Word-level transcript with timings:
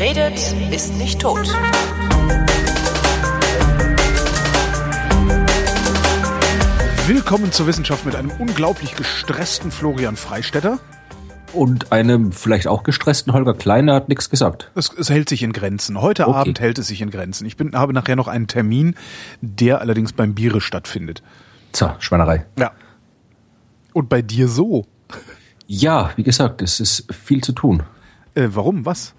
Wer 0.00 0.16
redet, 0.16 0.54
ist 0.72 0.96
nicht 0.96 1.20
tot. 1.20 1.46
Willkommen 7.06 7.52
zur 7.52 7.66
Wissenschaft 7.66 8.06
mit 8.06 8.16
einem 8.16 8.30
unglaublich 8.38 8.96
gestressten 8.96 9.70
Florian 9.70 10.16
Freistetter. 10.16 10.78
Und 11.52 11.92
einem 11.92 12.32
vielleicht 12.32 12.66
auch 12.66 12.82
gestressten 12.82 13.34
Holger 13.34 13.52
Kleiner 13.52 13.92
hat 13.92 14.08
nichts 14.08 14.30
gesagt. 14.30 14.70
Es, 14.74 14.90
es 14.90 15.10
hält 15.10 15.28
sich 15.28 15.42
in 15.42 15.52
Grenzen. 15.52 16.00
Heute 16.00 16.28
Okay. 16.28 16.38
Abend 16.38 16.60
hält 16.60 16.78
es 16.78 16.86
sich 16.86 17.02
in 17.02 17.10
Grenzen. 17.10 17.44
Ich 17.44 17.58
bin, 17.58 17.74
habe 17.74 17.92
nachher 17.92 18.16
noch 18.16 18.28
einen 18.28 18.46
Termin, 18.46 18.94
der 19.42 19.82
allerdings 19.82 20.14
beim 20.14 20.34
Biere 20.34 20.62
stattfindet. 20.62 21.22
Tja, 21.72 21.96
Schweinerei. 21.98 22.46
Ja. 22.58 22.70
Und 23.92 24.08
bei 24.08 24.22
dir 24.22 24.48
so. 24.48 24.86
Ja, 25.66 26.12
wie 26.16 26.22
gesagt, 26.22 26.62
es 26.62 26.80
ist 26.80 27.06
viel 27.12 27.44
zu 27.44 27.52
tun. 27.52 27.82
Äh, 28.34 28.48
warum? 28.52 28.86
Was? 28.86 29.12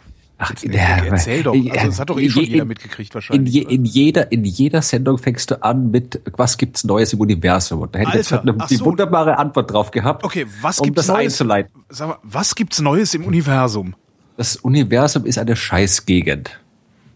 Ach, 0.43 0.51
Erzähl 0.63 1.43
doch. 1.43 1.53
Also, 1.53 1.69
das 1.87 1.99
hat 1.99 2.09
doch 2.09 2.19
eh 2.19 2.29
schon 2.29 2.43
in- 2.43 2.49
jeder 2.51 2.65
mitgekriegt 2.65 3.11
In, 3.11 3.13
wahrscheinlich. 3.15 3.53
je, 3.53 3.61
oder? 3.65 3.71
in, 3.71 3.85
jeder, 3.85 4.31
in 4.31 4.43
jeder 4.43 4.81
Sendung 4.81 5.17
fängst 5.19 5.51
du 5.51 5.63
an 5.63 5.91
mit, 5.91 6.19
was 6.35 6.57
gibt's 6.57 6.83
Neues 6.83 7.13
im 7.13 7.19
Universum? 7.21 7.81
Und 7.81 7.93
da 7.93 7.99
hätte 7.99 8.09
ich 8.09 8.15
jetzt 8.15 8.31
halt 8.31 8.41
eine, 8.41 8.57
die 8.69 8.75
so. 8.75 8.85
wunderbare 8.85 9.37
Antwort 9.37 9.71
drauf 9.71 9.91
gehabt, 9.91 10.23
Okay, 10.23 10.47
was 10.61 10.79
um 10.79 10.85
gibt's 10.85 11.05
das 11.05 11.07
Neues? 11.15 11.33
einzuleiten. 11.33 11.71
Sag 11.89 12.07
mal, 12.07 12.17
was 12.23 12.55
gibt's 12.55 12.81
Neues 12.81 13.13
im 13.13 13.23
Universum? 13.25 13.93
Das 14.37 14.55
Universum 14.55 15.25
ist 15.25 15.37
eine 15.37 15.55
Scheißgegend. 15.55 16.59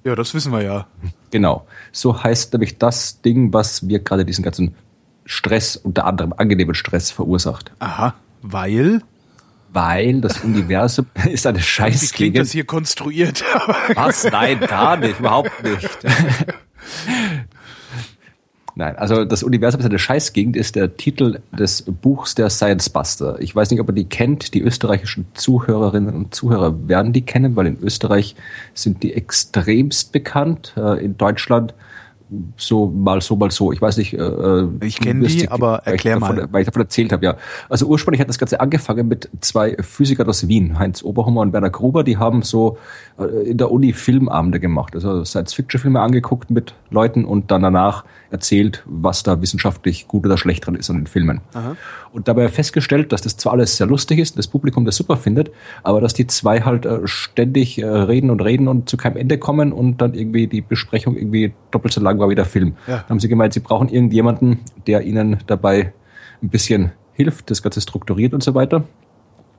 Ja, 0.04 0.16
das 0.16 0.34
wissen 0.36 0.52
wir 0.52 0.62
ja. 0.62 0.88
Genau. 1.32 1.66
So 1.92 2.24
heißt 2.24 2.54
nämlich 2.54 2.78
das 2.78 3.22
Ding, 3.22 3.52
was 3.54 3.82
mir 3.82 3.98
gerade 4.00 4.24
diesen 4.24 4.44
ganzen 4.44 4.76
Stress, 5.26 5.76
unter 5.78 6.06
anderem 6.06 6.32
angenehmen 6.38 6.76
Stress 6.76 7.10
verursacht. 7.10 7.72
Aha. 7.80 8.14
Weil? 8.44 9.02
Weil 9.76 10.22
das 10.22 10.40
Universum 10.44 11.06
ist 11.32 11.46
eine 11.46 11.58
Wie 11.58 11.62
klingt 11.62 11.66
Scheißgegend. 11.68 12.38
das 12.40 12.52
hier 12.52 12.66
konstruiert? 12.66 13.44
Was? 13.96 14.24
Nein, 14.24 14.60
gar 14.62 14.98
nicht, 14.98 15.20
überhaupt 15.20 15.52
nicht. 15.64 15.90
Nein, 18.78 18.98
also 18.98 19.24
das 19.24 19.42
Universum 19.42 19.80
ist 19.80 19.86
eine 19.86 20.00
Scheißgegend, 20.00 20.58
ist 20.58 20.76
der 20.76 20.98
Titel 20.98 21.40
des 21.58 21.84
Buchs 21.84 22.36
der 22.36 22.50
Science 22.50 22.90
Buster. 22.90 23.38
Ich 23.40 23.56
weiß 23.56 23.72
nicht, 23.72 23.80
ob 23.80 23.88
ihr 23.88 23.94
die 23.94 24.10
kennt. 24.10 24.54
Die 24.54 24.62
österreichischen 24.62 25.28
Zuhörerinnen 25.34 26.14
und 26.14 26.36
Zuhörer 26.36 26.76
werden 26.90 27.14
die 27.14 27.22
kennen, 27.22 27.56
weil 27.56 27.68
in 27.68 27.78
Österreich 27.82 28.36
sind 28.74 29.02
die 29.02 29.14
extremst 29.14 30.12
bekannt. 30.12 30.74
Äh, 30.76 31.06
In 31.06 31.18
Deutschland 31.18 31.74
so 32.58 32.88
mal 32.88 33.22
so, 33.22 33.36
mal 33.36 33.52
so. 33.52 33.72
Ich 33.72 33.82
weiß 33.82 33.98
nicht. 33.98 34.14
äh, 34.14 34.68
Ich 34.82 35.00
kenn 35.00 35.20
du 35.20 35.26
wirst 35.26 35.42
die, 35.42 35.50
aber 35.50 35.82
ich 35.86 35.92
erklär 35.92 36.20
davon, 36.20 36.36
mal. 36.36 36.48
Weil 36.52 36.62
ich 36.62 36.66
davon 36.66 36.82
erzählt 36.82 37.12
habe, 37.12 37.26
ja. 37.26 37.38
Also 37.70 37.86
ursprünglich 37.86 38.22
hat 38.22 38.30
das 38.30 38.40
Ganze 38.40 38.60
angefangen 38.60 39.08
mit 39.08 39.30
zwei 39.42 39.78
Physikern 39.80 40.28
aus 40.28 40.48
Wien, 40.48 40.80
Heinz 40.80 41.04
Oberhummer 41.04 41.42
und 41.42 41.54
Werner 41.54 41.70
Gruber, 41.70 42.04
die 42.04 42.18
haben 42.18 42.42
so 42.42 42.78
äh, 43.20 43.50
in 43.50 43.58
der 43.58 43.72
Uni 43.72 43.94
Filmabende 43.94 44.60
gemacht, 44.60 44.96
also 44.96 45.24
Science-Fiction-Filme 45.24 46.00
angeguckt 46.00 46.50
mit 46.50 46.74
Leuten 46.90 47.26
und 47.26 47.52
dann 47.52 47.62
danach 47.62 48.06
erzählt, 48.32 48.84
was 48.86 49.24
da 49.24 49.42
wissenschaftlich 49.42 50.08
gut 50.08 50.26
oder 50.26 50.38
schlecht 50.38 50.66
dran 50.66 50.76
ist 50.76 50.90
an 50.90 50.98
den 50.98 51.08
Filmen. 51.08 51.42
Und 52.12 52.28
dabei 52.28 52.50
festgestellt, 52.50 53.12
dass 53.12 53.22
das 53.22 53.38
zwar 53.38 53.54
alles 53.54 53.78
sehr 53.78 53.88
lustig 53.88 54.20
ist, 54.20 54.38
das 54.38 54.48
Publikum 54.48 54.86
das 54.86 54.96
super 54.96 55.18
findet, 55.18 55.52
aber 55.84 56.02
dass 56.02 56.14
die 56.14 56.28
zwei 56.28 56.62
halt 56.62 56.86
äh, 56.86 57.00
ständig 57.06 57.78
äh, 57.78 57.86
reden 57.86 58.30
und 58.30 58.42
reden 58.42 58.68
und 58.68 58.90
zu 58.90 58.98
keinem 58.98 59.18
Ende 59.18 59.38
kommen 59.38 59.72
und 59.72 60.02
dann 60.02 60.14
irgendwie 60.14 60.48
die 60.48 60.62
Besprechung 60.62 61.16
irgendwie 61.16 61.54
doppelt 61.72 61.94
so 61.94 62.02
lang 62.02 62.15
war 62.20 62.30
wie 62.30 62.36
der 62.36 62.46
Film. 62.46 62.76
Ja. 62.88 62.98
Dann 62.98 63.10
haben 63.10 63.20
sie 63.20 63.28
gemeint, 63.30 63.54
sie 63.54 63.60
brauchen 63.60 63.90
irgendjemanden, 63.90 64.60
der 64.88 65.02
ihnen 65.04 65.38
dabei 65.48 65.94
ein 66.42 66.50
bisschen 66.50 66.92
hilft, 67.14 67.50
das 67.50 67.62
Ganze 67.64 67.82
strukturiert 67.82 68.34
und 68.34 68.44
so 68.44 68.54
weiter. 68.56 68.84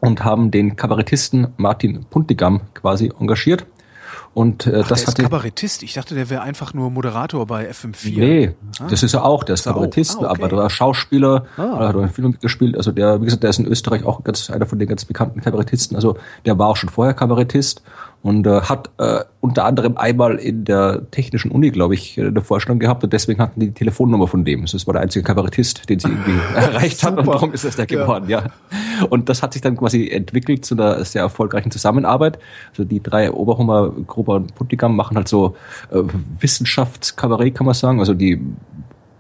Und 0.01 0.25
haben 0.25 0.51
den 0.51 0.77
Kabarettisten 0.77 1.49
Martin 1.57 2.05
Puntigam 2.11 2.61
quasi 2.75 3.11
engagiert. 3.19 3.65
Und 4.35 4.67
äh, 4.67 4.83
Ach, 4.85 4.89
das 4.89 4.89
der 4.89 4.97
ist 4.99 5.07
hatte. 5.09 5.23
Kabarettist. 5.23 5.83
Ich 5.83 5.95
dachte, 5.95 6.15
der 6.15 6.29
wäre 6.29 6.43
einfach 6.43 6.75
nur 6.75 6.91
Moderator 6.91 7.47
bei 7.47 7.71
FM4. 7.71 8.19
Nee, 8.19 8.51
Ah. 8.79 8.87
das 8.91 9.03
ist 9.03 9.15
er 9.15 9.25
auch, 9.25 9.43
der 9.45 9.55
ist 9.55 9.61
Ist? 9.61 9.65
Kabarettist, 9.73 10.17
Ah, 10.17 10.19
okay. 10.19 10.27
aber 10.29 10.49
der 10.49 10.59
war 10.59 10.69
Schauspieler, 10.71 11.47
Ah. 11.57 11.79
hat 11.89 11.97
auch 11.97 12.03
in 12.03 12.11
Filmen 12.11 12.33
mitgespielt. 12.33 12.77
Also 12.77 12.93
der, 12.93 13.23
wie 13.23 13.25
gesagt, 13.25 13.43
der 13.43 13.51
ist 13.51 13.59
in 13.59 13.67
Österreich 13.67 14.05
auch 14.05 14.23
ganz 14.25 14.51
einer 14.51 14.67
von 14.67 14.79
den 14.79 14.89
ganz 14.89 15.07
bekannten 15.07 15.41
Kabarettisten. 15.41 15.97
Also 15.97 16.19
der 16.45 16.59
war 16.59 16.69
auch 16.69 16.77
schon 16.77 16.91
vorher 16.91 17.15
Kabarettist 17.15 17.81
und 18.27 18.47
äh, 18.47 18.63
hat 18.63 18.91
äh, 18.99 19.21
unter 19.41 19.65
anderem 19.65 19.97
einmal 19.97 20.37
in 20.37 20.65
der 20.65 21.11
Technischen 21.11 21.51
Uni, 21.51 21.71
glaube 21.71 21.95
ich, 21.95 22.19
äh, 22.19 22.27
eine 22.27 22.41
Vorstellung 22.41 22.81
gehabt 22.81 23.05
und 23.05 23.13
deswegen 23.13 23.41
hatten 23.41 23.61
die 23.61 23.67
die 23.67 23.73
Telefonnummer 23.73 24.27
von 24.27 24.45
dem. 24.45 24.65
Das 24.67 24.87
war 24.87 24.95
der 24.95 25.03
einzige 25.03 25.25
Kabarettist, 25.25 25.89
den 25.89 25.99
sie 25.99 26.09
irgendwie 26.09 26.39
erreicht 26.55 27.03
hat 27.03 27.19
und 27.19 27.27
darum 27.27 27.53
ist 27.53 27.65
das 27.65 27.77
der 27.77 27.87
Ja. 27.89 28.03
geworden, 28.03 28.29
ja. 28.29 28.45
Und 29.11 29.29
das 29.29 29.43
hat 29.43 29.53
sich 29.53 29.63
dann 29.63 29.77
quasi 29.77 30.09
entwickelt 30.09 30.65
zu 30.65 30.75
einer 30.75 31.05
sehr 31.05 31.23
erfolgreichen 31.23 31.71
Zusammenarbeit. 31.71 32.39
Also 32.71 32.85
die 32.85 33.03
drei 33.03 33.31
Oberhummer, 33.31 33.93
Gruber 34.07 34.37
und 34.37 34.55
Puntigam 34.55 34.97
machen 34.97 35.17
halt 35.17 35.29
so 35.29 35.57
äh, 35.91 36.03
Wissenschaftskabarett, 36.41 37.55
kann 37.55 37.67
man 37.67 37.75
sagen. 37.75 38.01
Also 38.01 38.15
die 38.15 38.41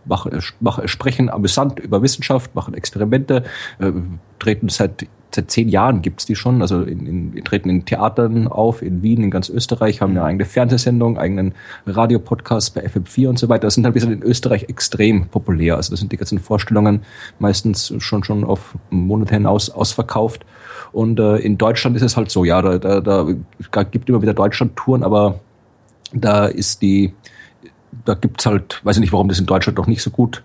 machen, 0.04 0.40
machen, 0.60 0.88
sprechen 0.88 1.28
amüsant 1.28 1.78
über 1.80 2.02
Wissenschaft, 2.02 2.54
machen 2.54 2.74
Experimente, 2.74 3.44
äh, 3.78 3.92
treten 4.38 4.68
seit 4.68 5.06
seit 5.34 5.50
zehn 5.50 5.68
Jahren 5.68 6.02
gibt's 6.02 6.26
die 6.26 6.36
schon, 6.36 6.62
also 6.62 6.82
in, 6.82 7.34
in, 7.34 7.44
treten 7.44 7.68
in 7.68 7.84
Theatern 7.84 8.48
auf, 8.48 8.82
in 8.82 9.02
Wien, 9.02 9.22
in 9.22 9.30
ganz 9.30 9.48
Österreich, 9.48 10.00
haben 10.00 10.12
eine 10.12 10.24
eigene 10.24 10.44
Fernsehsendung, 10.44 11.18
eigenen 11.18 11.54
Radiopodcast 11.86 12.74
bei 12.74 12.86
FM4 12.86 13.28
und 13.28 13.38
so 13.38 13.48
weiter. 13.48 13.66
Das 13.66 13.74
sind 13.74 13.84
halt 13.84 13.94
wir 13.94 14.00
sind 14.00 14.12
in 14.12 14.22
Österreich 14.22 14.68
extrem 14.68 15.26
populär. 15.26 15.76
Also 15.76 15.90
das 15.90 16.00
sind 16.00 16.12
die 16.12 16.16
ganzen 16.16 16.38
Vorstellungen 16.38 17.00
meistens 17.38 17.92
schon 17.98 18.24
schon 18.24 18.44
auf 18.44 18.76
Monate 18.90 19.34
hinaus 19.34 19.70
ausverkauft. 19.70 20.44
Und 20.92 21.18
äh, 21.20 21.36
in 21.36 21.58
Deutschland 21.58 21.96
ist 21.96 22.02
es 22.02 22.16
halt 22.16 22.30
so, 22.30 22.44
ja, 22.44 22.62
da, 22.62 22.78
da, 22.78 23.00
da 23.00 23.82
gibt 23.82 24.08
immer 24.08 24.22
wieder 24.22 24.34
Deutschland-Touren, 24.34 25.02
aber 25.02 25.40
da 26.12 26.46
ist 26.46 26.82
die, 26.82 27.12
da 28.04 28.14
gibt's 28.14 28.46
halt, 28.46 28.80
weiß 28.84 28.96
ich 28.96 29.00
nicht, 29.00 29.12
warum 29.12 29.28
das 29.28 29.38
in 29.38 29.46
Deutschland 29.46 29.78
noch 29.78 29.86
nicht 29.86 30.02
so 30.02 30.10
gut, 30.10 30.42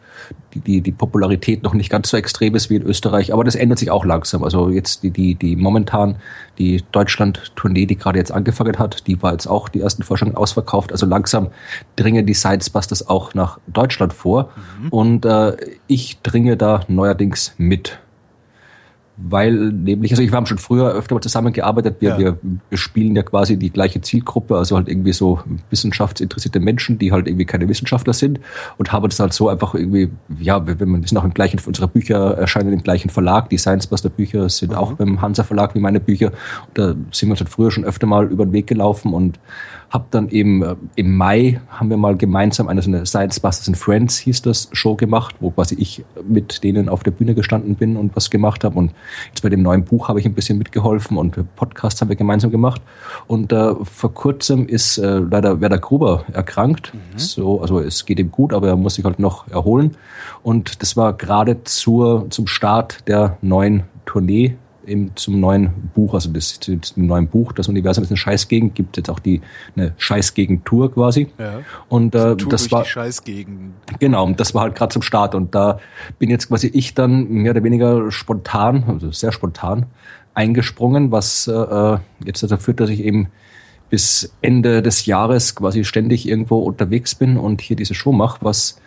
die, 0.53 0.59
die, 0.59 0.81
die 0.81 0.91
Popularität 0.91 1.63
noch 1.63 1.73
nicht 1.73 1.89
ganz 1.89 2.09
so 2.09 2.17
extrem 2.17 2.55
ist 2.55 2.69
wie 2.69 2.75
in 2.75 2.83
Österreich, 2.83 3.33
aber 3.33 3.43
das 3.43 3.55
ändert 3.55 3.79
sich 3.79 3.91
auch 3.91 4.05
langsam. 4.05 4.43
Also 4.43 4.69
jetzt 4.69 5.03
die, 5.03 5.11
die, 5.11 5.35
die 5.35 5.55
momentan, 5.55 6.17
die 6.57 6.83
Deutschland-Tournee, 6.91 7.85
die 7.85 7.97
gerade 7.97 8.19
jetzt 8.19 8.31
angefangen 8.31 8.79
hat, 8.79 9.07
die 9.07 9.21
war 9.21 9.31
jetzt 9.31 9.47
auch 9.47 9.69
die 9.69 9.81
ersten 9.81 10.03
Vorstellungen 10.03 10.37
ausverkauft. 10.37 10.91
Also 10.91 11.05
langsam 11.05 11.49
dringen 11.95 12.25
die 12.25 12.33
Science 12.33 12.69
Busters 12.69 13.07
auch 13.07 13.33
nach 13.33 13.59
Deutschland 13.67 14.13
vor. 14.13 14.49
Und 14.89 15.25
äh, 15.25 15.55
ich 15.87 16.21
dringe 16.21 16.57
da 16.57 16.81
neuerdings 16.87 17.53
mit 17.57 17.99
weil 19.29 19.53
nämlich, 19.53 20.11
also 20.11 20.23
ich 20.23 20.31
wir 20.31 20.37
haben 20.37 20.45
schon 20.45 20.57
früher 20.57 20.91
öfter 20.91 21.15
mal 21.15 21.21
zusammengearbeitet, 21.21 21.97
wir, 21.99 22.09
Ja. 22.09 22.17
wir 22.17 22.37
bespielen 22.69 23.15
ja 23.15 23.23
quasi 23.23 23.57
die 23.57 23.69
gleiche 23.69 24.01
Zielgruppe, 24.01 24.57
also 24.57 24.75
halt 24.75 24.87
irgendwie 24.87 25.13
so 25.13 25.39
wissenschaftsinteressierte 25.69 26.59
Menschen, 26.59 26.97
die 26.97 27.11
halt 27.11 27.27
irgendwie 27.27 27.45
keine 27.45 27.67
Wissenschaftler 27.67 28.13
sind 28.13 28.39
und 28.77 28.91
haben 28.91 29.03
uns 29.03 29.19
halt 29.19 29.33
so 29.33 29.49
einfach 29.49 29.75
irgendwie, 29.75 30.09
ja, 30.39 30.65
wir, 30.65 30.79
wir 30.79 30.87
sind 30.87 31.17
auch 31.17 31.23
im 31.23 31.33
gleichen, 31.33 31.59
unsere 31.65 31.87
Bücher 31.87 32.37
erscheinen 32.37 32.73
im 32.73 32.83
gleichen 32.83 33.09
Verlag, 33.09 33.49
die 33.49 33.57
Science 33.57 33.87
Buster 33.87 34.09
Bücher 34.09 34.49
sind 34.49 34.73
auch 34.75 34.93
beim 34.93 35.21
Hansa 35.21 35.43
Verlag 35.43 35.75
wie 35.75 35.79
meine 35.79 35.99
Bücher. 35.99 36.27
Und 36.67 36.77
da 36.77 36.87
sind 37.11 37.29
wir 37.29 37.31
uns 37.31 37.39
halt 37.41 37.49
früher 37.49 37.71
schon 37.71 37.83
öfter 37.85 38.07
mal 38.07 38.25
über 38.25 38.45
den 38.45 38.53
Weg 38.53 38.67
gelaufen 38.67 39.13
und 39.13 39.39
hab 39.91 40.09
dann 40.11 40.29
eben 40.29 40.63
äh, 40.63 40.75
im 40.95 41.17
Mai 41.17 41.59
haben 41.69 41.89
wir 41.89 41.97
mal 41.97 42.15
gemeinsam 42.15 42.69
eine 42.69 42.81
so 42.81 42.89
eine 42.89 43.05
Science 43.05 43.41
Busters 43.41 43.67
and 43.67 43.77
Friends 43.77 44.17
hieß 44.17 44.41
das 44.41 44.69
Show 44.71 44.95
gemacht, 44.95 45.35
wo 45.41 45.51
quasi 45.51 45.75
ich 45.75 46.03
mit 46.27 46.63
denen 46.63 46.87
auf 46.87 47.03
der 47.03 47.11
Bühne 47.11 47.35
gestanden 47.35 47.75
bin 47.75 47.97
und 47.97 48.15
was 48.15 48.29
gemacht 48.29 48.63
habe 48.63 48.79
und 48.79 48.93
jetzt 49.27 49.41
bei 49.41 49.49
dem 49.49 49.61
neuen 49.61 49.83
Buch 49.83 50.07
habe 50.07 50.19
ich 50.21 50.25
ein 50.25 50.33
bisschen 50.33 50.57
mitgeholfen 50.57 51.17
und 51.17 51.37
Podcasts 51.57 51.99
haben 51.99 52.07
wir 52.07 52.15
gemeinsam 52.15 52.51
gemacht. 52.51 52.81
Und 53.27 53.51
äh, 53.51 53.75
vor 53.83 54.13
kurzem 54.13 54.65
ist 54.65 54.97
äh, 54.97 55.19
leider 55.19 55.59
Werder 55.59 55.79
Gruber 55.79 56.23
erkrankt, 56.31 56.93
so 57.17 57.61
also 57.61 57.79
es 57.79 58.05
geht 58.05 58.19
ihm 58.19 58.31
gut, 58.31 58.53
aber 58.53 58.69
er 58.69 58.77
muss 58.77 58.95
sich 58.95 59.03
halt 59.03 59.19
noch 59.19 59.49
erholen. 59.49 59.97
Und 60.41 60.81
das 60.81 60.95
war 60.95 61.11
gerade 61.13 61.63
zur 61.65 62.29
zum 62.29 62.47
Start 62.47 63.07
der 63.09 63.37
neuen 63.41 63.83
Tournee 64.05 64.55
eben 64.91 65.11
zum 65.15 65.39
neuen 65.39 65.71
Buch, 65.95 66.13
also 66.13 66.29
das, 66.29 66.59
zum 66.59 66.79
neuen 66.95 67.27
Buch, 67.27 67.53
das 67.53 67.67
Universum 67.67 68.03
ist 68.03 68.11
eine 68.11 68.17
Scheißgegend, 68.17 68.75
gibt 68.75 68.97
jetzt 68.97 69.09
auch 69.09 69.19
die 69.19 69.41
eine 69.75 69.93
Scheißgegend-Tour 69.97 70.93
quasi. 70.93 71.27
Ja. 71.39 71.61
Und 71.89 72.13
äh, 72.13 72.35
Tour 72.35 72.51
das 72.51 72.71
war 72.71 72.85
Scheißgegend. 72.85 73.73
genau, 73.99 74.25
und 74.25 74.39
das 74.39 74.53
war 74.53 74.63
halt 74.63 74.75
gerade 74.75 74.93
zum 74.93 75.01
Start 75.01 75.33
und 75.33 75.55
da 75.55 75.79
bin 76.19 76.29
jetzt 76.29 76.49
quasi 76.49 76.67
ich 76.67 76.93
dann 76.93 77.29
mehr 77.29 77.51
oder 77.51 77.63
weniger 77.63 78.11
spontan, 78.11 78.83
also 78.87 79.11
sehr 79.11 79.31
spontan 79.31 79.87
eingesprungen, 80.33 81.11
was 81.11 81.47
äh, 81.47 81.97
jetzt 82.25 82.43
dazu 82.43 82.57
führt, 82.57 82.79
dass 82.79 82.89
ich 82.89 83.03
eben 83.03 83.27
bis 83.89 84.33
Ende 84.41 84.81
des 84.81 85.05
Jahres 85.05 85.55
quasi 85.55 85.83
ständig 85.83 86.27
irgendwo 86.27 86.59
unterwegs 86.59 87.13
bin 87.13 87.37
und 87.37 87.61
hier 87.61 87.75
diese 87.75 87.93
Show 87.93 88.13
mache, 88.13 88.39
was 88.41 88.79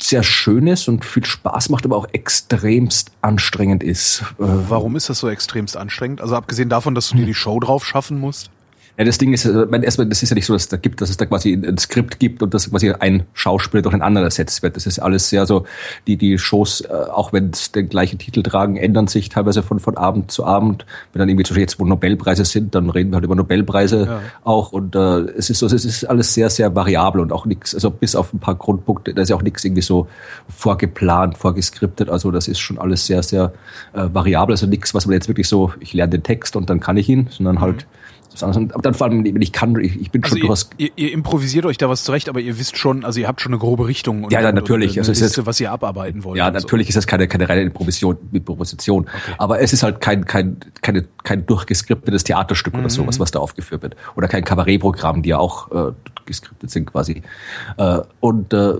sehr 0.00 0.22
schön 0.22 0.66
ist 0.66 0.88
und 0.88 1.04
viel 1.04 1.24
Spaß 1.24 1.68
macht, 1.68 1.84
aber 1.84 1.96
auch 1.96 2.08
extremst 2.12 3.12
anstrengend 3.22 3.82
ist. 3.82 4.24
Warum 4.38 4.96
ist 4.96 5.08
das 5.08 5.18
so 5.18 5.28
extremst 5.28 5.76
anstrengend? 5.76 6.20
Also 6.20 6.36
abgesehen 6.36 6.68
davon, 6.68 6.94
dass 6.94 7.10
du 7.10 7.16
dir 7.16 7.26
die 7.26 7.34
Show 7.34 7.58
drauf 7.60 7.86
schaffen 7.86 8.18
musst. 8.18 8.50
Ja, 8.96 9.04
das 9.04 9.18
Ding 9.18 9.32
ist, 9.32 9.44
äh, 9.44 9.66
mein, 9.68 9.82
erstmal, 9.82 10.06
das 10.06 10.22
ist 10.22 10.30
ja 10.30 10.34
nicht 10.34 10.46
so, 10.46 10.52
dass, 10.52 10.68
da 10.68 10.76
gibt, 10.76 11.00
dass 11.00 11.10
es 11.10 11.16
da 11.16 11.26
quasi 11.26 11.52
ein 11.52 11.78
Skript 11.78 12.20
gibt 12.20 12.42
und 12.42 12.54
dass 12.54 12.70
quasi 12.70 12.92
ein 12.92 13.24
Schauspieler 13.32 13.82
durch 13.82 13.94
ein 13.94 14.02
anderer 14.02 14.26
ersetzt 14.26 14.62
wird. 14.62 14.76
Das 14.76 14.86
ist 14.86 15.00
alles 15.00 15.28
sehr 15.28 15.46
so, 15.46 15.66
die, 16.06 16.16
die 16.16 16.38
Shows, 16.38 16.82
äh, 16.82 16.92
auch 16.92 17.32
wenn 17.32 17.50
es 17.50 17.72
den 17.72 17.88
gleichen 17.88 18.18
Titel 18.18 18.42
tragen, 18.42 18.76
ändern 18.76 19.08
sich 19.08 19.28
teilweise 19.28 19.64
von, 19.64 19.80
von 19.80 19.96
Abend 19.96 20.30
zu 20.30 20.44
Abend. 20.44 20.86
Wenn 21.12 21.20
dann 21.20 21.28
irgendwie 21.28 21.44
zum 21.44 21.54
Beispiel 21.54 21.62
jetzt, 21.62 21.80
wo 21.80 21.84
Nobelpreise 21.84 22.44
sind, 22.44 22.74
dann 22.74 22.88
reden 22.88 23.10
wir 23.10 23.16
halt 23.16 23.24
über 23.24 23.34
Nobelpreise 23.34 24.06
ja. 24.06 24.20
auch 24.44 24.70
und 24.72 24.94
äh, 24.94 25.20
es 25.36 25.50
ist 25.50 25.58
so, 25.58 25.66
es 25.66 25.84
ist 25.84 26.04
alles 26.04 26.32
sehr, 26.32 26.48
sehr 26.48 26.74
variabel 26.74 27.20
und 27.20 27.32
auch 27.32 27.46
nichts, 27.46 27.74
also 27.74 27.90
bis 27.90 28.14
auf 28.14 28.32
ein 28.32 28.38
paar 28.38 28.54
Grundpunkte, 28.54 29.12
da 29.12 29.22
ist 29.22 29.28
ja 29.28 29.36
auch 29.36 29.42
nichts 29.42 29.64
irgendwie 29.64 29.82
so 29.82 30.06
vorgeplant, 30.48 31.36
vorgeskriptet. 31.36 32.10
Also 32.10 32.30
das 32.30 32.46
ist 32.46 32.60
schon 32.60 32.78
alles 32.78 33.06
sehr, 33.06 33.24
sehr 33.24 33.52
äh, 33.92 34.06
variabel. 34.12 34.52
Also 34.52 34.66
nichts, 34.66 34.94
was 34.94 35.06
man 35.06 35.14
jetzt 35.14 35.26
wirklich 35.26 35.48
so, 35.48 35.72
ich 35.80 35.94
lerne 35.94 36.10
den 36.10 36.22
Text 36.22 36.54
und 36.54 36.70
dann 36.70 36.78
kann 36.78 36.96
ich 36.96 37.08
ihn, 37.08 37.26
sondern 37.30 37.60
halt 37.60 37.86
mhm 38.42 38.70
aber 38.72 38.82
dann 38.82 38.94
vor 38.94 39.06
allem, 39.06 39.24
ich 39.24 39.52
kann, 39.52 39.78
ich, 39.80 40.00
ich 40.00 40.10
bin 40.10 40.22
also 40.22 40.30
schon 40.30 40.38
ihr, 40.38 40.40
durchaus. 40.42 40.70
Ihr, 40.78 40.90
ihr 40.96 41.12
improvisiert 41.12 41.66
euch 41.66 41.78
da 41.78 41.88
was 41.88 42.04
zurecht, 42.04 42.28
aber 42.28 42.40
ihr 42.40 42.58
wisst 42.58 42.76
schon, 42.76 43.04
also 43.04 43.20
ihr 43.20 43.28
habt 43.28 43.40
schon 43.40 43.52
eine 43.52 43.58
grobe 43.58 43.86
Richtung. 43.86 44.24
Und, 44.24 44.32
ja, 44.32 44.40
ja, 44.40 44.52
natürlich. 44.52 44.92
Und, 44.92 45.04
und 45.04 45.08
also 45.08 45.24
Liste, 45.24 45.46
was 45.46 45.60
ihr 45.60 45.70
abarbeiten 45.70 46.24
wollt. 46.24 46.38
Ja, 46.38 46.50
natürlich 46.50 46.88
so. 46.88 46.90
ist 46.90 46.96
das 46.96 47.06
keine, 47.06 47.28
keine 47.28 47.48
reine 47.48 47.62
Improvisation. 47.62 48.16
Improvisation. 48.32 49.02
Okay. 49.02 49.34
Aber 49.38 49.60
es 49.60 49.72
ist 49.72 49.82
halt 49.82 50.00
kein, 50.00 50.24
kein, 50.24 50.56
keine, 50.82 51.06
kein 51.22 51.46
durchgeskriptetes 51.46 52.24
Theaterstück 52.24 52.74
mhm. 52.74 52.80
oder 52.80 52.90
sowas, 52.90 53.20
was 53.20 53.30
da 53.30 53.38
aufgeführt 53.38 53.82
wird. 53.82 53.96
Oder 54.16 54.28
kein 54.28 54.44
Kabarettprogramm, 54.44 55.22
die 55.22 55.30
ja 55.30 55.38
auch 55.38 55.70
äh, 55.70 55.92
geskriptet 56.26 56.70
sind 56.70 56.86
quasi. 56.86 57.22
Äh, 57.76 58.00
und 58.20 58.52
äh, 58.52 58.74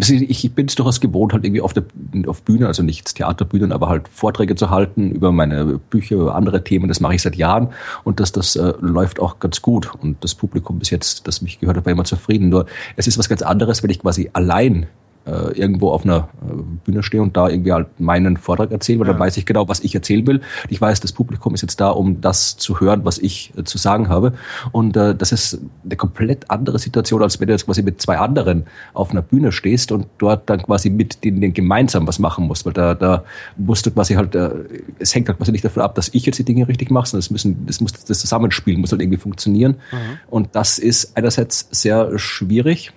ich 0.00 0.52
bin 0.54 0.66
es 0.66 0.76
durchaus 0.76 1.00
gewohnt, 1.00 1.32
halt 1.32 1.44
irgendwie 1.44 1.60
auf 1.60 1.72
der 1.72 1.84
auf 2.26 2.42
Bühne, 2.42 2.68
also 2.68 2.82
nicht 2.82 3.16
Theaterbühnen, 3.16 3.72
aber 3.72 3.88
halt 3.88 4.08
Vorträge 4.08 4.54
zu 4.54 4.70
halten 4.70 5.10
über 5.10 5.32
meine 5.32 5.80
Bücher, 5.90 6.16
über 6.16 6.34
andere 6.34 6.62
Themen. 6.62 6.88
Das 6.88 7.00
mache 7.00 7.16
ich 7.16 7.22
seit 7.22 7.36
Jahren 7.36 7.70
und 8.04 8.20
das, 8.20 8.30
das 8.32 8.54
äh, 8.54 8.74
läuft 8.80 9.18
auch 9.18 9.40
ganz 9.40 9.60
gut. 9.60 9.92
Und 10.00 10.22
das 10.22 10.34
Publikum 10.34 10.78
bis 10.78 10.90
jetzt, 10.90 11.26
das 11.26 11.42
mich 11.42 11.58
gehört 11.58 11.78
hat, 11.78 11.86
war 11.86 11.92
immer 11.92 12.04
zufrieden. 12.04 12.48
Nur 12.48 12.66
es 12.96 13.06
ist 13.06 13.18
was 13.18 13.28
ganz 13.28 13.42
anderes, 13.42 13.82
wenn 13.82 13.90
ich 13.90 13.98
quasi 13.98 14.30
allein 14.32 14.86
äh, 15.28 15.52
irgendwo 15.58 15.90
auf 15.90 16.04
einer 16.04 16.28
äh, 16.42 16.52
Bühne 16.84 17.02
stehe 17.02 17.22
und 17.22 17.36
da 17.36 17.48
irgendwie 17.48 17.72
halt 17.72 18.00
meinen 18.00 18.36
Vortrag 18.36 18.70
erzähle, 18.70 19.00
weil 19.00 19.06
ja. 19.08 19.12
dann 19.12 19.20
weiß 19.20 19.36
ich 19.36 19.46
genau, 19.46 19.68
was 19.68 19.80
ich 19.80 19.94
erzählen 19.94 20.26
will. 20.26 20.40
Ich 20.68 20.80
weiß, 20.80 21.00
das 21.00 21.12
Publikum 21.12 21.54
ist 21.54 21.62
jetzt 21.62 21.80
da, 21.80 21.90
um 21.90 22.20
das 22.20 22.56
zu 22.56 22.80
hören, 22.80 23.04
was 23.04 23.18
ich 23.18 23.52
äh, 23.56 23.64
zu 23.64 23.78
sagen 23.78 24.08
habe. 24.08 24.32
Und 24.72 24.96
äh, 24.96 25.14
das 25.14 25.32
ist 25.32 25.60
eine 25.84 25.96
komplett 25.96 26.50
andere 26.50 26.78
Situation, 26.78 27.22
als 27.22 27.40
wenn 27.40 27.48
du 27.48 27.54
jetzt 27.54 27.66
quasi 27.66 27.82
mit 27.82 28.00
zwei 28.00 28.18
anderen 28.18 28.64
auf 28.94 29.10
einer 29.10 29.22
Bühne 29.22 29.52
stehst 29.52 29.92
und 29.92 30.06
dort 30.18 30.48
dann 30.48 30.62
quasi 30.62 30.90
mit 30.90 31.24
denen 31.24 31.52
gemeinsam 31.52 32.06
was 32.06 32.18
machen 32.18 32.46
musst, 32.46 32.64
weil 32.64 32.72
da, 32.72 32.94
da 32.94 33.24
musst 33.56 33.84
du 33.86 33.90
quasi 33.90 34.14
halt, 34.14 34.34
äh, 34.34 34.50
es 34.98 35.14
hängt 35.14 35.28
halt 35.28 35.38
quasi 35.38 35.52
nicht 35.52 35.64
davon 35.64 35.82
ab, 35.82 35.94
dass 35.94 36.08
ich 36.14 36.24
jetzt 36.26 36.38
die 36.38 36.44
Dinge 36.44 36.68
richtig 36.68 36.90
mache, 36.90 37.08
sondern 37.08 37.20
es 37.20 37.30
müssen, 37.30 37.66
das 37.66 37.80
muss 37.80 37.92
das 37.92 38.18
Zusammenspielen 38.20 38.80
muss 38.80 38.92
halt 38.92 39.02
irgendwie 39.02 39.18
funktionieren. 39.18 39.76
Mhm. 39.92 39.96
Und 40.28 40.48
das 40.52 40.78
ist 40.78 41.16
einerseits 41.16 41.68
sehr 41.70 42.18
schwierig 42.18 42.92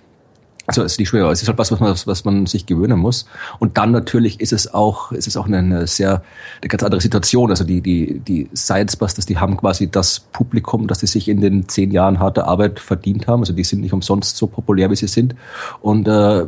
also 0.66 0.82
es 0.82 0.92
ist 0.92 0.98
nicht 0.98 1.08
schwer, 1.08 1.26
es 1.26 1.42
ist 1.42 1.48
halt 1.48 1.58
was, 1.58 1.72
was 1.72 1.80
man, 1.80 1.94
was 2.06 2.24
man 2.24 2.46
sich 2.46 2.66
gewöhnen 2.66 2.98
muss. 2.98 3.26
Und 3.58 3.78
dann 3.78 3.90
natürlich 3.90 4.40
ist 4.40 4.52
es 4.52 4.72
auch, 4.72 5.10
ist 5.10 5.26
es 5.26 5.36
auch 5.36 5.46
eine 5.46 5.86
sehr, 5.86 6.22
eine 6.60 6.68
ganz 6.68 6.82
andere 6.84 7.00
Situation. 7.00 7.50
Also 7.50 7.64
die, 7.64 7.80
die, 7.80 8.20
die 8.20 8.48
Science 8.54 8.96
Busters, 8.96 9.26
die 9.26 9.38
haben 9.38 9.56
quasi 9.56 9.90
das 9.90 10.20
Publikum, 10.20 10.86
das 10.86 11.00
sie 11.00 11.06
sich 11.06 11.28
in 11.28 11.40
den 11.40 11.68
zehn 11.68 11.90
Jahren 11.90 12.20
harter 12.20 12.46
Arbeit 12.46 12.78
verdient 12.78 13.26
haben. 13.26 13.40
Also 13.40 13.52
die 13.52 13.64
sind 13.64 13.80
nicht 13.80 13.92
umsonst 13.92 14.36
so 14.36 14.46
populär, 14.46 14.90
wie 14.90 14.96
sie 14.96 15.08
sind. 15.08 15.34
Und 15.80 16.06
äh, 16.06 16.46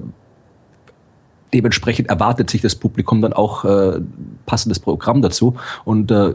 dementsprechend 1.53 2.09
erwartet 2.09 2.51
sich 2.51 2.63
das 2.63 2.77
Publikum 2.77 3.21
dann 3.21 3.33
auch 3.33 3.65
äh, 3.65 4.01
passendes 4.47 4.79
Programm 4.79 5.23
dazu. 5.23 5.57
Und 5.85 6.13
äh, 6.13 6.35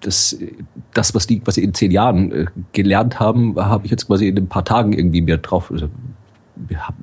das, 0.00 0.36
das, 0.94 1.14
was 1.14 1.26
die 1.26 1.40
quasi 1.40 1.60
in 1.60 1.74
zehn 1.74 1.92
Jahren 1.92 2.32
äh, 2.32 2.46
gelernt 2.72 3.20
haben, 3.20 3.54
habe 3.56 3.84
ich 3.84 3.90
jetzt 3.92 4.06
quasi 4.08 4.28
in 4.28 4.36
ein 4.36 4.48
paar 4.48 4.64
Tagen 4.64 4.92
irgendwie 4.92 5.20
mehr 5.20 5.36
drauf, 5.36 5.70
also 5.70 5.88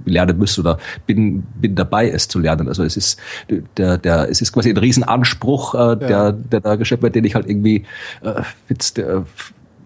lernen 0.05 0.37
müssen 0.37 0.61
oder 0.61 0.77
bin, 1.05 1.41
bin 1.55 1.75
dabei, 1.75 2.09
es 2.09 2.27
zu 2.27 2.39
lernen. 2.39 2.67
Also 2.67 2.83
es 2.83 2.97
ist 2.97 3.19
der, 3.77 3.97
der, 3.97 4.29
es 4.29 4.41
ist 4.41 4.53
quasi 4.53 4.69
ein 4.69 4.77
Riesenanspruch, 4.77 5.75
äh, 5.75 5.97
der, 5.97 6.09
ja. 6.09 6.31
der 6.31 6.61
da 6.61 6.75
gestellt 6.75 7.01
wird, 7.01 7.15
den 7.15 7.25
ich 7.25 7.35
halt 7.35 7.49
irgendwie 7.49 7.85
äh, 8.21 8.41
jetzt 8.69 8.99
äh, 8.99 9.21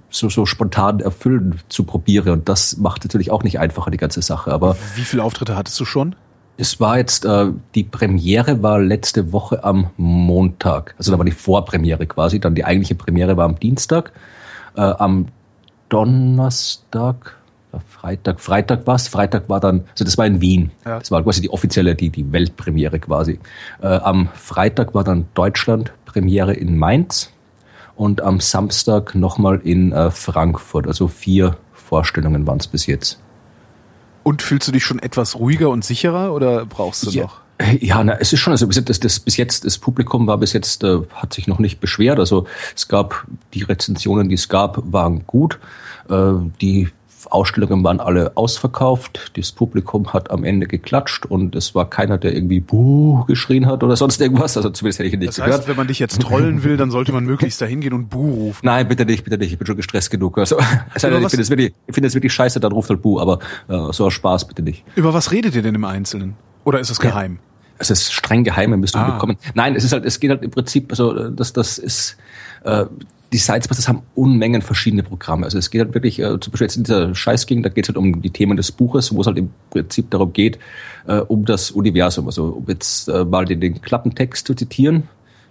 so, 0.09 0.29
so 0.29 0.45
spontan 0.45 0.99
erfüllen 0.99 1.59
zu 1.69 1.83
probiere. 1.83 2.33
Und 2.33 2.49
das 2.49 2.77
macht 2.77 3.03
natürlich 3.03 3.31
auch 3.31 3.43
nicht 3.43 3.59
einfacher, 3.59 3.91
die 3.91 3.97
ganze 3.97 4.21
Sache. 4.21 4.51
Aber 4.51 4.75
wie 4.95 5.01
viele 5.01 5.23
Auftritte 5.23 5.55
hattest 5.55 5.79
du 5.79 5.85
schon? 5.85 6.15
Es 6.57 6.79
war 6.79 6.97
jetzt, 6.97 7.25
äh, 7.25 7.47
die 7.73 7.83
Premiere 7.83 8.61
war 8.61 8.79
letzte 8.79 9.31
Woche 9.31 9.63
am 9.63 9.89
Montag. 9.97 10.93
Also 10.97 11.11
da 11.11 11.17
war 11.17 11.25
die 11.25 11.31
Vorpremiere 11.31 12.05
quasi. 12.05 12.39
Dann 12.39 12.55
die 12.55 12.65
eigentliche 12.65 12.95
Premiere 12.95 13.37
war 13.37 13.45
am 13.45 13.59
Dienstag. 13.59 14.11
Äh, 14.75 14.81
am 14.81 15.27
Donnerstag 15.89 17.37
Freitag, 17.87 18.39
Freitag 18.39 18.85
war 18.87 18.99
Freitag 18.99 19.49
war 19.49 19.59
dann, 19.59 19.85
also 19.91 20.03
das 20.03 20.17
war 20.17 20.25
in 20.25 20.41
Wien. 20.41 20.71
Ja. 20.85 20.99
Das 20.99 21.11
war 21.11 21.23
quasi 21.23 21.41
die 21.41 21.49
offizielle, 21.49 21.95
die, 21.95 22.09
die 22.09 22.31
Weltpremiere 22.31 22.99
quasi. 22.99 23.39
Äh, 23.81 23.87
am 23.87 24.29
Freitag 24.33 24.93
war 24.93 25.03
dann 25.03 25.27
Deutschland 25.33 25.93
Premiere 26.05 26.53
in 26.53 26.77
Mainz 26.77 27.31
und 27.95 28.21
am 28.21 28.39
Samstag 28.39 29.15
nochmal 29.15 29.61
in 29.63 29.91
äh, 29.91 30.11
Frankfurt. 30.11 30.87
Also 30.87 31.07
vier 31.07 31.57
Vorstellungen 31.73 32.45
waren 32.47 32.59
es 32.59 32.67
bis 32.67 32.85
jetzt. 32.85 33.21
Und 34.23 34.41
fühlst 34.41 34.67
du 34.67 34.71
dich 34.71 34.83
schon 34.83 34.99
etwas 34.99 35.39
ruhiger 35.39 35.69
und 35.69 35.83
sicherer 35.83 36.33
oder 36.33 36.65
brauchst 36.65 37.05
du 37.05 37.11
ja. 37.11 37.23
noch? 37.23 37.41
Ja, 37.79 38.03
na, 38.03 38.17
es 38.19 38.33
ist 38.33 38.39
schon, 38.39 38.51
also 38.51 38.67
bis, 38.67 38.83
das, 38.83 38.99
das, 38.99 39.19
bis 39.19 39.37
jetzt, 39.37 39.65
das 39.65 39.77
Publikum 39.77 40.27
war 40.27 40.37
bis 40.37 40.53
jetzt, 40.53 40.83
äh, 40.83 40.99
hat 41.13 41.33
sich 41.33 41.47
noch 41.47 41.59
nicht 41.59 41.79
beschwert. 41.79 42.19
Also 42.19 42.47
es 42.75 42.87
gab, 42.87 43.25
die 43.53 43.63
Rezensionen, 43.63 44.29
die 44.29 44.35
es 44.35 44.49
gab, 44.49 44.81
waren 44.91 45.25
gut. 45.27 45.59
Äh, 46.09 46.33
die 46.59 46.89
Ausstellungen 47.29 47.83
waren 47.83 47.99
alle 47.99 48.35
ausverkauft. 48.35 49.31
Das 49.35 49.51
Publikum 49.51 50.13
hat 50.13 50.31
am 50.31 50.43
Ende 50.43 50.67
geklatscht 50.67 51.25
und 51.25 51.55
es 51.55 51.75
war 51.75 51.89
keiner, 51.89 52.17
der 52.17 52.33
irgendwie 52.33 52.59
Buh 52.59 53.23
geschrien 53.25 53.65
hat 53.65 53.83
oder 53.83 53.95
sonst 53.95 54.21
irgendwas. 54.21 54.57
Also 54.57 54.69
zumindest 54.69 54.99
hätte 54.99 55.09
ich 55.09 55.17
nicht 55.17 55.29
das 55.29 55.39
heißt, 55.39 55.47
gehört. 55.47 55.67
wenn 55.67 55.75
man 55.75 55.87
dich 55.87 55.99
jetzt 55.99 56.21
trollen 56.21 56.63
will, 56.63 56.77
dann 56.77 56.91
sollte 56.91 57.11
man 57.11 57.25
möglichst 57.25 57.61
dahin 57.61 57.81
gehen 57.81 57.93
und 57.93 58.09
Buh 58.09 58.33
rufen. 58.33 58.65
Nein, 58.65 58.87
bitte 58.87 59.05
nicht, 59.05 59.23
bitte 59.23 59.37
nicht. 59.37 59.51
Ich 59.51 59.57
bin 59.57 59.67
schon 59.67 59.77
gestresst 59.77 60.11
genug. 60.11 60.37
Also, 60.37 60.57
also 60.93 61.07
ich 61.07 61.29
finde 61.29 61.41
es 61.41 61.49
wirklich, 61.49 61.73
ich 61.87 61.93
finde 61.93 62.07
es 62.07 62.13
wirklich 62.13 62.33
scheiße, 62.33 62.59
dann 62.59 62.71
ruft 62.71 62.89
halt 62.89 63.01
Buh, 63.01 63.19
aber 63.19 63.39
äh, 63.67 63.91
so 63.91 64.09
Spaß 64.09 64.47
bitte 64.47 64.61
nicht. 64.61 64.83
Über 64.95 65.13
was 65.13 65.31
redet 65.31 65.55
ihr 65.55 65.61
denn 65.61 65.75
im 65.75 65.85
Einzelnen? 65.85 66.35
Oder 66.63 66.79
ist 66.79 66.89
es 66.89 66.99
geheim? 66.99 67.33
Ja. 67.33 67.39
Es 67.79 67.89
ist 67.89 68.13
streng 68.13 68.43
geheim, 68.43 68.79
müsst 68.79 68.95
ihr 68.95 68.99
ah. 68.99 69.11
bekommen. 69.11 69.37
Nein, 69.55 69.75
es 69.75 69.83
ist 69.83 69.91
halt, 69.91 70.05
es 70.05 70.19
geht 70.19 70.29
halt 70.29 70.43
im 70.43 70.51
Prinzip, 70.51 70.91
also 70.91 71.29
das, 71.29 71.51
das 71.51 71.79
ist 71.79 72.15
äh, 72.63 72.85
die 73.33 73.37
Sidebusters 73.37 73.87
haben 73.87 74.01
Unmengen 74.13 74.61
verschiedene 74.61 75.03
Programme. 75.03 75.45
Also 75.45 75.57
es 75.57 75.69
geht 75.69 75.81
halt 75.81 75.93
wirklich, 75.93 76.19
äh, 76.19 76.39
zum 76.39 76.51
Beispiel 76.51 76.65
jetzt 76.65 76.75
in 76.75 76.83
dieser 76.83 77.15
Scheißgegend, 77.15 77.65
da 77.65 77.69
geht 77.69 77.85
es 77.85 77.89
halt 77.89 77.97
um 77.97 78.21
die 78.21 78.29
Themen 78.29 78.57
des 78.57 78.71
Buches, 78.71 79.13
wo 79.15 79.21
es 79.21 79.27
halt 79.27 79.37
im 79.37 79.51
Prinzip 79.69 80.11
darum 80.11 80.33
geht, 80.33 80.59
äh, 81.07 81.19
um 81.19 81.45
das 81.45 81.71
Universum. 81.71 82.25
Also 82.25 82.45
um 82.45 82.65
jetzt 82.67 83.07
äh, 83.07 83.23
mal 83.23 83.45
den, 83.45 83.61
den 83.61 83.81
Klappentext 83.81 84.45
zu 84.45 84.53
zitieren. 84.53 85.03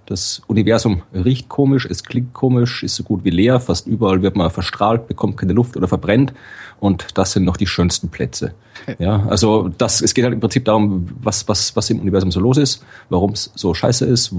Das 0.04 0.42
Universum 0.48 1.02
riecht 1.14 1.48
komisch, 1.48 1.86
es 1.88 2.02
klingt 2.02 2.34
komisch, 2.34 2.82
ist 2.82 2.96
so 2.96 3.04
gut 3.04 3.24
wie 3.24 3.30
leer, 3.30 3.60
fast 3.60 3.86
überall 3.86 4.22
wird 4.22 4.34
man 4.34 4.50
verstrahlt, 4.50 5.06
bekommt 5.06 5.36
keine 5.36 5.52
Luft 5.52 5.76
oder 5.76 5.86
verbrennt 5.86 6.32
und 6.80 7.16
das 7.16 7.30
sind 7.32 7.44
noch 7.44 7.56
die 7.56 7.68
schönsten 7.68 8.08
Plätze. 8.08 8.52
Ja, 8.98 9.26
also 9.28 9.68
das, 9.68 10.00
es 10.00 10.14
geht 10.14 10.24
halt 10.24 10.34
im 10.34 10.40
Prinzip 10.40 10.64
darum, 10.64 11.08
was, 11.22 11.48
was, 11.48 11.74
was 11.76 11.90
im 11.90 12.00
Universum 12.00 12.30
so 12.30 12.40
los 12.40 12.56
ist, 12.56 12.84
warum 13.08 13.32
es 13.32 13.50
so 13.54 13.74
scheiße 13.74 14.04
ist. 14.04 14.34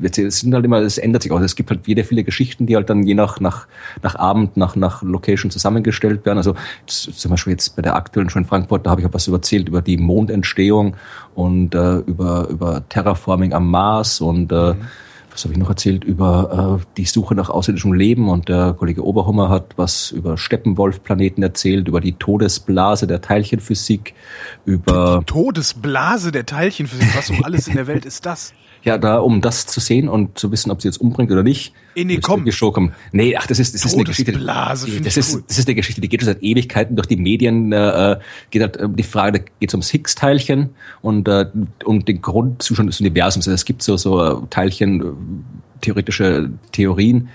Es 0.00 0.40
sind 0.40 0.54
halt 0.54 0.64
immer, 0.64 0.78
es 0.80 0.98
ändert 0.98 1.22
sich 1.22 1.32
auch. 1.32 1.40
Es 1.40 1.56
gibt 1.56 1.70
halt 1.70 1.86
jede 1.86 2.04
viele 2.04 2.24
Geschichten, 2.24 2.66
die 2.66 2.76
halt 2.76 2.90
dann 2.90 3.02
je 3.02 3.14
nach, 3.14 3.40
nach, 3.40 3.66
nach 4.02 4.16
Abend, 4.16 4.56
nach, 4.56 4.76
nach 4.76 5.02
Location 5.02 5.50
zusammengestellt 5.50 6.24
werden. 6.24 6.38
Also 6.38 6.54
zum 6.86 7.30
Beispiel 7.30 7.52
jetzt 7.52 7.76
bei 7.76 7.82
der 7.82 7.96
aktuellen 7.96 8.30
schon 8.30 8.42
in 8.42 8.48
Frankfurt, 8.48 8.86
da 8.86 8.90
habe 8.90 9.00
ich 9.00 9.06
auch 9.06 9.14
was 9.14 9.28
erzählt 9.28 9.68
über 9.68 9.82
die 9.82 9.96
Mondentstehung 9.96 10.96
und 11.34 11.74
äh, 11.74 11.96
über, 11.98 12.48
über 12.48 12.82
Terraforming 12.88 13.52
am 13.52 13.70
Mars 13.70 14.20
und 14.20 14.52
äh, 14.52 14.74
mhm 14.74 14.86
was 15.36 15.44
habe 15.44 15.52
ich 15.52 15.58
noch 15.58 15.68
erzählt, 15.68 16.02
über 16.02 16.80
äh, 16.80 16.86
die 16.96 17.04
Suche 17.04 17.34
nach 17.34 17.50
außerirdischem 17.50 17.92
Leben 17.92 18.30
und 18.30 18.48
der 18.48 18.72
Kollege 18.72 19.04
Oberhummer 19.04 19.50
hat 19.50 19.74
was 19.76 20.10
über 20.10 20.38
Steppenwolf-Planeten 20.38 21.42
erzählt, 21.42 21.88
über 21.88 22.00
die 22.00 22.14
Todesblase 22.14 23.06
der 23.06 23.20
Teilchenphysik, 23.20 24.14
über... 24.64 25.18
Die 25.20 25.26
Todesblase 25.26 26.32
der 26.32 26.46
Teilchenphysik, 26.46 27.14
was 27.14 27.28
um 27.28 27.44
alles 27.44 27.68
in 27.68 27.74
der 27.74 27.86
Welt 27.86 28.06
ist 28.06 28.24
das? 28.24 28.54
Ja, 28.86 28.98
da, 28.98 29.18
um 29.18 29.40
das 29.40 29.66
zu 29.66 29.80
sehen 29.80 30.08
und 30.08 30.38
zu 30.38 30.52
wissen, 30.52 30.70
ob 30.70 30.80
sie 30.80 30.86
jetzt 30.86 30.98
umbringt 30.98 31.32
oder 31.32 31.42
nicht. 31.42 31.72
Eh, 31.96 32.04
nee, 32.04 32.18
komm. 32.18 32.48
kommen. 32.72 32.92
Nee, 33.10 33.36
ach, 33.36 33.48
das 33.48 33.58
ist, 33.58 33.74
das 33.74 33.84
ist 33.84 33.94
eine 33.94 34.04
Geschichte. 34.04 34.30
Blase, 34.30 34.86
die, 34.86 35.00
das 35.00 35.16
ist, 35.16 35.34
cool. 35.34 35.44
das 35.48 35.58
ist 35.58 35.66
eine 35.66 35.74
Geschichte, 35.74 36.00
die 36.00 36.08
geht 36.08 36.20
schon 36.20 36.26
seit 36.26 36.40
Ewigkeiten 36.40 36.94
durch 36.94 37.08
die 37.08 37.16
Medien, 37.16 37.72
äh, 37.72 38.16
geht 38.50 38.62
halt 38.62 38.76
um 38.76 38.94
die 38.94 39.02
Frage, 39.02 39.40
da 39.40 39.44
geht 39.58 39.70
es 39.70 39.74
ums 39.74 39.90
Higgs-Teilchen 39.90 40.70
und 41.02 41.26
äh, 41.26 41.46
um 41.84 42.04
den 42.04 42.22
Grundzustand 42.22 42.88
des 42.88 43.00
Universums. 43.00 43.48
Also 43.48 43.56
es 43.56 43.64
gibt 43.64 43.82
so, 43.82 43.96
so 43.96 44.46
Teilchen, 44.50 45.00
äh, 45.00 45.04
theoretische 45.80 46.50
Theorien, 46.70 47.28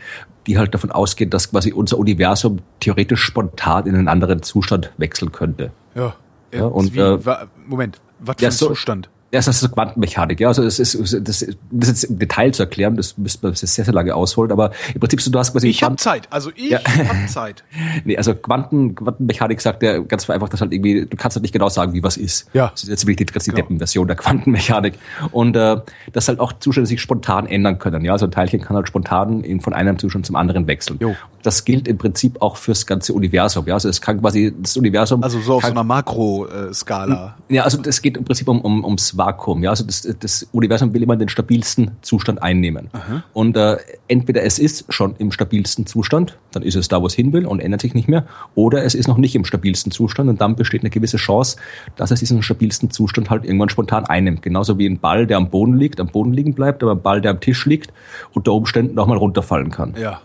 die 0.47 0.57
halt 0.57 0.73
davon 0.73 0.89
ausgehen, 0.89 1.29
dass 1.29 1.51
quasi 1.51 1.73
unser 1.73 1.97
Universum 1.97 2.59
theoretisch 2.79 3.21
spontan 3.21 3.87
in 3.87 3.95
einen 3.95 4.07
anderen 4.07 4.41
Zustand 4.41 4.93
wechseln 4.95 5.33
könnte. 5.33 5.71
Ja. 5.95 6.15
ja 6.53 6.63
und, 6.63 6.95
Wie, 6.95 6.99
äh, 6.99 7.19
Moment, 7.67 7.99
was 8.19 8.37
für 8.37 8.43
ja, 8.43 8.49
ein 8.49 8.53
so, 8.53 8.67
Zustand? 8.67 9.09
Ja, 9.33 9.39
das 9.39 9.47
ist 9.47 9.61
so 9.61 9.69
Quantenmechanik, 9.69 10.41
ja. 10.41 10.49
Also 10.49 10.63
es 10.63 10.77
ist, 10.77 10.95
das, 11.25 11.45
das 11.71 11.87
jetzt 11.87 12.03
im 12.03 12.19
Detail 12.19 12.53
zu 12.53 12.63
erklären, 12.63 12.97
das 12.97 13.17
müsste 13.17 13.47
man 13.47 13.55
sehr, 13.55 13.85
sehr 13.85 13.93
lange 13.93 14.13
ausholen, 14.13 14.51
aber 14.51 14.71
im 14.93 14.99
Prinzip 14.99 15.21
so, 15.21 15.31
du 15.31 15.39
hast 15.39 15.53
quasi. 15.53 15.69
Ich 15.69 15.83
habe 15.83 15.95
Zeit, 15.95 16.27
also 16.31 16.51
ich 16.53 16.71
ja. 16.71 16.79
habe 16.83 17.27
Zeit. 17.27 17.63
nee, 18.03 18.17
also 18.17 18.35
Quanten, 18.35 18.93
Quantenmechanik 18.93 19.61
sagt 19.61 19.83
ja 19.83 19.99
ganz 19.99 20.25
vereinfacht, 20.25 20.51
dass 20.51 20.59
halt 20.59 20.73
irgendwie, 20.73 21.05
du 21.05 21.15
kannst 21.15 21.37
halt 21.37 21.43
nicht 21.43 21.53
genau 21.53 21.69
sagen, 21.69 21.93
wie 21.93 22.03
was 22.03 22.17
ist. 22.17 22.49
Ja. 22.51 22.71
Das 22.71 22.83
ist 22.83 22.89
jetzt 22.89 23.07
wirklich 23.07 23.27
die, 23.27 23.33
die 23.33 23.39
genau. 23.39 23.55
Deppenversion 23.55 24.07
der 24.07 24.17
Quantenmechanik. 24.17 24.95
Und 25.31 25.55
äh, 25.55 25.77
dass 26.11 26.27
halt 26.27 26.41
auch 26.41 26.51
Zustände 26.59 26.87
sich 26.87 26.99
spontan 26.99 27.47
ändern 27.47 27.79
können. 27.79 28.03
Ja, 28.03 28.11
also 28.11 28.25
ein 28.25 28.31
Teilchen 28.31 28.59
kann 28.59 28.75
halt 28.75 28.89
spontan 28.89 29.45
in, 29.45 29.61
von 29.61 29.73
einem 29.73 29.97
Zustand 29.97 30.25
zum 30.25 30.35
anderen 30.35 30.67
wechseln. 30.67 30.97
Jo. 30.99 31.15
Das 31.41 31.63
gilt 31.63 31.87
im 31.87 31.97
Prinzip 31.97 32.41
auch 32.41 32.57
fürs 32.57 32.85
ganze 32.85 33.13
Universum. 33.13 33.65
Ja, 33.65 33.75
also 33.75 33.87
es 33.87 34.01
kann 34.01 34.19
quasi 34.19 34.53
das 34.59 34.75
Universum. 34.77 35.23
Also 35.23 35.39
so 35.39 35.55
auf 35.55 35.63
so 35.63 35.71
einer 35.71 35.83
Makro-Skala. 35.83 37.37
Ja, 37.49 37.63
also 37.63 37.79
es 37.83 38.01
geht 38.01 38.17
im 38.17 38.25
Prinzip 38.25 38.47
um, 38.47 38.61
um 38.61 38.83
ums 38.83 39.17
Vakuum. 39.25 39.63
Ja, 39.63 39.69
also 39.69 39.85
das 39.85 40.01
das, 40.19 40.47
Universum 40.51 40.93
will 40.93 41.03
immer 41.03 41.15
den 41.15 41.29
stabilsten 41.29 41.91
Zustand 42.01 42.41
einnehmen. 42.41 42.89
Aha. 42.93 43.23
Und 43.33 43.55
äh, 43.55 43.77
entweder 44.07 44.43
es 44.43 44.59
ist 44.59 44.91
schon 44.91 45.15
im 45.17 45.31
stabilsten 45.31 45.85
Zustand, 45.85 46.37
dann 46.51 46.63
ist 46.63 46.75
es 46.75 46.87
da, 46.87 47.01
wo 47.01 47.07
es 47.07 47.13
hin 47.13 47.31
will 47.33 47.45
und 47.45 47.59
ändert 47.59 47.81
sich 47.81 47.93
nicht 47.93 48.07
mehr, 48.07 48.25
oder 48.55 48.83
es 48.83 48.95
ist 48.95 49.07
noch 49.07 49.17
nicht 49.17 49.35
im 49.35 49.45
stabilsten 49.45 49.91
Zustand 49.91 50.29
und 50.29 50.41
dann 50.41 50.55
besteht 50.55 50.81
eine 50.81 50.89
gewisse 50.89 51.17
Chance, 51.17 51.57
dass 51.95 52.11
es 52.11 52.19
diesen 52.19 52.41
stabilsten 52.41 52.89
Zustand 52.89 53.29
halt 53.29 53.45
irgendwann 53.45 53.69
spontan 53.69 54.05
einnimmt. 54.05 54.41
Genauso 54.41 54.77
wie 54.77 54.87
ein 54.87 54.99
Ball, 54.99 55.27
der 55.27 55.37
am 55.37 55.49
Boden 55.49 55.77
liegt, 55.77 55.99
am 55.99 56.07
Boden 56.07 56.33
liegen 56.33 56.53
bleibt, 56.53 56.81
aber 56.83 56.93
ein 56.93 57.01
Ball, 57.01 57.21
der 57.21 57.31
am 57.31 57.39
Tisch 57.39 57.65
liegt, 57.65 57.93
unter 58.33 58.53
Umständen 58.53 58.97
auch 58.97 59.07
mal 59.07 59.17
runterfallen 59.17 59.71
kann. 59.71 59.95
Ja. 59.99 60.21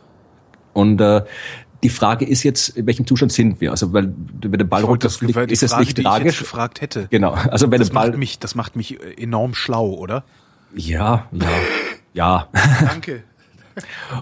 Und 0.73 1.01
äh, 1.01 1.23
die 1.83 1.89
Frage 1.89 2.25
ist 2.25 2.43
jetzt, 2.43 2.71
in 2.71 2.87
welchem 2.87 3.07
Zustand 3.07 3.33
sind 3.33 3.61
wir? 3.61 3.71
Also, 3.71 3.93
weil 3.93 4.15
wenn 4.41 4.53
der 4.53 4.65
Ball 4.65 4.83
runterfliegt, 4.85 5.51
ist 5.51 5.63
es 5.63 5.77
nicht 5.77 6.03
tragisch. 6.03 6.35
Ich 6.35 6.39
gefragt 6.41 6.81
hätte. 6.81 7.07
Genau. 7.11 7.33
Also 7.33 7.71
wenn 7.71 7.79
das 7.79 7.89
der 7.89 7.95
Ball 7.95 8.09
macht 8.11 8.19
mich, 8.19 8.39
das 8.39 8.55
macht 8.55 8.77
mich 8.77 8.99
enorm 9.19 9.55
schlau, 9.55 9.91
oder? 9.91 10.25
Ja, 10.75 11.29
ja, 11.33 11.49
ja. 12.13 12.49
Danke. 12.81 13.25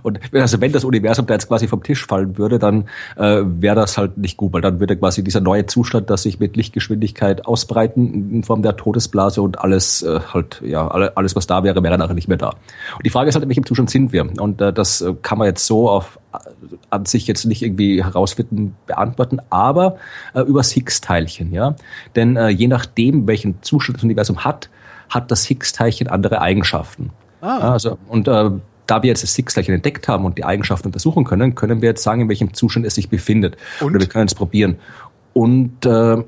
Und 0.02 0.20
also 0.32 0.60
wenn 0.60 0.72
das 0.72 0.84
Universum 0.84 1.26
da 1.26 1.34
jetzt 1.34 1.48
quasi 1.48 1.68
vom 1.68 1.82
Tisch 1.82 2.06
fallen 2.06 2.36
würde, 2.38 2.58
dann 2.58 2.88
äh, 3.16 3.42
wäre 3.44 3.76
das 3.76 3.96
halt 3.96 4.18
nicht 4.18 4.36
gut, 4.36 4.52
weil 4.52 4.60
dann 4.60 4.80
würde 4.80 4.96
quasi 4.96 5.22
dieser 5.22 5.40
neue 5.40 5.66
Zustand, 5.66 6.10
dass 6.10 6.22
sich 6.22 6.40
mit 6.40 6.56
Lichtgeschwindigkeit 6.56 7.46
ausbreiten 7.46 8.32
in 8.32 8.42
Form 8.42 8.62
der 8.62 8.76
Todesblase 8.76 9.42
und 9.42 9.60
alles 9.60 10.02
äh, 10.02 10.20
halt, 10.32 10.60
ja, 10.64 10.88
alles, 10.88 11.36
was 11.36 11.46
da 11.46 11.62
wäre, 11.62 11.82
wäre 11.82 11.98
nachher 11.98 12.14
nicht 12.14 12.28
mehr 12.28 12.36
da. 12.36 12.50
Und 12.50 13.06
die 13.06 13.10
Frage 13.10 13.28
ist 13.28 13.34
halt, 13.34 13.44
in 13.44 13.48
welchem 13.48 13.66
Zustand 13.66 13.90
sind 13.90 14.12
wir? 14.12 14.26
Und 14.40 14.60
äh, 14.60 14.72
das 14.72 15.00
äh, 15.00 15.14
kann 15.22 15.38
man 15.38 15.46
jetzt 15.46 15.66
so 15.66 15.88
auf 15.88 16.18
an 16.90 17.06
sich 17.06 17.26
jetzt 17.28 17.44
nicht 17.44 17.62
irgendwie 17.62 18.02
herausfinden, 18.02 18.76
beantworten, 18.86 19.40
aber 19.50 19.98
äh, 20.34 20.40
übers 20.40 20.72
Higgs-Teilchen, 20.72 21.52
ja. 21.52 21.76
Denn 22.16 22.36
äh, 22.36 22.48
je 22.48 22.66
nachdem, 22.66 23.28
welchen 23.28 23.62
Zustand 23.62 23.98
das 23.98 24.04
Universum 24.04 24.44
hat, 24.44 24.68
hat 25.08 25.30
das 25.30 25.44
Higgs-Teilchen 25.44 26.08
andere 26.08 26.40
Eigenschaften. 26.40 27.10
Ah. 27.40 27.72
Also, 27.72 27.98
und 28.08 28.26
äh, 28.26 28.50
da 28.86 29.02
wir 29.02 29.08
jetzt 29.08 29.22
das 29.22 29.34
Higgs-Teilchen 29.34 29.74
entdeckt 29.74 30.08
haben 30.08 30.24
und 30.24 30.38
die 30.38 30.44
Eigenschaften 30.44 30.88
untersuchen 30.88 31.24
können, 31.24 31.54
können 31.54 31.82
wir 31.82 31.90
jetzt 31.90 32.02
sagen, 32.02 32.22
in 32.22 32.28
welchem 32.28 32.52
Zustand 32.54 32.86
es 32.86 32.94
sich 32.94 33.08
befindet. 33.08 33.56
Und? 33.80 33.90
Oder 33.90 34.00
wir 34.00 34.08
können 34.08 34.26
es 34.26 34.34
probieren. 34.34 34.76
Und 35.32 35.84
äh, 35.84 36.22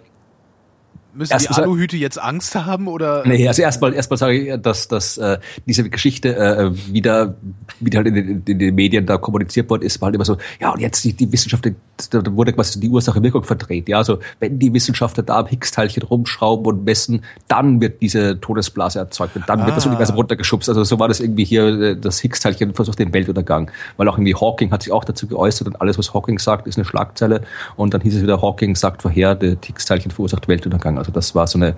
Müssen 1.16 1.32
Erst 1.32 1.50
die 1.50 1.54
Aluhüte 1.54 1.96
jetzt 1.96 2.20
Angst 2.20 2.54
haben 2.54 2.88
oder? 2.88 3.26
Nee, 3.26 3.46
also 3.48 3.62
erstmal 3.62 3.94
erstmal 3.94 4.18
sage 4.18 4.38
ich, 4.38 4.60
dass, 4.60 4.88
dass 4.88 5.18
äh, 5.18 5.38
diese 5.66 5.88
Geschichte 5.88 6.36
äh, 6.36 6.70
wieder, 6.92 7.34
wieder 7.80 7.98
halt 7.98 8.08
in 8.08 8.14
den, 8.14 8.42
in 8.46 8.58
den 8.58 8.74
Medien 8.74 9.06
da 9.06 9.16
kommuniziert 9.18 9.70
worden 9.70 9.82
ist, 9.82 10.00
war 10.00 10.06
halt 10.06 10.14
immer 10.14 10.24
so, 10.24 10.36
ja 10.60 10.72
und 10.72 10.80
jetzt 10.80 11.04
die, 11.04 11.12
die 11.12 11.30
Wissenschaft, 11.32 11.66
da 12.10 12.22
wurde 12.32 12.52
quasi 12.52 12.80
die 12.80 12.88
Ursache-Wirkung 12.88 13.44
verdreht. 13.44 13.88
Ja, 13.88 13.98
also 13.98 14.18
wenn 14.40 14.58
die 14.58 14.72
Wissenschaftler 14.72 15.22
da 15.22 15.38
am 15.38 15.46
Higgs-Teilchen 15.46 16.02
rumschrauben 16.02 16.66
und 16.66 16.84
messen, 16.84 17.22
dann 17.48 17.80
wird 17.80 18.02
diese 18.02 18.40
Todesblase 18.40 18.98
erzeugt 18.98 19.36
und 19.36 19.48
dann 19.48 19.60
ah. 19.60 19.66
wird 19.66 19.76
das 19.76 19.86
ah. 19.86 19.90
Universum 19.90 20.16
runtergeschubst. 20.16 20.68
Also 20.68 20.84
so 20.84 20.98
war 20.98 21.08
das 21.08 21.20
irgendwie 21.20 21.44
hier, 21.44 21.66
äh, 21.66 21.96
das 21.96 22.20
Higgs-Teilchen 22.20 22.74
versucht 22.74 22.98
den 22.98 23.12
Weltuntergang. 23.12 23.70
Weil 23.96 24.08
auch 24.08 24.18
irgendwie 24.18 24.34
Hawking 24.34 24.70
hat 24.70 24.82
sich 24.82 24.92
auch 24.92 25.04
dazu 25.04 25.26
geäußert 25.26 25.66
und 25.68 25.80
alles, 25.80 25.98
was 25.98 26.12
Hawking 26.12 26.38
sagt, 26.38 26.66
ist 26.66 26.76
eine 26.76 26.84
Schlagzeile. 26.84 27.42
Und 27.76 27.94
dann 27.94 28.00
hieß 28.00 28.16
es 28.16 28.22
wieder, 28.22 28.42
Hawking 28.42 28.76
sagt 28.76 29.02
vorher, 29.02 29.34
der 29.34 29.56
Higgs-Teilchen 29.64 30.10
verursacht 30.10 30.48
Weltuntergang. 30.48 30.98
Also 30.98 31.05
das 31.12 31.34
war 31.34 31.46
so 31.46 31.58
eine, 31.58 31.76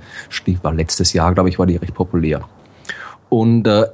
war 0.63 0.75
letztes 0.75 1.13
Jahr, 1.13 1.35
glaube 1.35 1.49
ich, 1.49 1.59
war 1.59 1.67
die 1.67 1.77
recht 1.77 1.95
populär. 1.95 2.43
Und 3.29 3.67
äh, 3.67 3.87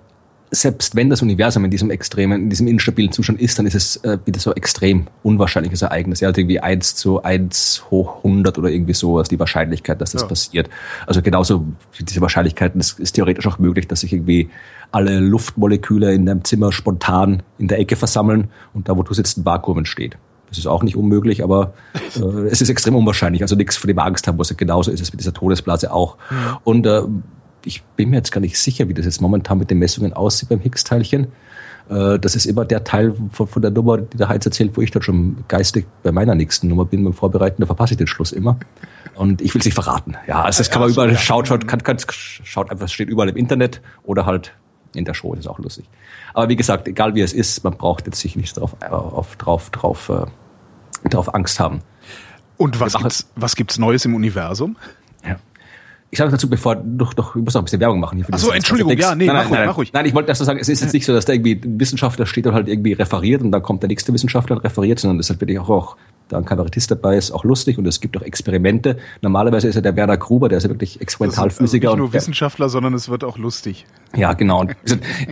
selbst 0.55 0.95
wenn 0.95 1.11
das 1.11 1.23
Universum 1.23 1.65
in 1.65 1.71
diesem 1.71 1.91
extremen, 1.91 2.43
in 2.43 2.51
diesem 2.51 2.67
instabilen 2.67 3.13
Zustand 3.13 3.41
ist, 3.41 3.59
dann 3.59 3.67
ist 3.67 3.75
es 3.75 3.97
äh, 4.05 4.19
wieder 4.25 4.41
so 4.41 4.55
extrem 4.55 5.07
unwahrscheinliches 5.23 5.83
Ereignis. 5.83 6.21
Ja, 6.21 6.29
also 6.29 6.41
irgendwie 6.41 6.61
eins 6.61 6.95
zu 6.95 7.23
eins 7.23 7.85
hoch 7.91 8.19
100 8.19 8.59
oder 8.59 8.71
irgendwie 8.71 8.95
so 8.95 9.21
ist 9.21 9.31
die 9.31 9.39
Wahrscheinlichkeit, 9.39 10.01
dass 10.01 10.13
das 10.13 10.23
ja. 10.23 10.29
passiert. 10.29 10.71
Also 11.07 11.23
genauso 11.23 11.67
diese 12.01 12.21
Wahrscheinlichkeiten, 12.21 12.81
es 12.81 12.93
ist 12.93 13.13
theoretisch 13.13 13.47
auch 13.47 13.59
möglich, 13.59 13.89
dass 13.89 14.01
sich 14.01 14.13
irgendwie 14.13 14.51
alle 14.93 15.19
Luftmoleküle 15.19 16.13
in 16.15 16.29
einem 16.29 16.45
Zimmer 16.45 16.73
spontan 16.73 17.43
in 17.59 17.69
der 17.69 17.79
Ecke 17.79 17.97
versammeln 17.97 18.49
und 18.75 18.89
da, 18.89 18.97
wo 18.97 19.03
du 19.03 19.13
sitzt, 19.13 19.39
ein 19.39 19.45
Vakuum 19.45 19.79
entsteht. 19.79 20.17
Das 20.55 20.59
ist 20.65 20.67
auch 20.67 20.83
nicht 20.83 20.97
unmöglich, 20.97 21.43
aber 21.43 21.75
äh, 22.17 22.49
es 22.49 22.61
ist 22.61 22.69
extrem 22.69 22.95
unwahrscheinlich. 22.95 23.43
Also 23.43 23.57
nichts, 23.57 23.77
vor 23.77 23.89
dem 23.89 23.97
wir 23.97 24.05
Angst 24.05 24.27
haben 24.29 24.37
muss. 24.37 24.57
Genauso 24.57 24.91
ist 24.91 25.01
es 25.01 25.13
mit 25.13 25.21
dieser 25.21 25.35
Todesblase 25.35 25.93
auch. 25.93 26.17
Ja. 26.31 26.61
Und 26.65 26.87
äh, 26.87 27.03
ich 27.65 27.83
bin 27.83 28.11
mir 28.11 28.17
jetzt 28.17 28.31
gar 28.31 28.41
nicht 28.41 28.59
sicher, 28.59 28.89
wie 28.89 28.95
das 28.95 29.05
jetzt 29.05 29.21
momentan 29.21 29.59
mit 29.59 29.71
den 29.71 29.79
Messungen 29.79 30.13
aussieht 30.13 30.49
beim 30.49 30.61
Higgs-Teilchen. 30.61 31.29
Äh, 31.89 32.19
das 32.19 32.37
ist 32.37 32.47
immer 32.47 32.65
der 32.65 32.85
Teil 32.85 33.15
von, 33.33 33.47
von, 33.47 33.63
der 33.63 33.71
Nummer, 33.71 33.99
die 33.99 34.17
der 34.17 34.29
Heinz 34.29 34.47
erzählt, 34.47 34.77
wo 34.77 34.81
ich 34.81 34.91
dann 34.91 35.03
schon 35.03 35.45
geistig 35.49 35.87
bei 36.03 36.13
meiner 36.13 36.35
nächsten 36.35 36.69
Nummer 36.69 36.85
bin 36.85 37.05
beim 37.05 37.15
Vorbereiten. 37.15 37.61
Da 37.61 37.67
verpasse 37.67 37.95
ich 37.95 37.99
den 37.99 38.07
Schluss 38.07 38.33
immer. 38.33 38.59
Und 39.15 39.41
ich 39.41 39.55
will 39.55 39.61
es 39.61 39.65
nicht 39.65 39.75
verraten. 39.75 40.17
Ja, 40.27 40.43
also 40.43 40.59
das 40.59 40.71
kann 40.71 40.83
man 40.83 40.91
überall, 40.91 41.17
schaut, 41.17 41.49
schaut, 41.49 41.67
kann, 41.69 41.83
kann, 41.83 41.99
schaut 42.09 42.71
einfach, 42.71 42.87
es 42.87 42.93
steht 42.93 43.09
überall 43.09 43.29
im 43.29 43.37
Internet 43.37 43.81
oder 44.05 44.27
halt 44.27 44.55
in 44.95 45.05
der 45.05 45.15
Show, 45.15 45.35
das 45.35 45.45
ist 45.45 45.51
auch 45.51 45.59
lustig. 45.59 45.87
Aber 46.35 46.49
wie 46.49 46.57
gesagt, 46.57 46.89
egal 46.89 47.15
wie 47.15 47.21
es 47.21 47.33
ist, 47.33 47.65
man 47.65 47.77
braucht 47.77 48.07
jetzt 48.07 48.21
sich 48.21 48.37
nicht 48.37 48.57
drauf, 48.57 48.77
auf, 48.91 49.37
drauf, 49.37 49.71
drauf 49.71 50.09
äh, 50.09 50.27
darauf 51.03 51.35
Angst 51.35 51.61
haben. 51.61 51.81
Und 52.57 52.81
was 52.81 52.95
gibt's, 52.95 53.27
was 53.37 53.57
gibt's 53.57 53.79
Neues 53.79 54.05
im 54.05 54.15
Universum? 54.15 54.77
Ja. 55.25 55.37
Ich 56.11 56.19
sage 56.19 56.31
dazu, 56.31 56.49
bevor, 56.49 56.77
doch, 56.77 57.13
doch, 57.13 57.35
ich 57.35 57.43
muss 57.43 57.55
noch 57.55 57.63
ein 57.63 57.65
bisschen 57.65 57.81
Werbung 57.81 57.99
machen 57.99 58.17
hier 58.17 58.25
für 58.25 58.33
Ach 58.33 58.39
so, 58.39 58.53
Entschuldigung, 58.53 58.97
ja, 58.97 59.17
nee, 59.17 59.27
nein, 59.27 59.35
mach, 59.35 59.43
nein, 59.43 59.49
ruhig, 59.49 59.59
nein, 59.59 59.67
mach 59.67 59.77
ruhig. 59.79 59.93
Nein, 59.93 60.07
ich 60.07 60.15
wollte 60.15 60.29
erst 60.29 60.45
sagen, 60.45 60.61
es 60.61 60.69
ist 60.69 60.81
jetzt 60.81 60.93
nicht 60.93 61.05
so, 61.05 61.13
dass 61.13 61.25
da 61.25 61.33
irgendwie 61.33 61.55
ein 61.55 61.81
Wissenschaftler 61.81 62.27
steht 62.27 62.47
und 62.47 62.55
halt 62.55 62.69
irgendwie 62.69 62.93
referiert 62.93 63.43
und 63.43 63.51
dann 63.51 63.63
kommt 63.63 63.83
der 63.83 63.89
nächste 63.89 64.13
Wissenschaftler 64.13 64.57
und 64.57 64.63
referiert, 64.63 65.01
sondern 65.01 65.19
das 65.19 65.27
ist 65.27 65.31
halt 65.31 65.41
wirklich 65.41 65.59
auch, 65.59 65.69
auch 65.71 65.97
da 66.29 66.39
ein 66.39 66.45
Kabarettist 66.45 66.91
dabei 66.91 67.17
ist, 67.17 67.31
auch 67.33 67.45
lustig 67.45 67.79
und 67.79 67.87
es 67.87 68.01
gibt 68.01 68.17
auch 68.17 68.23
Experimente. 68.23 68.97
Normalerweise 69.21 69.69
ist 69.69 69.75
ja 69.75 69.81
der 69.81 69.95
Werner 69.97 70.17
Gruber, 70.17 70.49
der 70.49 70.59
ist 70.59 70.65
ja 70.65 70.71
wirklich 70.71 71.01
Experimentalphysiker. 71.01 71.89
Also 71.89 71.97
nicht 71.97 72.13
nur 72.13 72.13
Wissenschaftler, 72.13 72.69
sondern 72.69 72.95
es 72.95 73.09
wird 73.09 73.25
auch 73.25 73.37
lustig. 73.37 73.87
Ja, 74.17 74.33
genau. 74.33 74.61
Und 74.61 74.77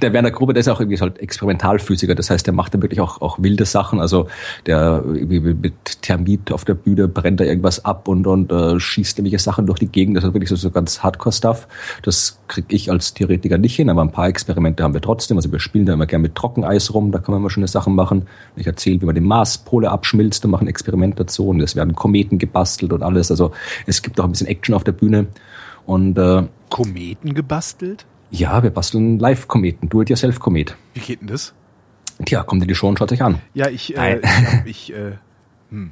der 0.03 0.13
Werner 0.13 0.31
Gruber, 0.31 0.53
der 0.53 0.61
ist 0.61 0.69
auch 0.69 0.81
irgendwie 0.81 1.01
halt 1.01 1.19
Experimentalphysiker. 1.19 2.15
Das 2.15 2.31
heißt, 2.31 2.47
der 2.47 2.55
macht 2.55 2.75
dann 2.75 2.83
wirklich 2.83 3.01
auch, 3.01 3.21
auch 3.21 3.39
wilde 3.41 3.65
Sachen. 3.65 4.01
Also 4.01 4.29
der 4.67 5.03
mit 5.03 6.03
Thermit 6.03 6.53
auf 6.53 6.65
der 6.65 6.75
Bühne 6.75 7.09
brennt 7.09 7.41
da 7.41 7.45
irgendwas 7.45 7.85
ab 7.85 8.09
und, 8.09 8.27
und 8.27 8.51
äh, 8.53 8.79
schießt 8.79 9.19
irgendwelche 9.19 9.43
Sachen 9.43 9.67
durch 9.67 9.79
die 9.79 9.87
Gegend. 9.87 10.17
Das 10.17 10.25
ist 10.25 10.35
wirklich 10.35 10.51
so, 10.51 10.57
so 10.57 10.71
ganz 10.71 11.03
Hardcore-Stuff. 11.03 11.69
Das 12.03 12.39
kriege 12.49 12.75
ich 12.75 12.91
als 12.91 13.15
Theoretiker 13.15 13.57
nicht 13.57 13.77
hin, 13.77 13.89
aber 13.89 14.03
ein 14.03 14.13
paar 14.13 14.29
Experimente 14.29 14.83
haben 14.83 14.95
wir 14.95 15.01
trotzdem. 15.01 15.39
Also 15.39 15.51
wir 15.53 15.61
spielen 15.61 15.87
da 15.87 15.95
immer 15.95 16.07
gerne 16.07 16.23
mit 16.23 16.35
Trockeneis 16.35 16.93
rum, 16.93 17.13
da 17.13 17.19
kann 17.19 17.33
man 17.33 17.41
immer 17.41 17.51
schöne 17.51 17.69
Sachen 17.69 17.95
machen. 17.95 18.27
Ich 18.57 18.67
erzähle, 18.67 19.01
wie 19.01 19.07
man 19.07 19.15
den 19.15 19.25
Marspole 19.25 19.91
abschmilzt 19.91 20.45
und 20.45 20.51
machen 20.51 20.69
Experiment 20.69 20.82
dazu 20.85 21.49
und 21.49 21.61
es 21.61 21.77
werden 21.77 21.95
Kometen 21.95 22.39
gebastelt 22.39 22.93
und 22.93 23.03
alles. 23.03 23.31
Also 23.31 23.53
es 23.87 24.03
gibt 24.03 24.21
auch 24.21 24.25
ein 24.25 24.33
bisschen 24.33 24.47
Action 24.47 24.75
auf 24.75 24.85
der 24.85 24.93
Bühne. 24.93 25.27
Und 25.85 26.17
äh, 26.19 26.45
Kometen 26.71 27.35
gebastelt? 27.35 28.07
Ja, 28.31 28.63
wir 28.63 28.71
basteln 28.71 29.19
Live-Kometen, 29.19 29.89
Do-it-yourself-Komet. 29.89 30.77
Wie 30.95 31.01
geht 31.01 31.21
denn 31.21 31.29
das? 31.29 31.53
Tja, 32.25 32.43
kommt 32.45 32.63
in 32.63 32.69
die 32.69 32.75
Show 32.75 32.89
und 32.89 32.99
schaut 32.99 33.13
euch 33.13 33.23
an. 33.23 33.41
Ja, 33.53 33.69
ich, 33.69 33.97
äh, 33.97 34.21
ich, 34.65 34.91
ich 34.91 34.95
äh, 34.95 35.13
hm. 35.71 35.91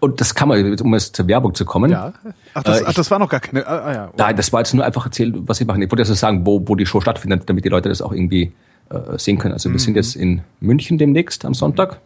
Und 0.00 0.20
das 0.20 0.34
kann 0.34 0.48
man, 0.48 0.78
um 0.80 0.94
jetzt 0.94 1.16
zur 1.16 1.26
Werbung 1.26 1.54
zu 1.54 1.64
kommen. 1.64 1.90
Ja. 1.90 2.12
Ach, 2.54 2.62
das, 2.62 2.80
äh, 2.80 2.84
ach, 2.86 2.94
das 2.94 3.10
war 3.10 3.18
noch 3.18 3.28
gar 3.28 3.40
keine. 3.40 3.66
Ah, 3.66 3.78
ah, 3.78 3.92
ja. 3.92 4.12
Nein, 4.16 4.36
das 4.36 4.52
war 4.52 4.60
jetzt 4.60 4.72
nur 4.72 4.84
einfach 4.84 5.04
erzählt, 5.04 5.34
was 5.40 5.60
ich 5.60 5.66
mache. 5.66 5.82
Ich 5.82 5.90
wollte 5.90 6.02
jetzt 6.02 6.20
sagen, 6.20 6.46
wo, 6.46 6.62
wo 6.66 6.76
die 6.76 6.86
Show 6.86 7.00
stattfindet, 7.00 7.42
damit 7.46 7.64
die 7.64 7.68
Leute 7.68 7.88
das 7.88 8.00
auch 8.00 8.12
irgendwie 8.12 8.52
äh, 8.90 9.18
sehen 9.18 9.38
können. 9.38 9.54
Also 9.54 9.70
wir 9.70 9.74
mhm. 9.74 9.78
sind 9.78 9.96
jetzt 9.96 10.14
in 10.14 10.42
München 10.60 10.98
demnächst 10.98 11.44
am 11.44 11.54
Sonntag, 11.54 12.00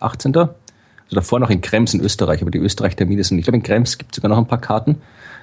18. 0.00 0.32
Also 1.08 1.16
davor 1.16 1.40
noch 1.40 1.50
in 1.50 1.62
Krems 1.62 1.94
in 1.94 2.00
Österreich, 2.00 2.42
aber 2.42 2.50
die 2.50 2.58
Österreich-Termine 2.58 3.24
sind, 3.24 3.38
ich 3.38 3.44
glaube 3.44 3.56
in 3.56 3.62
Krems 3.62 3.96
gibt 3.96 4.12
es 4.12 4.16
sogar 4.16 4.28
noch 4.28 4.36
ein 4.36 4.46
paar 4.46 4.60
Karten. 4.60 5.00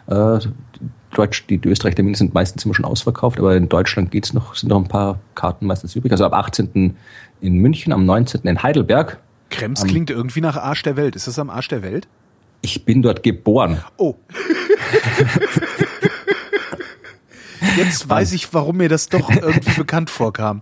Äh, 0.07 0.39
Deutsch, 1.15 1.48
die, 1.48 1.57
die 1.57 1.69
Österreich-Termine 1.69 2.15
sind 2.15 2.36
meistens 2.36 2.65
immer 2.65 2.75
schon 2.75 2.86
ausverkauft, 2.86 3.39
aber 3.39 3.55
in 3.55 3.67
Deutschland 3.67 4.12
geht's 4.12 4.34
noch, 4.34 4.53
sind 4.53 4.69
noch 4.69 4.77
ein 4.77 4.88
paar 4.88 5.19
Karten 5.34 5.65
meistens 5.65 5.95
übrig. 5.95 6.12
Also 6.12 6.25
ab 6.25 6.34
18. 6.34 6.95
in 7.41 7.57
München, 7.57 7.93
am 7.93 8.05
19. 8.05 8.41
in 8.43 8.62
Heidelberg. 8.62 9.19
Krems 9.50 9.81
am, 9.81 9.88
klingt 9.88 10.12
irgendwie 10.12 10.41
nach 10.41 10.57
Arsch 10.57 10.84
der 10.84 10.98
Welt. 10.98 11.15
Ist 11.15 11.27
das 11.27 11.39
am 11.39 11.50
Arsch 11.50 11.69
der 11.69 11.81
Welt? 11.81 12.07
Ich 12.62 12.86
bin 12.86 13.01
dort 13.01 13.24
geboren. 13.24 13.81
Oh. 13.98 14.15
Jetzt 17.77 18.10
weiß 18.10 18.34
ich, 18.34 18.53
warum 18.53 18.77
mir 18.77 18.89
das 18.89 19.10
doch 19.10 19.29
irgendwie 19.29 19.72
bekannt 19.77 20.10
vorkam. 20.10 20.62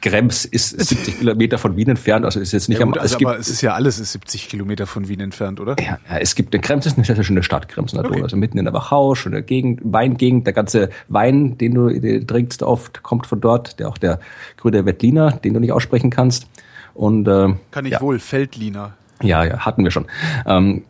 Krems 0.00 0.44
ist 0.44 0.70
70 0.70 1.18
Kilometer 1.18 1.58
von 1.58 1.76
Wien 1.76 1.90
entfernt, 1.90 2.24
also 2.24 2.40
ist 2.40 2.52
jetzt 2.52 2.68
nicht 2.68 2.78
Ja, 2.78 2.84
gut, 2.84 2.96
am, 2.96 3.02
also, 3.02 3.14
es 3.14 3.18
gibt, 3.18 3.30
aber 3.30 3.38
es 3.38 3.48
ist 3.48 3.60
ja 3.60 3.74
alles 3.74 3.98
ist 3.98 4.12
70 4.12 4.48
Kilometer 4.48 4.86
von 4.86 5.08
Wien 5.08 5.20
entfernt, 5.20 5.60
oder? 5.60 5.76
ja, 5.80 5.98
ja, 6.08 6.18
es 6.18 6.34
gibt, 6.34 6.60
Krems 6.62 6.86
ist 6.86 6.96
eine 6.96 7.04
sehr, 7.04 7.22
schöne 7.22 7.42
Stadt, 7.42 7.68
Krems 7.68 7.94
Okay. 7.94 8.22
Also 8.22 8.36
mitten 8.36 8.58
in 8.58 8.64
der 8.64 8.74
Wachau, 8.74 9.14
schöne 9.14 9.42
Gegend, 9.42 9.80
Weingegend, 9.84 10.46
der 10.46 10.52
ganze 10.52 10.90
Wein, 11.08 11.56
den 11.58 11.74
du 11.74 11.88
den 11.88 12.26
trinkst 12.26 12.62
oft, 12.62 13.02
kommt 13.02 13.26
von 13.26 13.40
dort, 13.40 13.78
der 13.78 13.88
auch 13.88 13.98
der 13.98 14.18
grüne 14.56 14.84
Wettliner, 14.84 15.32
den 15.32 15.54
du 15.54 15.60
nicht 15.60 15.72
aussprechen 15.72 16.10
kannst. 16.10 16.48
Und 16.92 17.28
äh, 17.28 17.54
Kann 17.70 17.86
ich 17.86 17.92
ja. 17.92 18.00
wohl, 18.00 18.18
Feldliner. 18.18 18.94
Ja, 19.22 19.44
ja, 19.44 19.60
hatten 19.60 19.84
wir 19.84 19.90
schon. 19.90 20.06
Ähm, 20.46 20.84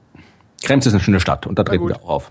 Krems 0.62 0.86
ist 0.86 0.94
eine 0.94 1.02
schöne 1.02 1.20
Stadt 1.20 1.46
und 1.46 1.58
da 1.58 1.64
treten 1.64 1.86
wir 1.86 1.96
auch 1.96 2.08
auf. 2.08 2.30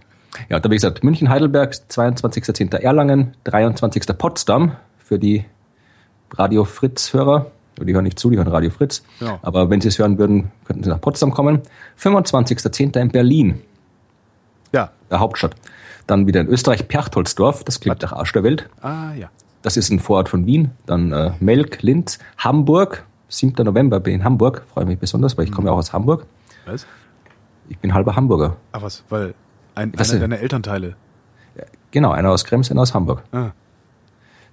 Ja, 0.49 0.59
da 0.59 0.69
wie 0.69 0.75
gesagt, 0.75 1.03
München, 1.03 1.29
Heidelberg, 1.29 1.73
22.10. 1.73 2.75
Erlangen, 2.75 3.35
23. 3.43 4.17
Potsdam 4.17 4.73
für 4.97 5.19
die 5.19 5.45
Radio 6.35 6.63
Fritz-Hörer. 6.65 7.51
Die 7.79 7.93
hören 7.93 8.03
nicht 8.03 8.19
zu, 8.19 8.29
die 8.29 8.37
hören 8.37 8.47
Radio 8.47 8.69
Fritz. 8.69 9.03
Ja. 9.19 9.39
Aber 9.41 9.69
wenn 9.69 9.81
sie 9.81 9.87
es 9.87 9.97
hören 9.99 10.17
würden, 10.17 10.51
könnten 10.65 10.83
sie 10.83 10.89
nach 10.89 11.01
Potsdam 11.01 11.31
kommen. 11.31 11.61
25.10. 11.99 12.97
in 12.99 13.09
Berlin, 13.09 13.61
Ja. 14.71 14.91
der 15.09 15.19
Hauptstadt. 15.19 15.55
Dann 16.07 16.27
wieder 16.27 16.41
in 16.41 16.47
Österreich, 16.47 16.87
Perchtoldsdorf, 16.87 17.63
das 17.63 17.79
klingt 17.79 18.01
nach 18.01 18.13
Arsch 18.13 18.33
der 18.33 18.43
Welt. 18.43 18.69
Ah, 18.81 19.13
ja. 19.13 19.29
Das 19.61 19.77
ist 19.77 19.89
ein 19.89 19.99
Vorort 19.99 20.29
von 20.29 20.45
Wien. 20.45 20.71
Dann 20.85 21.13
äh, 21.13 21.31
Melk, 21.39 21.81
Linz, 21.81 22.19
Hamburg. 22.37 23.05
7. 23.29 23.63
November 23.65 23.99
bin 23.99 24.13
ich 24.13 24.19
in 24.19 24.23
Hamburg. 24.25 24.63
Freue 24.73 24.85
mich 24.85 24.99
besonders, 24.99 25.37
weil 25.37 25.45
ich 25.45 25.51
komme 25.51 25.67
ja 25.69 25.73
auch 25.73 25.77
aus 25.77 25.93
Hamburg. 25.93 26.25
Was? 26.65 26.85
Ich 27.69 27.77
bin 27.79 27.93
halber 27.93 28.15
Hamburger. 28.15 28.57
Ah, 28.73 28.81
was? 28.81 29.03
Weil 29.09 29.33
ein, 29.75 29.93
Was 29.97 30.11
einer 30.11 30.21
deiner 30.21 30.39
Elternteile. 30.39 30.95
Genau, 31.91 32.11
einer 32.11 32.31
aus 32.31 32.43
Krems, 32.45 32.71
einer 32.71 32.81
aus 32.81 32.93
Hamburg. 32.93 33.23
Ah. 33.31 33.51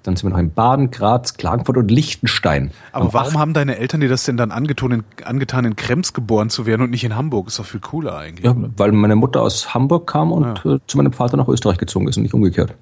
Dann 0.03 0.17
sind 0.17 0.27
wir 0.29 0.31
noch 0.33 0.39
in 0.39 0.53
Baden, 0.53 0.91
Graz, 0.91 1.35
Klagenfurt 1.35 1.77
und 1.77 1.91
Liechtenstein. 1.91 2.71
Aber 2.93 3.07
Am 3.07 3.13
warum 3.13 3.29
acht- 3.35 3.39
haben 3.39 3.55
deine 3.55 3.77
Eltern 3.77 4.01
dir 4.01 4.09
das 4.09 4.25
denn 4.25 4.37
dann 4.39 4.51
angetan, 4.51 4.91
in, 4.93 5.05
angetan, 5.25 5.65
in 5.67 5.77
Krems 5.77 6.15
geboren 6.15 6.49
zu 6.49 6.65
werden 6.65 6.83
und 6.83 6.91
nicht 6.91 7.05
in 7.05 7.17
Hamburg? 7.17 7.49
Ist 7.49 7.59
doch 7.59 7.67
viel 7.67 7.81
cooler 7.81 8.17
eigentlich. 8.17 8.45
Ja, 8.45 8.53
oder? 8.53 8.71
weil 8.77 8.93
meine 8.93 9.17
Mutter 9.17 9.43
aus 9.43 9.75
Hamburg 9.75 10.07
kam 10.07 10.33
und 10.33 10.65
äh, 10.65 10.79
zu 10.87 10.97
meinem 10.97 11.13
Vater 11.13 11.37
nach 11.37 11.49
Österreich 11.49 11.77
gezogen 11.79 12.09
ist 12.09 12.17
und 12.17 12.23
nicht 12.23 12.35
umgekehrt. 12.35 12.75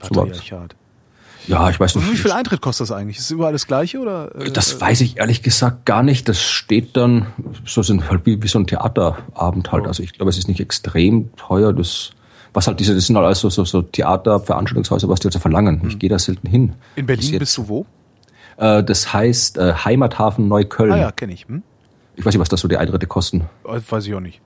so 0.00 0.14
war's. 0.14 0.40
Ja, 1.48 1.70
ich 1.70 1.78
weiß 1.80 1.96
nicht. 1.96 2.10
wie 2.10 2.16
viel 2.16 2.30
Eintritt 2.32 2.60
kostet 2.60 2.88
das 2.88 2.92
eigentlich? 2.96 3.18
Ist 3.18 3.24
es 3.24 3.30
überall 3.30 3.52
das 3.52 3.66
gleiche 3.66 3.98
oder? 3.98 4.34
äh, 4.36 4.50
das 4.50 4.80
weiß 4.80 5.00
ich 5.00 5.18
ehrlich 5.18 5.42
gesagt 5.42 5.86
gar 5.86 6.02
nicht. 6.02 6.28
Das 6.28 6.40
steht 6.40 6.96
dann, 6.96 7.26
so 7.66 7.82
sind 7.82 8.08
halt 8.10 8.26
wie, 8.26 8.42
wie 8.42 8.48
so 8.48 8.58
ein 8.58 8.66
Theaterabend 8.66 9.72
halt. 9.72 9.84
Oh. 9.84 9.88
Also 9.88 10.02
ich 10.02 10.12
glaube, 10.12 10.30
es 10.30 10.38
ist 10.38 10.48
nicht 10.48 10.60
extrem 10.60 11.34
teuer. 11.36 11.72
Das, 11.72 12.10
was 12.52 12.66
halt 12.66 12.80
diese, 12.80 12.94
das 12.94 13.06
sind 13.06 13.16
halt 13.16 13.26
alles 13.26 13.40
so, 13.40 13.50
so, 13.50 13.64
so 13.64 13.82
Theaterveranstaltungshäuser, 13.82 15.08
was 15.08 15.20
die 15.20 15.28
also 15.28 15.38
verlangen. 15.38 15.82
Ich 15.88 15.98
gehe 15.98 16.10
da 16.10 16.18
selten 16.18 16.48
hin. 16.48 16.74
in 16.96 17.06
Berlin 17.06 17.38
bist 17.38 17.56
du 17.58 17.68
wo? 17.68 17.86
Äh, 18.56 18.84
das 18.84 19.12
heißt 19.12 19.58
äh, 19.58 19.72
Heimathafen 19.72 20.48
Neukölln. 20.48 20.92
Ah 20.92 20.98
ja, 20.98 21.12
kenne 21.12 21.32
ich. 21.32 21.46
Hm? 21.48 21.62
Ich 22.16 22.24
weiß 22.24 22.34
nicht, 22.34 22.40
was 22.40 22.48
das 22.48 22.60
so 22.60 22.68
die 22.68 22.76
Eintritte 22.76 23.06
kosten. 23.06 23.48
Äh, 23.64 23.80
Weiß 23.88 24.06
ich 24.06 24.14
auch 24.14 24.20
nicht. 24.20 24.40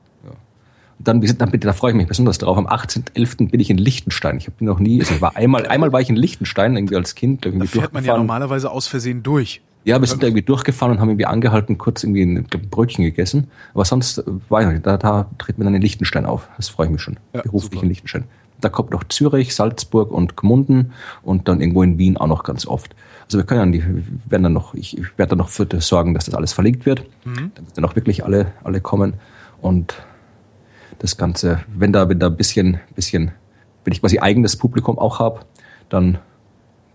Dann, 0.98 1.20
dann 1.20 1.50
bitte, 1.50 1.66
da 1.66 1.72
freue 1.72 1.90
ich 1.92 1.96
mich 1.96 2.06
besonders 2.06 2.38
drauf. 2.38 2.56
Am 2.56 2.66
18.11. 2.66 3.50
bin 3.50 3.60
ich 3.60 3.70
in 3.70 3.78
Liechtenstein. 3.78 4.38
Ich 4.38 4.46
habe 4.46 4.64
noch 4.64 4.78
nie, 4.78 5.00
also 5.00 5.14
ich 5.14 5.20
war 5.20 5.36
einmal, 5.36 5.66
einmal 5.66 5.92
war 5.92 6.00
ich 6.00 6.08
in 6.08 6.16
Liechtenstein, 6.16 6.74
irgendwie 6.76 6.96
als 6.96 7.14
Kind, 7.14 7.44
Da 7.44 7.50
irgendwie 7.50 7.66
fährt 7.66 7.92
man 7.92 8.04
ja 8.04 8.16
normalerweise 8.16 8.70
aus 8.70 8.86
Versehen 8.86 9.22
durch. 9.22 9.60
Ja, 9.84 10.00
wir 10.00 10.08
sind 10.08 10.20
da 10.20 10.26
irgendwie 10.26 10.42
durchgefahren 10.42 10.96
und 10.96 11.00
haben 11.00 11.10
irgendwie 11.10 11.26
angehalten, 11.26 11.78
kurz 11.78 12.02
irgendwie 12.02 12.22
ein 12.22 12.44
glaub, 12.48 12.64
ein 12.64 12.70
Brötchen 12.70 13.04
gegessen. 13.04 13.48
Aber 13.72 13.84
sonst, 13.84 14.18
äh, 14.18 14.24
war 14.48 14.60
ich 14.60 14.66
noch 14.66 14.72
nicht. 14.72 14.84
Da, 14.84 14.96
da 14.96 15.30
treten 15.38 15.60
wir 15.60 15.64
dann 15.64 15.74
in 15.74 15.82
Liechtenstein 15.82 16.26
auf. 16.26 16.48
Das 16.56 16.68
freue 16.68 16.86
ich 16.86 16.92
mich 16.92 17.02
schon. 17.02 17.18
Ja, 17.32 17.42
Beruflich 17.42 17.74
super. 17.74 17.82
in 17.84 17.88
Liechtenstein. 17.90 18.24
Da 18.60 18.68
kommt 18.68 18.90
noch 18.90 19.04
Zürich, 19.04 19.54
Salzburg 19.54 20.10
und 20.10 20.36
Gmunden 20.36 20.92
und 21.22 21.46
dann 21.46 21.60
irgendwo 21.60 21.84
in 21.84 21.98
Wien 21.98 22.16
auch 22.16 22.26
noch 22.26 22.42
ganz 22.42 22.66
oft. 22.66 22.96
Also 23.26 23.38
wir 23.38 23.44
können 23.44 23.60
dann 23.60 23.72
die, 23.72 23.84
werden 24.28 24.42
dann 24.42 24.54
noch, 24.54 24.74
ich, 24.74 24.98
ich 24.98 25.18
werde 25.18 25.30
dann 25.30 25.38
noch 25.38 25.50
für 25.50 25.66
das 25.66 25.86
sorgen, 25.86 26.14
dass 26.14 26.24
das 26.24 26.34
alles 26.34 26.52
verlinkt 26.52 26.84
wird. 26.84 27.04
Mhm. 27.24 27.52
Damit 27.54 27.76
dann 27.76 27.84
auch 27.84 27.94
wirklich 27.94 28.24
alle, 28.24 28.52
alle 28.64 28.80
kommen. 28.80 29.14
Und 29.60 29.94
das 30.98 31.16
Ganze, 31.16 31.60
wenn 31.74 31.92
da, 31.92 32.08
wenn 32.08 32.18
da 32.18 32.26
ein 32.26 32.36
bisschen, 32.36 32.80
bisschen, 32.94 33.32
wenn 33.84 33.92
ich 33.92 34.00
quasi 34.00 34.18
eigenes 34.18 34.56
Publikum 34.56 34.98
auch 34.98 35.18
habe, 35.18 35.40
dann 35.88 36.18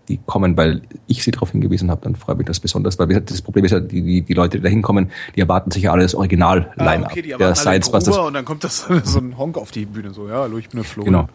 die 0.08 0.18
kommen, 0.26 0.56
weil 0.56 0.82
ich 1.06 1.22
sie 1.22 1.30
darauf 1.30 1.52
hingewiesen 1.52 1.90
habe, 1.90 2.00
dann 2.02 2.16
freue 2.16 2.34
mich 2.34 2.46
das 2.46 2.60
besonders. 2.60 2.98
Weil 2.98 3.20
das 3.20 3.40
Problem 3.40 3.64
ist 3.64 3.70
ja, 3.70 3.80
die, 3.80 4.02
die, 4.02 4.22
die 4.22 4.34
Leute, 4.34 4.58
die 4.58 4.62
da 4.64 4.68
hinkommen, 4.68 5.10
die 5.36 5.40
erwarten 5.40 5.70
sich 5.70 5.84
ja 5.84 5.92
alles 5.92 6.14
original 6.14 6.72
Ah, 6.76 6.84
line 6.84 7.04
okay, 7.06 7.22
die 7.22 7.28
der 7.28 7.38
erwarten 7.38 7.68
alle 7.68 7.80
Science. 7.82 8.04
Gruber 8.04 8.26
und 8.26 8.34
dann 8.34 8.44
kommt 8.44 8.64
das 8.64 8.88
so 9.04 9.18
ein 9.20 9.38
Honk 9.38 9.56
auf 9.56 9.70
die 9.70 9.86
Bühne. 9.86 10.12
So, 10.12 10.28
ja, 10.28 10.40
hallo, 10.40 10.58
ich 10.58 10.68
bin 10.68 10.80
eine 10.80 10.84
Flo. 10.84 11.04
Genau. 11.04 11.28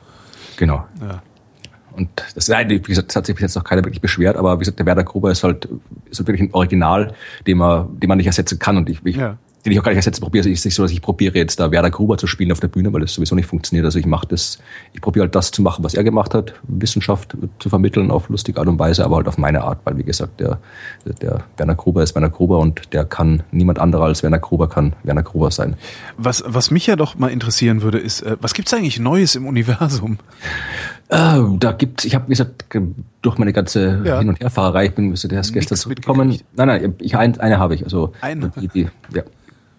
Genau. 0.57 0.85
Ja. 1.01 1.21
Und 1.93 2.09
das, 2.35 2.47
nein, 2.47 2.69
wie 2.69 2.79
gesagt, 2.79 3.09
das 3.09 3.15
hat 3.15 3.25
sich 3.25 3.35
bis 3.35 3.41
jetzt 3.41 3.55
noch 3.55 3.63
keiner 3.63 3.83
wirklich 3.83 4.01
beschwert, 4.01 4.35
aber 4.35 4.55
wie 4.55 4.59
gesagt, 4.59 4.77
der 4.77 4.85
Werder 4.85 5.03
Gruber 5.03 5.31
ist 5.31 5.43
halt, 5.43 5.67
ist 6.09 6.19
halt 6.19 6.27
wirklich 6.27 6.47
ein 6.47 6.53
Original, 6.53 7.13
den 7.47 7.57
man, 7.57 7.99
den 7.99 8.07
man 8.07 8.17
nicht 8.17 8.27
ersetzen 8.27 8.59
kann 8.59 8.77
und 8.77 8.89
ich, 8.89 9.03
ich 9.03 9.15
Ja. 9.15 9.37
Den 9.67 9.73
ich 9.73 9.79
auch 9.79 9.83
gar 9.83 9.91
nicht 9.91 9.97
ersetzen 9.97 10.21
probiere. 10.21 10.41
Also 10.43 10.49
es 10.51 10.59
ist 10.59 10.65
nicht 10.65 10.75
so, 10.75 10.83
dass 10.83 10.91
ich 10.91 11.01
probiere 11.01 11.35
jetzt 11.35 11.59
da 11.59 11.69
Werder 11.71 11.91
Gruber 11.91 12.17
zu 12.17 12.25
spielen 12.25 12.51
auf 12.51 12.59
der 12.59 12.69
Bühne, 12.69 12.91
weil 12.93 13.01
das 13.01 13.13
sowieso 13.13 13.35
nicht 13.35 13.45
funktioniert. 13.47 13.85
Also 13.85 13.99
ich 13.99 14.05
mache 14.05 14.25
das, 14.27 14.59
ich 14.93 15.01
probiere 15.01 15.23
halt 15.25 15.35
das 15.35 15.51
zu 15.51 15.61
machen, 15.61 15.83
was 15.83 15.93
er 15.93 16.03
gemacht 16.03 16.33
hat, 16.33 16.53
Wissenschaft 16.63 17.35
zu 17.59 17.69
vermitteln 17.69 18.09
auf 18.09 18.29
lustige 18.29 18.59
Art 18.59 18.67
und 18.69 18.79
Weise, 18.79 19.03
aber 19.03 19.17
halt 19.17 19.27
auf 19.27 19.37
meine 19.37 19.63
Art, 19.63 19.79
weil 19.83 19.97
wie 19.97 20.03
gesagt, 20.03 20.39
der, 20.39 20.59
der, 21.21 21.43
Werner 21.57 21.75
Gruber 21.75 22.03
ist 22.03 22.15
Werner 22.15 22.29
Gruber 22.29 22.59
und 22.59 22.93
der 22.93 23.03
kann 23.05 23.43
niemand 23.51 23.79
anderer 23.79 24.05
als 24.05 24.23
Werner 24.23 24.39
Gruber 24.39 24.69
kann 24.69 24.93
Werner 25.03 25.23
Gruber 25.23 25.51
sein. 25.51 25.75
Was, 26.17 26.43
was 26.47 26.71
mich 26.71 26.87
ja 26.87 26.95
doch 26.95 27.15
mal 27.15 27.27
interessieren 27.27 27.81
würde, 27.81 27.97
ist, 27.99 28.21
äh, 28.21 28.37
was 28.39 28.53
gibt's 28.53 28.73
eigentlich 28.73 28.99
Neues 28.99 29.35
im 29.35 29.45
Universum? 29.45 30.17
Äh, 31.09 31.39
da 31.59 31.71
gibt 31.71 32.03
ich 32.05 32.15
habe 32.15 32.25
wie 32.27 32.31
gesagt 32.31 32.69
ge- 32.69 32.81
durch 33.21 33.37
meine 33.37 33.53
ganze 33.53 34.01
Ja. 34.03 34.19
Hin- 34.19 34.29
und 34.29 34.39
Herfahrerei, 34.39 34.85
ich 34.87 34.93
bin 34.95 35.09
Nix 35.09 35.27
gestern 35.53 35.77
zurückgekommen. 35.77 36.37
Nein, 36.55 36.67
nein, 36.67 36.95
ich 36.99 37.15
ein, 37.17 37.39
eine 37.39 37.59
habe 37.59 37.75
ich. 37.75 37.83
Also 37.83 38.11
Eine? 38.21 38.51
Die, 38.59 38.67
die, 38.67 38.87
ja. 39.13 39.23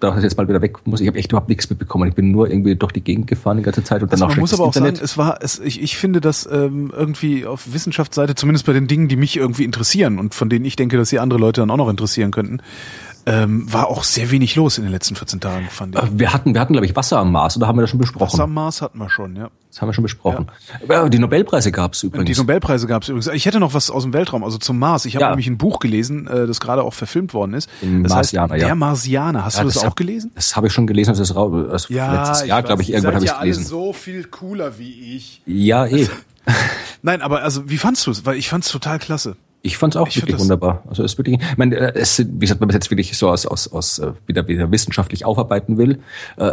Da 0.01 0.17
ich 0.17 0.23
jetzt 0.23 0.37
mal 0.37 0.47
wieder 0.49 0.63
weg 0.63 0.79
muss, 0.85 1.01
ich 1.01 1.09
habe 1.09 1.19
echt 1.19 1.33
überhaupt 1.33 1.49
nichts 1.49 1.69
mitbekommen. 1.69 2.09
Ich 2.09 2.15
bin 2.15 2.31
nur 2.31 2.49
irgendwie 2.49 2.77
durch 2.77 2.93
die 2.93 3.01
Gegend 3.01 3.27
gefahren 3.27 3.57
die 3.57 3.65
ganze 3.65 3.83
Zeit 3.83 4.03
und 4.03 4.13
Also 4.13 4.25
dann 4.25 4.31
auch 4.31 4.35
man 4.37 4.41
muss 4.41 4.55
aber 4.55 4.63
auch 4.63 4.69
Internet. 4.69 4.97
sagen, 4.97 5.05
es 5.05 5.19
war, 5.19 5.39
es, 5.43 5.59
ich, 5.59 5.83
ich 5.83 5.97
finde, 5.97 6.21
dass 6.21 6.49
ähm, 6.51 6.93
irgendwie 6.97 7.47
auf 7.47 7.73
Wissenschaftsseite, 7.73 8.37
zumindest 8.37 8.65
bei 8.67 8.73
den 8.73 8.87
Dingen, 8.87 9.09
die 9.09 9.17
mich 9.17 9.37
irgendwie 9.37 9.65
interessieren 9.65 10.19
und 10.21 10.35
von 10.35 10.49
denen 10.49 10.65
ich 10.65 10.77
denke, 10.77 10.97
dass 10.97 11.09
sie 11.09 11.19
andere 11.19 11.41
Leute 11.41 11.63
dann 11.63 11.71
auch 11.71 11.77
noch 11.77 11.89
interessieren 11.89 12.31
könnten, 12.31 12.61
ähm, 13.29 13.71
war 13.73 13.89
auch 13.89 14.05
sehr 14.05 14.31
wenig 14.31 14.57
los 14.57 14.79
in 14.79 14.85
den 14.85 14.93
letzten 14.93 15.15
14 15.17 15.41
Tagen, 15.41 15.69
fand 15.71 15.95
ich. 15.95 16.03
Äh, 16.03 16.07
wir 16.13 16.33
hatten, 16.33 16.55
wir 16.55 16.61
hatten, 16.61 16.73
glaube 16.73 16.87
ich, 16.87 16.97
Wasser 16.97 17.19
am 17.19 17.31
Mars, 17.33 17.57
oder 17.57 17.67
haben 17.67 17.77
wir 17.77 17.83
das 17.83 17.91
schon 17.91 17.99
besprochen? 17.99 18.33
Was 18.33 18.41
am 18.41 18.55
Mars 18.55 18.81
hatten 18.81 18.99
wir 18.99 19.11
schon, 19.11 19.37
ja. 19.37 19.51
Das 19.71 19.83
haben 19.83 19.89
wir 19.91 19.93
schon 19.93 20.03
besprochen. 20.03 20.47
Ja. 20.89 21.09
die 21.11 21.19
Nobelpreise 21.19 21.71
gab 21.73 21.93
es 21.93 22.03
übrigens. 22.03 22.35
Die 22.35 22.41
Nobelpreise 22.41 22.87
gab 22.87 23.03
es 23.03 23.11
übrigens. 23.11 23.27
Ich 23.29 23.45
hätte 23.45 23.61
noch 23.61 23.75
was 23.75 23.91
aus 23.91 24.03
dem 24.05 24.15
Weltraum, 24.15 24.43
also 24.43 24.57
zum 24.57 24.79
Mars. 24.79 25.05
Ich 25.05 25.15
habe 25.15 25.25
Ja. 25.25 25.29
nämlich 25.31 25.47
ein 25.47 25.59
Buch 25.59 25.79
gelesen, 25.79 26.27
äh, 26.27 26.47
das 26.47 26.59
gerade 26.59 26.83
auch 26.83 26.95
verfilmt 26.95 27.35
worden 27.35 27.53
ist. 27.53 27.69
Den 27.83 28.03
das 28.03 28.13
Marsianer, 28.15 28.55
heißt, 28.55 28.63
ja. 28.63 28.69
Der 28.69 28.75
Marsianer. 28.75 29.45
Hast 29.45 29.57
Ja, 29.59 29.63
du 29.65 29.69
das, 29.69 29.79
auch 29.79 29.85
hab- 29.85 29.97
gelesen? 29.97 30.33
Das 30.35 30.57
habe 30.57 30.69
ich 30.69 30.73
schon 30.73 30.87
gelesen, 30.87 31.11
das 31.11 31.19
ist 31.21 31.37
also 31.37 31.69
letztes 31.91 32.47
Jahr, 32.47 32.63
glaube 32.63 32.83
ich, 32.83 32.91
irgendwann 32.93 33.15
habe 33.17 33.25
ich 33.27 33.31
es 33.31 33.39
gelesen. 33.39 33.65
so 33.67 33.93
viel 33.93 34.25
cooler 34.25 34.79
wie 34.79 35.17
ich. 35.17 35.43
Ja, 35.45 35.87
eh. 35.87 36.09
Nein, 37.03 37.21
aber 37.23 37.43
also 37.43 37.69
wie 37.69 37.79
fandst 37.79 38.07
du 38.07 38.11
es? 38.11 38.25
Weil 38.25 38.37
ich 38.37 38.49
fand 38.49 38.65
es 38.65 38.73
total 38.73 38.99
klasse. 38.99 39.37
Ich 39.61 39.77
fand's 39.77 39.97
auch 39.97 40.07
Ich 40.07 40.17
wirklich 40.23 40.39
wunderbar. 40.39 40.85
Also 40.89 41.03
es 41.03 41.13
ist 41.13 41.19
wirklich, 41.19 41.41
ich 41.41 41.57
meine, 41.59 41.77
äh, 41.77 41.93
es, 41.99 42.19
wie 42.21 42.39
gesagt, 42.39 42.61
wenn 42.61 42.69
man 42.69 42.71
es 42.71 42.75
jetzt 42.85 42.91
wirklich 42.93 43.19
so 43.19 43.29
aus, 43.29 43.45
aus, 43.45 43.67
aus 43.73 43.99
äh, 43.99 44.13
wieder, 44.27 44.47
wieder 44.47 44.71
wissenschaftlich 44.71 45.25
aufarbeiten 45.25 45.77
will, 45.79 45.99
äh, 46.37 46.53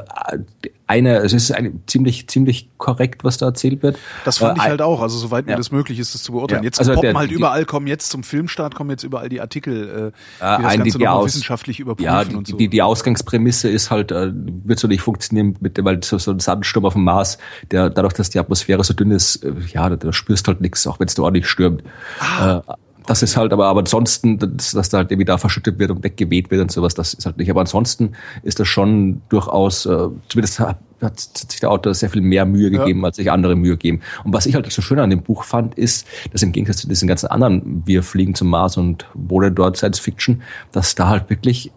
eine, 0.87 1.17
es 1.17 1.31
ist 1.33 1.51
eine, 1.51 1.73
ziemlich, 1.85 2.27
ziemlich 2.27 2.69
korrekt, 2.77 3.23
was 3.23 3.37
da 3.37 3.47
erzählt 3.47 3.83
wird. 3.83 3.97
Das 4.23 4.39
fand 4.39 4.57
Äh, 4.57 4.61
ich 4.61 4.67
halt 4.69 4.81
auch, 4.81 5.01
also 5.01 5.17
soweit 5.19 5.45
mir 5.45 5.51
ja. 5.51 5.57
das 5.57 5.71
möglich 5.71 5.99
ist, 5.99 6.15
das 6.15 6.23
zu 6.23 6.31
beurteilen. 6.31 6.63
Ja, 6.63 6.65
Jetzt 6.67 6.79
also 6.79 6.93
poppen 6.93 7.11
der- 7.11 7.19
halt 7.19 7.29
die- 7.29 7.35
überall, 7.35 7.65
kommen 7.65 7.85
jetzt 7.87 8.09
zum 8.09 8.23
Filmstart, 8.23 8.73
kommen 8.73 8.89
jetzt 8.89 9.03
überall 9.03 9.29
die 9.29 9.39
Artikel, 9.41 9.83
äh, 9.83 9.87
die 9.87 10.39
das 10.39 10.49
ein, 10.49 10.61
Ganze 10.79 10.83
die, 10.83 10.97
die 10.97 11.07
aus, 11.07 11.25
wissenschaftlich 11.27 11.79
überprüfen 11.79 12.05
ja, 12.11 12.23
die, 12.23 12.35
und 12.35 12.47
so. 12.47 12.57
die, 12.57 12.67
die 12.69 12.81
Ausgangsprämisse 12.81 13.69
ist 13.69 13.91
halt, 13.91 14.11
äh, 14.11 14.31
wird 14.33 14.79
so 14.79 14.87
nicht 14.87 15.01
funktionieren, 15.01 15.55
mit, 15.59 15.83
weil 15.83 16.03
so, 16.03 16.17
so 16.17 16.31
ein 16.31 16.39
Sandsturm 16.39 16.85
auf 16.85 16.93
dem 16.93 17.03
Mars, 17.03 17.37
der 17.71 17.89
dadurch, 17.91 18.13
dass 18.13 18.31
die 18.31 18.39
Atmosphäre 18.39 18.83
so 18.83 18.93
dünn 18.95 19.11
ist, 19.11 19.43
äh, 19.43 19.53
ja, 19.73 19.89
da, 19.89 19.95
da 19.95 20.11
spürst 20.13 20.47
du 20.47 20.51
halt 20.51 20.61
nichts, 20.61 20.85
auch 20.87 20.99
wenn 20.99 21.07
es 21.07 21.13
da 21.15 21.21
ordentlich 21.21 21.47
stürmt. 21.47 21.83
Ah. 22.19 22.57
Äh, 22.67 22.73
das 23.05 23.23
ist 23.23 23.37
halt, 23.37 23.53
aber, 23.53 23.67
aber 23.67 23.79
ansonsten, 23.81 24.37
dass, 24.37 24.71
dass 24.71 24.89
da 24.89 24.97
halt 24.97 25.11
irgendwie 25.11 25.25
da 25.25 25.37
verschüttet 25.37 25.79
wird 25.79 25.91
und 25.91 26.03
weggeweht 26.03 26.51
wird 26.51 26.61
und 26.61 26.71
sowas, 26.71 26.95
das 26.95 27.13
ist 27.13 27.25
halt 27.25 27.37
nicht. 27.37 27.49
Aber 27.49 27.61
ansonsten 27.61 28.13
ist 28.43 28.59
das 28.59 28.67
schon 28.67 29.21
durchaus, 29.29 29.85
äh, 29.85 30.07
zumindest 30.29 30.61
hat, 31.05 31.19
sich 31.19 31.59
der 31.61 31.71
Autor 31.71 31.93
sehr 31.93 32.09
viel 32.09 32.21
mehr 32.21 32.45
Mühe 32.45 32.69
Ja. 32.71 32.79
gegeben, 32.79 33.05
als 33.05 33.15
sich 33.15 33.31
andere 33.31 33.55
Mühe 33.55 33.77
geben. 33.77 34.01
Und 34.25 34.33
was 34.33 34.45
ich 34.45 34.55
halt 34.55 34.69
so 34.71 34.81
schön 34.81 34.99
an 34.99 35.09
dem 35.09 35.21
Buch 35.21 35.43
fand, 35.45 35.75
ist, 35.75 36.05
dass 36.31 36.43
im 36.43 36.51
Gegensatz 36.51 36.77
zu 36.77 36.87
diesen 36.89 37.07
ganzen 37.07 37.27
anderen, 37.27 37.83
wir 37.85 38.03
fliegen 38.03 38.35
zum 38.35 38.49
Mars 38.49 38.75
und 38.77 39.05
wohnen 39.13 39.55
dort 39.55 39.77
Science 39.77 39.99
Fiction, 39.99 40.41
dass 40.73 40.95
da 40.95 41.07
halt 41.07 41.29
wirklich 41.29 41.71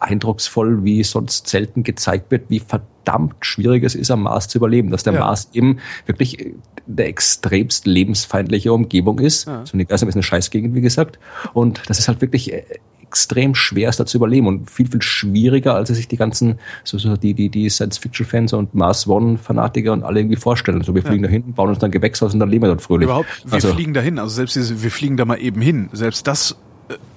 eindrucksvoll 0.00 0.84
wie 0.84 1.02
sonst 1.02 1.48
selten 1.48 1.82
gezeigt 1.82 2.30
wird, 2.30 2.48
wie 2.48 2.60
verdammt 2.60 3.34
schwierig 3.40 3.82
es 3.84 3.94
ist, 3.94 4.10
am 4.10 4.22
Mars 4.22 4.48
zu 4.48 4.58
überleben. 4.58 4.90
Dass 4.90 5.02
der 5.02 5.14
Ja. 5.14 5.20
Mars 5.20 5.48
eben 5.52 5.78
wirklich 6.06 6.52
eine 6.86 7.04
extremst 7.04 7.86
lebensfeindliche 7.86 8.72
Umgebung 8.72 9.18
ist. 9.18 9.46
Ja. 9.46 9.66
So 9.66 9.72
ein 9.72 9.80
Universum 9.80 10.08
ist 10.08 10.14
eine 10.14 10.22
Scheißgegend, 10.22 10.74
wie 10.74 10.80
gesagt. 10.80 11.18
Und 11.52 11.82
das 11.88 11.98
ist 11.98 12.08
halt 12.08 12.20
wirklich 12.20 12.52
äh, 12.52 12.62
extrem 13.08 13.54
schwer, 13.54 13.88
es 13.88 13.96
da 13.96 14.06
zu 14.06 14.18
überleben 14.18 14.46
und 14.46 14.70
viel, 14.70 14.86
viel 14.88 15.02
schwieriger, 15.02 15.74
als 15.74 15.90
es 15.90 15.96
sich 15.96 16.08
die 16.08 16.16
ganzen, 16.16 16.58
so, 16.84 16.98
so 16.98 17.16
die, 17.16 17.34
die, 17.34 17.48
die 17.48 17.68
Science-Fiction-Fans 17.68 18.52
und 18.52 18.74
Mars 18.74 19.06
One-Fanatiker 19.06 19.92
und 19.92 20.04
alle 20.04 20.20
irgendwie 20.20 20.36
vorstellen. 20.36 20.82
So, 20.82 20.94
wir 20.94 21.02
fliegen 21.02 21.22
da 21.22 21.28
hinten, 21.28 21.54
bauen 21.54 21.70
uns 21.70 21.78
dann 21.78 21.90
Gewächshaus 21.90 22.34
und 22.34 22.40
dann 22.40 22.50
leben 22.50 22.64
wir 22.64 22.68
dort 22.68 22.82
fröhlich. 22.82 23.06
Überhaupt, 23.06 23.42
wir 23.44 23.54
also, 23.54 23.72
fliegen 23.72 23.94
dahin, 23.94 24.18
also 24.18 24.34
selbst 24.34 24.56
diese, 24.56 24.82
wir 24.82 24.90
fliegen 24.90 25.16
da 25.16 25.24
mal 25.24 25.40
eben 25.40 25.60
hin. 25.60 25.88
Selbst 25.92 26.26
das 26.26 26.56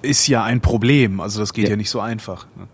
ist 0.02 0.28
ja 0.28 0.44
ein 0.44 0.62
Problem. 0.62 1.20
Also 1.20 1.40
das 1.40 1.54
geht 1.54 1.66
ja, 1.66 1.72
Ja. 1.72 1.76
nicht 1.76 1.90
so 1.90 2.00
einfach. 2.00 2.46
ne? 2.58 2.68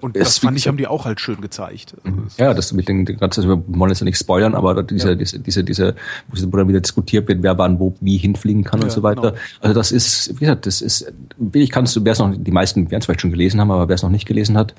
Und 0.00 0.16
Es- 0.16 0.22
das 0.24 0.38
fand 0.38 0.54
wie 0.54 0.58
ich, 0.58 0.68
haben 0.68 0.76
die 0.76 0.86
auch 0.86 1.04
halt 1.04 1.20
schön 1.20 1.40
gezeigt. 1.40 1.94
Also 2.04 2.20
das- 2.22 2.36
Ja, 2.36 2.54
das 2.54 2.72
mit 2.72 2.88
den, 2.88 3.04
den 3.04 3.18
ganzen, 3.18 3.40
also 3.42 3.56
wir 3.56 3.64
wollen 3.78 3.90
jetzt 3.90 4.00
ja 4.00 4.04
nicht 4.04 4.18
spoilern, 4.18 4.54
aber 4.54 4.82
diese, 4.82 5.10
Ja. 5.10 5.14
diese, 5.14 5.38
diese, 5.40 5.64
diese, 5.64 5.94
wo 6.28 6.56
dann 6.56 6.68
wieder 6.68 6.80
diskutiert 6.80 7.28
wird, 7.28 7.42
wer 7.42 7.56
wann 7.58 7.78
wo 7.78 7.94
wie 8.00 8.16
hinfliegen 8.16 8.64
kann 8.64 8.80
Ja, 8.80 8.84
und 8.86 8.90
so 8.90 9.02
weiter. 9.02 9.32
genau. 9.32 9.42
Also 9.60 9.74
das 9.74 9.92
ist, 9.92 10.34
wie 10.36 10.40
gesagt, 10.40 10.66
das 10.66 10.80
ist, 10.80 11.12
ich 11.52 11.70
kannst 11.70 11.94
du, 11.96 12.04
wer 12.04 12.12
es 12.12 12.18
noch, 12.18 12.34
die 12.36 12.50
meisten 12.50 12.90
werden 12.90 13.00
es 13.00 13.06
vielleicht 13.06 13.20
schon 13.22 13.30
gelesen 13.32 13.60
haben, 13.60 13.70
aber 13.70 13.88
wer 13.88 13.94
es 13.94 14.02
noch 14.02 14.10
nicht 14.10 14.26
gelesen 14.26 14.56
hat, 14.56 14.74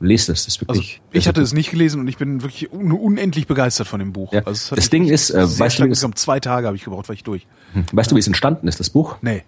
lest 0.00 0.28
es. 0.28 0.44
Das 0.44 0.56
ist 0.56 0.68
Also 0.68 0.80
wirklich. 0.80 1.00
ich 1.12 1.28
hatte 1.28 1.40
es 1.40 1.52
nicht 1.52 1.70
gelesen 1.70 2.00
und 2.00 2.08
ich 2.08 2.18
bin 2.18 2.42
wirklich 2.42 2.72
un 2.72 2.90
unendlich 2.92 3.46
begeistert 3.46 3.86
von 3.86 4.00
dem 4.00 4.12
Buch. 4.12 4.32
Ja. 4.32 4.42
Also 4.44 4.74
Das 4.74 4.90
Ding 4.90 5.04
ist, 5.08 5.30
äh, 5.30 5.42
weißt 5.58 5.78
du, 5.78 5.84
wie 5.84 5.88
gekommen. 5.90 6.16
zwei 6.16 6.40
Tage 6.40 6.66
habe 6.66 6.76
ich 6.76 6.84
gebraucht, 6.84 7.08
war 7.08 7.14
ich 7.14 7.22
durch. 7.22 7.46
Weißt 7.92 8.10
du, 8.10 8.16
wie 8.16 8.20
es 8.20 8.26
entstanden 8.26 8.66
ist, 8.68 8.80
das 8.80 8.90
Buch? 8.90 9.16
Nee. 9.22 9.44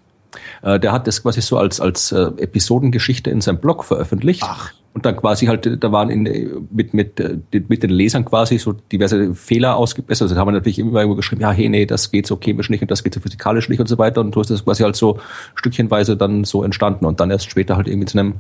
Äh, 0.62 0.78
der 0.78 0.92
hat 0.92 1.06
das 1.06 1.22
quasi 1.22 1.40
so 1.40 1.56
als, 1.58 1.80
als 1.80 2.12
äh, 2.12 2.26
Episodengeschichte 2.38 3.30
in 3.30 3.40
seinem 3.40 3.58
Blog 3.58 3.84
veröffentlicht. 3.84 4.42
Ach. 4.44 4.72
Und 4.96 5.04
dann 5.04 5.14
quasi 5.14 5.44
halt, 5.44 5.84
da 5.84 5.92
waren 5.92 6.08
in, 6.08 6.66
mit, 6.70 6.94
mit, 6.94 7.20
äh, 7.20 7.36
mit 7.68 7.82
den 7.82 7.90
Lesern 7.90 8.24
quasi 8.24 8.56
so 8.56 8.72
diverse 8.72 9.34
Fehler 9.34 9.76
ausgebessert. 9.76 10.22
Also 10.22 10.34
da 10.34 10.40
haben 10.40 10.48
wir 10.48 10.52
natürlich 10.52 10.78
immer 10.78 11.00
irgendwo 11.00 11.16
geschrieben, 11.16 11.42
ja, 11.42 11.50
hey, 11.50 11.68
nee, 11.68 11.84
das 11.84 12.10
geht 12.10 12.26
so 12.26 12.40
chemisch 12.42 12.70
nicht 12.70 12.80
und 12.80 12.90
das 12.90 13.04
geht 13.04 13.12
so 13.12 13.20
physikalisch 13.20 13.68
nicht 13.68 13.78
und 13.78 13.88
so 13.88 13.98
weiter. 13.98 14.22
Und 14.22 14.34
so 14.34 14.40
ist 14.40 14.50
das 14.50 14.64
quasi 14.64 14.84
halt 14.84 14.96
so 14.96 15.18
stückchenweise 15.54 16.16
dann 16.16 16.44
so 16.44 16.64
entstanden 16.64 17.04
und 17.04 17.20
dann 17.20 17.30
erst 17.30 17.50
später 17.50 17.76
halt 17.76 17.88
irgendwie 17.88 18.06
zu 18.06 18.18
einem 18.18 18.36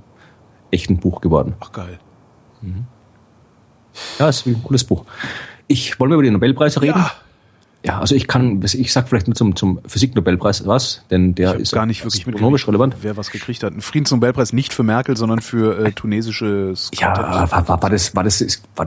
echten 0.70 0.96
Buch 0.96 1.20
geworden. 1.20 1.56
Ach 1.60 1.72
geil. 1.72 1.98
Ja, 4.18 4.30
ist 4.30 4.46
ein 4.46 4.62
cooles 4.64 4.82
Buch. 4.82 5.04
Ich 5.66 6.00
wollen 6.00 6.10
wir 6.10 6.14
über 6.14 6.22
die 6.22 6.30
Nobelpreise 6.30 6.80
reden? 6.80 7.00
Ja. 7.00 7.12
Ja, 7.86 8.00
also 8.00 8.14
ich 8.14 8.26
kann, 8.26 8.60
ich 8.64 8.92
sag 8.92 9.08
vielleicht 9.08 9.28
nur 9.28 9.34
zum, 9.36 9.54
zum 9.54 9.78
Physiknobelpreis 9.86 10.66
was, 10.66 11.02
denn 11.10 11.34
der 11.34 11.54
ist 11.54 11.72
gar 11.72 11.86
nicht 11.86 12.04
wirklich 12.04 12.26
mitgekriegt, 12.26 12.66
relevant. 12.68 12.96
wer 13.02 13.16
was 13.16 13.30
gekriegt 13.30 13.62
hat. 13.62 13.72
Ein 13.74 13.80
Friedensnobelpreis 13.80 14.52
nicht 14.52 14.74
für 14.74 14.82
Merkel, 14.82 15.16
sondern 15.16 15.40
für 15.40 15.78
äh, 15.86 15.92
tunesisches 15.92 16.90
Ja, 16.98 17.16
war, 17.16 17.68
war, 17.68 17.82
war 17.82 17.90
das, 17.90 18.14
war 18.16 18.24
das, 18.24 18.40
ist, 18.40 18.62
war, 18.74 18.86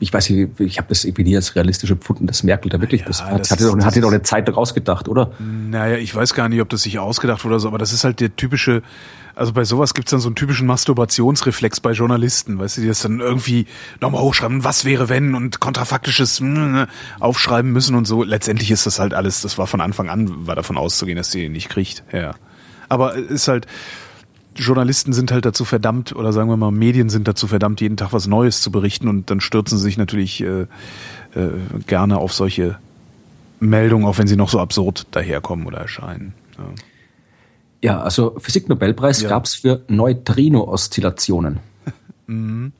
ich 0.00 0.12
weiß 0.12 0.30
nicht, 0.30 0.60
ich 0.60 0.78
habe 0.78 0.88
das 0.88 1.04
irgendwie 1.04 1.24
nie 1.24 1.36
als 1.36 1.54
realistisch 1.56 1.90
empfunden, 1.90 2.26
dass 2.26 2.42
Merkel 2.42 2.70
da 2.70 2.80
wirklich, 2.80 3.00
Ja, 3.02 3.06
das, 3.08 3.18
das 3.18 3.50
hat, 3.50 3.60
ist- 3.60 3.68
doch, 3.68 3.76
das 3.76 3.84
hatte 3.84 4.00
doch 4.00 4.08
eine 4.12 4.22
Zeit 4.22 4.48
rausgedacht, 4.54 5.08
oder? 5.08 5.32
Naja, 5.40 5.96
ich 5.96 6.14
weiß 6.14 6.34
gar 6.34 6.48
nicht, 6.48 6.60
ob 6.60 6.68
das 6.68 6.82
sich 6.82 6.98
ausgedacht 6.98 7.44
wurde 7.44 7.54
oder 7.56 7.60
so, 7.60 7.68
aber 7.68 7.78
das 7.78 7.92
ist 7.92 8.04
halt 8.04 8.20
der 8.20 8.34
typische, 8.34 8.82
also 9.38 9.52
bei 9.52 9.64
sowas 9.64 9.94
gibt's 9.94 10.10
dann 10.10 10.18
so 10.18 10.28
einen 10.28 10.34
typischen 10.34 10.66
Masturbationsreflex 10.66 11.78
bei 11.78 11.92
Journalisten, 11.92 12.58
weißt 12.58 12.76
du, 12.76 12.80
die 12.80 12.88
das 12.88 13.02
dann 13.02 13.20
irgendwie 13.20 13.66
nochmal 14.00 14.20
hochschreiben, 14.20 14.64
was 14.64 14.84
wäre 14.84 15.08
wenn 15.08 15.36
und 15.36 15.60
kontrafaktisches 15.60 16.40
mm, 16.40 16.82
aufschreiben 17.20 17.70
müssen 17.70 17.94
und 17.94 18.04
so. 18.04 18.24
Letztendlich 18.24 18.72
ist 18.72 18.86
das 18.86 18.98
halt 18.98 19.14
alles, 19.14 19.40
das 19.42 19.56
war 19.56 19.68
von 19.68 19.80
Anfang 19.80 20.08
an, 20.08 20.48
war 20.48 20.56
davon 20.56 20.76
auszugehen, 20.76 21.16
dass 21.16 21.30
die 21.30 21.44
ihn 21.44 21.52
nicht 21.52 21.68
kriegt. 21.68 22.02
Ja. 22.12 22.34
Aber 22.88 23.16
es 23.16 23.30
ist 23.30 23.48
halt, 23.48 23.68
Journalisten 24.56 25.12
sind 25.12 25.30
halt 25.30 25.44
dazu 25.44 25.64
verdammt, 25.64 26.16
oder 26.16 26.32
sagen 26.32 26.50
wir 26.50 26.56
mal, 26.56 26.72
Medien 26.72 27.08
sind 27.08 27.28
dazu 27.28 27.46
verdammt, 27.46 27.80
jeden 27.80 27.96
Tag 27.96 28.12
was 28.12 28.26
Neues 28.26 28.60
zu 28.60 28.72
berichten 28.72 29.06
und 29.06 29.30
dann 29.30 29.40
stürzen 29.40 29.78
sie 29.78 29.84
sich 29.84 29.98
natürlich 29.98 30.40
äh, 30.40 30.62
äh, 30.62 30.66
gerne 31.86 32.18
auf 32.18 32.32
solche 32.32 32.76
Meldungen, 33.60 34.04
auch 34.04 34.18
wenn 34.18 34.26
sie 34.26 34.36
noch 34.36 34.48
so 34.48 34.58
absurd 34.58 35.06
daherkommen 35.12 35.64
oder 35.66 35.78
erscheinen. 35.78 36.34
Ja. 36.58 36.64
Ja, 37.82 38.00
also 38.00 38.36
Physiknobelpreis 38.38 39.22
Ja. 39.22 39.28
gab's 39.28 39.54
für 39.54 39.82
Neutrino-Oszillationen. 39.88 41.60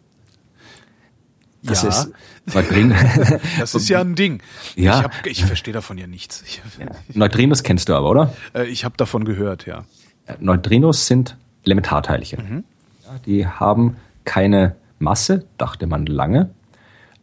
Das 1.63 1.83
Ja. 1.83 1.89
ist 1.89 2.11
Das 3.59 3.75
ist 3.75 3.89
ja 3.89 4.01
ein 4.01 4.15
Ding. 4.15 4.41
Ja. 4.77 4.99
Ich, 4.99 5.05
hab- 5.05 5.27
ich 5.27 5.45
verstehe 5.45 5.75
davon 5.75 5.99
ja 5.99 6.07
nichts. 6.07 6.43
Ich, 6.47 6.63
Neutrinos 7.15 7.63
kennst 7.63 7.89
du 7.89 7.95
aber, 7.95 8.09
oder? 8.11 8.33
äh, 8.55 8.67
ich 8.69 8.85
habe 8.85 8.97
davon 8.97 9.25
gehört, 9.25 9.67
ja. 9.67 9.85
Ja, 10.29 10.37
Neutrinos 10.41 11.07
sind 11.07 11.37
Elementarteilchen. 11.65 12.49
Mhm. 12.49 12.65
Ja, 13.05 13.19
die 13.27 13.47
haben 13.47 13.97
keine 14.25 14.77
Masse, 14.99 15.45
dachte 15.59 15.87
man 15.87 16.07
lange. 16.07 16.51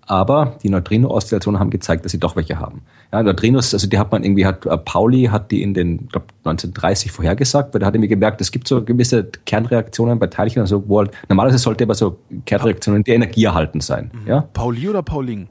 Aber 0.02 0.60
die 0.62 0.70
Neutrino-Oszillationen 0.70 1.60
haben 1.60 1.70
gezeigt, 1.72 2.06
dass 2.06 2.12
sie 2.12 2.20
doch 2.20 2.36
welche 2.36 2.60
haben. 2.60 2.82
Ja, 3.16 3.24
Neutrinos, 3.24 3.74
also 3.74 3.88
die 3.88 3.98
hat 3.98 4.12
man 4.12 4.26
irgendwie, 4.26 4.46
hat 4.46 4.66
äh, 4.66 4.78
Pauli 4.78 5.24
hat 5.32 5.50
die 5.50 5.62
in 5.62 5.74
den, 5.74 6.08
glaub, 6.10 6.24
1930 6.44 7.14
vorhergesagt, 7.14 7.74
weil 7.74 7.82
er 7.82 7.88
hat 7.88 7.96
irgendwie 7.96 8.10
gemerkt, 8.10 8.42
es 8.42 8.52
gibt 8.52 8.68
so 8.68 8.84
gewisse 8.84 9.24
Kernreaktionen 9.46 10.20
bei 10.20 10.28
Teilchen, 10.28 10.62
also 10.62 10.84
wo 10.88 11.00
halt, 11.00 11.12
normalerweise 11.30 11.60
sollte 11.60 11.86
aber 11.86 11.96
so 11.96 12.18
Kernreaktionen 12.46 13.06
die 13.06 13.12
energieerhaltend 13.12 13.84
sein. 13.84 14.12
Ja, 14.28 14.42
Pauli 14.42 14.90
oder 14.90 15.02
Pauling? 15.02 15.48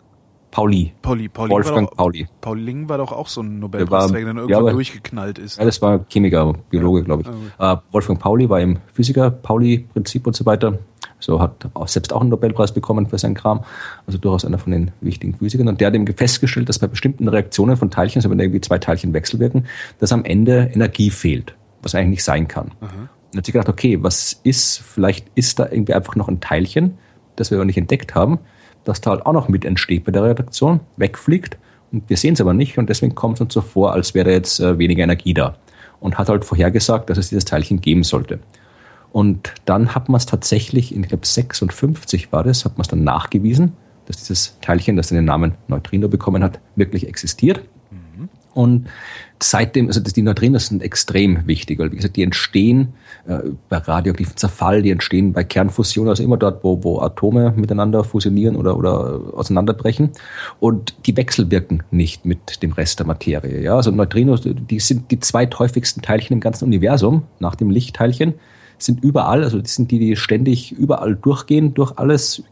Pauli. 0.50 0.92
Pauli, 1.02 1.28
Pauling 1.28 1.50
Wolfgang 1.52 1.88
doch, 1.88 1.96
Pauli. 1.96 2.28
Pauling 2.40 2.88
war 2.88 2.98
doch 2.98 3.10
auch 3.12 3.26
so 3.26 3.40
ein 3.40 3.58
Nobelpreisträger, 3.58 4.26
der 4.26 4.34
dann 4.34 4.36
ja, 4.36 4.42
irgendwann 4.42 4.62
aber- 4.62 4.72
durchgeknallt 4.72 5.38
ist. 5.38 5.58
Ja, 5.58 5.64
das 5.64 5.80
war 5.82 6.04
Chemiker, 6.08 6.52
Biologe, 6.70 7.02
glaube 7.02 7.22
ich. 7.22 7.28
Äh, 7.58 7.76
Wolfgang 7.90 8.20
Pauli 8.20 8.48
war 8.48 8.60
im 8.60 8.78
Physiker, 8.92 9.30
Pauli-Prinzip 9.30 10.26
und 10.26 10.36
so 10.36 10.46
weiter. 10.46 10.78
So 11.20 11.40
hat 11.40 11.68
auch 11.74 11.88
selbst 11.88 12.12
auch 12.12 12.20
einen 12.20 12.30
Nobelpreis 12.30 12.72
bekommen 12.72 13.06
für 13.06 13.18
seinen 13.18 13.34
Kram. 13.34 13.64
Also 14.06 14.18
durchaus 14.18 14.44
einer 14.44 14.58
von 14.58 14.72
den 14.72 14.90
wichtigen 15.00 15.34
Physikern. 15.34 15.68
Und 15.68 15.80
der 15.80 15.88
hat 15.88 15.94
eben 15.94 16.06
festgestellt, 16.06 16.68
dass 16.68 16.78
bei 16.78 16.86
bestimmten 16.86 17.28
Reaktionen 17.28 17.76
von 17.76 17.90
Teilchen, 17.90 18.18
also 18.20 18.30
wenn 18.30 18.38
irgendwie 18.38 18.60
zwei 18.60 18.78
Teilchen 18.78 19.12
wechselwirken, 19.12 19.66
dass 19.98 20.12
am 20.12 20.24
Ende 20.24 20.70
Energie 20.74 21.10
fehlt, 21.10 21.54
was 21.82 21.94
eigentlich 21.94 22.10
nicht 22.10 22.24
sein 22.24 22.48
kann. 22.48 22.72
Und 23.32 23.38
hat 23.38 23.46
sich 23.46 23.52
gedacht, 23.52 23.68
okay, 23.68 23.98
was 24.02 24.40
ist, 24.44 24.78
vielleicht 24.78 25.26
ist 25.34 25.58
da 25.58 25.68
irgendwie 25.70 25.94
einfach 25.94 26.16
noch 26.16 26.28
ein 26.28 26.40
Teilchen, 26.40 26.98
das 27.36 27.50
wir 27.50 27.58
aber 27.58 27.64
nicht 27.64 27.78
entdeckt 27.78 28.14
haben, 28.14 28.38
das 28.84 29.00
da 29.00 29.10
halt 29.10 29.26
auch 29.26 29.32
noch 29.32 29.48
mit 29.48 29.64
entsteht 29.64 30.04
bei 30.04 30.12
der 30.12 30.22
Reaktion, 30.22 30.80
wegfliegt 30.96 31.58
und 31.94 32.10
wir 32.10 32.16
sehen 32.16 32.34
es 32.34 32.40
aber 32.40 32.54
nicht 32.54 32.76
und 32.76 32.90
deswegen 32.90 33.14
kommt 33.14 33.36
es 33.36 33.40
uns 33.40 33.54
so 33.54 33.60
vor, 33.60 33.92
als 33.92 34.14
wäre 34.14 34.32
jetzt 34.32 34.58
äh, 34.58 34.78
weniger 34.78 35.04
Energie 35.04 35.32
da. 35.32 35.54
Und 36.00 36.18
hat 36.18 36.28
halt 36.28 36.44
vorhergesagt, 36.44 37.08
dass 37.08 37.16
es 37.16 37.28
dieses 37.28 37.44
Teilchen 37.44 37.80
geben 37.80 38.02
sollte. 38.02 38.40
Und 39.14 39.54
dann 39.64 39.94
hat 39.94 40.08
man 40.08 40.16
es 40.16 40.26
tatsächlich, 40.26 40.92
in, 40.92 41.04
ich 41.04 41.08
glaube 41.08 41.24
56 41.24 42.32
war 42.32 42.42
das, 42.42 42.64
hat 42.64 42.76
man 42.76 42.82
es 42.82 42.88
dann 42.88 43.04
nachgewiesen, 43.04 43.72
dass 44.06 44.16
dieses 44.16 44.58
Teilchen, 44.60 44.96
das 44.96 45.10
den 45.10 45.24
Namen 45.24 45.52
Neutrino 45.68 46.08
bekommen 46.08 46.42
hat, 46.42 46.58
wirklich 46.74 47.06
existiert. 47.06 47.62
Und 48.54 48.88
seitdem, 49.40 49.86
also 49.86 50.00
die 50.00 50.22
Neutrinos 50.22 50.66
sind 50.66 50.82
extrem 50.82 51.46
wichtig, 51.46 51.78
weil 51.78 51.92
wie 51.92 51.96
gesagt, 51.96 52.16
die 52.16 52.24
entstehen 52.24 52.94
äh, 53.28 53.38
bei 53.68 53.78
radioaktiven 53.78 54.36
Zerfall, 54.36 54.82
die 54.82 54.90
entstehen 54.90 55.32
bei 55.32 55.44
Kernfusion, 55.44 56.08
also 56.08 56.24
immer 56.24 56.36
dort, 56.36 56.64
wo, 56.64 56.82
wo 56.82 56.98
Atome 57.00 57.52
miteinander 57.56 58.02
fusionieren 58.02 58.56
oder, 58.56 58.76
oder 58.76 59.20
auseinanderbrechen. 59.34 60.10
Und 60.58 60.94
die 61.06 61.16
wechselwirken 61.16 61.84
nicht 61.92 62.24
mit 62.26 62.64
dem 62.64 62.72
Rest 62.72 62.98
der 62.98 63.06
Materie. 63.06 63.62
Ja? 63.62 63.76
Also 63.76 63.92
Neutrinos, 63.92 64.40
die 64.44 64.80
sind 64.80 65.12
die 65.12 65.20
zweithäufigsten 65.20 66.02
Teilchen 66.02 66.34
im 66.34 66.40
ganzen 66.40 66.64
Universum, 66.64 67.22
nach 67.38 67.54
dem 67.54 67.70
Lichtteilchen 67.70 68.34
sind 68.84 69.02
überall, 69.02 69.44
also 69.44 69.60
das 69.60 69.74
sind 69.74 69.90
die, 69.90 69.98
die 69.98 70.16
ständig 70.16 70.72
überall 70.72 71.16
durchgehen, 71.16 71.74
durch 71.74 71.96
alles. 71.96 72.42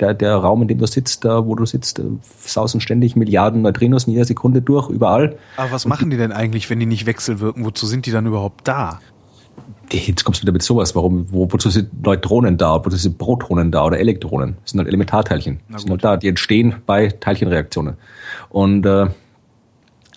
Der, 0.00 0.14
der 0.14 0.36
Raum, 0.36 0.62
in 0.62 0.68
dem 0.68 0.78
du 0.78 0.86
sitzt, 0.86 1.24
da 1.24 1.46
wo 1.46 1.54
du 1.54 1.66
sitzt, 1.66 1.98
äh, 1.98 2.04
sausen 2.40 2.80
ständig 2.80 3.16
Milliarden 3.16 3.62
Neutrinos 3.62 4.04
in 4.04 4.12
jeder 4.12 4.24
Sekunde 4.24 4.62
durch, 4.62 4.88
überall. 4.90 5.36
Aber 5.56 5.72
was 5.72 5.86
machen 5.86 6.10
die 6.10 6.16
denn 6.16 6.32
eigentlich, 6.32 6.68
wenn 6.70 6.80
die 6.80 6.86
nicht 6.86 7.06
wechselwirken? 7.06 7.64
Wozu 7.64 7.86
sind 7.86 8.06
die 8.06 8.10
dann 8.10 8.26
überhaupt 8.26 8.66
da? 8.66 9.00
Jetzt 9.90 10.24
kommst 10.24 10.40
du 10.40 10.42
wieder 10.42 10.52
mit 10.52 10.62
sowas. 10.62 10.94
Warum, 10.94 11.32
wo, 11.32 11.50
wozu 11.50 11.70
sind 11.70 12.04
Neutronen 12.04 12.58
da? 12.58 12.84
Wozu 12.84 12.96
sind 12.96 13.16
Protonen 13.16 13.70
da 13.70 13.84
oder 13.84 13.98
Elektronen? 13.98 14.56
Das 14.62 14.72
sind 14.72 14.80
halt 14.80 14.88
Elementarteilchen. 14.88 15.60
Die 15.68 15.78
sind 15.78 15.90
halt 15.90 16.04
da. 16.04 16.16
Die 16.16 16.28
entstehen 16.28 16.76
bei 16.84 17.08
Teilchenreaktionen. 17.08 17.96
Und 18.50 18.84
äh, 18.84 19.06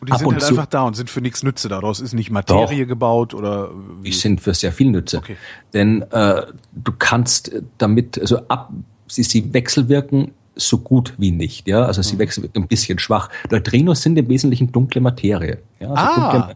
Und 0.01 0.09
die 0.09 0.13
Ab 0.13 0.17
sind 0.19 0.27
und 0.27 0.33
halt 0.33 0.43
zu- 0.43 0.49
einfach 0.55 0.65
da 0.65 0.81
und 0.83 0.95
sind 0.95 1.09
für 1.09 1.21
nichts 1.21 1.43
Nütze. 1.43 1.69
Daraus 1.69 1.99
ist 1.99 2.13
nicht 2.13 2.31
Materie 2.31 2.85
gebaut 2.87 3.33
oder 3.35 3.69
wie? 4.01 4.09
die 4.09 4.15
sind 4.15 4.41
für 4.41 4.53
sehr 4.53 4.71
viel 4.71 4.89
Nütze. 4.89 5.19
Okay. 5.19 5.37
Denn 5.73 6.01
äh, 6.11 6.41
du 6.73 6.91
kannst 6.97 7.51
damit, 7.77 8.19
also 8.19 8.39
ab, 8.47 8.71
sie, 9.07 9.21
sie 9.23 9.53
wechselwirken 9.53 10.31
so 10.55 10.79
gut 10.79 11.13
wie 11.17 11.31
nicht, 11.31 11.67
ja. 11.67 11.85
Also 11.85 11.99
Mhm. 11.99 12.03
sie 12.03 12.17
wechselwirken 12.19 12.63
ein 12.63 12.67
bisschen 12.67 12.97
schwach. 12.99 13.29
Neutrinos 13.51 14.01
sind 14.01 14.17
im 14.17 14.27
Wesentlichen 14.27 14.71
dunkle 14.71 15.01
Materie. 15.01 15.59
Ja? 15.79 15.91
Also 15.91 16.03
Ah. 16.21 16.31
dunkle, 16.33 16.55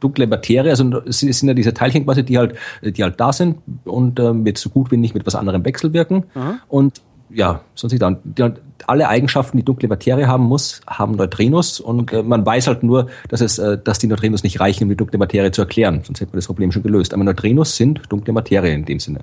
dunkle 0.00 0.26
Materie, 0.26 0.70
also 0.70 1.00
es 1.06 1.20
sind 1.20 1.48
ja 1.48 1.54
diese 1.54 1.74
Teilchen 1.74 2.04
quasi, 2.04 2.22
die 2.24 2.38
halt, 2.38 2.56
die 2.82 3.02
halt 3.02 3.20
da 3.20 3.32
sind 3.32 3.58
und 3.84 4.18
äh, 4.18 4.32
mit 4.32 4.56
so 4.58 4.70
gut 4.70 4.90
wie 4.90 4.96
nicht 4.96 5.14
mit 5.14 5.26
was 5.26 5.34
anderem 5.34 5.64
wechselwirken. 5.64 6.24
Und 6.68 7.02
ja, 7.30 7.60
sonst 7.74 7.92
nicht 7.92 8.02
dann. 8.02 8.18
Die, 8.24 8.42
alle 8.86 9.08
Eigenschaften, 9.08 9.56
die 9.56 9.64
dunkle 9.64 9.88
Materie 9.88 10.28
haben 10.28 10.44
muss, 10.44 10.80
haben 10.86 11.12
Neutrinos 11.12 11.80
und 11.80 12.12
äh, 12.12 12.22
man 12.22 12.44
weiß 12.44 12.68
halt 12.68 12.82
nur, 12.82 13.08
dass 13.28 13.40
es, 13.40 13.58
äh, 13.58 13.78
dass 13.82 13.98
die 13.98 14.06
Neutrinos 14.06 14.42
nicht 14.42 14.60
reichen, 14.60 14.84
um 14.84 14.90
die 14.90 14.96
dunkle 14.96 15.18
Materie 15.18 15.50
zu 15.50 15.62
erklären. 15.62 16.02
Sonst 16.04 16.20
hätte 16.20 16.32
man 16.32 16.38
das 16.38 16.46
Problem 16.46 16.72
schon 16.72 16.82
gelöst. 16.82 17.14
Aber 17.14 17.24
Neutrinos 17.24 17.76
sind 17.76 18.00
dunkle 18.08 18.32
Materie 18.32 18.72
in 18.72 18.84
dem 18.84 19.00
Sinne. 19.00 19.20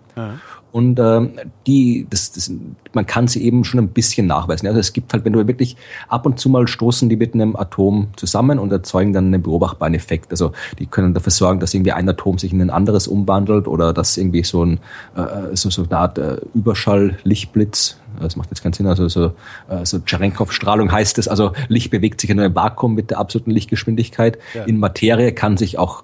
Und 0.74 1.00
ähm, 1.00 1.34
die, 1.68 2.08
das, 2.10 2.32
das, 2.32 2.52
man 2.94 3.06
kann 3.06 3.28
sie 3.28 3.44
eben 3.44 3.64
schon 3.64 3.80
ein 3.80 3.90
bisschen 3.90 4.26
nachweisen. 4.26 4.68
Also 4.68 4.80
es 4.80 4.92
gibt 4.92 5.14
halt, 5.14 5.24
wenn 5.24 5.34
du 5.34 5.48
wirklich 5.48 5.78
ab 6.10 6.26
und 6.26 6.40
zu 6.40 6.50
mal 6.50 6.68
stoßen 6.68 7.10
die 7.10 7.16
mit 7.16 7.36
einem 7.36 7.56
Atom 7.56 8.08
zusammen 8.16 8.58
und 8.58 8.72
erzeugen 8.72 9.14
dann 9.14 9.28
einen 9.28 9.44
beobachtbaren 9.44 9.94
Effekt. 9.94 10.32
Also 10.32 10.52
die 10.80 10.88
können 10.88 11.14
dafür 11.14 11.32
sorgen, 11.32 11.60
dass 11.60 11.76
irgendwie 11.76 11.92
ein 11.92 12.10
Atom 12.10 12.40
sich 12.40 12.52
in 12.52 12.60
ein 12.60 12.72
anderes 12.72 13.08
umwandelt 13.08 13.68
oder 13.68 13.94
dass 13.94 14.18
irgendwie 14.18 14.44
so, 14.44 14.66
ein, 14.66 14.80
äh, 15.16 15.56
so, 15.56 15.70
so 15.70 15.84
eine 15.84 15.96
Art 15.96 16.18
äh, 16.18 16.38
Überschall-Lichtblitz, 16.56 18.00
das 18.20 18.36
macht 18.36 18.50
jetzt 18.50 18.64
keinen 18.64 18.74
Sinn, 18.74 18.88
also 18.88 19.08
so, 19.08 19.34
äh, 19.70 19.86
so 19.86 20.00
Cherenkov-Strahlung 20.04 20.92
heißt 20.92 21.20
es, 21.20 21.28
also 21.28 21.52
Licht 21.68 21.92
bewegt 21.92 22.20
sich 22.20 22.32
in 22.32 22.40
einem 22.40 22.56
Vakuum 22.56 22.96
mit 22.96 23.12
der 23.12 23.20
absoluten 23.20 23.52
Lichtgeschwindigkeit. 23.52 24.40
Ja. 24.56 24.64
In 24.64 24.80
Materie 24.80 25.34
kann 25.34 25.56
sich 25.56 25.78
auch 25.78 26.04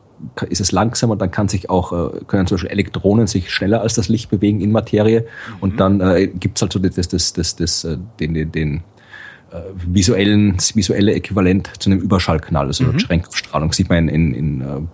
ist 0.49 0.61
es 0.61 0.71
langsamer, 0.71 1.15
dann 1.15 1.31
kann 1.31 1.47
sich 1.47 1.69
auch, 1.69 1.91
äh, 1.91 2.19
können 2.27 2.47
zum 2.47 2.55
Beispiel 2.55 2.71
Elektronen 2.71 3.27
sich 3.27 3.51
schneller 3.51 3.81
als 3.81 3.93
das 3.93 4.09
Licht 4.09 4.29
bewegen 4.29 4.61
in 4.61 4.71
Materie 4.71 5.21
mhm. 5.21 5.55
und 5.61 5.79
dann 5.79 6.01
äh, 6.01 6.27
gibt 6.27 6.61
halt 6.61 6.73
so 6.73 6.79
das, 6.79 7.07
das, 7.07 7.33
das, 7.33 7.55
das, 7.55 7.83
äh, 7.83 7.97
den, 8.19 8.33
den, 8.33 8.51
den 8.51 8.75
äh, 9.51 9.61
visuellen, 9.75 10.57
visuelle 10.73 11.13
Äquivalent 11.13 11.71
zu 11.79 11.89
einem 11.89 11.99
Überschallkanal, 11.99 12.67
also 12.67 12.83
mhm. 12.83 12.99
Schränkstrahlung 12.99 13.73
sieht 13.73 13.89
man 13.89 14.07
in, 14.07 14.33
in, 14.33 14.61
in 14.61 14.87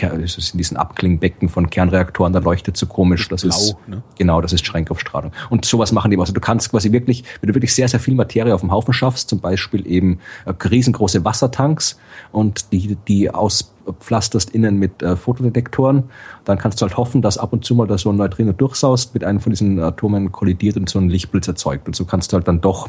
in 0.00 0.58
diesen 0.58 0.76
Abklingbecken 0.76 1.48
von 1.48 1.68
Kernreaktoren, 1.68 2.32
da 2.32 2.38
leuchtet 2.38 2.76
so 2.76 2.86
komisch. 2.86 3.28
Das, 3.28 3.42
das 3.42 3.56
ist, 3.56 3.76
blau, 3.86 3.96
ne? 3.96 4.02
genau, 4.18 4.40
das 4.40 4.52
ist 4.52 4.64
Schränkopfstrahlung. 4.64 5.32
Und 5.50 5.64
sowas 5.64 5.92
machen 5.92 6.10
die. 6.10 6.18
Also 6.18 6.32
du 6.32 6.40
kannst 6.40 6.70
quasi 6.70 6.92
wirklich, 6.92 7.24
wenn 7.40 7.48
du 7.48 7.54
wirklich 7.54 7.74
sehr, 7.74 7.88
sehr 7.88 8.00
viel 8.00 8.14
Materie 8.14 8.54
auf 8.54 8.60
dem 8.60 8.70
Haufen 8.70 8.92
schaffst, 8.94 9.28
zum 9.28 9.40
Beispiel 9.40 9.86
eben 9.86 10.20
äh, 10.46 10.50
riesengroße 10.50 11.24
Wassertanks 11.24 11.98
und 12.32 12.72
die, 12.72 12.96
die 13.08 13.30
auspflasterst 13.30 14.50
innen 14.50 14.78
mit 14.78 15.02
äh, 15.02 15.16
Fotodetektoren, 15.16 16.04
dann 16.44 16.58
kannst 16.58 16.80
du 16.80 16.86
halt 16.86 16.96
hoffen, 16.96 17.22
dass 17.22 17.38
ab 17.38 17.52
und 17.52 17.64
zu 17.64 17.74
mal 17.74 17.86
da 17.86 17.98
so 17.98 18.10
ein 18.10 18.16
Neutrino 18.16 18.52
durchsaust, 18.52 19.14
mit 19.14 19.24
einem 19.24 19.40
von 19.40 19.52
diesen 19.52 19.80
Atomen 19.80 20.32
kollidiert 20.32 20.76
und 20.76 20.88
so 20.88 20.98
ein 20.98 21.08
Lichtblitz 21.08 21.48
erzeugt. 21.48 21.86
Und 21.86 21.96
so 21.96 22.04
kannst 22.04 22.32
du 22.32 22.36
halt 22.36 22.48
dann 22.48 22.60
doch 22.60 22.88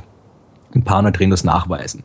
ein 0.73 0.83
paar 0.83 1.01
Neutrinos 1.01 1.43
nachweisen 1.43 2.03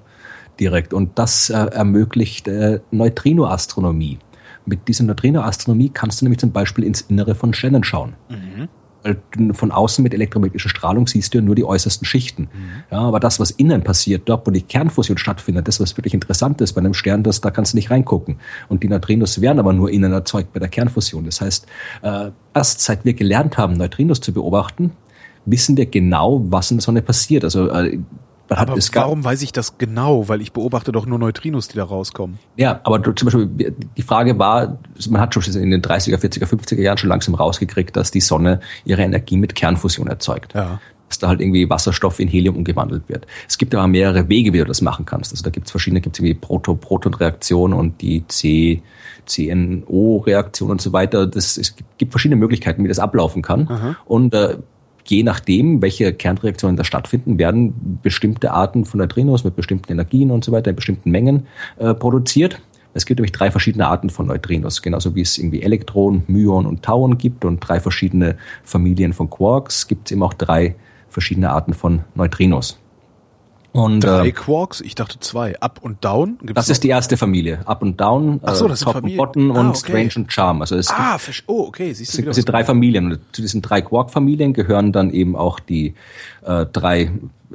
direkt. 0.58 0.94
Und 0.94 1.18
das 1.18 1.50
äh, 1.50 1.54
ermöglicht 1.54 2.48
äh, 2.48 2.80
Neutrinoastronomie. 2.90 4.18
Mit 4.66 4.88
dieser 4.88 5.04
Neutrinoastronomie 5.04 5.90
kannst 5.90 6.20
du 6.20 6.24
nämlich 6.24 6.40
zum 6.40 6.52
Beispiel 6.52 6.84
ins 6.84 7.02
Innere 7.02 7.34
von 7.34 7.54
Sternen 7.54 7.84
schauen. 7.84 8.14
Mhm. 8.28 8.68
Von 9.54 9.70
außen 9.70 10.02
mit 10.02 10.14
elektromagnetischer 10.14 10.68
Strahlung 10.68 11.06
siehst 11.06 11.32
du 11.32 11.38
ja 11.38 11.44
nur 11.44 11.54
die 11.54 11.64
äußersten 11.64 12.04
Schichten. 12.04 12.42
Mhm. 12.42 12.82
Ja, 12.90 12.98
aber 12.98 13.20
das, 13.20 13.38
was 13.38 13.52
innen 13.52 13.84
passiert, 13.84 14.28
dort, 14.28 14.46
wo 14.46 14.50
die 14.50 14.62
Kernfusion 14.62 15.16
stattfindet, 15.16 15.68
das, 15.68 15.78
was 15.78 15.96
wirklich 15.96 16.12
interessant 16.12 16.60
ist 16.60 16.72
bei 16.72 16.80
einem 16.80 16.94
Stern, 16.94 17.22
das, 17.22 17.40
da 17.40 17.52
kannst 17.52 17.72
du 17.72 17.76
nicht 17.76 17.90
reingucken. 17.92 18.40
Und 18.68 18.82
die 18.82 18.88
Neutrinos 18.88 19.40
werden 19.40 19.60
aber 19.60 19.72
nur 19.72 19.90
innen 19.90 20.12
erzeugt 20.12 20.52
bei 20.52 20.58
der 20.58 20.68
Kernfusion. 20.68 21.24
Das 21.24 21.40
heißt, 21.40 21.66
äh, 22.02 22.30
erst 22.52 22.80
seit 22.80 23.04
wir 23.04 23.14
gelernt 23.14 23.56
haben, 23.58 23.74
Neutrinos 23.74 24.20
zu 24.20 24.32
beobachten, 24.32 24.90
wissen 25.44 25.76
wir 25.76 25.86
genau, 25.86 26.42
was 26.50 26.72
in 26.72 26.78
der 26.78 26.82
Sonne 26.82 27.02
passiert. 27.02 27.44
Also 27.44 27.68
äh, 27.70 28.00
aber 28.48 28.76
warum 28.76 29.24
weiß 29.24 29.42
ich 29.42 29.52
das 29.52 29.78
genau? 29.78 30.28
Weil 30.28 30.40
ich 30.40 30.52
beobachte 30.52 30.92
doch 30.92 31.06
nur 31.06 31.18
Neutrinos, 31.18 31.68
die 31.68 31.76
da 31.76 31.84
rauskommen. 31.84 32.38
Ja, 32.56 32.80
aber 32.84 32.98
du, 32.98 33.12
zum 33.12 33.26
Beispiel, 33.26 33.74
die 33.96 34.02
Frage 34.02 34.38
war, 34.38 34.78
man 35.08 35.20
hat 35.20 35.34
schon 35.34 35.42
in 35.54 35.70
den 35.70 35.82
30er, 35.82 36.16
40er, 36.16 36.46
50er 36.46 36.80
Jahren 36.80 36.98
schon 36.98 37.08
langsam 37.08 37.34
rausgekriegt, 37.34 37.96
dass 37.96 38.10
die 38.10 38.20
Sonne 38.20 38.60
ihre 38.84 39.02
Energie 39.02 39.36
mit 39.36 39.54
Kernfusion 39.54 40.06
erzeugt. 40.06 40.54
Ja. 40.54 40.80
Dass 41.08 41.18
da 41.18 41.28
halt 41.28 41.40
irgendwie 41.40 41.70
Wasserstoff 41.70 42.18
in 42.18 42.26
Helium 42.26 42.56
umgewandelt 42.56 43.08
wird. 43.08 43.26
Es 43.48 43.58
gibt 43.58 43.74
aber 43.74 43.86
mehrere 43.86 44.28
Wege, 44.28 44.52
wie 44.52 44.58
du 44.58 44.64
das 44.64 44.80
machen 44.80 45.06
kannst. 45.06 45.32
Also 45.32 45.44
da 45.44 45.50
gibt 45.50 45.66
es 45.66 45.70
verschiedene, 45.70 46.00
gibt 46.00 46.16
es 46.16 46.20
irgendwie 46.20 46.34
Proto-Proton-Reaktion 46.34 47.72
und 47.72 48.00
die 48.00 48.26
C, 48.26 48.82
CNO-Reaktion 49.26 50.70
und 50.70 50.80
so 50.80 50.92
weiter. 50.92 51.26
Das, 51.28 51.56
es 51.56 51.76
gibt 51.98 52.12
verschiedene 52.12 52.38
Möglichkeiten, 52.38 52.82
wie 52.82 52.88
das 52.88 52.98
ablaufen 52.98 53.42
kann. 53.42 53.68
Aha. 53.68 53.96
Und 54.04 54.34
äh, 54.34 54.56
je 55.10 55.22
nachdem, 55.22 55.82
welche 55.82 56.12
Kernreaktionen 56.12 56.76
da 56.76 56.84
stattfinden, 56.84 57.38
werden 57.38 58.00
bestimmte 58.02 58.52
Arten 58.52 58.84
von 58.84 58.98
Neutrinos 58.98 59.44
mit 59.44 59.56
bestimmten 59.56 59.92
Energien 59.92 60.30
und 60.30 60.44
so 60.44 60.52
weiter 60.52 60.70
in 60.70 60.76
bestimmten 60.76 61.10
Mengen 61.10 61.46
äh, 61.78 61.94
produziert. 61.94 62.60
Es 62.94 63.04
gibt 63.04 63.20
nämlich 63.20 63.32
drei 63.32 63.50
verschiedene 63.50 63.88
Arten 63.88 64.08
von 64.08 64.26
Neutrinos, 64.26 64.80
genauso 64.80 65.14
wie 65.14 65.20
es 65.20 65.36
irgendwie 65.36 65.62
Elektron, 65.62 66.22
Myon 66.28 66.64
und 66.64 66.82
Tauern 66.82 67.18
gibt 67.18 67.44
und 67.44 67.60
drei 67.60 67.78
verschiedene 67.78 68.36
Familien 68.64 69.12
von 69.12 69.28
Quarks, 69.28 69.86
gibt 69.86 70.08
es 70.08 70.12
eben 70.12 70.22
auch 70.22 70.32
drei 70.32 70.76
verschiedene 71.10 71.50
Arten 71.50 71.74
von 71.74 72.04
Neutrinos. 72.14 72.78
Und, 73.76 74.00
Drei 74.00 74.28
äh, 74.28 74.32
Quarks? 74.32 74.80
Ich 74.80 74.94
dachte 74.94 75.20
zwei. 75.20 75.60
Up 75.60 75.80
und 75.82 76.02
Down? 76.02 76.38
Gibt's 76.38 76.54
das 76.54 76.68
noch? 76.68 76.72
ist 76.72 76.84
die 76.84 76.88
erste 76.88 77.16
Familie. 77.18 77.60
Up 77.66 77.82
und 77.82 78.00
Down, 78.00 78.40
Ach 78.42 78.54
so, 78.54 78.68
das 78.68 78.80
Top 78.80 79.02
und 79.02 79.16
Bottom 79.16 79.52
ah, 79.52 79.60
und 79.60 79.76
Strange 79.76 80.12
und 80.16 80.32
Charm. 80.32 80.62
Also 80.62 80.76
es 80.76 80.88
ah, 80.90 81.18
gibt, 81.18 81.44
oh, 81.46 81.66
okay. 81.68 81.92
Siehst 81.92 82.18
du 82.18 82.30
es 82.30 82.36
sind 82.36 82.48
drei 82.48 82.64
Familien. 82.64 83.12
Und 83.12 83.20
zu 83.32 83.42
diesen 83.42 83.60
drei 83.60 83.82
Quark-Familien 83.82 84.54
gehören 84.54 84.92
dann 84.92 85.10
eben 85.10 85.36
auch 85.36 85.60
die 85.60 85.94
äh, 86.44 86.64
drei 86.64 87.10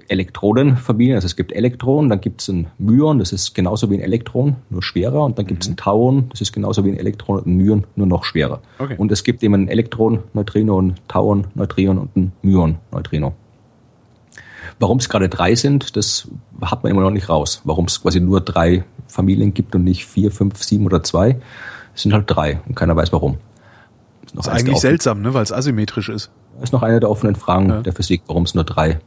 Elektronenfamilien. 0.10 1.16
Also 1.16 1.26
es 1.26 1.36
gibt 1.36 1.52
Elektronen, 1.54 2.10
dann 2.10 2.22
gibt 2.22 2.42
es 2.42 2.50
ein 2.50 2.68
Myon, 2.78 3.18
das 3.18 3.32
ist 3.32 3.56
genauso 3.56 3.90
wie 3.90 3.96
ein 3.96 4.02
Elektron, 4.02 4.58
nur 4.70 4.84
schwerer. 4.84 5.26
Und 5.26 5.40
dann 5.40 5.48
gibt 5.48 5.64
es 5.64 5.70
mhm. 5.70 5.74
ein 5.74 5.78
Tauon, 5.78 6.30
das 6.30 6.42
ist 6.42 6.54
genauso 6.54 6.86
wie 6.86 6.90
ein 6.90 6.98
Elektron 6.98 7.40
und 7.40 7.48
ein 7.48 7.58
Myon, 7.58 7.86
nur 7.96 8.08
noch 8.08 8.26
schwerer. 8.26 8.62
Okay. 8.78 8.96
Und 8.98 9.12
es 9.12 9.24
gibt 9.24 9.42
eben 9.42 9.56
ein 9.56 9.68
Elektron, 9.68 10.20
Neutrino, 10.34 10.80
ein 10.80 10.96
Tauon, 11.08 11.48
Neutrion 11.56 11.98
und 11.98 12.16
ein 12.16 12.32
Myon, 12.44 12.78
Neutrino. 12.92 13.34
Warum 14.82 14.98
es 14.98 15.10
gerade 15.10 15.30
drei 15.30 15.54
sind, 15.56 15.96
das 15.96 16.28
hat 16.62 16.84
man 16.84 16.92
immer 16.92 17.02
noch 17.02 17.12
nicht 17.12 17.30
raus. 17.30 17.62
Warum 17.64 17.86
es 17.86 18.02
quasi 18.02 18.20
nur 18.20 18.42
drei 18.42 18.84
Familien 19.08 19.54
gibt 19.54 19.76
und 19.76 19.84
nicht 19.84 20.08
vier, 20.08 20.32
fünf, 20.32 20.64
sieben 20.64 20.86
oder 20.86 21.04
zwei. 21.04 21.40
Es 21.94 22.02
sind 22.02 22.14
halt 22.14 22.26
drei 22.28 22.62
und 22.68 22.76
keiner 22.76 22.96
weiß 22.96 23.14
warum. 23.14 23.38
Das 24.34 24.48
ist 24.48 24.54
eigentlich 24.54 24.80
seltsam, 24.80 25.22
ne, 25.22 25.34
weil 25.34 25.44
es 25.44 25.52
asymmetrisch 25.52 26.10
ist. 26.10 26.32
Das 26.56 26.66
ist 26.66 26.74
noch 26.74 26.84
eine 26.84 27.00
der 27.00 27.10
offenen 27.10 27.36
Fragen 27.36 27.70
ja. 27.70 27.82
der 27.82 27.94
Physik, 27.94 28.24
warum 28.28 28.44
es 28.44 28.56
nur 28.56 28.64
drei 28.64 29.00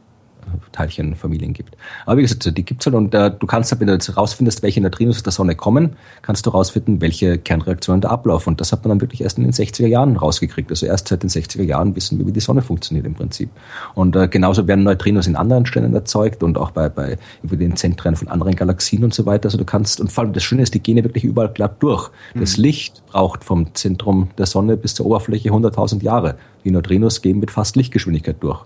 Teilchenfamilien 0.71 1.53
gibt. 1.53 1.75
Aber 2.05 2.17
wie 2.17 2.21
gesagt, 2.21 2.45
die 2.57 2.65
gibt's 2.65 2.85
halt 2.85 2.95
und 2.95 3.13
äh, 3.13 3.31
du 3.31 3.47
kannst 3.47 3.71
halt, 3.71 3.79
wenn 3.81 3.87
du 3.87 3.93
jetzt 3.93 4.15
rausfindest, 4.15 4.63
welche 4.63 4.81
Neutrinos 4.81 5.17
aus 5.17 5.23
der 5.23 5.31
Sonne 5.31 5.55
kommen, 5.55 5.95
kannst 6.21 6.45
du 6.45 6.49
rausfinden, 6.49 7.01
welche 7.01 7.37
Kernreaktionen 7.37 8.01
da 8.01 8.09
ablaufen. 8.09 8.49
Und 8.49 8.61
das 8.61 8.71
hat 8.71 8.83
man 8.83 8.89
dann 8.89 9.01
wirklich 9.01 9.21
erst 9.21 9.37
in 9.37 9.43
den 9.43 9.53
60er 9.53 9.87
Jahren 9.87 10.17
rausgekriegt. 10.17 10.69
Also 10.69 10.85
erst 10.85 11.07
seit 11.07 11.23
den 11.23 11.29
60er 11.29 11.63
Jahren 11.63 11.95
wissen 11.95 12.19
wir, 12.19 12.27
wie 12.27 12.31
die 12.31 12.39
Sonne 12.39 12.61
funktioniert 12.61 13.05
im 13.05 13.13
Prinzip. 13.13 13.49
Und 13.93 14.15
äh, 14.15 14.27
genauso 14.27 14.67
werden 14.67 14.83
Neutrinos 14.83 15.27
in 15.27 15.35
anderen 15.35 15.65
Sternen 15.65 15.93
erzeugt 15.93 16.43
und 16.43 16.57
auch 16.57 16.71
bei, 16.71 16.89
bei 16.89 17.17
über 17.43 17.55
den 17.55 17.75
Zentren 17.75 18.15
von 18.15 18.27
anderen 18.27 18.55
Galaxien 18.55 19.03
und 19.03 19.13
so 19.13 19.25
weiter. 19.25 19.45
Also 19.45 19.57
du 19.57 19.65
kannst, 19.65 19.99
und 19.99 20.11
vor 20.11 20.23
allem 20.23 20.33
das 20.33 20.43
Schöne 20.43 20.61
ist, 20.61 20.73
die 20.73 20.79
gehen 20.79 20.97
ja 20.97 21.03
wirklich 21.03 21.23
überall 21.23 21.49
glatt 21.49 21.81
durch. 21.81 22.09
Mhm. 22.33 22.39
Das 22.39 22.57
Licht 22.57 23.03
braucht 23.07 23.43
vom 23.43 23.73
Zentrum 23.73 24.29
der 24.37 24.45
Sonne 24.45 24.77
bis 24.77 24.95
zur 24.95 25.05
Oberfläche 25.05 25.49
100.000 25.49 26.03
Jahre. 26.03 26.35
Die 26.63 26.71
Neutrinos 26.71 27.21
gehen 27.21 27.39
mit 27.39 27.51
fast 27.51 27.75
Lichtgeschwindigkeit 27.75 28.37
durch. 28.39 28.65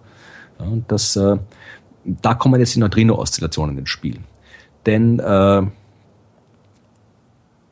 Ja, 0.60 0.66
und 0.66 0.92
das 0.92 1.16
äh, 1.16 1.38
da 2.04 2.34
kommen 2.34 2.60
jetzt 2.60 2.76
die 2.76 2.80
Neutrino-Oszillationen 2.80 3.78
ins 3.78 3.90
Spiel. 3.90 4.20
Denn 4.86 5.20
äh, 5.20 5.62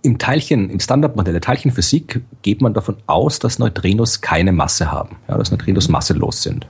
im 0.01 0.17
Teilchen, 0.17 0.69
im 0.69 0.79
Standardmodell 0.79 1.33
der 1.33 1.41
Teilchenphysik 1.41 2.21
geht 2.41 2.61
man 2.61 2.73
davon 2.73 2.97
aus, 3.07 3.39
dass 3.39 3.59
Neutrinos 3.59 4.21
keine 4.21 4.51
Masse 4.51 4.91
haben, 4.91 5.17
ja, 5.27 5.37
dass 5.37 5.51
Neutrinos 5.51 5.89
masselos 5.89 6.43
sind, 6.43 6.67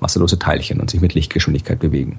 masselose 0.00 0.38
Teilchen 0.38 0.80
und 0.80 0.90
sich 0.90 1.00
mit 1.00 1.14
Lichtgeschwindigkeit 1.14 1.78
bewegen. 1.78 2.18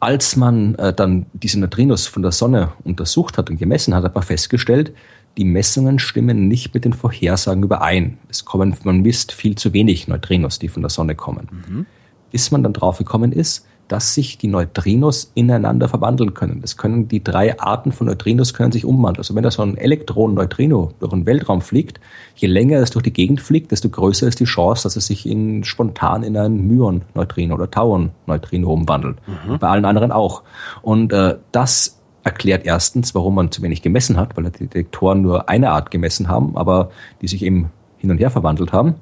Als 0.00 0.36
man 0.36 0.74
äh, 0.74 0.92
dann 0.92 1.26
diese 1.32 1.58
Neutrinos 1.60 2.06
von 2.06 2.22
der 2.22 2.32
Sonne 2.32 2.72
untersucht 2.84 3.38
hat 3.38 3.48
und 3.48 3.58
gemessen 3.58 3.94
hat, 3.94 4.04
hat 4.04 4.14
man 4.14 4.24
festgestellt, 4.24 4.92
die 5.36 5.44
Messungen 5.44 5.98
stimmen 5.98 6.46
nicht 6.46 6.74
mit 6.74 6.84
den 6.84 6.92
Vorhersagen 6.92 7.62
überein. 7.62 8.18
Es 8.28 8.44
kommen, 8.44 8.76
man 8.84 9.00
misst 9.00 9.32
viel 9.32 9.56
zu 9.56 9.72
wenig 9.72 10.06
Neutrinos, 10.06 10.58
die 10.58 10.68
von 10.68 10.82
der 10.82 10.90
Sonne 10.90 11.14
kommen. 11.14 11.48
Mhm 11.68 11.86
bis 12.34 12.50
man 12.50 12.64
dann 12.64 12.72
drauf 12.72 12.98
gekommen 12.98 13.30
ist, 13.30 13.64
dass 13.86 14.12
sich 14.12 14.38
die 14.38 14.48
Neutrinos 14.48 15.30
ineinander 15.34 15.88
verwandeln 15.88 16.34
können. 16.34 16.60
Das 16.62 16.76
können 16.76 17.06
die 17.06 17.22
drei 17.22 17.60
Arten 17.60 17.92
von 17.92 18.08
Neutrinos 18.08 18.54
können 18.54 18.72
sich 18.72 18.84
umwandeln. 18.84 19.20
Also 19.20 19.36
wenn 19.36 19.44
da 19.44 19.52
so 19.52 19.62
ein 19.62 19.76
Elektron-Neutrino 19.76 20.90
durch 20.98 21.12
den 21.12 21.26
Weltraum 21.26 21.60
fliegt, 21.60 22.00
je 22.34 22.48
länger 22.48 22.80
es 22.80 22.90
durch 22.90 23.04
die 23.04 23.12
Gegend 23.12 23.40
fliegt, 23.40 23.70
desto 23.70 23.88
größer 23.88 24.26
ist 24.26 24.40
die 24.40 24.46
Chance, 24.46 24.82
dass 24.82 24.96
es 24.96 25.06
sich 25.06 25.26
in, 25.26 25.62
spontan 25.62 26.24
in 26.24 26.36
ein 26.36 26.66
Myon-Neutrino 26.66 27.54
oder 27.54 27.70
Tauern-Neutrino 27.70 28.68
umwandelt. 28.68 29.18
Mhm. 29.28 29.60
Bei 29.60 29.68
allen 29.68 29.84
anderen 29.84 30.10
auch. 30.10 30.42
Und 30.82 31.12
äh, 31.12 31.36
das 31.52 32.00
erklärt 32.24 32.66
erstens, 32.66 33.14
warum 33.14 33.36
man 33.36 33.52
zu 33.52 33.62
wenig 33.62 33.80
gemessen 33.80 34.16
hat, 34.16 34.36
weil 34.36 34.50
die 34.50 34.66
Detektoren 34.66 35.22
nur 35.22 35.48
eine 35.48 35.70
Art 35.70 35.92
gemessen 35.92 36.26
haben, 36.26 36.56
aber 36.56 36.90
die 37.22 37.28
sich 37.28 37.44
eben 37.44 37.70
hin 37.98 38.10
und 38.10 38.18
her 38.18 38.32
verwandelt 38.32 38.72
haben 38.72 38.96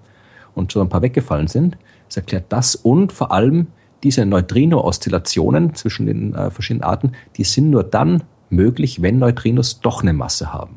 und 0.54 0.70
so 0.70 0.82
ein 0.82 0.90
paar 0.90 1.00
weggefallen 1.00 1.48
sind. 1.48 1.78
Das 2.12 2.18
erklärt 2.18 2.44
das 2.50 2.74
und 2.74 3.10
vor 3.10 3.32
allem 3.32 3.68
diese 4.02 4.26
Neutrino-Oszillationen 4.26 5.74
zwischen 5.74 6.04
den 6.04 6.34
äh, 6.34 6.50
verschiedenen 6.50 6.84
Arten, 6.84 7.12
die 7.38 7.44
sind 7.44 7.70
nur 7.70 7.84
dann 7.84 8.22
möglich, 8.50 9.00
wenn 9.00 9.18
Neutrinos 9.18 9.80
doch 9.80 10.02
eine 10.02 10.12
Masse 10.12 10.52
haben. 10.52 10.76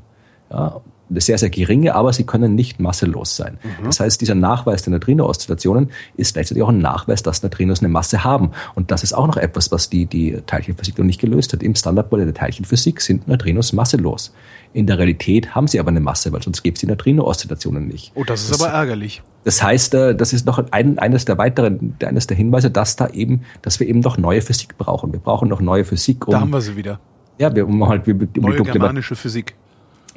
Ja, 0.50 0.80
eine 1.10 1.20
sehr, 1.20 1.38
sehr 1.38 1.50
geringe, 1.50 1.94
aber 1.94 2.14
sie 2.14 2.24
können 2.24 2.56
nicht 2.56 2.80
masselos 2.80 3.36
sein. 3.36 3.58
Mhm. 3.62 3.84
Das 3.84 4.00
heißt, 4.00 4.22
dieser 4.22 4.34
Nachweis 4.34 4.84
der 4.84 4.92
Neutrino-Oszillationen 4.92 5.92
ist 6.16 6.36
gleichzeitig 6.36 6.64
auch 6.64 6.70
ein 6.70 6.78
Nachweis, 6.80 7.22
dass 7.22 7.44
Neutrinos 7.44 7.80
eine 7.80 7.90
Masse 7.90 8.24
haben. 8.24 8.52
Und 8.74 8.92
das 8.92 9.04
ist 9.04 9.12
auch 9.12 9.28
noch 9.28 9.36
etwas, 9.36 9.74
was 9.74 9.90
die, 9.90 10.06
die 10.06 10.40
Teilchenphysik 10.46 10.98
noch 10.98 11.06
nicht 11.06 11.20
gelöst 11.20 11.52
hat. 11.52 11.62
Im 11.64 11.76
Standardmodell 11.76 12.28
der 12.28 12.34
Teilchenphysik 12.34 13.02
sind 13.02 13.28
Neutrinos 13.28 13.74
masselos. 13.74 14.34
In 14.72 14.88
der 14.88 15.00
Realität 15.00 15.54
haben 15.54 15.68
sie 15.68 15.82
aber 15.82 15.90
eine 15.90 16.00
Masse, 16.00 16.32
weil 16.32 16.42
sonst 16.42 16.64
gäbe 16.64 16.76
es 16.76 16.80
die 16.80 16.88
Neutrino-Oszillationen 16.88 17.90
nicht. 17.90 18.14
Oh, 18.16 18.24
das 18.24 18.44
ist 18.44 18.52
das, 18.52 18.62
aber 18.62 18.72
ärgerlich. 18.72 19.22
Das 19.46 19.62
heißt, 19.62 19.94
äh, 19.94 20.16
das 20.16 20.34
ist 20.34 20.46
noch 20.46 20.60
ein, 20.72 21.00
eines 21.00 21.24
der 21.24 21.38
weiteren, 21.38 21.96
eines 22.04 22.28
der 22.28 22.36
Hinweise, 22.36 22.72
dass 22.72 22.96
da 22.96 23.08
eben, 23.08 23.44
dass 23.62 23.80
wir 23.80 23.88
eben 23.88 24.00
noch 24.00 24.18
neue 24.18 24.42
Physik 24.42 24.78
brauchen. 24.78 25.14
Wir 25.14 25.20
brauchen 25.20 25.48
noch 25.48 25.62
neue 25.62 25.86
Physik. 25.86 26.28
Um, 26.28 26.32
da 26.32 26.42
haben 26.42 26.50
wir 26.50 26.62
sie 26.62 26.76
wieder. 26.76 27.00
Ja, 27.38 27.56
wir 27.56 27.68
um 27.68 27.88
halt 27.88 28.08
wir, 28.08 28.16
um 28.16 28.30
Neue 28.42 28.64
germanische 28.64 29.16
Physik 29.16 29.56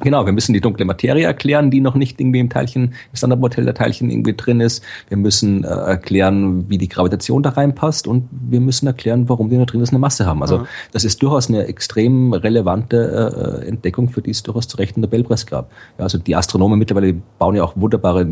Genau, 0.01 0.25
wir 0.25 0.31
müssen 0.31 0.53
die 0.53 0.61
dunkle 0.61 0.85
Materie 0.85 1.25
erklären, 1.25 1.71
die 1.71 1.81
noch 1.81 1.95
nicht 1.95 2.19
irgendwie 2.21 2.39
im 2.39 2.49
Teilchen, 2.49 2.83
im 2.83 3.15
Standardmodell 3.15 3.65
der 3.65 3.73
Teilchen 3.73 4.09
irgendwie 4.09 4.33
drin 4.33 4.61
ist. 4.61 4.83
Wir 5.09 5.17
müssen 5.17 5.63
äh, 5.63 5.67
erklären, 5.67 6.69
wie 6.69 6.77
die 6.77 6.87
Gravitation 6.87 7.43
da 7.43 7.49
reinpasst 7.49 8.07
und 8.07 8.29
wir 8.31 8.61
müssen 8.61 8.87
erklären, 8.87 9.27
warum 9.27 9.49
die 9.49 9.57
Neutrinos 9.57 9.89
eine 9.89 9.99
Masse 9.99 10.25
haben. 10.25 10.41
Also 10.41 10.57
ja. 10.57 10.67
das 10.93 11.03
ist 11.03 11.21
durchaus 11.21 11.49
eine 11.49 11.65
extrem 11.65 12.33
relevante 12.33 13.61
äh, 13.63 13.67
Entdeckung, 13.67 14.09
für 14.09 14.21
die 14.21 14.31
es 14.31 14.41
durchaus 14.43 14.67
zu 14.67 14.77
Recht 14.77 14.95
einen 14.95 15.01
Nobelpreis 15.01 15.45
gab. 15.45 15.69
Ja, 15.97 16.05
also 16.05 16.17
die 16.17 16.35
Astronomen 16.35 16.79
mittlerweile 16.79 17.13
bauen 17.37 17.55
ja 17.55 17.63
auch 17.63 17.73
wunderbare 17.75 18.25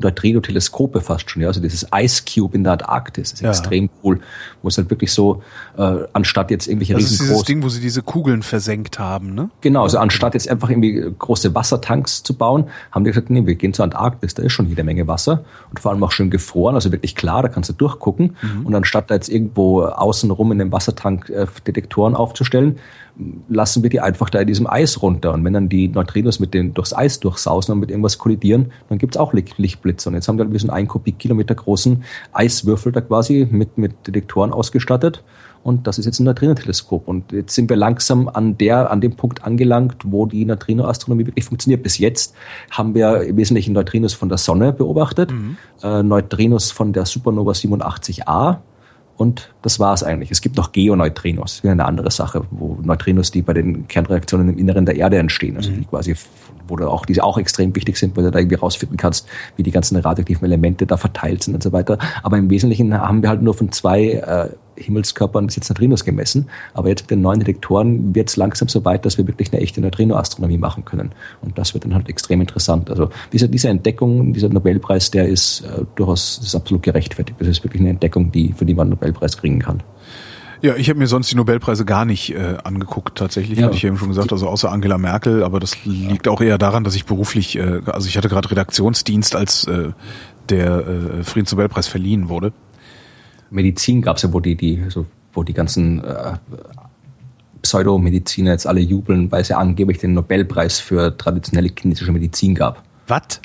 Neutrino-Teleskope 0.00 1.00
fast 1.00 1.30
schon. 1.30 1.42
Ja, 1.42 1.48
also 1.48 1.60
dieses 1.60 1.86
Ice 1.94 2.24
Cube 2.24 2.56
in 2.56 2.64
der 2.64 2.72
Antarktis 2.72 3.32
ist 3.32 3.42
ja. 3.42 3.50
extrem 3.50 3.88
cool, 4.02 4.20
wo 4.62 4.68
es 4.68 4.76
halt 4.78 4.90
wirklich 4.90 5.12
so 5.12 5.42
äh, 5.76 5.98
anstatt 6.12 6.50
jetzt 6.50 6.66
irgendwelche 6.66 6.94
das 6.94 7.02
riesengroßen... 7.02 7.28
Das 7.28 7.40
ist 7.40 7.48
dieses 7.48 7.54
Ding, 7.54 7.62
wo 7.62 7.68
sie 7.68 7.80
diese 7.80 8.02
Kugeln 8.02 8.42
versenkt 8.42 8.98
haben, 8.98 9.34
ne? 9.34 9.50
Genau, 9.60 9.84
also 9.84 9.98
anstatt 9.98 10.34
jetzt 10.34 10.48
einfach 10.48 10.70
irgendwie 10.70 11.03
große 11.10 11.54
Wassertanks 11.54 12.22
zu 12.22 12.34
bauen, 12.34 12.64
haben 12.90 13.04
die 13.04 13.10
gesagt, 13.10 13.30
nee, 13.30 13.46
wir 13.46 13.54
gehen 13.54 13.72
zur 13.72 13.84
Antarktis, 13.84 14.34
da 14.34 14.42
ist 14.42 14.52
schon 14.52 14.68
jede 14.68 14.84
Menge 14.84 15.06
Wasser 15.06 15.44
und 15.70 15.80
vor 15.80 15.90
allem 15.92 16.02
auch 16.02 16.12
schön 16.12 16.30
gefroren, 16.30 16.74
also 16.74 16.92
wirklich 16.92 17.14
klar, 17.14 17.42
da 17.42 17.48
kannst 17.48 17.70
du 17.70 17.74
durchgucken. 17.74 18.36
Mhm. 18.42 18.66
Und 18.66 18.74
anstatt 18.74 19.10
da 19.10 19.14
jetzt 19.14 19.28
irgendwo 19.28 19.82
außenrum 19.82 20.52
in 20.52 20.58
dem 20.58 20.72
Wassertank 20.72 21.28
äh, 21.30 21.46
Detektoren 21.66 22.14
aufzustellen, 22.14 22.78
lassen 23.48 23.82
wir 23.82 23.90
die 23.90 24.00
einfach 24.00 24.30
da 24.30 24.40
in 24.40 24.46
diesem 24.46 24.66
Eis 24.66 25.00
runter. 25.02 25.32
Und 25.32 25.44
wenn 25.44 25.52
dann 25.52 25.68
die 25.68 25.88
Neutrinos 25.88 26.40
mit 26.40 26.52
den 26.52 26.74
durchs 26.74 26.92
Eis 26.92 27.20
durchsausen 27.20 27.72
und 27.72 27.80
mit 27.80 27.90
irgendwas 27.90 28.18
kollidieren, 28.18 28.72
dann 28.88 28.98
gibt's 28.98 29.16
auch 29.16 29.32
Lichtblitze. 29.32 30.08
Und 30.08 30.14
jetzt 30.16 30.26
haben 30.28 30.38
wir 30.38 30.44
diesen 30.46 30.70
ein 30.70 30.88
Kubikkilometer 30.88 31.54
großen 31.54 32.02
Eiswürfel 32.32 32.92
da 32.92 33.00
quasi 33.00 33.46
mit, 33.50 33.78
mit 33.78 33.92
Detektoren 34.06 34.52
ausgestattet. 34.52 35.22
Und 35.64 35.86
das 35.86 35.98
ist 35.98 36.04
jetzt 36.04 36.20
ein 36.20 36.24
Neutrino-Teleskop. 36.24 37.08
Und 37.08 37.32
jetzt 37.32 37.54
sind 37.54 37.70
wir 37.70 37.76
langsam 37.76 38.28
an 38.28 38.58
der, 38.58 38.90
an 38.90 39.00
dem 39.00 39.16
Punkt 39.16 39.44
angelangt, 39.44 39.96
wo 40.04 40.26
die 40.26 40.44
Neutrino-Astronomie 40.44 41.26
wirklich 41.26 41.46
funktioniert. 41.46 41.82
Bis 41.82 41.96
jetzt 41.96 42.34
haben 42.70 42.94
wir 42.94 43.22
im 43.22 43.38
Wesentlichen 43.38 43.72
Neutrinos 43.72 44.12
von 44.12 44.28
der 44.28 44.36
Sonne 44.36 44.74
beobachtet, 44.74 45.32
mhm. 45.32 45.56
äh, 45.82 46.02
Neutrinos 46.02 46.70
von 46.70 46.92
der 46.92 47.06
Supernova 47.06 47.52
87a. 47.52 48.58
Und 49.16 49.54
das 49.62 49.80
war 49.80 49.94
es 49.94 50.02
eigentlich. 50.02 50.30
Es 50.30 50.42
gibt 50.42 50.56
noch 50.56 50.72
Geoneutrinos, 50.72 51.62
eine 51.64 51.86
andere 51.86 52.10
Sache, 52.10 52.44
wo 52.50 52.76
Neutrinos, 52.82 53.30
die 53.30 53.40
bei 53.40 53.54
den 53.54 53.88
Kernreaktionen 53.88 54.50
im 54.50 54.58
Inneren 54.58 54.84
der 54.84 54.96
Erde 54.96 55.16
entstehen, 55.16 55.56
also 55.56 55.70
die 55.70 55.78
mhm. 55.78 55.88
quasi 55.88 56.14
wo 56.66 56.76
du 56.76 56.88
auch, 56.88 57.06
die 57.06 57.20
auch 57.20 57.38
extrem 57.38 57.74
wichtig 57.76 57.96
sind, 57.96 58.16
wo 58.16 58.22
du 58.22 58.30
da 58.30 58.38
irgendwie 58.38 58.56
rausfinden 58.56 58.96
kannst, 58.96 59.28
wie 59.56 59.62
die 59.62 59.70
ganzen 59.70 59.96
radioaktiven 59.96 60.44
Elemente 60.44 60.86
da 60.86 60.96
verteilt 60.96 61.42
sind 61.42 61.54
und 61.54 61.62
so 61.62 61.72
weiter. 61.72 61.98
Aber 62.22 62.38
im 62.38 62.50
Wesentlichen 62.50 62.94
haben 62.94 63.22
wir 63.22 63.28
halt 63.28 63.42
nur 63.42 63.54
von 63.54 63.70
zwei 63.72 64.12
äh, 64.12 64.48
Himmelskörpern 64.76 65.46
bis 65.46 65.56
jetzt 65.56 65.68
Neutrinos 65.68 66.04
gemessen. 66.04 66.48
Aber 66.72 66.88
jetzt 66.88 67.02
mit 67.02 67.10
den 67.10 67.20
neuen 67.20 67.40
Detektoren 67.40 68.14
wird 68.14 68.28
es 68.28 68.36
langsam 68.36 68.68
so 68.68 68.84
weit, 68.84 69.04
dass 69.04 69.18
wir 69.18 69.26
wirklich 69.26 69.52
eine 69.52 69.62
echte 69.62 69.80
Neutrino-Astronomie 69.80 70.58
machen 70.58 70.84
können. 70.84 71.12
Und 71.42 71.58
das 71.58 71.74
wird 71.74 71.84
dann 71.84 71.94
halt 71.94 72.08
extrem 72.08 72.40
interessant. 72.40 72.90
Also 72.90 73.10
diese, 73.32 73.48
diese 73.48 73.68
Entdeckung, 73.68 74.32
dieser 74.32 74.48
Nobelpreis, 74.48 75.10
der 75.10 75.28
ist 75.28 75.62
äh, 75.62 75.84
durchaus 75.94 76.38
ist 76.42 76.54
absolut 76.54 76.82
gerechtfertigt. 76.82 77.40
Das 77.40 77.48
ist 77.48 77.64
wirklich 77.64 77.80
eine 77.80 77.90
Entdeckung, 77.90 78.32
die, 78.32 78.52
für 78.52 78.64
die 78.64 78.74
man 78.74 78.88
einen 78.88 78.90
Nobelpreis 78.92 79.36
kriegen 79.36 79.58
kann. 79.58 79.82
Ja, 80.64 80.76
ich 80.76 80.88
habe 80.88 80.98
mir 80.98 81.06
sonst 81.06 81.30
die 81.30 81.36
Nobelpreise 81.36 81.84
gar 81.84 82.06
nicht 82.06 82.34
äh, 82.34 82.56
angeguckt, 82.64 83.18
tatsächlich, 83.18 83.58
ja. 83.58 83.66
hatte 83.66 83.76
ich 83.76 83.84
eben 83.84 83.98
schon 83.98 84.08
gesagt, 84.08 84.32
also 84.32 84.48
außer 84.48 84.72
Angela 84.72 84.96
Merkel, 84.96 85.42
aber 85.42 85.60
das 85.60 85.84
liegt 85.84 86.26
auch 86.26 86.40
eher 86.40 86.56
daran, 86.56 86.84
dass 86.84 86.94
ich 86.94 87.04
beruflich, 87.04 87.58
äh, 87.58 87.82
also 87.84 88.08
ich 88.08 88.16
hatte 88.16 88.30
gerade 88.30 88.50
Redaktionsdienst, 88.50 89.36
als 89.36 89.66
äh, 89.66 89.90
der 90.48 90.86
äh, 90.86 91.22
Friedensnobelpreis 91.22 91.86
verliehen 91.86 92.30
wurde. 92.30 92.54
Medizin 93.54 94.02
gab's 94.02 94.22
ja, 94.22 94.32
wo 94.32 94.40
die, 94.40 94.56
die, 94.56 94.84
so, 94.88 95.06
wo 95.32 95.42
die 95.42 95.54
ganzen 95.54 96.02
äh, 96.04 96.34
Pseudomediziner 97.62 98.52
jetzt 98.52 98.66
alle 98.66 98.80
jubeln, 98.80 99.32
weil 99.32 99.40
es 99.40 99.48
ja 99.48 99.58
angeblich 99.58 99.98
den 99.98 100.12
Nobelpreis 100.12 100.80
für 100.80 101.16
traditionelle 101.16 101.70
chinesische 101.76 102.12
Medizin 102.12 102.54
gab. 102.54 102.82
Was? 103.06 103.40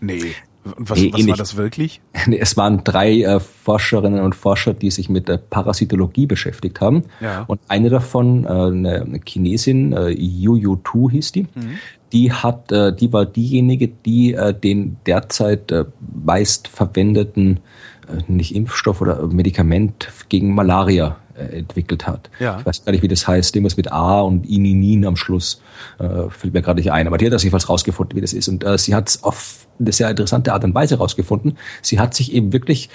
Nee. 0.00 0.34
Und 0.64 0.90
was, 0.90 0.98
nee, 0.98 1.10
was 1.12 1.26
war 1.26 1.36
das 1.36 1.56
wirklich? 1.56 2.00
Es 2.38 2.56
waren 2.56 2.84
drei 2.84 3.22
äh, 3.22 3.40
Forscherinnen 3.40 4.20
und 4.20 4.34
Forscher, 4.34 4.74
die 4.74 4.90
sich 4.90 5.08
mit 5.08 5.28
der 5.28 5.38
Parasitologie 5.38 6.26
beschäftigt 6.26 6.80
haben. 6.80 7.04
Ja. 7.20 7.44
Und 7.46 7.60
eine 7.68 7.88
davon, 7.88 8.44
äh, 8.44 8.48
eine 8.48 9.20
Chinesin, 9.24 9.92
äh, 9.92 10.10
Yu 10.10 10.56
Yu 10.56 10.76
Tu 10.76 11.10
hieß 11.10 11.32
die, 11.32 11.42
mhm. 11.42 11.78
die 12.12 12.32
hat, 12.32 12.70
äh, 12.72 12.94
die 12.94 13.12
war 13.12 13.24
diejenige, 13.26 13.88
die 13.88 14.34
äh, 14.34 14.54
den 14.54 14.98
derzeit 15.06 15.72
äh, 15.72 15.86
meist 16.24 16.68
verwendeten, 16.68 17.60
nicht 18.28 18.54
Impfstoff 18.54 19.00
oder 19.00 19.26
Medikament 19.26 20.08
gegen 20.28 20.54
Malaria 20.54 21.16
äh, 21.40 21.58
entwickelt 21.58 22.06
hat. 22.06 22.30
Ja. 22.38 22.58
Ich 22.58 22.66
weiß 22.66 22.84
gar 22.84 22.92
nicht, 22.92 23.02
wie 23.02 23.08
das 23.08 23.26
heißt, 23.26 23.54
irgendwas 23.54 23.76
mit 23.76 23.92
A 23.92 24.20
und 24.20 24.48
Ininin 24.48 25.06
am 25.06 25.16
Schluss. 25.16 25.62
Äh, 25.98 26.28
fällt 26.28 26.54
mir 26.54 26.62
gerade 26.62 26.80
nicht 26.80 26.92
ein. 26.92 27.06
Aber 27.06 27.18
die 27.18 27.26
hat 27.26 27.32
das 27.32 27.42
jedenfalls 27.42 27.68
rausgefunden, 27.68 28.16
wie 28.16 28.20
das 28.20 28.32
ist. 28.32 28.48
Und 28.48 28.64
äh, 28.64 28.76
sie 28.78 28.94
hat 28.94 29.08
es 29.08 29.24
auf 29.24 29.66
eine 29.78 29.92
sehr 29.92 30.10
interessante 30.10 30.52
Art 30.52 30.64
und 30.64 30.74
Weise 30.74 30.98
rausgefunden. 30.98 31.56
Sie 31.82 31.98
hat 31.98 32.14
sich 32.14 32.32
eben 32.32 32.52
wirklich 32.52 32.90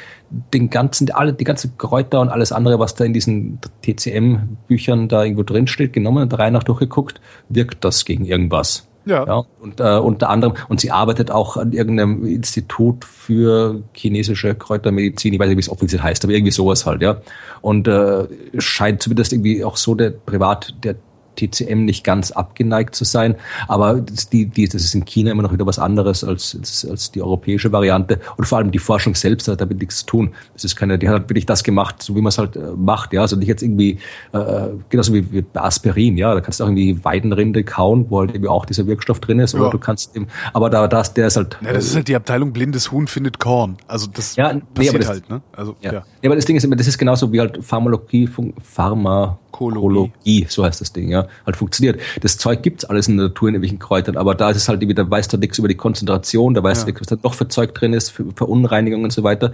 den 0.54 0.70
ganzen, 0.70 1.10
alle, 1.12 1.34
die 1.34 1.44
ganzen 1.44 1.78
Kräuter 1.78 2.22
und 2.22 2.30
alles 2.30 2.52
andere, 2.52 2.80
was 2.80 2.96
da 2.96 3.06
in 3.06 3.14
diesen 3.14 3.60
TCM-Büchern 3.82 5.08
da 5.08 5.24
irgendwo 5.24 5.44
drin 5.44 5.68
steht, 5.68 5.94
genommen 5.94 6.24
und 6.24 6.38
rein 6.38 6.54
nach 6.54 6.64
durchgeguckt, 6.64 7.22
wirkt 7.50 7.84
das 7.84 8.06
gegen 8.06 8.26
irgendwas. 8.26 8.88
Ja. 9.06 9.26
ja 9.26 9.46
und 9.60 9.80
äh, 9.80 9.98
unter 9.98 10.30
anderem, 10.30 10.56
und 10.68 10.80
sie 10.80 10.92
arbeitet 10.92 11.32
auch 11.32 11.58
an 11.58 11.72
irgendeinem 11.72 12.26
Institut 12.26 13.06
für 13.06 13.82
chinesische 13.94 14.56
Kräutermedizin, 14.56 15.34
ich 15.34 15.40
weiß 15.40 15.48
nicht, 15.48 15.58
wie 15.58 15.62
es 15.62 15.70
offiziell 15.70 16.02
heißt, 16.02 16.24
aber 16.24 16.34
irgendwie 16.34 16.52
sowas 16.52 16.86
halt, 16.86 17.02
ja. 17.02 17.18
Und 17.62 17.88
äh, 17.88 18.28
scheint 18.58 19.02
zumindest 19.02 19.34
irgendwie 19.34 19.64
auch 19.64 19.78
so 19.78 19.96
der 19.96 20.10
Privat, 20.12 20.74
der 20.84 20.96
TCM 21.36 21.86
nicht 21.86 22.04
ganz 22.04 22.32
abgeneigt 22.32 22.96
zu 22.96 23.06
sein. 23.06 23.36
Aber 23.68 23.96
das, 23.96 24.30
die, 24.30 24.46
die, 24.46 24.68
das 24.68 24.84
ist 24.84 24.96
in 24.96 25.06
China 25.06 25.32
immer 25.32 25.44
noch 25.44 25.54
wieder 25.54 25.66
was 25.66 25.80
anderes 25.80 26.24
als, 26.24 26.56
als, 26.56 26.88
als 26.90 27.12
die 27.12 27.22
europäische 27.22 27.72
Variante. 27.72 28.20
Und 28.38 28.46
vor 28.46 28.58
allem 28.58 28.72
die 28.72 28.80
Forschung 28.80 29.16
selbst 29.16 29.48
hat 29.48 29.62
damit 29.62 29.80
nichts 29.80 30.00
zu 30.00 30.06
tun. 30.06 30.32
Das 30.54 30.64
ist 30.64 30.76
keine, 30.76 30.98
die 30.98 31.08
hat 31.08 31.14
halt 31.14 31.30
wirklich 31.30 31.46
das 31.46 31.64
gemacht, 31.64 32.02
so 32.02 32.16
wie 32.16 32.22
man 32.22 32.30
es 32.30 32.38
halt 32.38 32.56
äh, 32.56 32.60
macht. 32.76 33.14
Ja, 33.14 33.22
also 33.22 33.36
nicht 33.36 33.48
jetzt 33.48 33.64
irgendwie, 33.64 34.00
äh, 34.34 34.68
genauso 34.90 35.14
wie, 35.14 35.32
wie 35.32 35.42
bei 35.42 35.62
Aspirin. 35.62 36.18
Ja, 36.18 36.34
da 36.34 36.42
kannst 36.42 36.60
du 36.60 36.64
auch 36.64 36.68
irgendwie 36.68 37.04
Weidenrinde 37.04 37.64
kauen, 37.64 38.06
wo 38.10 38.20
halt 38.20 38.32
irgendwie 38.32 38.50
auch 38.50 38.66
dieser 38.66 38.88
Wirkstoff 38.88 39.20
drin 39.20 39.40
ist. 39.40 39.54
Ja. 39.54 39.62
Oder 39.62 39.72
du 39.72 39.80
kannst 39.80 40.16
eben, 40.16 40.28
aber 40.54 40.70
da, 40.70 40.88
das, 40.88 41.14
der 41.14 41.28
ist 41.28 41.38
halt. 41.38 41.58
Ja, 41.62 41.74
das 41.74 41.86
ist 41.86 41.96
halt 41.96 42.08
die 42.08 42.16
Abteilung 42.16 42.54
blindes 42.54 42.92
Huhn 42.92 43.08
findet 43.08 43.40
Korn. 43.40 43.78
Also 43.88 44.08
das 44.12 44.36
ja, 44.36 44.54
passiert 44.74 44.94
nee, 44.94 45.00
das, 45.00 45.10
halt, 45.10 45.30
ne? 45.30 45.42
Also, 45.56 45.76
ja. 45.82 45.94
ja. 45.94 46.04
aber 46.24 46.36
das 46.36 46.46
Ding 46.46 46.56
ist 46.56 46.64
immer, 46.64 46.76
das 46.76 46.88
ist 46.88 46.98
genauso 46.98 47.32
wie 47.32 47.40
halt 47.40 47.64
Pharmalogie, 47.64 48.30
Pharma, 48.62 49.40
Kologie, 49.56 50.46
so 50.50 50.66
heißt 50.66 50.82
das 50.82 50.92
Ding, 50.92 51.10
ja, 51.10 51.28
halt 51.46 51.56
funktioniert. 51.56 52.02
Das 52.22 52.38
Zeug 52.38 52.62
gibt's 52.62 52.84
alles 52.84 53.08
in 53.08 53.16
der 53.16 53.28
Natur 53.28 53.48
in 53.48 53.56
irgendwelchen 53.56 53.80
Kräutern, 53.80 54.18
aber 54.18 54.36
da 54.36 54.50
ist 54.50 54.58
es 54.58 54.68
halt 54.68 54.82
wieder, 54.82 55.10
weißt 55.10 55.32
du 55.32 55.38
nichts 55.38 55.58
über 55.60 55.70
die 55.70 55.76
Konzentration, 55.76 56.54
da 56.54 56.62
weißt 56.62 56.86
ja. 56.86 56.94
du, 56.94 57.00
was 57.00 57.08
da 57.08 57.18
noch 57.24 57.34
für 57.34 57.48
Zeug 57.48 57.74
drin 57.74 57.94
ist, 57.94 58.10
für 58.10 58.26
Verunreinigungen 58.36 59.06
und 59.06 59.14
so 59.14 59.24
weiter 59.24 59.54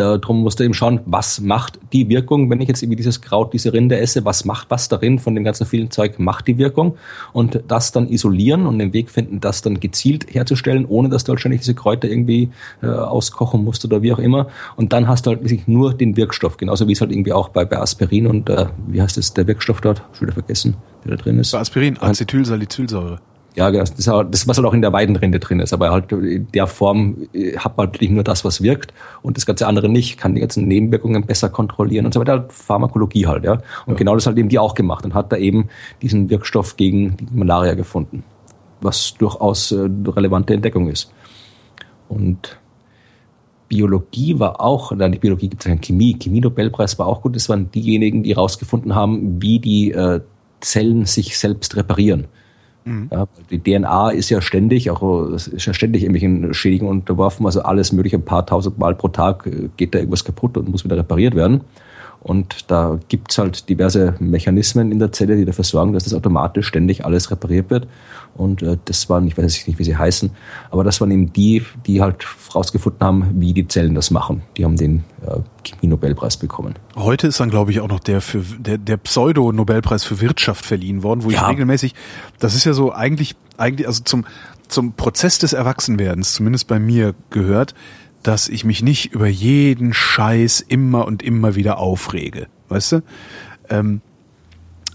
darum 0.00 0.42
musst 0.42 0.60
du 0.60 0.64
eben 0.64 0.74
schauen, 0.74 1.00
was 1.06 1.40
macht 1.40 1.78
die 1.92 2.08
Wirkung, 2.08 2.50
wenn 2.50 2.60
ich 2.60 2.68
jetzt 2.68 2.82
irgendwie 2.82 2.96
dieses 2.96 3.20
Kraut, 3.20 3.52
diese 3.52 3.72
Rinde 3.72 3.98
esse, 3.98 4.24
was 4.24 4.44
macht 4.44 4.70
was 4.70 4.88
darin 4.88 5.18
von 5.18 5.34
dem 5.34 5.44
ganzen 5.44 5.66
vielen 5.66 5.90
Zeug, 5.90 6.18
macht 6.18 6.46
die 6.46 6.58
Wirkung 6.58 6.96
und 7.32 7.60
das 7.68 7.92
dann 7.92 8.08
isolieren 8.08 8.66
und 8.66 8.78
den 8.78 8.92
Weg 8.92 9.10
finden, 9.10 9.40
das 9.40 9.62
dann 9.62 9.80
gezielt 9.80 10.34
herzustellen, 10.34 10.86
ohne 10.86 11.08
dass 11.08 11.24
du 11.24 11.30
halt 11.30 11.40
ständig 11.40 11.60
diese 11.60 11.74
Kräuter 11.74 12.08
irgendwie 12.08 12.50
äh, 12.82 12.86
auskochen 12.86 13.64
musst 13.64 13.84
oder 13.84 14.02
wie 14.02 14.12
auch 14.12 14.18
immer 14.18 14.48
und 14.76 14.92
dann 14.92 15.08
hast 15.08 15.26
du 15.26 15.30
halt 15.30 15.40
wirklich 15.40 15.66
nur 15.66 15.94
den 15.94 16.16
Wirkstoff, 16.16 16.56
genauso 16.56 16.88
wie 16.88 16.92
es 16.92 17.00
halt 17.00 17.12
irgendwie 17.12 17.32
auch 17.32 17.50
bei, 17.50 17.64
bei 17.64 17.78
Aspirin 17.78 18.26
und 18.26 18.48
äh, 18.48 18.66
wie 18.86 19.00
heißt 19.02 19.18
es, 19.18 19.34
der 19.34 19.46
Wirkstoff 19.46 19.80
dort, 19.80 20.02
schon 20.12 20.28
wieder 20.28 20.34
vergessen, 20.34 20.76
der 21.04 21.16
da 21.16 21.22
drin 21.22 21.38
ist. 21.38 21.52
Bei 21.52 21.58
Aspirin, 21.58 21.98
Acetylsalicylsäure. 21.98 23.20
Ja, 23.56 23.70
das 23.70 23.90
ist 23.90 24.06
das, 24.06 24.46
was 24.46 24.56
halt 24.58 24.66
auch 24.66 24.74
in 24.74 24.80
der 24.80 24.92
Weidenrinde 24.92 25.40
drin 25.40 25.58
ist. 25.58 25.72
Aber 25.72 25.90
halt 25.90 26.12
in 26.12 26.46
der 26.52 26.66
Form 26.66 27.16
äh, 27.32 27.56
hat 27.56 27.76
man 27.76 27.86
natürlich 27.86 28.10
nur 28.10 28.22
das, 28.22 28.44
was 28.44 28.62
wirkt 28.62 28.94
und 29.22 29.36
das 29.36 29.44
ganze 29.44 29.66
andere 29.66 29.88
nicht, 29.88 30.18
kann 30.18 30.34
die 30.34 30.40
ganzen 30.40 30.68
Nebenwirkungen 30.68 31.26
besser 31.26 31.48
kontrollieren 31.48 32.06
und 32.06 32.14
so 32.14 32.20
weiter. 32.20 32.32
Halt 32.32 32.52
Pharmakologie 32.52 33.26
halt, 33.26 33.44
ja. 33.44 33.54
Und 33.54 33.62
ja. 33.88 33.94
genau 33.94 34.14
das 34.14 34.26
hat 34.26 34.38
eben 34.38 34.48
die 34.48 34.58
auch 34.58 34.74
gemacht 34.74 35.04
und 35.04 35.14
hat 35.14 35.32
da 35.32 35.36
eben 35.36 35.68
diesen 36.00 36.30
Wirkstoff 36.30 36.76
gegen 36.76 37.16
die 37.16 37.26
Malaria 37.32 37.74
gefunden. 37.74 38.22
Was 38.80 39.14
durchaus 39.14 39.72
äh, 39.72 39.84
eine 39.84 40.16
relevante 40.16 40.54
Entdeckung 40.54 40.88
ist. 40.88 41.12
Und 42.08 42.58
Biologie 43.68 44.38
war 44.38 44.60
auch, 44.60 44.90
nein, 44.92 45.12
die 45.12 45.18
Biologie 45.18 45.48
gibt 45.48 45.64
es 45.64 45.70
ja 45.70 45.76
Chemie, 45.76 46.18
Chemie-Nobelpreis 46.18 46.98
war 46.98 47.06
auch 47.06 47.22
gut. 47.22 47.36
Das 47.36 47.48
waren 47.48 47.70
diejenigen, 47.70 48.24
die 48.24 48.34
herausgefunden 48.34 48.94
haben, 48.94 49.40
wie 49.40 49.60
die 49.60 49.92
äh, 49.92 50.20
Zellen 50.60 51.06
sich 51.06 51.38
selbst 51.38 51.76
reparieren. 51.76 52.26
Mhm. 52.84 53.08
Ja, 53.10 53.26
die 53.50 53.58
DNA 53.58 54.10
ist 54.10 54.30
ja 54.30 54.40
ständig, 54.40 54.90
auch 54.90 55.30
ist 55.32 55.66
ja 55.66 55.74
ständig 55.74 56.02
irgendwelchen 56.02 56.54
Schädigungen 56.54 57.00
unterworfen, 57.00 57.46
also 57.46 57.62
alles 57.62 57.92
mögliche, 57.92 58.16
ein 58.16 58.24
paar 58.24 58.46
tausend 58.46 58.78
Mal 58.78 58.94
pro 58.94 59.08
Tag 59.08 59.46
äh, 59.46 59.68
geht 59.76 59.94
da 59.94 59.98
irgendwas 59.98 60.24
kaputt 60.24 60.56
und 60.56 60.68
muss 60.68 60.84
wieder 60.84 60.96
repariert 60.96 61.34
werden. 61.34 61.62
Und 62.22 62.70
da 62.70 62.98
gibt's 63.08 63.38
halt 63.38 63.68
diverse 63.70 64.14
Mechanismen 64.20 64.92
in 64.92 64.98
der 64.98 65.10
Zelle, 65.10 65.36
die 65.36 65.46
dafür 65.46 65.64
sorgen, 65.64 65.94
dass 65.94 66.04
das 66.04 66.12
automatisch 66.12 66.66
ständig 66.66 67.04
alles 67.04 67.30
repariert 67.30 67.70
wird. 67.70 67.88
Und 68.34 68.62
äh, 68.62 68.76
das 68.84 69.08
waren, 69.08 69.26
ich 69.26 69.38
weiß 69.38 69.66
nicht, 69.66 69.78
wie 69.78 69.84
sie 69.84 69.96
heißen, 69.96 70.30
aber 70.70 70.84
das 70.84 71.00
waren 71.00 71.10
eben 71.10 71.32
die, 71.32 71.62
die 71.86 72.02
halt 72.02 72.26
rausgefunden 72.54 73.00
haben, 73.00 73.40
wie 73.40 73.54
die 73.54 73.66
Zellen 73.68 73.94
das 73.94 74.10
machen. 74.10 74.42
Die 74.58 74.64
haben 74.64 74.76
den 74.76 75.04
äh, 75.26 75.38
Chemie-Nobelpreis 75.64 76.36
bekommen. 76.36 76.74
Heute 76.94 77.26
ist 77.26 77.40
dann, 77.40 77.48
glaube 77.50 77.70
ich, 77.70 77.80
auch 77.80 77.88
noch 77.88 78.00
der 78.00 78.20
für 78.20 78.40
der, 78.58 78.76
der 78.76 78.98
Pseudo-Nobelpreis 78.98 80.04
für 80.04 80.20
Wirtschaft 80.20 80.64
verliehen 80.66 81.02
worden, 81.02 81.24
wo 81.24 81.30
Ja. 81.30 81.42
ich 81.44 81.48
regelmäßig, 81.48 81.94
das 82.38 82.54
ist 82.54 82.64
ja 82.64 82.74
so 82.74 82.92
eigentlich, 82.92 83.34
eigentlich, 83.56 83.86
also 83.86 84.02
zum, 84.04 84.26
zum 84.68 84.92
Prozess 84.92 85.38
des 85.38 85.52
Erwachsenwerdens, 85.54 86.34
zumindest 86.34 86.68
bei 86.68 86.78
mir 86.78 87.14
gehört, 87.30 87.74
dass 88.22 88.48
ich 88.48 88.64
mich 88.64 88.82
nicht 88.82 89.12
über 89.12 89.28
jeden 89.28 89.92
Scheiß 89.92 90.60
immer 90.60 91.06
und 91.06 91.22
immer 91.22 91.54
wieder 91.54 91.78
aufrege. 91.78 92.48
Weißt 92.68 92.92
du? 92.92 93.02
Ähm, 93.68 94.00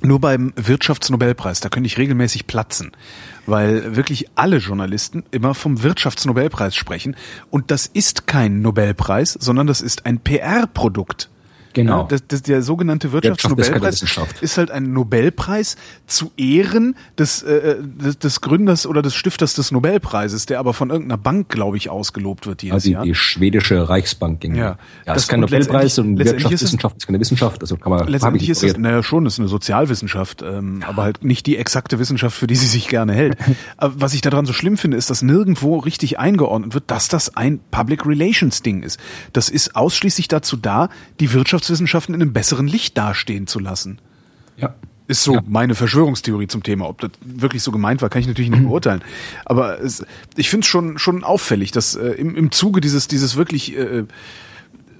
nur 0.01 0.19
beim 0.19 0.53
Wirtschaftsnobelpreis, 0.55 1.61
da 1.61 1.69
könnte 1.69 1.87
ich 1.87 1.97
regelmäßig 1.97 2.47
platzen, 2.47 2.91
weil 3.45 3.95
wirklich 3.95 4.27
alle 4.35 4.57
Journalisten 4.57 5.23
immer 5.31 5.55
vom 5.55 5.81
Wirtschaftsnobelpreis 5.81 6.75
sprechen 6.75 7.15
und 7.49 7.71
das 7.71 7.87
ist 7.87 8.27
kein 8.27 8.61
Nobelpreis, 8.61 9.33
sondern 9.33 9.67
das 9.67 9.81
ist 9.81 10.05
ein 10.05 10.19
PR-Produkt. 10.19 11.29
Genau. 11.75 12.01
Ja, 12.01 12.07
das, 12.07 12.23
das, 12.27 12.41
der 12.41 12.61
sogenannte 12.61 13.11
Wirtschaft 13.11 13.43
Wirtschaftsnobelpreis 13.43 13.95
Wissenschaft. 14.01 14.41
ist 14.41 14.57
halt 14.57 14.71
ein 14.71 14.91
Nobelpreis 14.93 15.75
zu 16.07 16.31
Ehren 16.37 16.95
des, 17.19 17.43
äh, 17.43 17.75
des, 17.81 18.17
des 18.17 18.41
Gründers 18.41 18.87
oder 18.87 19.01
des 19.01 19.13
Stifters 19.13 19.53
des 19.53 19.71
Nobelpreises, 19.71 20.45
der 20.47 20.59
aber 20.59 20.73
von 20.73 20.89
irgendeiner 20.89 21.17
Bank, 21.21 21.49
glaube 21.49 21.77
ich, 21.77 21.89
ausgelobt 21.89 22.47
wird 22.47 22.63
jedes 22.63 22.73
Also 22.75 22.87
die, 22.87 22.93
Jahr. 22.93 23.03
die 23.03 23.13
schwedische 23.15 23.87
Reichsbank 23.89 24.39
ging. 24.39 24.55
Ja. 24.55 24.63
ja 25.05 25.13
Das- 25.13 25.23
ist 25.23 25.27
kein 25.29 25.41
Nobelpreis 25.41 25.99
und 25.99 26.15
letztendlich 26.17 26.51
ist 26.53 26.61
es- 26.61 26.71
Wirtschaftswissenschaft 26.73 26.97
ist 26.97 27.05
keine 27.07 27.19
Wissenschaft. 27.19 27.61
Also 27.61 27.77
kann 27.77 27.91
man 27.91 28.07
Letztendlich 28.07 28.43
ich 28.43 28.49
ist 28.51 28.63
ignoriert. 28.63 28.79
naja, 28.81 29.03
schon, 29.03 29.25
ist 29.25 29.37
eine 29.39 29.47
Sozialwissenschaft, 29.49 30.41
ähm, 30.41 30.81
aber 30.87 31.03
halt 31.03 31.23
nicht 31.23 31.45
die 31.45 31.57
exakte 31.57 31.99
Wissenschaft, 31.99 32.37
für 32.37 32.47
die 32.47 32.55
sie 32.55 32.67
sich 32.67 32.87
gerne 32.87 33.13
hält. 33.13 33.37
was 33.77 34.13
ich 34.13 34.21
daran 34.21 34.45
so 34.45 34.53
schlimm 34.53 34.77
finde, 34.77 34.97
ist, 34.97 35.09
dass 35.09 35.21
nirgendwo 35.21 35.77
richtig 35.77 36.19
eingeordnet 36.19 36.73
wird, 36.73 36.85
dass 36.87 37.09
das 37.09 37.35
ein 37.35 37.59
Public 37.71 38.05
Relations 38.05 38.61
Ding 38.61 38.83
ist. 38.83 38.99
Das 39.33 39.49
ist 39.49 39.75
ausschließlich 39.75 40.27
dazu 40.27 40.55
da, 40.55 40.89
die 41.19 41.33
Wirtschaftswissenschaften 41.69 42.13
in 42.15 42.21
einem 42.21 42.33
besseren 42.33 42.67
Licht 42.67 42.97
dastehen 42.97 43.47
zu 43.47 43.59
lassen. 43.59 43.99
Ja. 44.57 44.75
Ist 45.07 45.23
so 45.23 45.35
Ja. 45.35 45.43
meine 45.47 45.75
Verschwörungstheorie 45.75 46.47
zum 46.47 46.63
Thema. 46.63 46.87
Ob 46.89 47.01
das 47.01 47.11
wirklich 47.23 47.61
so 47.63 47.71
gemeint 47.71 48.01
war, 48.01 48.09
kann 48.09 48.21
ich 48.21 48.27
natürlich 48.27 48.49
nicht 48.51 48.63
beurteilen. 48.63 49.01
Aber 49.45 49.79
es, 49.81 50.03
ich 50.35 50.49
finde 50.49 50.63
es 50.65 50.67
schon, 50.67 50.97
schon 50.97 51.23
auffällig, 51.23 51.71
dass 51.71 51.95
äh, 51.95 52.09
im, 52.09 52.35
im 52.35 52.51
Zuge 52.51 52.81
dieses, 52.81 53.07
dieses 53.07 53.35
wirklich 53.35 53.75
äh, 53.77 54.03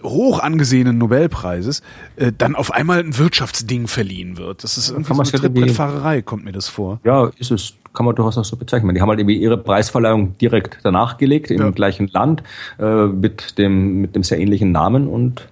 hoch 0.04 0.40
angesehenen 0.40 0.98
Nobelpreises 1.00 1.82
äh, 2.18 2.32
dann 2.38 2.56
auf 2.56 2.72
einmal 2.72 3.00
ein 3.00 3.18
Wirtschaftsding 3.18 3.88
verliehen 3.88 4.38
wird. 4.38 4.64
Das 4.64 4.78
ist 4.78 4.90
irgendwie 4.90 5.08
kann 5.14 5.26
so 5.26 5.32
eine 5.32 5.42
Trittbrettfahrerei, 5.42 6.22
kommt 6.22 6.46
mir 6.46 6.52
das 6.52 6.68
vor. 6.68 7.00
Ja, 7.04 7.32
ist 7.38 7.52
es. 7.52 7.74
Kann 7.94 8.06
man 8.06 8.14
durchaus 8.14 8.38
auch 8.38 8.44
so 8.46 8.58
bezeichnen. 8.58 8.94
Die 8.94 9.00
haben 9.02 9.08
halt 9.10 9.20
irgendwie 9.20 9.38
ihre 9.38 9.58
Preisverleihung 9.58 10.38
direkt 10.38 10.80
danach 10.84 11.18
gelegt, 11.18 11.50
im 11.50 11.62
Ja. 11.62 11.70
gleichen 11.72 12.10
Land, 12.10 12.44
äh, 12.78 13.06
mit 13.06 13.58
dem, 13.58 14.02
mit 14.02 14.16
dem 14.18 14.22
sehr 14.24 14.38
ähnlichen 14.38 14.72
Namen 14.74 15.08
und 15.08 15.48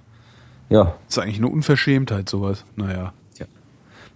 ja, 0.73 0.83
Das 1.07 1.17
ist 1.17 1.23
eigentlich 1.23 1.37
eine 1.37 1.47
Unverschämtheit, 1.47 2.27
sowas. 2.29 2.65
Naja. 2.75 3.13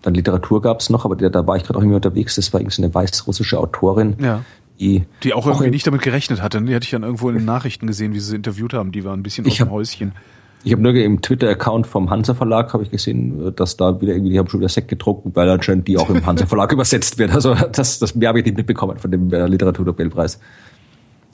dann 0.03 0.14
Literatur 0.14 0.62
gab's 0.62 0.89
noch, 0.89 1.05
aber 1.05 1.16
da, 1.16 1.47
war 1.47 1.58
ich 1.58 1.64
gerade 1.64 1.78
auch 1.80 1.82
irgendwie 1.82 1.95
unterwegs. 1.95 2.36
Das 2.36 2.53
war 2.53 2.62
irgendwie 2.62 2.82
eine 2.84 2.93
weißrussische 2.93 3.58
Autorin, 3.60 4.16
Ja. 4.22 4.43
die, 4.80 5.03
Die 5.24 5.34
auch 5.34 5.45
irgendwie 5.47 5.66
in- 5.66 5.72
nicht 5.72 5.88
damit 5.88 6.01
gerechnet 6.01 6.41
hatte. 6.41 6.62
Die 6.62 6.74
hatte 6.76 6.84
ich 6.86 6.91
dann 6.91 7.03
irgendwo 7.03 7.30
in 7.30 7.36
den 7.36 7.45
Nachrichten 7.45 7.88
gesehen, 7.88 8.14
wie 8.14 8.20
sie 8.20 8.30
sie 8.30 8.36
interviewt 8.36 8.74
haben. 8.74 8.91
Die 8.91 9.03
waren 9.03 9.20
ein 9.20 9.24
bisschen 9.24 9.45
Ich 9.45 9.53
aus 9.53 9.58
dem 9.58 9.66
hab- 9.68 9.72
Häuschen. 9.74 10.12
Ich 10.64 10.72
habe 10.72 10.82
nur 10.82 10.93
im 10.93 11.22
Twitter-Account 11.22 11.88
vom 11.88 12.10
Hansa 12.10 12.34
Verlag 12.36 12.74
habe 12.74 12.84
ich 12.84 12.91
gesehen, 12.91 13.53
dass 13.55 13.76
da 13.76 13.99
wieder 14.01 14.14
irgendwie, 14.14 14.32
die 14.32 14.39
haben 14.39 14.47
schon 14.49 14.60
wieder 14.60 14.70
Sekt 14.70 14.88
gedruckt, 14.88 15.24
weil 15.36 15.49
anscheinend 15.49 15.88
die 15.88 15.97
auch 15.97 16.10
im 16.10 16.26
Hansa 16.26 16.45
Verlag 16.45 16.72
übersetzt 16.74 17.18
wird. 17.18 17.32
Also 17.34 17.55
das, 17.55 17.99
das 17.99 18.16
mehr 18.16 18.30
habe 18.30 18.39
ich 18.39 18.45
nicht 18.45 18.55
mitbekommen 18.58 18.97
von 18.99 19.10
dem 19.12 19.34
äh, 19.34 19.47
Literaturnobelpreis. 19.47 20.39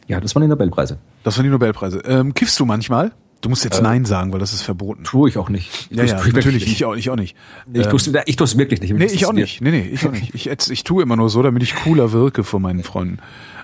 Ja, 0.07 0.19
das 0.19 0.33
waren 0.35 0.41
die 0.43 0.49
Nobelpreise. 0.49 0.97
Das 1.23 1.37
waren 1.37 1.43
die 1.43 1.49
Nobelpreise. 1.51 1.99
Ähm, 2.05 2.33
kiffst 2.33 2.59
du 2.59 2.65
manchmal? 2.65 3.11
Du 3.43 3.49
musst 3.49 3.65
jetzt 3.65 3.81
Nein 3.81 4.05
sagen, 4.05 4.31
weil 4.31 4.39
das 4.39 4.53
ist 4.53 4.61
verboten. 4.61 5.03
Tue 5.03 5.27
ich 5.27 5.37
auch 5.37 5.49
nicht. 5.49 5.87
Ich 5.91 5.97
Ja, 5.97 6.03
tu's 6.03 6.11
ja, 6.11 6.31
natürlich. 6.33 6.63
nicht. 6.65 6.67
Ich 6.67 6.85
auch, 6.85 6.95
ich 6.95 7.09
auch 7.09 7.17
nicht. 7.17 7.35
Ich 7.73 7.85
tue 7.87 7.97
es 7.99 8.09
ich 8.25 8.35
tu's 8.37 8.57
wirklich 8.57 8.79
nicht. 8.79 8.93
Nee, 8.93 9.05
ich 9.05 9.25
auch 9.25 9.33
nicht. 9.33 9.59
Nee, 9.59 9.71
nee, 9.71 9.89
ich 9.91 10.07
auch 10.07 10.11
nicht. 10.11 10.33
Ich, 10.33 10.45
jetzt- 10.45 10.71
ich 10.71 10.85
tue 10.85 11.03
immer 11.03 11.17
nur 11.17 11.29
so, 11.29 11.43
damit 11.43 11.61
ich 11.61 11.75
cooler 11.75 12.13
wirke 12.13 12.45
vor 12.45 12.61
meinen 12.61 12.83
Freunden. 12.83 13.19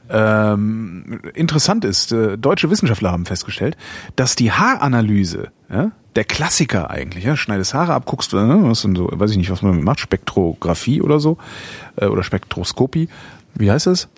Ähm, 0.09 1.21
interessant 1.33 1.85
ist, 1.85 2.11
äh, 2.11 2.37
deutsche 2.37 2.69
Wissenschaftler 2.69 3.11
haben 3.11 3.25
festgestellt, 3.25 3.77
dass 4.17 4.35
die 4.35 4.51
Haaranalyse, 4.51 5.47
ja, 5.71 5.91
der 6.15 6.23
Klassiker 6.25 6.89
eigentlich, 6.89 7.23
ja, 7.23 7.37
schneidest 7.37 7.73
Haare 7.73 7.93
ab, 7.93 8.05
guckst 8.05 8.33
ne, 8.33 8.59
was 8.63 8.81
denn 8.81 8.95
so, 8.95 9.07
weiß 9.11 9.31
ich 9.31 9.37
nicht, 9.37 9.49
was 9.51 9.61
man 9.61 9.81
macht, 9.83 9.99
Spektrographie 10.01 11.01
oder 11.01 11.19
so, 11.21 11.37
äh, 11.95 12.07
oder 12.07 12.23
Spektroskopie. 12.23 13.07
Wie 13.55 13.71
heißt 13.71 13.85
das? 13.87 14.09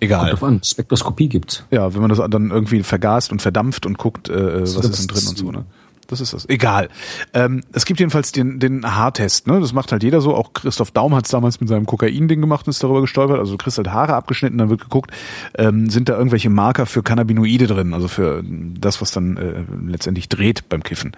Egal. 0.00 0.30
Kommt 0.30 0.32
drauf 0.32 0.48
an. 0.48 0.60
Spektroskopie 0.62 1.28
gibt's. 1.28 1.64
Ja, 1.70 1.94
wenn 1.94 2.00
man 2.00 2.10
das 2.10 2.18
dann 2.30 2.50
irgendwie 2.50 2.82
vergast 2.82 3.32
und 3.32 3.42
verdampft 3.42 3.86
und 3.86 3.98
guckt, 3.98 4.28
äh, 4.28 4.62
was 4.62 4.74
das 4.74 4.86
ist 4.86 5.00
denn 5.00 5.16
drin 5.16 5.28
und 5.28 5.38
so, 5.38 5.50
ne? 5.50 5.64
Das 6.08 6.20
ist 6.20 6.32
das. 6.32 6.48
Egal. 6.48 6.88
Ähm, 7.34 7.62
es 7.72 7.84
gibt 7.84 8.00
jedenfalls 8.00 8.32
den, 8.32 8.60
den 8.60 8.94
Haartest, 8.94 9.46
ne? 9.46 9.60
Das 9.60 9.72
macht 9.72 9.92
halt 9.92 10.02
jeder 10.02 10.20
so. 10.20 10.34
Auch 10.34 10.52
Christoph 10.52 10.90
Daum 10.92 11.14
hat 11.14 11.24
es 11.24 11.30
damals 11.30 11.60
mit 11.60 11.68
seinem 11.68 11.86
Kokain-Ding 11.86 12.40
gemacht 12.40 12.66
und 12.66 12.70
ist 12.70 12.82
darüber 12.82 13.00
gestolpert. 13.00 13.38
Also 13.38 13.52
du 13.52 13.58
kriegst 13.58 13.78
halt 13.78 13.90
Haare 13.90 14.14
abgeschnitten, 14.14 14.58
dann 14.58 14.68
wird 14.68 14.82
geguckt, 14.82 15.10
ähm, 15.58 15.90
sind 15.90 16.08
da 16.08 16.16
irgendwelche 16.16 16.50
Marker 16.50 16.86
für 16.86 17.02
Cannabinoide 17.02 17.66
drin, 17.66 17.94
also 17.94 18.08
für 18.08 18.42
das, 18.44 19.00
was 19.00 19.10
dann 19.10 19.36
äh, 19.36 19.64
letztendlich 19.90 20.28
dreht 20.28 20.68
beim 20.68 20.82
Kiffen. 20.82 21.12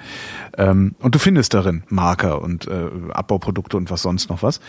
Ähm, 0.56 0.94
und 1.00 1.14
du 1.14 1.18
findest 1.18 1.54
darin 1.54 1.82
Marker 1.88 2.40
und 2.40 2.66
äh, 2.66 2.88
Abbauprodukte 3.12 3.76
und 3.76 3.90
was 3.90 4.02
sonst 4.02 4.30
noch 4.30 4.42
was. 4.42 4.60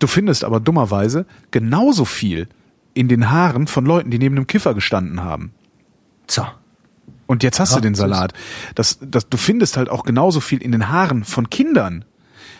Du 0.00 0.06
findest 0.06 0.44
aber 0.44 0.60
dummerweise 0.60 1.26
genauso 1.50 2.04
viel 2.04 2.48
in 2.94 3.08
den 3.08 3.30
Haaren 3.30 3.66
von 3.66 3.86
Leuten, 3.86 4.10
die 4.10 4.18
neben 4.18 4.36
einem 4.36 4.46
Kiffer 4.46 4.74
gestanden 4.74 5.22
haben. 5.22 5.52
So. 6.26 6.46
Und 7.26 7.42
jetzt 7.42 7.60
hast 7.60 7.70
Ja, 7.70 7.76
du 7.76 7.82
den 7.82 7.94
Salat. 7.94 8.32
Das, 8.74 8.98
das, 9.00 9.28
du 9.28 9.36
findest 9.36 9.76
halt 9.76 9.88
auch 9.88 10.04
genauso 10.04 10.40
viel 10.40 10.60
in 10.62 10.72
den 10.72 10.88
Haaren 10.88 11.22
von 11.24 11.48
Kindern, 11.48 12.04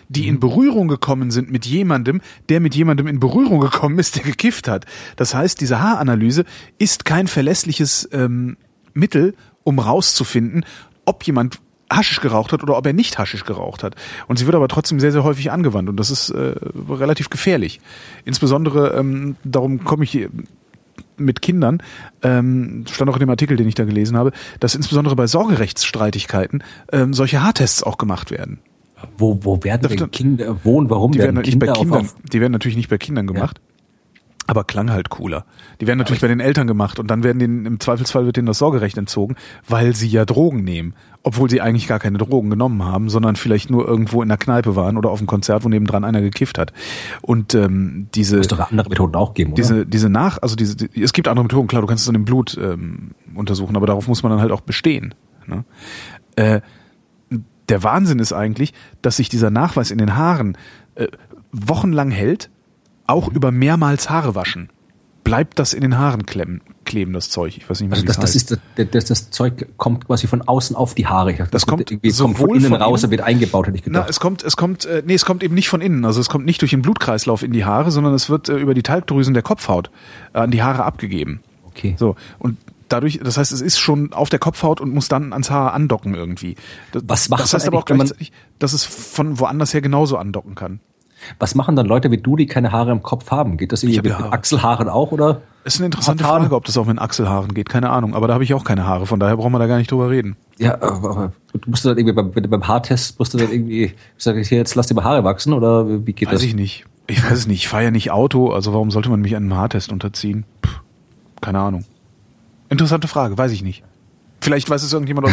die 0.09 0.29
in 0.29 0.39
Berührung 0.39 0.89
gekommen 0.89 1.31
sind 1.31 1.51
mit 1.51 1.67
jemandem, 1.67 2.21
der 2.49 2.61
mit 2.61 2.75
jemandem 2.75 3.07
in 3.07 3.21
Berührung 3.21 3.61
gekommen 3.61 3.99
ist, 3.99 4.17
der 4.17 4.23
gekifft 4.25 4.69
hat. 4.69 4.87
Das 5.17 5.35
heißt, 5.35 5.61
diese 5.61 5.81
Haaranalyse 5.81 6.45
ist 6.79 7.05
kein 7.05 7.27
verlässliches 7.27 8.09
ähm, 8.13 8.57
Mittel, 8.95 9.35
um 9.65 9.79
rauszufinden, 9.79 10.65
ob 11.05 11.25
jemand 11.25 11.61
Haschisch 11.91 12.21
geraucht 12.21 12.53
hat 12.53 12.63
oder 12.63 12.77
ob 12.79 12.87
er 12.87 12.93
nicht 12.93 13.19
Haschisch 13.19 13.45
geraucht 13.45 13.83
hat. 13.83 13.97
Und 14.29 14.39
sie 14.39 14.47
wird 14.47 14.55
aber 14.55 14.69
trotzdem 14.69 15.01
sehr, 15.01 15.13
sehr 15.13 15.25
häufig 15.25 15.51
angewandt 15.51 15.89
und 15.89 15.97
das 15.97 16.11
ist 16.11 16.31
äh, 16.31 16.55
relativ 16.89 17.31
gefährlich. 17.31 17.81
Insbesondere, 18.25 18.95
ähm, 18.99 19.37
darum 19.45 19.83
komme 19.85 20.05
ich 20.05 20.29
mit 21.17 21.43
Kindern, 21.43 21.83
ähm, 22.23 22.85
stand 22.91 23.11
auch 23.11 23.15
in 23.17 23.21
dem 23.21 23.31
Artikel, 23.31 23.57
den 23.57 23.69
ich 23.69 23.75
da 23.75 23.85
gelesen 23.85 24.17
habe, 24.17 24.33
dass 24.61 24.75
insbesondere 24.75 25.17
bei 25.17 25.27
Sorgerechtsstreitigkeiten 25.27 26.63
ähm, 26.93 27.13
solche 27.15 27.43
Haartests 27.43 27.83
auch 27.83 27.99
gemacht 27.99 28.31
werden. 28.31 28.59
Wo, 29.17 29.39
wo 29.43 29.63
werden 29.65 29.89
denn 29.89 30.11
Kinder 30.11 30.57
wohnen? 30.65 30.91
Warum 30.91 31.13
Die 31.13 31.19
werden 31.19 31.37
halt 31.37 31.47
nicht 31.47 31.59
bei 31.59 31.67
Kinder 31.67 31.81
Kindern, 31.81 32.01
auf- 32.03 32.15
die 32.33 32.41
werden 32.41 32.53
natürlich 32.53 32.77
nicht 32.77 32.91
bei 32.91 32.99
Kindern 32.99 33.27
gemacht. 33.27 33.61
Aber 34.51 34.65
klang 34.65 34.91
halt 34.91 35.11
cooler. 35.11 35.45
Die 35.81 35.87
werden 35.87 35.99
natürlich 35.99 36.23
bei 36.23 36.27
den 36.27 36.41
Eltern 36.41 36.67
gemacht 36.67 36.99
und 36.99 37.09
dann 37.09 37.23
werden 37.23 37.39
denen, 37.39 37.67
im 37.67 37.79
Zweifelsfall 37.79 38.27
wird 38.27 38.37
denen 38.37 38.49
das 38.49 38.59
Sorgerecht 38.59 38.99
entzogen, 38.99 39.37
weil 39.69 39.95
sie 39.95 40.09
ja 40.09 40.25
Drogen 40.25 40.65
nehmen. 40.65 40.95
Obwohl 41.23 41.49
sie 41.49 41.61
eigentlich 41.61 41.87
gar 41.87 42.01
keine 42.01 42.19
Drogen 42.19 42.51
genommen 42.51 42.83
haben, 42.83 43.11
sondern 43.11 43.37
vielleicht 43.37 43.71
nur 43.71 43.87
irgendwo 43.87 44.23
in 44.23 44.29
der 44.29 44.39
Kneipe 44.39 44.75
waren 44.75 44.97
oder 44.97 45.11
auf 45.11 45.21
einem 45.21 45.29
Konzert, 45.29 45.63
wo 45.63 45.69
nebendran 45.69 46.03
einer 46.03 46.21
gekifft 46.21 46.59
hat. 46.59 46.73
Und 47.23 47.55
ähm, 47.55 48.09
diese, 48.17 48.39
Muss 48.39 48.49
doch 48.49 48.73
andere 48.73 48.89
Methoden 48.89 49.15
auch 49.15 49.35
geben, 49.35 49.53
oder? 49.53 49.63
diese, 49.63 49.87
diese 49.87 50.09
nach, 50.09 50.39
also 50.43 50.57
diese, 50.57 50.75
die, 50.75 51.01
es 51.01 51.13
gibt 51.13 51.29
andere 51.29 51.45
Methoden, 51.45 51.69
klar, 51.69 51.83
du 51.83 51.87
kannst 51.87 52.03
es 52.03 52.07
dann 52.07 52.17
im 52.17 52.25
Blut 52.25 52.59
ähm, 52.61 53.13
untersuchen, 53.37 53.77
aber 53.77 53.87
darauf 53.87 54.09
muss 54.09 54.25
man 54.25 54.33
dann 54.33 54.41
halt 54.41 54.51
auch 54.51 54.63
bestehen. 54.63 55.15
Ne? 55.47 55.65
Äh, 56.35 56.61
der 57.69 57.85
Wahnsinn 57.85 58.19
ist 58.19 58.33
eigentlich, 58.33 58.75
dass 59.01 59.19
sich 59.19 59.29
dieser 59.29 59.51
Nachweis 59.51 59.93
in 59.93 59.99
den 59.99 60.17
Haaren 60.17 60.59
äh, 60.97 61.07
wochenlang 61.53 62.11
hält, 62.11 62.51
auch 63.11 63.29
über 63.29 63.51
mehrmals 63.53 64.09
Haare 64.11 64.35
waschen. 64.35 64.71
Bleibt 65.23 65.59
das 65.59 65.75
in 65.75 65.83
den 65.83 65.99
Haaren 65.99 66.25
klemmen, 66.25 66.63
kleben, 66.87 67.13
das 67.13 67.29
Zeug. 67.29 67.57
Ich 67.59 67.69
weiß 67.69 67.81
nicht 67.81 67.91
mehr, 67.91 67.97
Also 67.97 68.05
wie 68.05 68.07
das, 68.07 68.17
das, 68.17 68.35
heißt. 68.35 68.37
ist, 68.53 68.61
das, 68.77 68.87
das, 68.91 69.05
das 69.05 69.31
Zeug 69.31 69.67
kommt 69.77 70.07
quasi 70.07 70.27
von 70.27 70.41
außen 70.43 70.75
auf 70.75 70.95
die 70.95 71.07
Haare. 71.07 71.35
Dachte, 71.35 71.51
Das 71.51 71.67
kommt 71.67 71.81
wird 71.81 71.91
irgendwie 71.93 72.09
kommt 72.09 72.17
sowohl 72.17 72.49
von 72.49 72.57
innen 72.57 72.69
von 72.71 72.81
raus 72.83 73.03
innen- 73.03 73.11
wird 73.11 73.21
eingebaut, 73.21 73.67
hätte 73.67 73.77
ich 73.77 73.83
Na, 73.85 73.93
gedacht. 74.01 74.11
es 74.11 74.19
kommt, 74.19 74.43
es 74.43 74.57
kommt, 74.57 74.87
äh, 74.87 75.03
nee, 75.05 75.15
es 75.15 75.27
kommt 75.27 75.43
eben 75.43 75.55
nicht 75.55 75.69
von 75.69 75.83
innen. 75.83 76.05
Also 76.07 76.21
es 76.21 76.31
kommt 76.31 76.47
nicht 76.47 76.63
durch 76.63 76.71
den 76.71 76.81
Blutkreislauf 76.83 77.43
in 77.43 77.53
die 77.53 77.65
Haare, 77.67 77.91
sondern 77.91 78.15
es 78.15 78.31
wird 78.31 78.49
äh, 78.49 78.57
über 78.57 78.73
die 78.73 78.83
Talgdrüsen 78.83 79.35
der 79.35 79.43
Kopfhaut 79.43 79.91
äh, 80.33 80.39
an 80.39 80.51
die 80.51 80.63
Haare 80.63 80.85
abgegeben. 80.85 81.41
okay. 81.67 81.95
So 81.99 82.17
und 82.39 82.57
dadurch, 82.89 83.21
das 83.23 83.37
heißt, 83.37 83.53
es 83.53 83.61
ist 83.61 83.79
schon 83.79 84.13
auf 84.15 84.31
der 84.31 84.39
Kopfhaut 84.41 84.81
und 84.81 84.93
muss 84.93 85.07
dann 85.09 85.33
ans 85.33 85.51
Haar 85.51 85.75
andocken 85.75 86.15
irgendwie. 86.15 86.57
Das, 86.93 87.03
Was 87.07 87.29
macht 87.29 87.43
das 87.43 87.53
man 87.53 87.59
heißt 87.61 87.69
aber 87.69 87.79
auch 87.79 87.85
gleichzeitig, 87.85 88.33
dass 88.59 88.73
es 88.73 88.85
von 88.85 89.39
woanders 89.39 89.75
her 89.75 89.81
genauso 89.83 90.17
andocken 90.17 90.55
kann. 90.57 90.81
Was 91.39 91.55
machen 91.55 91.77
dann 91.77 91.87
Leute 91.87 92.11
wie 92.11 92.19
du, 92.19 92.37
die 92.37 92.47
keine 92.47 92.73
Haare 92.73 92.91
im 92.93 93.03
Kopf 93.03 93.31
haben? 93.31 93.57
Geht 93.57 93.73
das 93.73 93.83
irgendwie 93.83 93.99
mit, 93.99 94.05
mit 94.05 94.19
Haare. 94.19 94.33
Achselhaaren 94.33 94.89
auch 94.89 95.13
oder? 95.13 95.43
Ist 95.65 95.79
eine 95.79 95.87
interessante 95.87 96.25
Fatal. 96.25 96.41
Frage, 96.41 96.55
ob 96.55 96.65
das 96.65 96.79
auch 96.79 96.87
mit 96.87 96.99
Achselhaaren 96.99 97.53
geht. 97.53 97.69
Keine 97.69 97.91
Ahnung. 97.91 98.15
Aber 98.15 98.29
da 98.29 98.35
habe 98.35 98.45
ich 98.45 98.55
auch 98.55 98.65
keine 98.65 98.87
Haare. 98.87 99.07
Von 99.07 99.21
daher 99.21 99.37
brauchen 99.37 99.53
wir 99.53 99.59
da 99.59 99.67
gar 99.67 99.77
nicht 99.77 99.91
drüber 99.91 100.09
reden. 100.09 100.37
Ja, 100.59 100.75
aber, 100.81 101.11
aber 101.11 101.33
du 101.53 101.71
musst 101.71 101.85
dann 101.85 101.99
irgendwie 101.99 102.15
beim, 102.15 102.33
beim 102.33 102.69
Haartest 102.69 103.19
musst 103.19 103.35
du 103.35 103.39
dann 103.39 103.51
irgendwie, 103.51 103.93
sag 104.17 104.37
ich 104.37 104.49
hier, 104.49 104.59
jetzt 104.59 104.75
lass 104.75 104.87
dir 104.87 104.95
mal 104.95 105.05
Haare 105.05 105.23
wachsen 105.25 105.53
oder 105.53 106.07
wie 106.07 106.13
geht 106.13 106.29
Weiß 106.29 106.37
das? 106.37 106.43
ich 106.45 106.55
nicht. 106.55 106.87
Ich 107.07 107.23
weiß 107.23 107.39
es 107.39 107.47
nicht. 107.47 107.59
Ich 107.59 107.69
fahre 107.69 107.85
ja 107.85 107.91
nicht 107.91 108.11
Auto. 108.11 108.53
Also 108.53 108.73
warum 108.73 108.91
sollte 108.91 109.11
man 109.11 109.21
mich 109.21 109.37
einem 109.37 109.55
Haartest 109.55 109.93
unterziehen? 109.93 110.45
Puh, 110.63 110.71
keine 111.41 111.59
Ahnung. 111.59 111.85
Interessante 112.71 113.09
Frage. 113.09 113.37
Weiß 113.37 113.53
ich 113.53 113.63
nicht. 113.63 113.83
Vielleicht 114.43 114.71
weiß 114.71 114.83
es 114.83 114.93
irgendjemand 114.93 115.27
aus, 115.27 115.33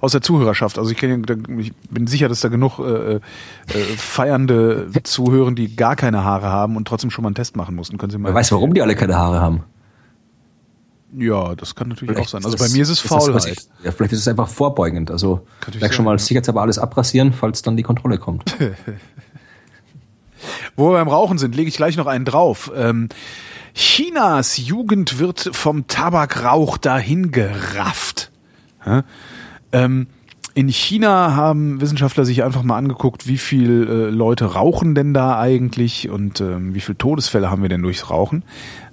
aus 0.00 0.12
der 0.12 0.22
Zuhörerschaft. 0.22 0.78
Also 0.78 0.90
ich, 0.90 0.96
kenn, 0.96 1.24
ich 1.58 1.74
bin 1.90 2.06
sicher, 2.06 2.28
dass 2.28 2.40
da 2.40 2.48
genug 2.48 2.78
äh, 2.78 3.16
äh, 3.16 3.20
Feiernde 3.96 4.90
zuhören, 5.02 5.54
die 5.56 5.76
gar 5.76 5.96
keine 5.96 6.24
Haare 6.24 6.46
haben 6.46 6.76
und 6.76 6.88
trotzdem 6.88 7.10
schon 7.10 7.22
mal 7.22 7.28
einen 7.28 7.34
Test 7.34 7.56
machen 7.56 7.74
mussten. 7.74 7.98
Können 7.98 8.10
Sie 8.10 8.18
mal 8.18 8.30
Man 8.30 8.34
weiß, 8.34 8.52
warum 8.52 8.72
die 8.72 8.82
alle 8.82 8.94
keine 8.94 9.16
Haare 9.16 9.40
haben. 9.40 9.64
Ja, 11.16 11.54
das 11.54 11.74
kann 11.74 11.88
natürlich 11.88 12.10
auch 12.10 12.14
Vielleicht 12.14 12.30
sein. 12.30 12.44
Also 12.44 12.56
bei 12.58 12.68
mir 12.68 12.82
ist 12.82 12.88
es 12.88 13.00
das 13.00 13.08
Faulheit. 13.08 13.68
Ja, 13.84 13.92
vielleicht 13.92 14.12
ist 14.12 14.20
es 14.20 14.28
einfach 14.28 14.48
vorbeugend. 14.48 15.10
Also 15.10 15.46
vielleicht 15.60 15.94
schon 15.94 16.04
mal 16.04 16.12
ja. 16.12 16.18
sicherheitshalber 16.18 16.62
alles 16.62 16.78
abrasieren, 16.78 17.32
falls 17.32 17.62
dann 17.62 17.76
die 17.76 17.82
Kontrolle 17.82 18.18
kommt. 18.18 18.56
Wo 20.76 20.90
wir 20.90 20.98
beim 20.98 21.08
Rauchen 21.08 21.38
sind, 21.38 21.54
lege 21.54 21.68
ich 21.68 21.76
gleich 21.76 21.96
noch 21.96 22.06
einen 22.06 22.24
drauf. 22.24 22.70
Ähm, 22.76 23.08
Chinas 23.74 24.56
Jugend 24.58 25.18
wird 25.18 25.50
vom 25.52 25.86
Tabakrauch 25.86 26.76
dahin 26.78 27.30
gerafft. 27.30 28.30
Ja? 28.86 29.04
Ähm, 29.72 30.06
in 30.54 30.68
China 30.68 31.36
haben 31.36 31.82
Wissenschaftler 31.82 32.24
sich 32.24 32.42
einfach 32.42 32.62
mal 32.62 32.78
angeguckt, 32.78 33.28
wie 33.28 33.36
viel 33.36 33.86
äh, 33.88 34.10
Leute 34.10 34.54
rauchen 34.54 34.94
denn 34.94 35.12
da 35.12 35.38
eigentlich 35.38 36.08
und 36.08 36.40
ähm, 36.40 36.74
wie 36.74 36.80
viele 36.80 36.96
Todesfälle 36.96 37.50
haben 37.50 37.60
wir 37.60 37.68
denn 37.68 37.82
durchs 37.82 38.08
Rauchen. 38.08 38.42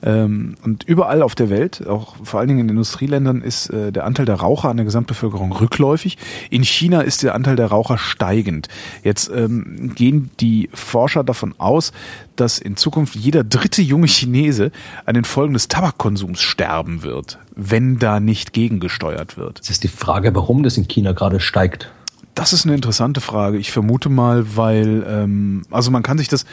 Ähm, 0.03 0.55
und 0.63 0.83
überall 0.83 1.21
auf 1.21 1.33
der 1.33 1.49
Welt, 1.49 1.87
auch 1.87 2.15
vor 2.23 2.39
allen 2.39 2.49
Dingen 2.49 2.59
in 2.59 2.69
Industrieländern, 2.69 3.41
ist 3.41 3.69
äh, 3.69 3.91
der 3.91 4.05
Anteil 4.05 4.25
der 4.25 4.35
Raucher 4.35 4.69
an 4.69 4.77
der 4.77 4.85
Gesamtbevölkerung 4.85 5.53
rückläufig. 5.53 6.17
In 6.49 6.63
China 6.63 7.01
ist 7.01 7.23
der 7.23 7.35
Anteil 7.35 7.55
der 7.55 7.67
Raucher 7.67 7.97
steigend. 7.97 8.67
Jetzt 9.03 9.31
ähm, 9.33 9.93
gehen 9.95 10.29
die 10.41 10.69
Forscher 10.73 11.23
davon 11.23 11.55
aus, 11.57 11.93
dass 12.35 12.59
in 12.59 12.75
Zukunft 12.75 13.15
jeder 13.15 13.43
dritte 13.43 13.81
junge 13.81 14.07
Chinese 14.07 14.71
an 15.05 15.13
den 15.13 15.23
Folgen 15.23 15.53
des 15.53 15.69
Tabakkonsums 15.69 16.41
sterben 16.41 17.03
wird, 17.03 17.39
wenn 17.55 17.97
da 17.97 18.19
nicht 18.19 18.51
gegengesteuert 18.51 19.37
wird. 19.37 19.59
Das 19.59 19.69
ist 19.69 19.83
die 19.83 19.87
Frage, 19.87 20.35
warum 20.35 20.63
das 20.63 20.77
in 20.77 20.87
China 20.87 21.13
gerade 21.13 21.39
steigt. 21.39 21.91
Das 22.35 22.51
ist 22.51 22.65
eine 22.65 22.73
interessante 22.75 23.21
Frage. 23.21 23.57
Ich 23.57 23.71
vermute 23.71 24.09
mal, 24.09 24.57
weil, 24.57 25.05
ähm, 25.07 25.61
also 25.69 25.91
man 25.91 26.01
kann 26.01 26.17
sich 26.17 26.27
das, 26.27 26.45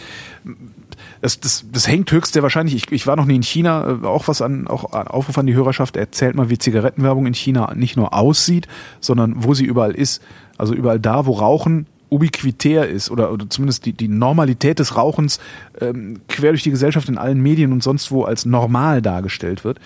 das, 1.20 1.40
das, 1.40 1.66
das 1.70 1.86
hängt 1.86 2.10
höchst 2.10 2.32
sehr 2.32 2.42
wahrscheinlich. 2.42 2.74
Ich, 2.74 2.92
ich 2.92 3.06
war 3.06 3.16
noch 3.16 3.26
nie 3.26 3.36
in 3.36 3.42
China, 3.42 3.98
äh, 4.02 4.06
auch 4.06 4.28
was 4.28 4.40
an, 4.42 4.66
auch 4.66 4.92
ein 4.92 5.06
Aufruf 5.06 5.36
an 5.38 5.46
die 5.46 5.54
Hörerschaft, 5.54 5.96
erzählt 5.96 6.34
mal, 6.34 6.50
wie 6.50 6.58
Zigarettenwerbung 6.58 7.26
in 7.26 7.34
China 7.34 7.72
nicht 7.74 7.96
nur 7.96 8.14
aussieht, 8.14 8.66
sondern 9.00 9.44
wo 9.44 9.54
sie 9.54 9.64
überall 9.64 9.92
ist. 9.92 10.22
Also 10.56 10.74
überall 10.74 11.00
da, 11.00 11.26
wo 11.26 11.32
Rauchen 11.32 11.86
ubiquitär 12.10 12.88
ist 12.88 13.10
oder, 13.10 13.32
oder 13.32 13.48
zumindest 13.48 13.86
die, 13.86 13.92
die 13.92 14.08
Normalität 14.08 14.78
des 14.78 14.96
Rauchens 14.96 15.38
ähm, 15.80 16.20
quer 16.28 16.50
durch 16.50 16.64
die 16.64 16.70
Gesellschaft 16.70 17.08
in 17.08 17.18
allen 17.18 17.40
Medien 17.40 17.72
und 17.72 17.82
sonst 17.82 18.10
wo 18.10 18.24
als 18.24 18.44
normal 18.44 19.00
dargestellt 19.00 19.64
wird, 19.64 19.78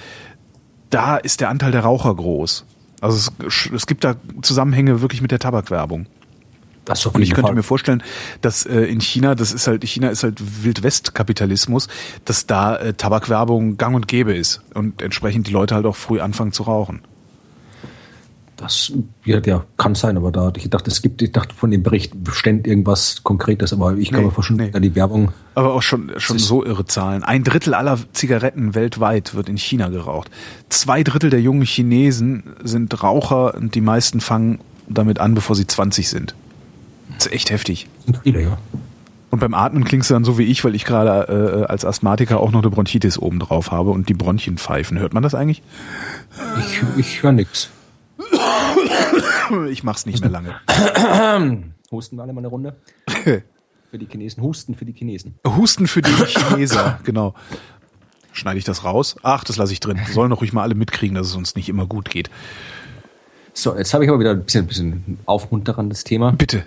da 0.90 1.16
ist 1.16 1.40
der 1.40 1.50
Anteil 1.50 1.72
der 1.72 1.82
Raucher 1.82 2.14
groß. 2.14 2.64
Also 3.00 3.30
es, 3.46 3.70
es 3.74 3.86
gibt 3.86 4.04
da 4.04 4.16
Zusammenhänge 4.40 5.02
wirklich 5.02 5.20
mit 5.20 5.32
der 5.32 5.38
Tabakwerbung. 5.38 6.06
Das 6.84 7.06
auf 7.06 7.14
Und 7.14 7.22
ich 7.22 7.30
könnte 7.30 7.48
Fall. 7.48 7.54
mir 7.54 7.62
vorstellen, 7.62 8.02
dass 8.40 8.66
äh, 8.66 8.80
in 8.80 9.00
China, 9.00 9.34
das 9.34 9.52
ist 9.52 9.66
halt, 9.66 9.84
China 9.84 10.08
ist 10.08 10.22
halt 10.22 10.64
Wildwest-Kapitalismus, 10.64 11.88
dass 12.24 12.46
da 12.46 12.76
äh, 12.76 12.92
Tabakwerbung 12.94 13.76
gang 13.78 13.94
und 13.96 14.08
gäbe 14.08 14.34
ist 14.34 14.60
und 14.74 15.00
entsprechend 15.00 15.46
die 15.46 15.52
Leute 15.52 15.74
halt 15.74 15.86
auch 15.86 15.96
früh 15.96 16.20
anfangen 16.20 16.52
zu 16.52 16.64
rauchen. 16.64 17.00
Das 18.56 18.92
ja, 19.24 19.40
ja, 19.44 19.64
kann 19.76 19.96
sein, 19.96 20.16
aber 20.16 20.30
da 20.30 20.52
ich 20.56 20.70
dachte, 20.70 20.88
es 20.88 21.02
gibt, 21.02 21.20
ich 21.22 21.32
dachte 21.32 21.54
von 21.54 21.72
dem 21.72 21.82
Bericht 21.82 22.14
ständ 22.30 22.68
irgendwas 22.68 23.22
Konkretes, 23.24 23.72
aber 23.72 23.96
ich 23.96 24.10
kann 24.10 24.20
Nee, 24.20 24.26
mir 24.26 24.32
vorstellen, 24.32 24.70
nee. 24.72 24.80
die 24.80 24.94
Werbung. 24.94 25.32
Aber 25.56 25.74
auch 25.74 25.82
schon, 25.82 26.12
schon 26.18 26.38
so 26.38 26.64
irre 26.64 26.84
Zahlen. 26.84 27.24
Ein 27.24 27.42
Drittel 27.42 27.74
aller 27.74 27.98
Zigaretten 28.12 28.76
weltweit 28.76 29.34
wird 29.34 29.48
in 29.48 29.56
China 29.56 29.88
geraucht. 29.88 30.30
Zwei 30.68 31.02
Drittel 31.02 31.30
der 31.30 31.40
jungen 31.40 31.62
Chinesen 31.62 32.54
sind 32.62 33.02
Raucher 33.02 33.54
und 33.54 33.74
die 33.74 33.80
meisten 33.80 34.20
fangen 34.20 34.60
damit 34.88 35.18
an, 35.18 35.34
bevor 35.34 35.56
sie 35.56 35.66
20 35.66 36.08
sind. 36.08 36.34
Das 37.16 37.26
ist 37.26 37.32
echt 37.32 37.50
heftig. 37.50 37.88
Sind 38.04 38.18
viele, 38.22 38.42
ja. 38.42 38.58
Und 39.30 39.40
beim 39.40 39.54
Atmen 39.54 39.84
klingst 39.84 40.10
du 40.10 40.14
dann 40.14 40.24
so 40.24 40.38
wie 40.38 40.44
ich, 40.44 40.64
weil 40.64 40.74
ich 40.76 40.84
gerade 40.84 41.64
äh, 41.64 41.70
als 41.70 41.84
Asthmatiker 41.84 42.38
auch 42.38 42.52
noch 42.52 42.62
eine 42.62 42.70
Bronchitis 42.70 43.18
oben 43.18 43.40
drauf 43.40 43.72
habe 43.72 43.90
und 43.90 44.08
die 44.08 44.14
Bronchien 44.14 44.58
pfeifen. 44.58 44.98
Hört 44.98 45.12
man 45.12 45.24
das 45.24 45.34
eigentlich? 45.34 45.62
Ich, 46.60 46.82
ich 46.96 47.22
höre 47.22 47.32
nix. 47.32 47.70
Ich 49.70 49.82
mach's 49.82 50.06
nicht 50.06 50.20
mehr 50.20 50.30
lange. 50.30 50.54
Husten 51.90 52.16
wir 52.16 52.22
alle 52.22 52.32
mal 52.32 52.40
eine 52.40 52.48
Runde? 52.48 52.76
Für 53.90 53.98
die 53.98 54.06
Chinesen. 54.06 54.42
Husten 54.42 54.74
für 54.74 54.84
die 54.84 54.92
Chinesen. 54.92 55.36
Husten 55.46 55.86
für 55.86 56.02
die 56.02 56.10
Chineser, 56.10 56.98
genau. 57.04 57.34
Schneide 58.32 58.58
ich 58.58 58.64
das 58.64 58.82
raus? 58.82 59.14
Ach, 59.22 59.44
das 59.44 59.56
lasse 59.56 59.72
ich 59.72 59.78
drin. 59.78 60.00
Sollen 60.12 60.30
doch 60.30 60.40
ruhig 60.40 60.52
mal 60.52 60.62
alle 60.62 60.74
mitkriegen, 60.74 61.14
dass 61.14 61.28
es 61.28 61.36
uns 61.36 61.54
nicht 61.54 61.68
immer 61.68 61.86
gut 61.86 62.10
geht. 62.10 62.28
So, 63.52 63.76
jetzt 63.76 63.94
habe 63.94 64.02
ich 64.02 64.10
aber 64.10 64.18
wieder 64.18 64.32
ein 64.32 64.42
bisschen, 64.42 64.64
ein 64.64 64.66
bisschen 64.66 65.18
aufmunterndes 65.26 66.02
Thema. 66.02 66.32
Bitte. 66.32 66.64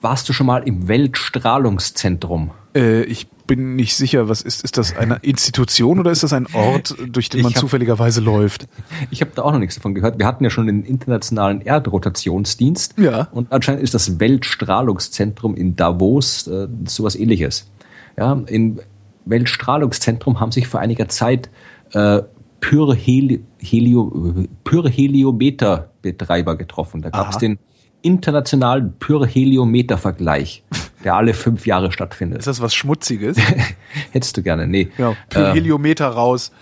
Warst 0.00 0.28
du 0.28 0.32
schon 0.32 0.46
mal 0.46 0.62
im 0.62 0.86
Weltstrahlungszentrum? 0.88 2.52
Äh, 2.74 3.02
ich 3.02 3.26
bin 3.48 3.74
nicht 3.76 3.96
sicher, 3.96 4.28
was 4.28 4.42
ist, 4.42 4.62
ist 4.62 4.76
das 4.78 4.96
eine 4.96 5.16
Institution 5.22 5.98
oder 5.98 6.10
ist 6.10 6.22
das 6.22 6.32
ein 6.32 6.46
Ort, 6.52 6.94
durch 7.08 7.28
den 7.30 7.42
man 7.42 7.52
hab- 7.52 7.58
zufälligerweise 7.60 8.20
läuft? 8.20 8.68
Ich 9.10 9.20
habe 9.22 9.30
da 9.34 9.42
auch 9.42 9.52
noch 9.52 9.58
nichts 9.58 9.76
davon 9.76 9.94
gehört. 9.94 10.18
Wir 10.18 10.26
hatten 10.26 10.44
ja 10.44 10.50
schon 10.50 10.66
den 10.66 10.84
internationalen 10.84 11.62
Erdrotationsdienst. 11.62 12.94
Ja. 12.98 13.28
Und 13.32 13.50
anscheinend 13.52 13.82
ist 13.82 13.94
das 13.94 14.20
Weltstrahlungszentrum 14.20 15.56
in 15.56 15.76
Davos 15.76 16.46
äh, 16.46 16.68
sowas 16.86 17.16
ähnliches. 17.16 17.70
Ja, 18.16 18.32
im 18.46 18.80
Weltstrahlungszentrum 19.24 20.40
haben 20.40 20.52
sich 20.52 20.68
vor 20.68 20.80
einiger 20.80 21.08
Zeit 21.08 21.48
äh, 21.92 22.20
Pyrheli 22.60 23.42
Helio 23.60 24.44
Pyrheliometer-Betreiber 24.64 26.56
getroffen. 26.56 27.02
Da 27.02 27.10
gab 27.10 27.30
es 27.30 27.38
den 27.38 27.58
internationalen 28.02 28.94
Pyrheliometer-Vergleich, 28.98 30.62
der 31.04 31.14
alle 31.14 31.34
fünf 31.34 31.66
Jahre 31.66 31.92
stattfindet. 31.92 32.38
Ist 32.40 32.46
das 32.46 32.60
was 32.60 32.74
Schmutziges? 32.74 33.36
Hättest 34.12 34.36
du 34.36 34.42
gerne? 34.42 34.66
Nee. 34.66 34.90
Ja, 34.98 35.14
Ähm, 35.34 35.52
Heliometer 35.54 36.08
raus. 36.08 36.52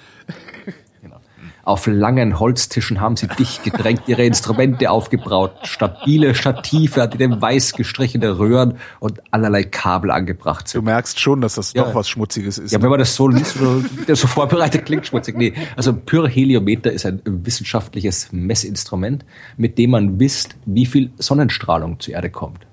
Auf 1.67 1.89
langen 1.89 2.39
Holztischen 2.39 3.01
haben 3.01 3.17
sie 3.17 3.27
dicht 3.27 3.65
gedrängt 3.65 4.03
ihre 4.07 4.25
Instrumente 4.25 4.89
aufgebraut, 4.89 5.51
stabile 5.65 6.37
Stative 6.37 7.03
an 7.03 7.11
denen 7.11 7.43
weiß 7.43 7.73
gestrichene 7.73 8.39
Röhren 8.39 8.75
und 9.01 9.21
allerlei 9.33 9.65
Kabel 9.65 10.13
angebracht 10.13 10.67
Du 10.67 10.71
sind. 10.71 10.85
merkst 10.85 11.19
schon, 11.19 11.41
dass 11.41 11.57
das 11.57 11.73
Ja. 11.73 11.83
doch 11.83 11.95
was 11.97 12.09
Schmutziges 12.09 12.59
ist. 12.59 12.71
Ja, 12.71 12.81
wenn 12.81 12.89
man 12.91 13.01
das 13.01 13.17
so 13.17 13.27
liest, 13.27 13.55
so, 13.59 13.83
das 14.07 14.21
so 14.21 14.29
vorbereitet 14.29 14.87
klingt 14.87 15.09
schmutzig. 15.09 15.37
Nee, 15.37 15.55
also 15.75 15.93
Pyrheliometer 15.93 16.93
ist 16.93 17.05
ein 17.05 17.21
wissenschaftliches 17.25 18.29
Messinstrument, 18.31 19.25
mit 19.57 19.77
dem 19.77 19.91
man 19.91 20.17
misst, 20.19 20.55
wie 20.67 20.87
viel 20.87 21.11
Sonnenstrahlung 21.19 21.99
zur 21.99 22.15
Erde 22.15 22.31
kommt. 22.31 22.65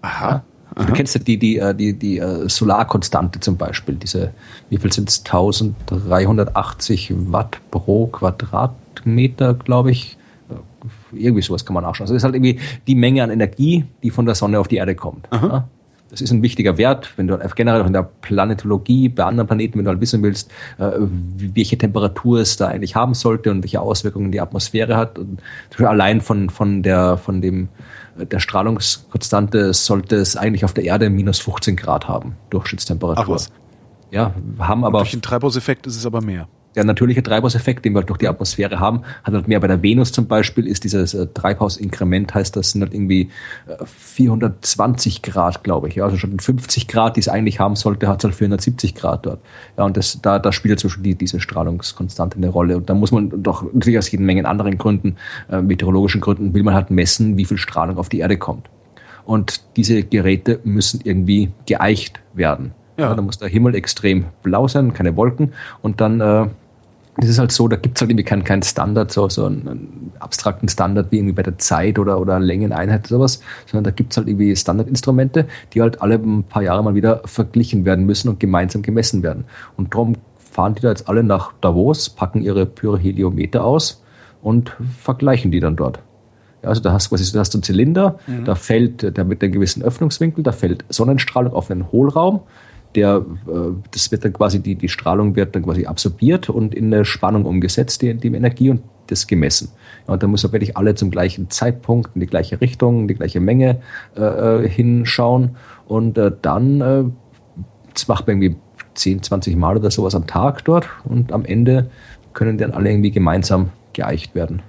Aha. 0.00 0.42
Du 0.86 0.92
kennst 0.92 1.14
ja 1.14 1.20
die, 1.20 1.36
die, 1.36 1.58
äh, 1.58 1.74
die, 1.74 1.92
die 1.92 2.18
äh, 2.18 2.48
Solarkonstante 2.48 3.40
zum 3.40 3.56
Beispiel, 3.56 3.96
diese, 3.96 4.32
wie 4.70 4.78
viel 4.78 4.92
sind 4.92 5.08
es? 5.08 5.24
1380 5.24 7.12
Watt 7.32 7.58
pro 7.70 8.06
Quadratmeter, 8.06 9.54
glaube 9.54 9.90
ich. 9.90 10.16
Äh, 10.48 10.54
Irgendwie 11.16 11.42
sowas 11.42 11.66
kann 11.66 11.74
man 11.74 11.82
nachschauen. 11.82 12.04
Also 12.04 12.14
das 12.14 12.20
ist 12.20 12.24
halt 12.24 12.36
irgendwie 12.36 12.60
die 12.86 12.94
Menge 12.94 13.24
an 13.24 13.30
Energie, 13.30 13.86
die 14.02 14.10
von 14.10 14.24
der 14.24 14.36
Sonne 14.36 14.60
auf 14.60 14.68
die 14.68 14.76
Erde 14.76 14.94
kommt. 14.94 15.28
Ja? 15.32 15.66
Das 16.10 16.22
ist 16.22 16.30
ein 16.30 16.42
wichtiger 16.42 16.78
Wert, 16.78 17.12
wenn 17.16 17.26
du 17.26 17.38
halt 17.38 17.54
generell 17.54 17.82
auch 17.82 17.86
in 17.86 17.92
der 17.92 18.08
Planetologie, 18.22 19.10
bei 19.10 19.24
anderen 19.24 19.46
Planeten, 19.46 19.76
wenn 19.76 19.84
du 19.84 19.90
halt 19.90 20.00
wissen 20.00 20.22
willst, 20.22 20.50
welche 20.78 21.76
Temperatur 21.76 22.40
es 22.40 22.56
da 22.56 22.68
eigentlich 22.68 22.96
haben 22.96 23.12
sollte 23.12 23.50
und 23.50 23.62
welche 23.62 23.82
Auswirkungen 23.82 24.32
die 24.32 24.40
Atmosphäre 24.40 24.96
hat. 24.96 25.18
Und 25.18 25.42
allein 25.78 26.22
von, 26.22 26.48
von 26.48 26.82
der, 26.82 27.18
von 27.18 27.42
dem, 27.42 27.68
der 28.24 28.40
Strahlungskonstante 28.40 29.72
sollte 29.72 30.16
es 30.16 30.36
eigentlich 30.36 30.64
auf 30.64 30.72
der 30.72 30.84
Erde 30.84 31.10
minus 31.10 31.40
15 31.40 31.76
Grad 31.76 32.08
haben, 32.08 32.36
Durchschnittstemperatur. 32.50 33.24
Ach 33.24 33.28
was. 33.28 33.52
Ja, 34.10 34.34
haben 34.58 34.84
aber 34.84 35.00
Durch 35.00 35.10
den 35.10 35.22
Treibhauseffekt 35.22 35.86
ist 35.86 35.96
es 35.96 36.06
aber 36.06 36.22
mehr. 36.22 36.48
Der 36.78 36.84
natürliche 36.84 37.24
Treibhauseffekt, 37.24 37.84
den 37.84 37.92
wir 37.92 37.98
halt 37.98 38.08
durch 38.08 38.20
die 38.20 38.28
Atmosphäre 38.28 38.78
haben, 38.78 39.02
hat 39.24 39.34
halt 39.34 39.48
mehr 39.48 39.58
bei 39.58 39.66
der 39.66 39.82
Venus 39.82 40.12
zum 40.12 40.28
Beispiel, 40.28 40.64
ist 40.64 40.84
dieses 40.84 41.12
äh, 41.12 41.26
Treibhausinkrement, 41.26 42.32
heißt 42.32 42.54
das 42.54 42.70
sind 42.70 42.82
halt 42.82 42.94
irgendwie 42.94 43.30
äh, 43.66 43.84
420 43.84 45.22
Grad, 45.22 45.64
glaube 45.64 45.88
ich. 45.88 45.96
Ja, 45.96 46.04
also 46.04 46.16
schon 46.16 46.38
50 46.38 46.86
Grad, 46.86 47.16
die 47.16 47.20
es 47.20 47.28
eigentlich 47.28 47.58
haben 47.58 47.74
sollte, 47.74 48.06
hat 48.06 48.20
es 48.20 48.24
halt 48.24 48.36
470 48.36 48.94
Grad 48.94 49.26
dort. 49.26 49.40
Ja, 49.76 49.84
und 49.84 49.96
das, 49.96 50.20
da, 50.22 50.38
da 50.38 50.52
spielt 50.52 50.78
zum 50.78 50.88
Beispiel 50.88 51.02
die, 51.02 51.14
diese 51.16 51.40
Strahlungskonstante 51.40 52.36
eine 52.36 52.48
Rolle. 52.48 52.76
Und 52.76 52.88
da 52.88 52.94
muss 52.94 53.10
man 53.10 53.42
doch 53.42 53.64
natürlich 53.72 53.98
aus 53.98 54.08
jeden 54.12 54.24
Mengen 54.24 54.46
anderen 54.46 54.78
Gründen, 54.78 55.16
äh, 55.50 55.60
meteorologischen 55.60 56.20
Gründen, 56.20 56.54
will 56.54 56.62
man 56.62 56.74
halt 56.74 56.92
messen, 56.92 57.36
wie 57.36 57.44
viel 57.44 57.58
Strahlung 57.58 57.98
auf 57.98 58.08
die 58.08 58.20
Erde 58.20 58.36
kommt. 58.36 58.70
Und 59.24 59.62
diese 59.76 60.04
Geräte 60.04 60.60
müssen 60.62 61.00
irgendwie 61.02 61.50
geeicht 61.66 62.20
werden. 62.34 62.72
Ja. 62.96 63.10
Ja. 63.10 63.14
da 63.14 63.22
muss 63.22 63.38
der 63.38 63.48
Himmel 63.48 63.74
extrem 63.74 64.26
blau 64.42 64.66
sein, 64.68 64.92
keine 64.92 65.16
Wolken. 65.16 65.52
Und 65.82 66.00
dann 66.00 66.20
äh, 66.20 66.46
das 67.20 67.30
ist 67.30 67.38
halt 67.38 67.50
so, 67.50 67.66
da 67.66 67.76
gibt 67.76 67.96
es 67.98 68.00
halt 68.00 68.10
irgendwie 68.10 68.24
keinen 68.24 68.44
kein 68.44 68.62
Standard, 68.62 69.10
so, 69.10 69.28
so 69.28 69.46
einen, 69.46 69.68
einen, 69.68 70.12
abstrakten 70.20 70.68
Standard 70.68 71.10
wie 71.10 71.18
irgendwie 71.18 71.34
bei 71.34 71.42
der 71.42 71.58
Zeit 71.58 71.98
oder, 71.98 72.20
oder 72.20 72.38
Längeneinheit 72.40 73.00
oder 73.02 73.18
sowas, 73.18 73.40
sondern 73.66 73.84
da 73.84 73.90
gibt 73.90 74.12
es 74.12 74.16
halt 74.16 74.28
irgendwie 74.28 74.54
Standardinstrumente, 74.54 75.46
die 75.72 75.82
halt 75.82 76.00
alle 76.00 76.14
ein 76.14 76.44
paar 76.44 76.62
Jahre 76.62 76.82
mal 76.82 76.94
wieder 76.94 77.22
verglichen 77.24 77.84
werden 77.84 78.06
müssen 78.06 78.28
und 78.28 78.40
gemeinsam 78.40 78.82
gemessen 78.82 79.22
werden. 79.22 79.44
Und 79.76 79.94
darum 79.94 80.14
fahren 80.36 80.74
die 80.74 80.82
da 80.82 80.90
jetzt 80.90 81.08
alle 81.08 81.22
nach 81.24 81.52
Davos, 81.60 82.08
packen 82.08 82.42
ihre 82.42 82.66
Pyroheliometer 82.66 83.64
aus 83.64 84.02
und 84.42 84.76
vergleichen 84.98 85.50
die 85.50 85.60
dann 85.60 85.76
dort. 85.76 86.00
Ja, 86.62 86.70
also 86.70 86.80
da 86.80 86.92
hast 86.92 87.06
du 87.06 87.10
quasi, 87.10 87.32
du 87.32 87.38
hast 87.38 87.54
einen 87.54 87.62
Zylinder, 87.62 88.18
mhm. 88.26 88.44
da 88.44 88.54
fällt, 88.54 89.16
der 89.16 89.24
mit 89.24 89.42
einem 89.42 89.52
gewissen 89.52 89.82
Öffnungswinkel, 89.82 90.42
da 90.42 90.52
fällt 90.52 90.84
Sonnenstrahlung 90.88 91.52
auf 91.52 91.70
einen 91.70 91.90
Hohlraum 91.90 92.40
der, 92.94 93.24
äh, 93.46 93.72
das 93.90 94.10
wird 94.10 94.24
dann 94.24 94.32
quasi, 94.32 94.60
die, 94.60 94.74
die 94.74 94.88
Strahlung 94.88 95.36
wird 95.36 95.54
dann 95.54 95.62
quasi 95.62 95.86
absorbiert 95.86 96.48
und 96.50 96.74
in 96.74 96.92
eine 96.92 97.04
Spannung 97.04 97.44
umgesetzt, 97.44 98.02
die, 98.02 98.14
die 98.14 98.28
Energie 98.28 98.70
und 98.70 98.82
das 99.06 99.26
gemessen. 99.26 99.70
Ja, 100.06 100.14
und 100.14 100.22
da 100.22 100.26
muss 100.26 100.50
wirklich 100.50 100.76
alle 100.76 100.94
zum 100.94 101.10
gleichen 101.10 101.50
Zeitpunkt, 101.50 102.10
in 102.14 102.20
die 102.20 102.26
gleiche 102.26 102.60
Richtung, 102.60 103.02
in 103.02 103.08
die 103.08 103.14
gleiche 103.14 103.40
Menge 103.40 103.80
äh, 104.16 104.20
äh 104.20 104.68
hinschauen. 104.68 105.56
Und 105.86 106.18
äh, 106.18 106.32
dann, 106.42 106.80
äh, 106.80 107.04
das 107.92 108.08
macht 108.08 108.26
man 108.26 108.40
irgendwie 108.40 108.60
10, 108.94 109.22
20 109.22 109.56
Mal 109.56 109.76
oder 109.76 109.90
sowas 109.90 110.14
am 110.14 110.26
Tag 110.26 110.64
dort 110.64 110.88
und 111.04 111.32
am 111.32 111.44
Ende 111.44 111.90
können 112.34 112.58
dann 112.58 112.72
alle 112.72 112.90
irgendwie 112.90 113.10
gemeinsam 113.10 113.70
geeicht 113.92 114.34
werden. 114.34 114.62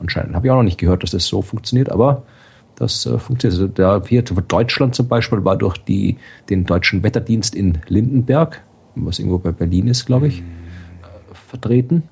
Anscheinend. 0.00 0.34
Habe 0.34 0.46
ich 0.46 0.50
auch 0.50 0.56
noch 0.56 0.62
nicht 0.62 0.78
gehört, 0.78 1.02
dass 1.02 1.10
das 1.10 1.26
so 1.26 1.42
funktioniert, 1.42 1.90
aber 1.90 2.22
das 2.80 3.06
äh, 3.06 3.18
funktioniert. 3.18 3.60
Also 3.60 3.72
da 3.72 4.02
hier 4.06 4.22
Deutschland 4.22 4.94
zum 4.94 5.06
Beispiel 5.06 5.44
war 5.44 5.56
durch 5.56 5.76
die, 5.78 6.16
den 6.48 6.64
deutschen 6.64 7.02
Wetterdienst 7.02 7.54
in 7.54 7.78
Lindenberg, 7.88 8.62
was 8.94 9.18
irgendwo 9.18 9.38
bei 9.38 9.52
Berlin 9.52 9.86
ist, 9.86 10.06
glaube 10.06 10.28
ich, 10.28 10.40
äh, 10.40 10.44
vertreten. 11.32 12.04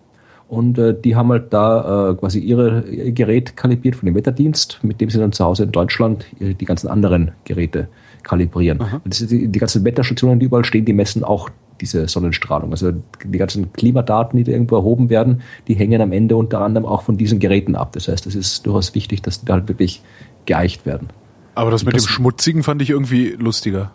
Und 0.46 0.78
äh, 0.78 0.94
die 0.98 1.16
haben 1.16 1.30
halt 1.30 1.52
da 1.52 2.10
äh, 2.10 2.14
quasi 2.14 2.38
ihre, 2.38 2.88
ihr 2.88 3.12
Gerät 3.12 3.56
kalibriert 3.56 3.96
von 3.96 4.06
dem 4.06 4.14
Wetterdienst, 4.14 4.80
mit 4.82 5.00
dem 5.00 5.10
sie 5.10 5.18
dann 5.18 5.32
zu 5.32 5.44
Hause 5.44 5.64
in 5.64 5.72
Deutschland 5.72 6.26
die 6.40 6.64
ganzen 6.64 6.88
anderen 6.88 7.32
Geräte 7.44 7.88
kalibrieren. 8.22 8.82
Die, 9.04 9.48
die, 9.48 9.58
ganzen 9.58 9.84
Wetterstationen, 9.84 10.38
die 10.38 10.46
überall 10.46 10.64
stehen, 10.64 10.84
die 10.84 10.94
messen 10.94 11.22
auch 11.22 11.50
diese 11.80 12.08
Sonnenstrahlung. 12.08 12.70
Also 12.70 12.92
die 13.24 13.38
ganzen 13.38 13.72
Klimadaten, 13.72 14.36
die 14.38 14.44
da 14.44 14.52
irgendwo 14.52 14.76
erhoben 14.76 15.10
werden, 15.10 15.42
die 15.68 15.74
hängen 15.74 16.00
am 16.00 16.12
Ende 16.12 16.36
unter 16.36 16.60
anderem 16.60 16.86
auch 16.86 17.02
von 17.02 17.16
diesen 17.16 17.38
Geräten 17.38 17.76
ab. 17.76 17.92
Das 17.92 18.08
heißt, 18.08 18.26
es 18.26 18.34
ist 18.34 18.66
durchaus 18.66 18.94
wichtig, 18.94 19.22
dass 19.22 19.40
die 19.40 19.46
da 19.46 19.54
halt 19.54 19.68
wirklich 19.68 20.02
geeicht 20.49 20.86
werden. 20.86 21.11
Aber 21.55 21.70
das 21.70 21.84
mit 21.84 21.94
das, 21.94 22.05
dem 22.05 22.09
Schmutzigen 22.09 22.62
fand 22.62 22.82
ich 22.82 22.90
irgendwie 22.90 23.36
lustiger. 23.38 23.92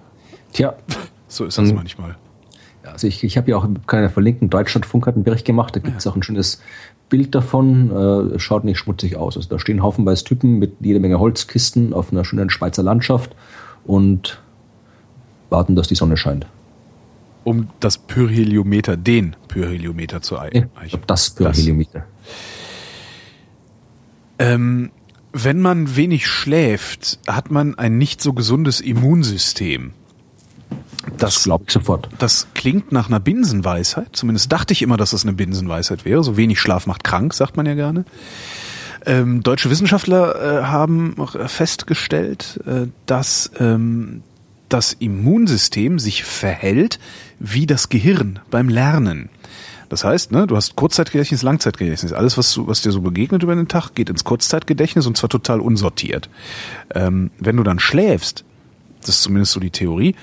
Tja. 0.54 0.76
So 1.28 1.46
ist 1.46 1.58
das 1.58 1.70
um, 1.70 1.76
manchmal. 1.76 2.16
Also 2.84 3.08
ich, 3.08 3.24
ich 3.24 3.38
habe 3.38 3.50
ja 3.52 3.58
auch, 3.58 3.68
kann 3.88 4.04
ja 4.04 4.10
verlinken, 4.10 4.50
Deutschlandfunk 4.50 5.08
hat 5.08 5.16
einen 5.16 5.24
Bericht 5.24 5.46
gemacht, 5.46 5.76
da 5.76 5.80
gibt 5.80 5.98
es 5.98 6.04
ja. 6.04 6.12
auch 6.12 6.16
ein 6.16 6.24
schönes 6.24 6.62
Bild 7.10 7.34
davon, 7.34 8.36
äh, 8.36 8.40
schaut 8.40 8.66
nicht 8.66 8.78
schmutzig 8.78 9.16
aus. 9.16 9.36
Also 9.36 9.50
da 9.50 9.58
stehen 9.58 9.82
haufenweise 9.82 10.24
Typen 10.24 10.60
mit 10.60 10.76
jede 10.80 11.00
Menge 11.00 11.20
Holzkisten 11.20 11.94
auf 11.94 12.12
einer 12.12 12.24
schönen 12.24 12.50
Schweizer 12.50 12.84
Landschaft 12.84 13.36
und 13.84 14.42
warten, 15.50 15.76
dass 15.76 15.88
die 15.88 15.96
Sonne 15.96 16.18
scheint. 16.18 16.46
Um 17.44 17.70
das 17.80 17.98
Pyrheliometer, 17.98 18.96
den 18.96 19.36
Pyrheliometer 19.48 20.22
zu 20.22 20.38
eichen. 20.38 20.70
Ja, 20.88 21.00
das 21.08 21.32
Pyrheliometer. 21.32 22.06
Das. 24.38 24.48
Ähm, 24.54 24.92
wenn 25.34 25.60
man 25.60 25.96
wenig 25.96 26.28
schläft, 26.28 27.20
hat 27.28 27.52
man 27.52 27.78
ein 27.78 27.98
nicht 27.98 28.22
so 28.22 28.34
gesundes 28.34 28.80
Immunsystem. 28.80 29.92
Das, 31.18 31.36
das 31.36 31.44
glaube 31.44 31.66
ich 31.68 31.74
sofort. 31.74 32.08
Das 32.20 32.48
klingt 32.54 32.92
nach 32.92 33.08
einer 33.08 33.20
Binsenweisheit. 33.20 34.10
Zumindest 34.14 34.52
dachte 34.52 34.74
ich 34.74 34.82
immer, 34.82 34.96
dass 34.96 35.12
das 35.12 35.24
eine 35.24 35.34
Binsenweisheit 35.34 36.06
wäre. 36.06 36.24
So 36.24 36.38
wenig 36.38 36.60
Schlaf 36.60 36.88
macht 36.88 37.04
krank, 37.04 37.34
sagt 37.34 37.58
man 37.58 37.66
ja 37.66 37.74
gerne. 37.74 38.06
Ähm, 39.06 39.44
deutsche 39.44 39.70
Wissenschaftler 39.70 40.62
äh, 40.62 40.64
haben 40.64 41.16
festgestellt, 41.48 42.60
äh, 42.66 42.88
dass 43.06 43.52
ähm, 43.60 44.22
das 44.70 44.94
Immunsystem 44.94 46.00
sich 46.00 46.24
verhält 46.24 47.00
wie 47.40 47.68
das 47.68 47.90
Gehirn 47.90 48.40
beim 48.50 48.70
Lernen. 48.70 49.30
Das 49.94 50.04
heißt, 50.04 50.32
ne, 50.32 50.48
du 50.48 50.56
hast 50.56 50.76
Kurzzeitgedächtnis, 50.76 51.44
Langzeitgedächtnis. 51.44 52.14
Alles, 52.14 52.36
was, 52.36 52.58
was 52.66 52.82
dir 52.82 52.92
so 52.92 53.02
begegnet 53.02 53.44
über 53.44 53.54
den 53.54 53.68
Tag, 53.68 53.94
geht 53.94 54.10
ins 54.10 54.24
Kurzzeitgedächtnis 54.24 55.06
und 55.06 55.16
zwar 55.16 55.30
total 55.30 55.60
unsortiert. 55.60 56.32
Ähm, 56.96 57.30
wenn 57.38 57.58
du 57.58 57.62
dann 57.62 57.78
schläfst, 57.78 58.44
das 59.02 59.10
ist 59.10 59.22
zumindest 59.22 59.52
so 59.52 59.60
die 59.60 59.70
Theorie, 59.70 60.16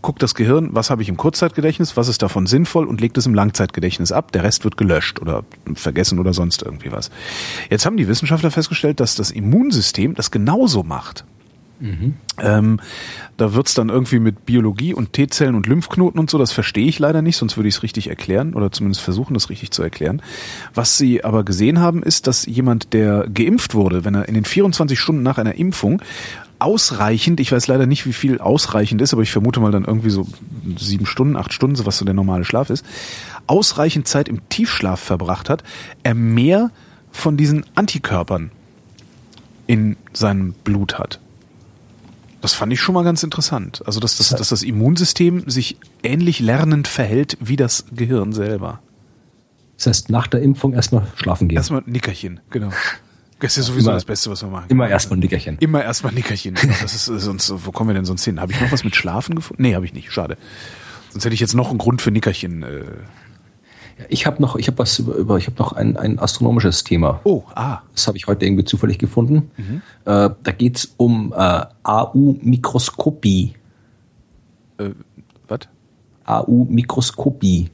guckt 0.00 0.22
das 0.22 0.34
Gehirn, 0.34 0.70
was 0.72 0.88
habe 0.88 1.02
ich 1.02 1.10
im 1.10 1.18
Kurzzeitgedächtnis, 1.18 1.98
was 1.98 2.08
ist 2.08 2.22
davon 2.22 2.46
sinnvoll 2.46 2.86
und 2.86 3.02
legt 3.02 3.18
es 3.18 3.26
im 3.26 3.34
Langzeitgedächtnis 3.34 4.10
ab. 4.10 4.32
Der 4.32 4.42
Rest 4.42 4.64
wird 4.64 4.78
gelöscht 4.78 5.20
oder 5.20 5.44
vergessen 5.74 6.18
oder 6.18 6.32
sonst 6.32 6.62
irgendwie 6.62 6.90
was. 6.90 7.10
Jetzt 7.68 7.84
haben 7.84 7.98
die 7.98 8.08
Wissenschaftler 8.08 8.50
festgestellt, 8.50 9.00
dass 9.00 9.16
das 9.16 9.30
Immunsystem 9.30 10.14
das 10.14 10.30
genauso 10.30 10.82
macht. 10.82 11.26
Mhm. 11.80 12.14
Ähm, 12.38 12.80
da 13.36 13.54
wird's 13.54 13.74
dann 13.74 13.88
irgendwie 13.88 14.18
mit 14.18 14.44
Biologie 14.46 14.94
und 14.94 15.12
T-Zellen 15.12 15.54
und 15.54 15.66
Lymphknoten 15.66 16.20
und 16.20 16.30
so, 16.30 16.38
das 16.38 16.52
verstehe 16.52 16.86
ich 16.86 16.98
leider 16.98 17.22
nicht, 17.22 17.36
sonst 17.36 17.56
würde 17.56 17.68
ich 17.68 17.76
es 17.76 17.82
richtig 17.82 18.08
erklären 18.08 18.54
oder 18.54 18.70
zumindest 18.70 19.02
versuchen, 19.02 19.34
das 19.34 19.50
richtig 19.50 19.70
zu 19.70 19.82
erklären. 19.82 20.22
Was 20.74 20.98
sie 20.98 21.24
aber 21.24 21.42
gesehen 21.42 21.80
haben, 21.80 22.02
ist, 22.02 22.26
dass 22.26 22.46
jemand, 22.46 22.92
der 22.92 23.26
geimpft 23.32 23.74
wurde, 23.74 24.04
wenn 24.04 24.14
er 24.14 24.28
in 24.28 24.34
den 24.34 24.44
24 24.44 24.98
Stunden 24.98 25.22
nach 25.22 25.38
einer 25.38 25.54
Impfung 25.54 26.02
ausreichend, 26.58 27.40
ich 27.40 27.52
weiß 27.52 27.66
leider 27.66 27.86
nicht, 27.86 28.06
wie 28.06 28.12
viel 28.12 28.38
ausreichend 28.38 29.00
ist, 29.00 29.14
aber 29.14 29.22
ich 29.22 29.32
vermute 29.32 29.60
mal 29.60 29.72
dann 29.72 29.86
irgendwie 29.86 30.10
so 30.10 30.26
sieben 30.76 31.06
Stunden, 31.06 31.36
acht 31.36 31.54
Stunden, 31.54 31.76
so 31.76 31.86
was 31.86 31.96
so 31.96 32.04
der 32.04 32.14
normale 32.14 32.44
Schlaf 32.44 32.68
ist, 32.68 32.84
ausreichend 33.46 34.06
Zeit 34.06 34.28
im 34.28 34.46
Tiefschlaf 34.50 35.00
verbracht 35.00 35.48
hat, 35.48 35.64
er 36.02 36.14
mehr 36.14 36.70
von 37.10 37.38
diesen 37.38 37.64
Antikörpern 37.74 38.50
in 39.66 39.96
seinem 40.12 40.52
Blut 40.52 40.98
hat. 40.98 41.20
Das 42.40 42.54
fand 42.54 42.72
ich 42.72 42.80
schon 42.80 42.94
mal 42.94 43.04
ganz 43.04 43.22
interessant. 43.22 43.82
Also, 43.86 44.00
dass 44.00 44.16
das, 44.16 44.30
dass 44.30 44.48
das 44.48 44.62
Immunsystem 44.62 45.48
sich 45.48 45.76
ähnlich 46.02 46.40
lernend 46.40 46.88
verhält 46.88 47.36
wie 47.40 47.56
das 47.56 47.84
Gehirn 47.92 48.32
selber. 48.32 48.80
Das 49.76 49.86
heißt, 49.86 50.10
nach 50.10 50.26
der 50.26 50.42
Impfung 50.42 50.72
erstmal 50.72 51.06
schlafen 51.16 51.48
gehen. 51.48 51.56
Erstmal 51.56 51.82
Nickerchen, 51.86 52.40
genau. 52.50 52.70
Das 53.40 53.52
ist 53.52 53.56
ja 53.56 53.62
sowieso 53.62 53.88
immer, 53.88 53.94
das 53.94 54.04
Beste, 54.04 54.30
was 54.30 54.42
wir 54.42 54.50
machen. 54.50 54.66
Immer 54.68 54.88
erstmal 54.88 55.18
Nickerchen. 55.18 55.56
Immer 55.60 55.82
erstmal 55.82 56.12
Nickerchen. 56.12 56.54
Genau. 56.54 56.74
Das 56.82 56.94
ist 56.94 57.06
sonst, 57.06 57.50
wo 57.64 57.72
kommen 57.72 57.88
wir 57.88 57.94
denn 57.94 58.04
sonst 58.04 58.24
hin? 58.24 58.40
Habe 58.40 58.52
ich 58.52 58.60
noch 58.60 58.70
was 58.70 58.84
mit 58.84 58.94
Schlafen 58.94 59.34
gefunden? 59.34 59.62
Nee, 59.62 59.74
habe 59.74 59.86
ich 59.86 59.94
nicht. 59.94 60.12
Schade. 60.12 60.36
Sonst 61.10 61.24
hätte 61.24 61.34
ich 61.34 61.40
jetzt 61.40 61.54
noch 61.54 61.70
einen 61.70 61.78
Grund 61.78 62.02
für 62.02 62.10
Nickerchen 62.10 62.62
äh, 62.62 62.84
ich 64.08 64.26
habe 64.26 64.40
noch, 64.40 64.56
ich 64.56 64.66
habe 64.66 64.78
was 64.78 64.98
über, 64.98 65.36
ich 65.36 65.46
habe 65.46 65.58
noch 65.58 65.72
ein, 65.72 65.96
ein 65.96 66.18
astronomisches 66.18 66.84
Thema. 66.84 67.20
Oh, 67.24 67.42
ah. 67.54 67.80
Das 67.94 68.06
habe 68.06 68.16
ich 68.16 68.26
heute 68.26 68.46
irgendwie 68.46 68.64
zufällig 68.64 68.98
gefunden. 68.98 69.50
Mhm. 69.56 69.82
Äh, 70.04 70.30
da 70.42 70.52
geht's 70.56 70.94
um 70.96 71.32
äh, 71.36 71.64
AU-Mikroskopie. 71.82 73.54
Äh, 74.78 74.90
was? 75.48 75.60
AU-Mikroskopie. 76.24 77.70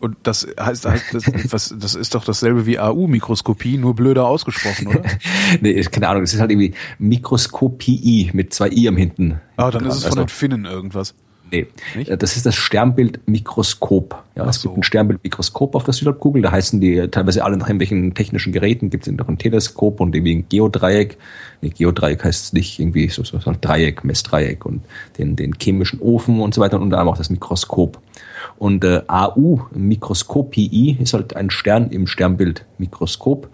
Und 0.00 0.16
das 0.22 0.46
heißt, 0.58 0.84
das, 0.84 1.24
was, 1.50 1.74
das 1.76 1.94
ist 1.94 2.14
doch 2.14 2.24
dasselbe 2.24 2.66
wie 2.66 2.78
AU-Mikroskopie, 2.78 3.78
nur 3.78 3.96
blöder 3.96 4.26
ausgesprochen, 4.26 4.86
oder? 4.88 5.02
nee, 5.60 5.80
keine 5.82 6.08
Ahnung, 6.08 6.22
es 6.22 6.34
ist 6.34 6.40
halt 6.40 6.52
irgendwie 6.52 6.74
Mikroskopie 6.98 8.30
mit 8.32 8.54
zwei 8.54 8.70
I 8.70 8.88
am 8.88 8.96
hinten. 8.96 9.40
Ah, 9.56 9.70
dann 9.70 9.84
ist 9.86 9.96
es 9.96 10.02
von 10.02 10.10
also, 10.10 10.22
den 10.22 10.28
Finnen 10.28 10.64
irgendwas. 10.66 11.14
Nee, 11.50 11.66
Nicht? 11.96 12.10
das 12.22 12.36
ist 12.36 12.46
das 12.46 12.54
Sternbildmikroskop. 12.54 14.22
Ja, 14.36 14.46
es 14.46 14.60
so. 14.60 14.68
gibt 14.68 14.78
ein 14.78 14.82
Sternbildmikroskop 14.82 15.74
auf 15.74 15.84
der 15.84 15.94
Südhalbkugel, 15.94 16.42
da 16.42 16.52
heißen 16.52 16.80
die 16.80 17.08
teilweise 17.08 17.44
alle 17.44 17.56
nach 17.56 17.68
irgendwelchen 17.68 18.14
technischen 18.14 18.52
Geräten, 18.52 18.90
gibt 18.90 19.06
es 19.06 19.12
noch 19.12 19.28
ein 19.28 19.38
Teleskop 19.38 20.00
und 20.00 20.14
irgendwie 20.14 20.36
ein 20.36 20.48
Geodreieck. 20.48 21.18
Nee, 21.60 21.70
Geodreieck 21.70 22.24
heißt 22.24 22.44
es 22.44 22.52
nicht 22.52 22.78
irgendwie 22.78 23.08
so, 23.08 23.24
so, 23.24 23.38
so 23.38 23.50
ein 23.50 23.60
Dreieck, 23.60 24.04
Messdreieck 24.04 24.64
und 24.64 24.82
den, 25.18 25.36
den 25.36 25.54
chemischen 25.60 26.00
Ofen 26.00 26.40
und 26.40 26.54
so 26.54 26.60
weiter 26.60 26.76
und 26.76 26.84
unter 26.84 26.98
anderem 26.98 27.14
auch 27.14 27.18
das 27.18 27.30
Mikroskop. 27.30 28.00
Und 28.56 28.84
äh, 28.84 29.02
AU, 29.06 29.60
Mikroskopii, 29.72 30.98
ist 31.00 31.14
halt 31.14 31.34
ein 31.36 31.50
Stern 31.50 31.90
im 31.90 32.06
Sternbildmikroskop. 32.06 33.48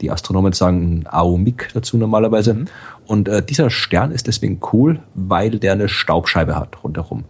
Die 0.00 0.10
Astronomen 0.10 0.52
sagen 0.52 1.04
AU-Mik 1.08 1.70
dazu 1.74 1.96
normalerweise. 1.96 2.54
Mhm. 2.54 2.66
Und 3.06 3.28
äh, 3.28 3.42
dieser 3.42 3.70
Stern 3.70 4.12
ist 4.12 4.26
deswegen 4.26 4.60
cool, 4.72 5.00
weil 5.14 5.58
der 5.58 5.72
eine 5.72 5.88
Staubscheibe 5.88 6.56
hat 6.56 6.82
rundherum. 6.84 7.24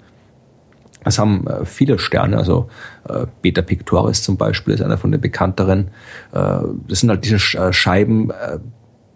Es 1.05 1.19
haben 1.19 1.47
äh, 1.47 1.65
viele 1.65 1.99
Sterne, 1.99 2.37
also 2.37 2.69
äh, 3.09 3.27
Beta 3.43 3.63
Pictoris 3.63 4.23
zum 4.23 4.37
Beispiel 4.37 4.75
ist 4.75 4.83
einer 4.83 4.99
von 4.99 5.13
den 5.13 5.21
bekannteren. 5.21 5.89
Äh, 6.33 6.61
das 6.89 7.01
sind 7.01 7.11
halt 7.11 7.25
diese 7.25 7.37
äh, 7.59 7.73
Scheiben, 7.73 8.31
äh, 8.31 8.59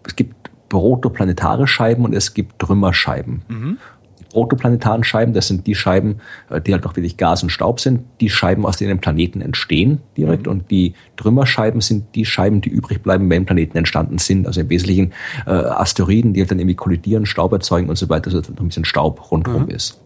es 0.05 0.15
gibt 0.15 0.49
protoplanetare 0.69 1.67
Scheiben 1.67 2.03
und 2.03 2.13
es 2.13 2.33
gibt 2.33 2.57
Trümmerscheiben. 2.59 3.43
Mhm. 3.47 3.77
Die 4.19 4.23
protoplanetaren 4.23 5.03
Scheiben, 5.03 5.33
das 5.33 5.47
sind 5.47 5.67
die 5.67 5.75
Scheiben, 5.75 6.19
äh, 6.49 6.61
die 6.61 6.73
halt 6.73 6.83
noch 6.83 6.95
wirklich 6.95 7.17
Gas 7.17 7.43
und 7.43 7.51
Staub 7.51 7.79
sind, 7.79 8.01
die 8.21 8.29
Scheiben, 8.29 8.65
aus 8.65 8.77
denen 8.77 8.99
Planeten 8.99 9.41
entstehen 9.41 9.99
direkt. 10.17 10.47
Mhm. 10.47 10.51
Und 10.51 10.71
die 10.71 10.95
Trümmerscheiben 11.17 11.79
sind 11.81 12.15
die 12.15 12.25
Scheiben, 12.25 12.61
die 12.61 12.69
übrig 12.69 13.03
bleiben, 13.03 13.29
wenn 13.29 13.45
Planeten 13.45 13.77
entstanden 13.77 14.17
sind. 14.17 14.47
Also 14.47 14.61
im 14.61 14.69
Wesentlichen 14.69 15.13
äh, 15.45 15.51
Asteroiden, 15.51 16.33
die 16.33 16.41
halt 16.41 16.49
dann 16.49 16.59
irgendwie 16.59 16.75
kollidieren, 16.75 17.27
Staub 17.27 17.51
erzeugen 17.51 17.89
und 17.89 17.97
so 17.97 18.09
weiter, 18.09 18.31
dass 18.31 18.49
noch 18.49 18.59
ein 18.59 18.67
bisschen 18.67 18.85
Staub 18.85 19.31
rundherum 19.31 19.63
mhm. 19.65 19.69
ist. 19.69 20.01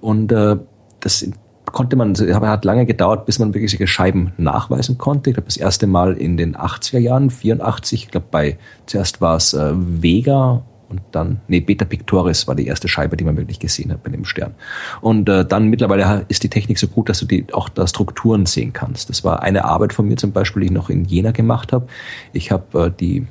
Und 0.00 0.30
äh, 0.30 0.56
das 1.04 1.26
konnte 1.66 1.96
man, 1.96 2.14
aber 2.32 2.48
hat 2.48 2.64
lange 2.64 2.86
gedauert, 2.86 3.26
bis 3.26 3.38
man 3.38 3.54
wirklich 3.54 3.70
solche 3.70 3.86
Scheiben 3.86 4.32
nachweisen 4.36 4.98
konnte. 4.98 5.30
Ich 5.30 5.34
glaube, 5.34 5.46
das 5.46 5.56
erste 5.56 5.86
Mal 5.86 6.14
in 6.14 6.36
den 6.36 6.56
80er 6.56 6.98
Jahren, 6.98 7.30
84, 7.30 8.04
ich 8.04 8.10
glaube, 8.10 8.26
bei, 8.30 8.58
zuerst 8.86 9.20
war 9.20 9.36
es 9.36 9.54
äh, 9.54 9.72
Vega 9.74 10.62
und 10.88 11.00
dann, 11.10 11.40
nee, 11.48 11.60
Beta 11.60 11.84
Pictoris 11.84 12.46
war 12.46 12.54
die 12.54 12.66
erste 12.66 12.88
Scheibe, 12.88 13.16
die 13.16 13.24
man 13.24 13.36
wirklich 13.36 13.58
gesehen 13.58 13.90
hat 13.90 14.02
bei 14.02 14.10
dem 14.10 14.24
Stern. 14.24 14.54
Und 15.00 15.28
äh, 15.28 15.44
dann 15.44 15.68
mittlerweile 15.68 16.24
ist 16.28 16.42
die 16.44 16.50
Technik 16.50 16.78
so 16.78 16.86
gut, 16.86 17.08
dass 17.08 17.20
du 17.20 17.26
die, 17.26 17.52
auch 17.52 17.68
da 17.68 17.86
Strukturen 17.86 18.46
sehen 18.46 18.72
kannst. 18.72 19.08
Das 19.08 19.24
war 19.24 19.42
eine 19.42 19.64
Arbeit 19.64 19.92
von 19.92 20.06
mir 20.06 20.16
zum 20.16 20.32
Beispiel, 20.32 20.60
die 20.60 20.66
ich 20.66 20.72
noch 20.72 20.90
in 20.90 21.04
Jena 21.04 21.32
gemacht 21.32 21.72
habe. 21.72 21.88
Ich 22.32 22.52
habe 22.52 22.86
äh, 22.86 22.90
die 22.90 23.26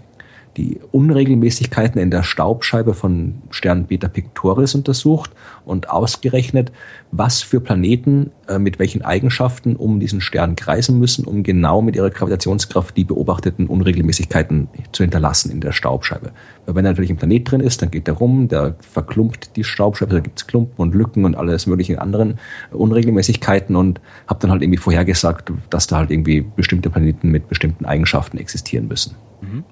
die 0.57 0.79
Unregelmäßigkeiten 0.91 1.99
in 1.99 2.11
der 2.11 2.23
Staubscheibe 2.23 2.93
von 2.93 3.41
Stern 3.49 3.85
Beta 3.85 4.07
Pictoris 4.07 4.75
untersucht 4.75 5.31
und 5.65 5.89
ausgerechnet, 5.89 6.71
was 7.11 7.41
für 7.41 7.59
Planeten 7.59 8.31
äh, 8.47 8.59
mit 8.59 8.77
welchen 8.77 9.01
Eigenschaften 9.03 9.75
um 9.75 9.99
diesen 9.99 10.21
Stern 10.21 10.55
kreisen 10.55 10.99
müssen, 10.99 11.25
um 11.25 11.43
genau 11.43 11.81
mit 11.81 11.95
ihrer 11.95 12.09
Gravitationskraft 12.11 12.95
die 12.95 13.03
beobachteten 13.03 13.67
Unregelmäßigkeiten 13.67 14.67
zu 14.91 15.03
hinterlassen 15.03 15.51
in 15.51 15.59
der 15.59 15.71
Staubscheibe. 15.71 16.31
Weil 16.65 16.75
wenn 16.75 16.83
natürlich 16.83 17.09
ein 17.09 17.17
Planet 17.17 17.49
drin 17.49 17.61
ist, 17.61 17.81
dann 17.81 17.89
geht 17.89 18.07
der 18.07 18.15
rum, 18.15 18.47
der 18.47 18.75
verklumpt 18.79 19.55
die 19.55 19.63
Staubscheibe, 19.63 20.13
da 20.13 20.19
gibt's 20.19 20.45
Klumpen 20.45 20.75
und 20.77 20.93
Lücken 20.93 21.25
und 21.25 21.35
alles 21.35 21.65
mögliche 21.65 21.99
anderen 21.99 22.39
Unregelmäßigkeiten 22.71 23.75
und 23.75 24.01
habe 24.27 24.39
dann 24.39 24.51
halt 24.51 24.61
irgendwie 24.61 24.79
vorhergesagt, 24.79 25.51
dass 25.69 25.87
da 25.87 25.97
halt 25.97 26.11
irgendwie 26.11 26.41
bestimmte 26.41 26.89
Planeten 26.89 27.29
mit 27.29 27.47
bestimmten 27.47 27.85
Eigenschaften 27.85 28.37
existieren 28.37 28.87
müssen. 28.87 29.15
Mhm. 29.41 29.63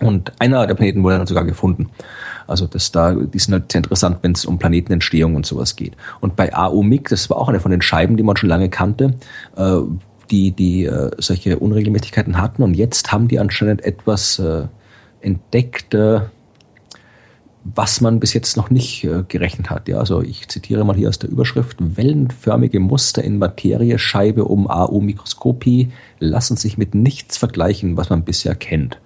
Und 0.00 0.32
einer 0.38 0.66
der 0.66 0.74
Planeten 0.74 1.02
wurde 1.02 1.18
dann 1.18 1.26
sogar 1.26 1.44
gefunden. 1.44 1.90
Also 2.46 2.66
das 2.66 2.92
da, 2.92 3.12
die 3.14 3.38
sind 3.38 3.52
halt 3.52 3.72
sehr 3.72 3.80
interessant, 3.80 4.18
wenn 4.22 4.32
es 4.32 4.44
um 4.44 4.58
Planetenentstehung 4.58 5.34
und 5.34 5.44
sowas 5.44 5.76
geht. 5.76 5.94
Und 6.20 6.36
bei 6.36 6.54
AUMIC, 6.54 7.08
das 7.08 7.28
war 7.30 7.38
auch 7.38 7.48
eine 7.48 7.60
von 7.60 7.70
den 7.70 7.82
Scheiben, 7.82 8.16
die 8.16 8.22
man 8.22 8.36
schon 8.36 8.48
lange 8.48 8.70
kannte, 8.70 9.14
äh, 9.56 9.78
die, 10.30 10.52
die 10.52 10.84
äh, 10.84 11.10
solche 11.18 11.58
Unregelmäßigkeiten 11.58 12.40
hatten. 12.40 12.62
Und 12.62 12.74
jetzt 12.74 13.12
haben 13.12 13.28
die 13.28 13.38
anscheinend 13.38 13.84
etwas 13.84 14.38
äh, 14.38 14.66
entdeckt, 15.20 15.94
äh, 15.94 16.20
was 17.64 18.00
man 18.00 18.20
bis 18.20 18.32
jetzt 18.34 18.56
noch 18.56 18.70
nicht 18.70 19.04
äh, 19.04 19.24
gerechnet 19.26 19.68
hat. 19.68 19.88
Ja, 19.88 19.98
also 19.98 20.22
ich 20.22 20.48
zitiere 20.48 20.84
mal 20.84 20.96
hier 20.96 21.08
aus 21.08 21.18
der 21.18 21.30
Überschrift: 21.30 21.76
Wellenförmige 21.80 22.80
Muster 22.80 23.22
in 23.22 23.38
Materie, 23.38 23.98
Scheibe 23.98 24.44
um 24.44 24.68
AU-Mikroskopie 24.68 25.90
lassen 26.18 26.56
sich 26.56 26.78
mit 26.78 26.94
nichts 26.94 27.36
vergleichen, 27.36 27.96
was 27.96 28.10
man 28.10 28.24
bisher 28.24 28.54
kennt. 28.54 28.98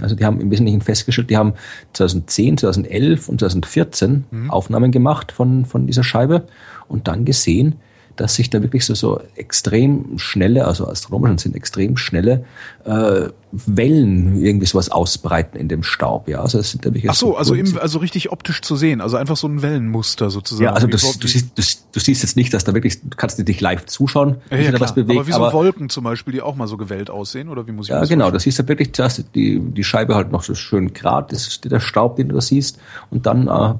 Also 0.00 0.14
die 0.14 0.24
haben 0.24 0.40
im 0.40 0.50
Wesentlichen 0.50 0.80
festgestellt, 0.80 1.30
die 1.30 1.36
haben 1.36 1.54
2010, 1.94 2.58
2011 2.58 3.28
und 3.28 3.40
2014 3.40 4.24
mhm. 4.30 4.50
Aufnahmen 4.50 4.92
gemacht 4.92 5.32
von, 5.32 5.64
von 5.64 5.86
dieser 5.86 6.04
Scheibe 6.04 6.46
und 6.88 7.08
dann 7.08 7.24
gesehen, 7.24 7.76
dass 8.16 8.34
sich 8.34 8.50
da 8.50 8.62
wirklich 8.62 8.84
so, 8.84 8.94
so 8.94 9.20
extrem 9.36 10.18
schnelle, 10.18 10.66
also 10.66 10.88
astronomischen 10.88 11.38
sind 11.38 11.56
extrem 11.56 11.96
schnelle 11.96 12.44
äh, 12.84 13.28
Wellen 13.52 14.42
irgendwie 14.42 14.66
sowas 14.66 14.90
ausbreiten 14.90 15.58
in 15.58 15.68
dem 15.68 15.82
Staub. 15.82 16.28
Ja, 16.28 16.40
also 16.40 16.58
es 16.58 16.70
sind 16.70 16.84
da 16.84 16.90
wirklich 16.92 17.10
Ach 17.10 17.14
so, 17.14 17.36
also 17.36 17.54
im, 17.54 17.78
also 17.78 17.98
richtig 17.98 18.32
optisch 18.32 18.60
zu 18.62 18.76
sehen, 18.76 19.00
also 19.00 19.16
einfach 19.16 19.36
so 19.36 19.46
ein 19.46 19.62
Wellenmuster 19.62 20.30
sozusagen. 20.30 20.64
Ja, 20.64 20.72
also 20.72 20.86
das, 20.86 21.18
du, 21.18 21.28
siehst, 21.28 21.50
du, 21.56 21.62
du 21.92 22.00
siehst 22.00 22.22
jetzt 22.22 22.36
nicht, 22.36 22.52
dass 22.52 22.64
da 22.64 22.74
wirklich, 22.74 23.00
du 23.00 23.16
kannst 23.16 23.38
nicht 23.38 23.60
live 23.60 23.86
zuschauen, 23.86 24.36
ja, 24.50 24.58
ja, 24.58 24.72
da 24.72 24.80
was 24.80 24.94
bewegt. 24.94 25.18
Aber 25.18 25.26
wie 25.26 25.32
so 25.32 25.44
aber, 25.44 25.52
Wolken 25.52 25.88
zum 25.88 26.04
Beispiel, 26.04 26.32
die 26.32 26.42
auch 26.42 26.56
mal 26.56 26.66
so 26.66 26.76
gewellt 26.76 27.10
aussehen, 27.10 27.48
oder 27.48 27.66
wie 27.66 27.72
muss 27.72 27.86
ich 27.86 27.90
Ja, 27.90 28.00
das 28.00 28.08
genau, 28.08 28.30
das 28.30 28.42
siehst 28.42 28.58
du 28.58 28.68
wirklich 28.68 28.92
zuerst 28.92 29.24
die, 29.34 29.60
die 29.60 29.84
Scheibe 29.84 30.14
halt 30.14 30.32
noch 30.32 30.42
so 30.42 30.54
schön 30.54 30.92
grad, 30.92 31.32
das 31.32 31.46
ist 31.46 31.70
der 31.70 31.80
Staub, 31.80 32.16
den 32.16 32.28
du 32.28 32.34
da 32.34 32.40
siehst, 32.40 32.78
und 33.10 33.26
dann 33.26 33.48
äh, 33.48 33.74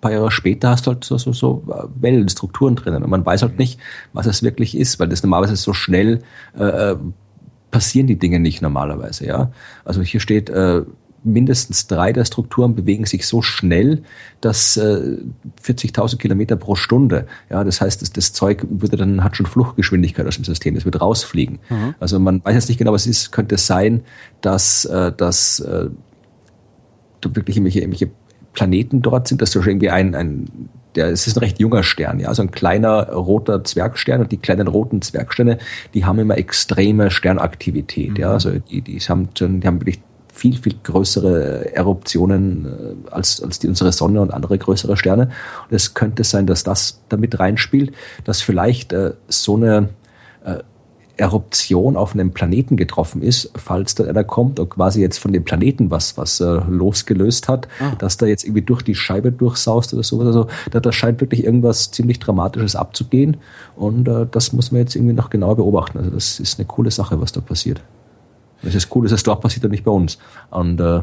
paar 0.00 0.12
Jahre 0.12 0.30
später 0.30 0.70
hast 0.70 0.86
du 0.86 0.92
halt 0.92 1.04
so, 1.04 1.18
so, 1.18 1.32
so 1.32 1.62
Wellenstrukturen 2.00 2.76
drinnen 2.76 3.02
und 3.02 3.10
man 3.10 3.24
weiß 3.24 3.42
halt 3.42 3.58
nicht, 3.58 3.80
was 4.12 4.26
es 4.26 4.42
wirklich 4.42 4.76
ist, 4.76 5.00
weil 5.00 5.08
das 5.08 5.22
normalerweise 5.22 5.56
so 5.56 5.72
schnell 5.72 6.22
äh, 6.58 6.92
äh, 6.92 6.96
passieren 7.70 8.06
die 8.06 8.18
Dinge 8.18 8.40
nicht 8.40 8.62
normalerweise, 8.62 9.26
ja. 9.26 9.50
Also 9.84 10.02
hier 10.02 10.20
steht, 10.20 10.50
äh, 10.50 10.82
mindestens 11.26 11.88
drei 11.88 12.12
der 12.12 12.24
Strukturen 12.24 12.74
bewegen 12.74 13.04
sich 13.04 13.26
so 13.26 13.42
schnell, 13.42 14.02
dass 14.40 14.76
äh, 14.76 15.18
40.000 15.62 16.18
Kilometer 16.18 16.56
pro 16.56 16.76
Stunde. 16.76 17.26
Ja, 17.50 17.64
das 17.64 17.80
heißt, 17.80 18.00
das, 18.00 18.12
das 18.12 18.32
Zeug 18.32 18.64
würde 18.70 18.96
dann 18.96 19.24
hat 19.24 19.36
schon 19.36 19.46
Fluchtgeschwindigkeit 19.46 20.26
aus 20.26 20.36
dem 20.36 20.44
System. 20.44 20.76
Es 20.76 20.84
wird 20.84 21.00
rausfliegen. 21.00 21.58
Mhm. 21.68 21.94
Also 21.98 22.20
man 22.20 22.42
weiß 22.44 22.54
jetzt 22.54 22.68
nicht 22.68 22.78
genau, 22.78 22.92
was 22.92 23.02
es 23.06 23.24
ist. 23.24 23.32
Könnte 23.32 23.58
sein, 23.58 24.02
dass 24.40 24.84
äh, 24.84 25.12
dass 25.12 25.60
äh, 25.60 25.88
wirklich 27.22 27.56
irgendwelche, 27.56 27.80
irgendwelche 27.80 28.10
Planeten 28.56 29.02
dort 29.02 29.28
sind. 29.28 29.40
Das 29.40 29.54
ist 29.54 29.66
irgendwie 29.66 29.90
ein, 29.90 30.14
ein 30.16 30.68
der, 30.96 31.08
es 31.10 31.26
ist 31.26 31.36
ein 31.36 31.40
recht 31.40 31.60
junger 31.60 31.82
Stern, 31.82 32.18
ja, 32.18 32.32
so 32.34 32.42
ein 32.42 32.50
kleiner 32.50 33.10
roter 33.12 33.62
Zwergstern 33.62 34.22
und 34.22 34.32
die 34.32 34.38
kleinen 34.38 34.66
roten 34.66 35.02
Zwergsterne, 35.02 35.58
die 35.92 36.06
haben 36.06 36.18
immer 36.18 36.38
extreme 36.38 37.10
Sternaktivität, 37.10 38.12
mhm. 38.12 38.16
ja, 38.16 38.32
also 38.32 38.50
die, 38.50 38.80
die 38.80 38.98
haben, 38.98 39.28
die 39.34 39.66
haben 39.66 39.80
wirklich 39.80 40.00
viel, 40.32 40.56
viel 40.56 40.74
größere 40.82 41.74
Eruptionen 41.74 42.66
äh, 42.66 43.10
als, 43.10 43.42
als 43.42 43.58
die 43.58 43.68
unsere 43.68 43.92
Sonne 43.92 44.20
und 44.20 44.32
andere 44.32 44.58
größere 44.58 44.96
Sterne. 44.96 45.30
Und 45.68 45.74
es 45.74 45.94
könnte 45.94 46.24
sein, 46.24 46.46
dass 46.46 46.62
das 46.62 47.00
damit 47.08 47.38
reinspielt, 47.38 47.92
dass 48.24 48.42
vielleicht 48.42 48.92
äh, 48.92 49.12
so 49.28 49.56
eine 49.56 49.88
Eruption 51.16 51.96
auf 51.96 52.14
einem 52.14 52.32
Planeten 52.32 52.76
getroffen 52.76 53.22
ist, 53.22 53.50
falls 53.54 53.94
da 53.94 54.04
einer 54.04 54.24
kommt 54.24 54.60
und 54.60 54.68
quasi 54.68 55.00
jetzt 55.00 55.18
von 55.18 55.32
dem 55.32 55.44
Planeten 55.44 55.90
was, 55.90 56.18
was 56.18 56.40
äh, 56.40 56.60
losgelöst 56.68 57.48
hat, 57.48 57.68
ah. 57.80 57.94
dass 57.98 58.16
da 58.18 58.26
jetzt 58.26 58.44
irgendwie 58.44 58.62
durch 58.62 58.82
die 58.82 58.94
Scheibe 58.94 59.32
durchsaust 59.32 59.94
oder 59.94 60.02
sowas. 60.02 60.26
Also 60.26 60.48
da, 60.70 60.80
da 60.80 60.92
scheint 60.92 61.20
wirklich 61.20 61.44
irgendwas 61.44 61.90
ziemlich 61.90 62.18
Dramatisches 62.18 62.76
abzugehen 62.76 63.38
und 63.76 64.08
äh, 64.08 64.26
das 64.30 64.52
muss 64.52 64.72
man 64.72 64.82
jetzt 64.82 64.94
irgendwie 64.94 65.14
noch 65.14 65.30
genauer 65.30 65.56
beobachten. 65.56 65.98
Also 65.98 66.10
das 66.10 66.38
ist 66.38 66.58
eine 66.58 66.66
coole 66.66 66.90
Sache, 66.90 67.20
was 67.20 67.32
da 67.32 67.40
passiert. 67.40 67.80
Es 68.62 68.74
ist 68.74 68.94
cool, 68.94 69.04
dass 69.04 69.12
es 69.12 69.22
dort 69.22 69.40
passiert 69.40 69.64
und 69.64 69.70
nicht 69.70 69.84
bei 69.84 69.90
uns. 69.90 70.18
Und 70.50 70.80
äh, 70.80 71.00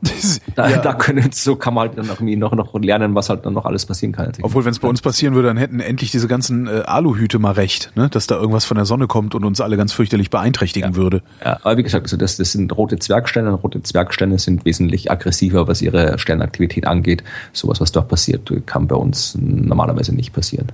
da, 0.54 0.70
ja. 0.70 0.78
da 0.78 0.94
können, 0.94 1.32
so 1.32 1.56
kann 1.56 1.74
man 1.74 1.88
halt 1.88 1.98
dann 1.98 2.06
irgendwie 2.06 2.36
noch, 2.36 2.52
noch 2.52 2.72
lernen, 2.74 3.14
was 3.14 3.30
halt 3.30 3.44
dann 3.44 3.54
noch 3.54 3.64
alles 3.64 3.84
passieren 3.84 4.12
kann. 4.12 4.32
Obwohl, 4.42 4.64
wenn 4.64 4.70
es 4.70 4.78
bei 4.78 4.88
uns 4.88 5.02
passieren 5.02 5.34
würde, 5.34 5.48
dann 5.48 5.56
hätten 5.56 5.80
endlich 5.80 6.10
diese 6.12 6.28
ganzen 6.28 6.66
äh, 6.68 6.82
Aluhüte 6.86 7.38
mal 7.38 7.52
recht, 7.52 7.92
ne? 7.96 8.08
dass 8.08 8.26
da 8.28 8.36
irgendwas 8.36 8.64
von 8.64 8.76
der 8.76 8.84
Sonne 8.84 9.08
kommt 9.08 9.34
und 9.34 9.44
uns 9.44 9.60
alle 9.60 9.76
ganz 9.76 9.92
fürchterlich 9.92 10.30
beeinträchtigen 10.30 10.92
ja. 10.92 10.96
würde. 10.96 11.22
Ja, 11.44 11.58
aber 11.62 11.76
wie 11.78 11.82
gesagt, 11.82 12.04
also 12.04 12.16
das, 12.16 12.36
das 12.36 12.52
sind 12.52 12.76
rote 12.76 12.98
Zwergsterne 12.98 13.48
und 13.52 13.56
rote 13.56 13.82
Zwergsterne 13.82 14.38
sind 14.38 14.64
wesentlich 14.64 15.10
aggressiver, 15.10 15.66
was 15.66 15.82
ihre 15.82 16.18
Sternaktivität 16.18 16.86
angeht. 16.86 17.24
Sowas, 17.52 17.80
was 17.80 17.90
dort 17.90 18.08
passiert, 18.08 18.52
kann 18.66 18.86
bei 18.86 18.96
uns 18.96 19.36
normalerweise 19.40 20.14
nicht 20.14 20.32
passieren. 20.32 20.68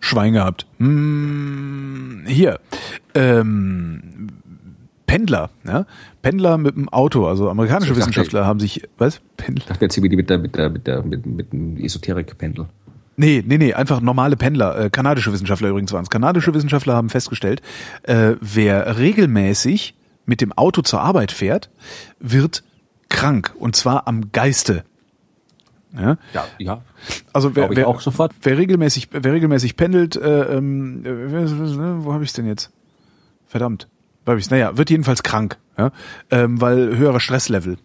Schwein 0.00 0.34
gehabt. 0.34 0.66
Hm, 0.78 2.24
hier. 2.26 2.60
Ähm, 3.14 4.28
Pendler, 5.14 5.50
ja? 5.64 5.86
Pendler 6.22 6.58
mit 6.58 6.74
dem 6.74 6.88
Auto, 6.88 7.28
also 7.28 7.48
amerikanische 7.48 7.92
ich 7.92 7.98
Wissenschaftler 7.98 8.40
dachte, 8.40 8.48
haben 8.48 8.58
sich, 8.58 8.82
was? 8.98 9.20
Pendler? 9.36 9.62
Ich 9.62 9.68
dachte 9.68 9.84
jetzt 9.84 9.96
irgendwie 9.96 10.16
mit 10.16 10.28
der, 10.28 10.38
mit 10.38 10.56
der, 10.56 10.70
mit 10.70 10.88
der, 10.88 11.04
mit, 11.04 11.24
mit 11.24 11.52
dem 11.52 11.76
Esoterik-Pendel. 11.76 12.66
Nee, 13.14 13.44
nee, 13.46 13.58
nee, 13.58 13.72
einfach 13.74 14.00
normale 14.00 14.36
Pendler, 14.36 14.76
äh, 14.76 14.90
kanadische 14.90 15.32
Wissenschaftler 15.32 15.68
übrigens 15.68 15.92
waren 15.92 16.02
es. 16.02 16.10
Kanadische 16.10 16.52
Wissenschaftler 16.52 16.96
haben 16.96 17.10
festgestellt, 17.10 17.62
äh, 18.02 18.32
wer 18.40 18.98
regelmäßig 18.98 19.94
mit 20.26 20.40
dem 20.40 20.52
Auto 20.52 20.82
zur 20.82 21.00
Arbeit 21.00 21.30
fährt, 21.30 21.70
wird 22.18 22.64
krank 23.08 23.54
und 23.56 23.76
zwar 23.76 24.08
am 24.08 24.32
Geiste. 24.32 24.82
Ja, 25.96 26.18
ja. 26.32 26.44
ja. 26.58 26.82
Also 27.32 27.54
wer, 27.54 27.70
wer, 27.70 27.86
auch 27.86 28.00
sofort. 28.00 28.32
wer 28.42 28.58
regelmäßig, 28.58 29.10
wer 29.12 29.32
regelmäßig 29.32 29.76
pendelt, 29.76 30.16
äh, 30.16 30.56
ähm, 30.56 31.04
äh, 31.04 32.04
wo 32.04 32.12
habe 32.12 32.24
ich 32.24 32.30
es 32.30 32.34
denn 32.34 32.48
jetzt? 32.48 32.72
Verdammt 33.46 33.86
ich, 34.26 34.50
naja, 34.50 34.76
wird 34.76 34.90
jedenfalls 34.90 35.22
krank, 35.22 35.58
ja, 35.78 35.90
ähm, 36.30 36.60
weil 36.60 36.96
höherer 36.96 37.20
Stresslevel, 37.20 37.78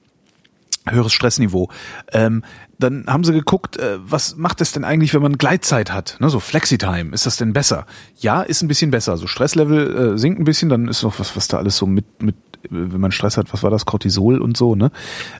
höheres 0.87 1.13
Stressniveau. 1.13 1.69
Ähm, 2.11 2.43
dann 2.77 3.05
haben 3.07 3.23
sie 3.23 3.33
geguckt, 3.33 3.77
äh, 3.77 3.97
was 4.01 4.37
macht 4.37 4.61
es 4.61 4.71
denn 4.71 4.83
eigentlich, 4.83 5.13
wenn 5.13 5.21
man 5.21 5.37
Gleitzeit 5.37 5.91
hat, 5.91 6.17
ne, 6.19 6.29
so 6.29 6.39
Flexitime, 6.39 7.13
ist 7.13 7.25
das 7.25 7.37
denn 7.37 7.53
besser? 7.53 7.85
Ja, 8.17 8.41
ist 8.41 8.61
ein 8.61 8.67
bisschen 8.67 8.91
besser. 8.91 9.11
Also 9.11 9.27
Stresslevel 9.27 10.13
äh, 10.13 10.17
sinkt 10.17 10.39
ein 10.39 10.45
bisschen, 10.45 10.69
dann 10.69 10.87
ist 10.87 11.03
noch 11.03 11.19
was, 11.19 11.35
was 11.35 11.47
da 11.47 11.57
alles 11.57 11.77
so 11.77 11.85
mit 11.85 12.23
mit 12.23 12.35
wenn 12.69 12.99
man 12.99 13.11
Stress 13.11 13.37
hat, 13.37 13.53
was 13.53 13.63
war 13.63 13.69
das, 13.69 13.85
Cortisol 13.85 14.41
und 14.41 14.57
so, 14.57 14.75
ne? 14.75 14.91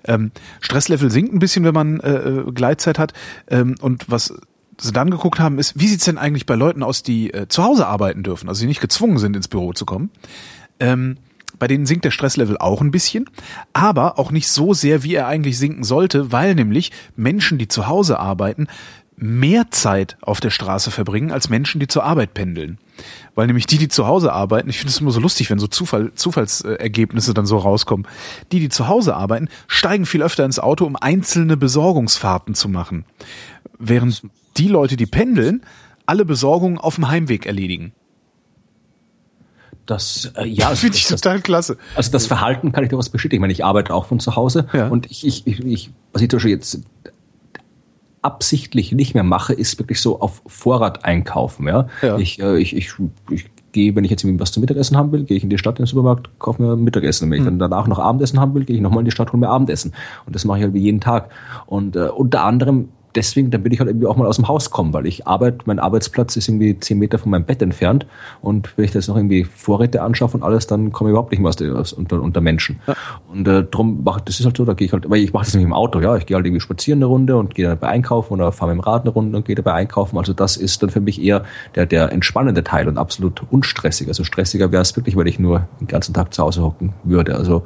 Ähm, 0.06 0.32
Stresslevel 0.62 1.12
sinkt 1.12 1.34
ein 1.34 1.39
bisschen, 1.39 1.66
wenn 1.66 1.74
man 1.74 2.00
äh, 2.00 2.12
äh 2.12 2.52
Gleitzeit 2.54 2.97
hat. 2.97 3.14
Ähm, 3.50 3.76
und 3.82 4.10
was 4.10 4.34
sie 4.82 4.93
dann 4.93 5.10
geguckt 5.10 5.39
haben, 5.39 5.60
ist, 5.60 5.80
wie 5.80 5.88
sieht's 5.88 6.06
denn 6.06 6.18
eigentlich 6.18 6.45
bei 6.45 6.56
Leuten 6.56 6.84
aus, 6.84 7.04
die 7.04 7.34
äh, 7.34 7.47
zu 7.47 7.64
Hause 7.64 7.88
arbeiten 7.88 8.24
dürfen, 8.24 8.47
also 8.47 8.62
die 8.62 8.68
nicht 8.68 8.82
gezwungen 8.82 9.18
sind, 9.18 9.36
ins 9.36 9.47
Büro 9.47 9.74
zu 9.74 9.86
kommen? 9.86 10.12
Ähm, 10.80 11.17
bei 11.57 11.67
denen 11.67 11.86
sinkt 11.86 12.05
der 12.05 12.11
Stresslevel 12.11 12.57
auch 12.57 12.82
ein 12.82 12.91
bisschen, 12.91 13.25
aber 13.73 14.17
auch 14.17 14.32
nicht 14.32 14.47
so 14.47 14.73
sehr, 14.73 15.03
wie 15.03 15.15
er 15.15 15.27
eigentlich 15.27 15.57
sinken 15.57 15.84
sollte, 15.84 16.32
weil 16.32 16.55
nämlich 16.55 16.91
Menschen, 17.15 17.57
die 17.57 17.67
zu 17.67 17.88
Hause 17.88 18.19
arbeiten, 18.19 18.67
mehr 19.21 19.69
Zeit 19.69 20.17
auf 20.21 20.39
der 20.39 20.49
Straße 20.49 20.91
verbringen 20.91 21.32
als 21.32 21.49
Menschen, 21.49 21.80
die 21.80 21.88
zur 21.88 22.05
Arbeit 22.05 22.34
pendeln. 22.34 22.77
Weil 23.36 23.47
nämlich 23.47 23.65
die, 23.65 23.77
die 23.77 23.89
zu 23.89 24.07
Hause 24.07 24.32
arbeiten, 24.32 24.69
ich 24.69 24.77
finde 24.77 24.91
es 24.91 25.01
immer 25.01 25.11
so 25.11 25.19
lustig, 25.19 25.49
wenn 25.49 25.59
so 25.59 25.67
Zufall, 25.67 26.13
Zufallsergebnisse 26.15 27.34
dann 27.34 27.45
so 27.45 27.57
rauskommen. 27.57 28.07
Die, 28.51 28.59
die 28.59 28.69
zu 28.69 28.88
Hause 28.88 29.15
arbeiten, 29.15 29.49
steigen 29.67 30.05
viel 30.05 30.23
öfter 30.23 30.45
ins 30.45 30.59
Auto, 30.59 30.86
um 30.86 30.95
einzelne 30.95 31.57
Besorgungsfahrten 31.57 32.55
zu 32.55 32.69
machen. 32.69 33.03
Während 33.77 34.23
die 34.57 34.69
Leute, 34.69 34.95
die 34.95 35.05
pendeln, 35.05 35.63
alle 36.05 36.25
Besorgungen 36.25 36.77
auf 36.77 36.95
dem 36.95 37.09
Heimweg 37.09 37.45
erledigen. 37.45 37.93
Das, 39.89 40.31
äh, 40.37 40.45
ja, 40.45 40.69
Finde 40.75 40.95
ich 40.97 41.07
das, 41.07 41.21
total 41.21 41.41
klasse. 41.41 41.77
Also 41.95 42.11
das 42.11 42.27
Verhalten 42.27 42.71
kann 42.71 42.83
ich 42.83 42.89
durchaus 42.89 43.09
bestätigen. 43.09 43.39
Ich 43.39 43.41
meine, 43.41 43.53
ich 43.53 43.65
arbeite 43.65 43.93
auch 43.93 44.05
von 44.05 44.19
zu 44.19 44.35
Hause 44.35 44.67
Ja. 44.73 44.87
und 44.87 45.09
ich, 45.09 45.25
ich, 45.25 45.47
ich, 45.47 45.59
ich, 45.65 45.91
was 46.13 46.21
ich 46.21 46.29
zum 46.29 46.37
Beispiel 46.37 46.51
jetzt 46.51 46.81
absichtlich 48.21 48.91
nicht 48.91 49.13
mehr 49.13 49.23
mache, 49.23 49.53
ist 49.53 49.79
wirklich 49.79 50.01
so 50.01 50.19
auf 50.19 50.41
Vorrat 50.45 51.05
einkaufen. 51.05 51.67
Ja? 51.67 51.87
Ja. 52.01 52.17
Ich, 52.17 52.39
äh, 52.41 52.57
ich, 52.59 52.75
ich, 52.75 52.91
ich 53.29 53.45
gehe, 53.71 53.95
wenn 53.95 54.03
ich 54.03 54.11
jetzt 54.11 54.25
was 54.39 54.51
zum 54.51 54.61
Mittagessen 54.61 54.97
haben 54.97 55.11
will, 55.11 55.23
gehe 55.23 55.37
ich 55.37 55.43
in 55.43 55.49
die 55.49 55.57
Stadt 55.57 55.79
in 55.79 55.83
den 55.85 55.87
Supermarkt, 55.87 56.29
kaufe 56.39 56.61
mir 56.61 56.75
Mittagessen. 56.75 57.25
Und 57.25 57.31
wenn 57.31 57.37
ich 57.41 57.47
Hm. 57.47 57.59
dann 57.59 57.69
danach 57.71 57.87
noch 57.87 57.99
Abendessen 57.99 58.39
haben 58.39 58.53
will, 58.55 58.65
gehe 58.65 58.75
ich 58.75 58.81
nochmal 58.81 58.99
in 58.99 59.05
die 59.05 59.11
Stadt, 59.11 59.31
hole 59.31 59.39
mir 59.39 59.49
Abendessen. 59.49 59.93
Und 60.25 60.35
das 60.35 60.43
mache 60.43 60.57
ich 60.59 60.63
halt 60.65 60.73
wie 60.73 60.81
jeden 60.81 60.99
Tag. 60.99 61.29
Und 61.65 61.95
äh, 61.95 62.09
unter 62.09 62.43
anderem 62.43 62.89
deswegen, 63.16 63.51
dann 63.51 63.64
will 63.64 63.74
ich 63.74 63.80
halt 63.80 63.89
irgendwie 63.89 64.07
auch 64.07 64.16
mal 64.16 64.28
aus 64.28 64.36
dem 64.36 64.47
Haus 64.47 64.70
kommen, 64.70 64.93
weil 64.93 65.05
ich 65.05 65.28
arbeite, 65.28 65.60
mein 65.66 65.80
Arbeitsplatz 65.80 66.36
ist 66.36 66.47
irgendwie 66.47 66.80
zehn 66.80 66.99
Meter 66.99 67.18
von 67.18 67.32
meinem 67.32 67.45
Bett 67.45 67.62
entfernt. 67.62 68.05
Und 68.41 68.76
wenn 68.78 68.86
ich 68.86 68.91
das 68.91 69.07
noch 69.07 69.16
irgendwie 69.16 69.43
Vorräte 69.43 70.01
anschaffe 70.01 70.38
und 70.38 70.43
alles, 70.43 70.68
dann 70.68 70.91
komme 70.91 71.10
ich 71.10 71.12
überhaupt 71.12 71.32
nicht 71.32 71.39
mehr 71.39 71.49
aus 71.49 71.55
der, 71.55 71.76
aus, 71.76 71.93
unter, 71.93 72.22
unter 72.22 72.41
Menschen. 72.41 72.80
Und 73.32 73.47
äh, 73.47 73.64
drum 73.64 74.03
mache 74.03 74.22
das 74.26 74.39
ist 74.39 74.45
halt 74.45 74.57
so, 74.57 74.66
da 74.66 74.74
gehe 74.74 74.86
ich 74.86 74.93
halt, 74.93 75.10
weil 75.10 75.22
ich 75.22 75.34
mache 75.34 75.45
das 75.45 75.53
nicht 75.53 75.64
im 75.64 75.74
Auto, 75.74 75.99
ja, 75.99 76.16
ich 76.16 76.26
gehe 76.26 76.36
halt 76.36 76.45
irgendwie 76.45 76.62
spazieren 76.62 76.99
eine 76.99 77.05
Runde 77.05 77.38
und 77.38 77.55
gehe 77.55 77.68
dann 77.68 77.80
bei 77.80 77.88
einkaufen 77.88 78.34
oder 78.34 78.51
fahre 78.51 78.72
mit 78.74 78.84
dem 78.84 78.86
Rad 78.86 79.03
eine 79.03 79.12
Runde 79.12 79.38
und 79.38 79.45
gehe 79.45 79.55
dabei 79.55 79.74
einkaufen. 79.74 80.18
Also 80.18 80.34
das 80.34 80.57
ist 80.57 80.84
dann 80.84 80.89
für 80.89 81.01
mich 81.01 81.22
eher 81.22 81.43
der, 81.76 81.86
der 81.86 82.12
entspannende 82.12 82.64
Teil 82.64 82.88
und 82.88 82.97
absolut 82.97 83.41
unstressig. 83.49 84.07
Also 84.07 84.24
stressiger 84.24 84.72
wäre 84.72 84.82
es 84.82 84.95
wirklich, 84.95 85.16
weil 85.16 85.28
ich 85.28 85.39
nur 85.39 85.68
den 85.80 85.88
ganzen 85.88 86.14
Tag 86.14 86.34
zu 86.34 86.43
Hause 86.43 86.62
hocken 86.62 86.93
würde. 87.03 87.36
Also 87.36 87.64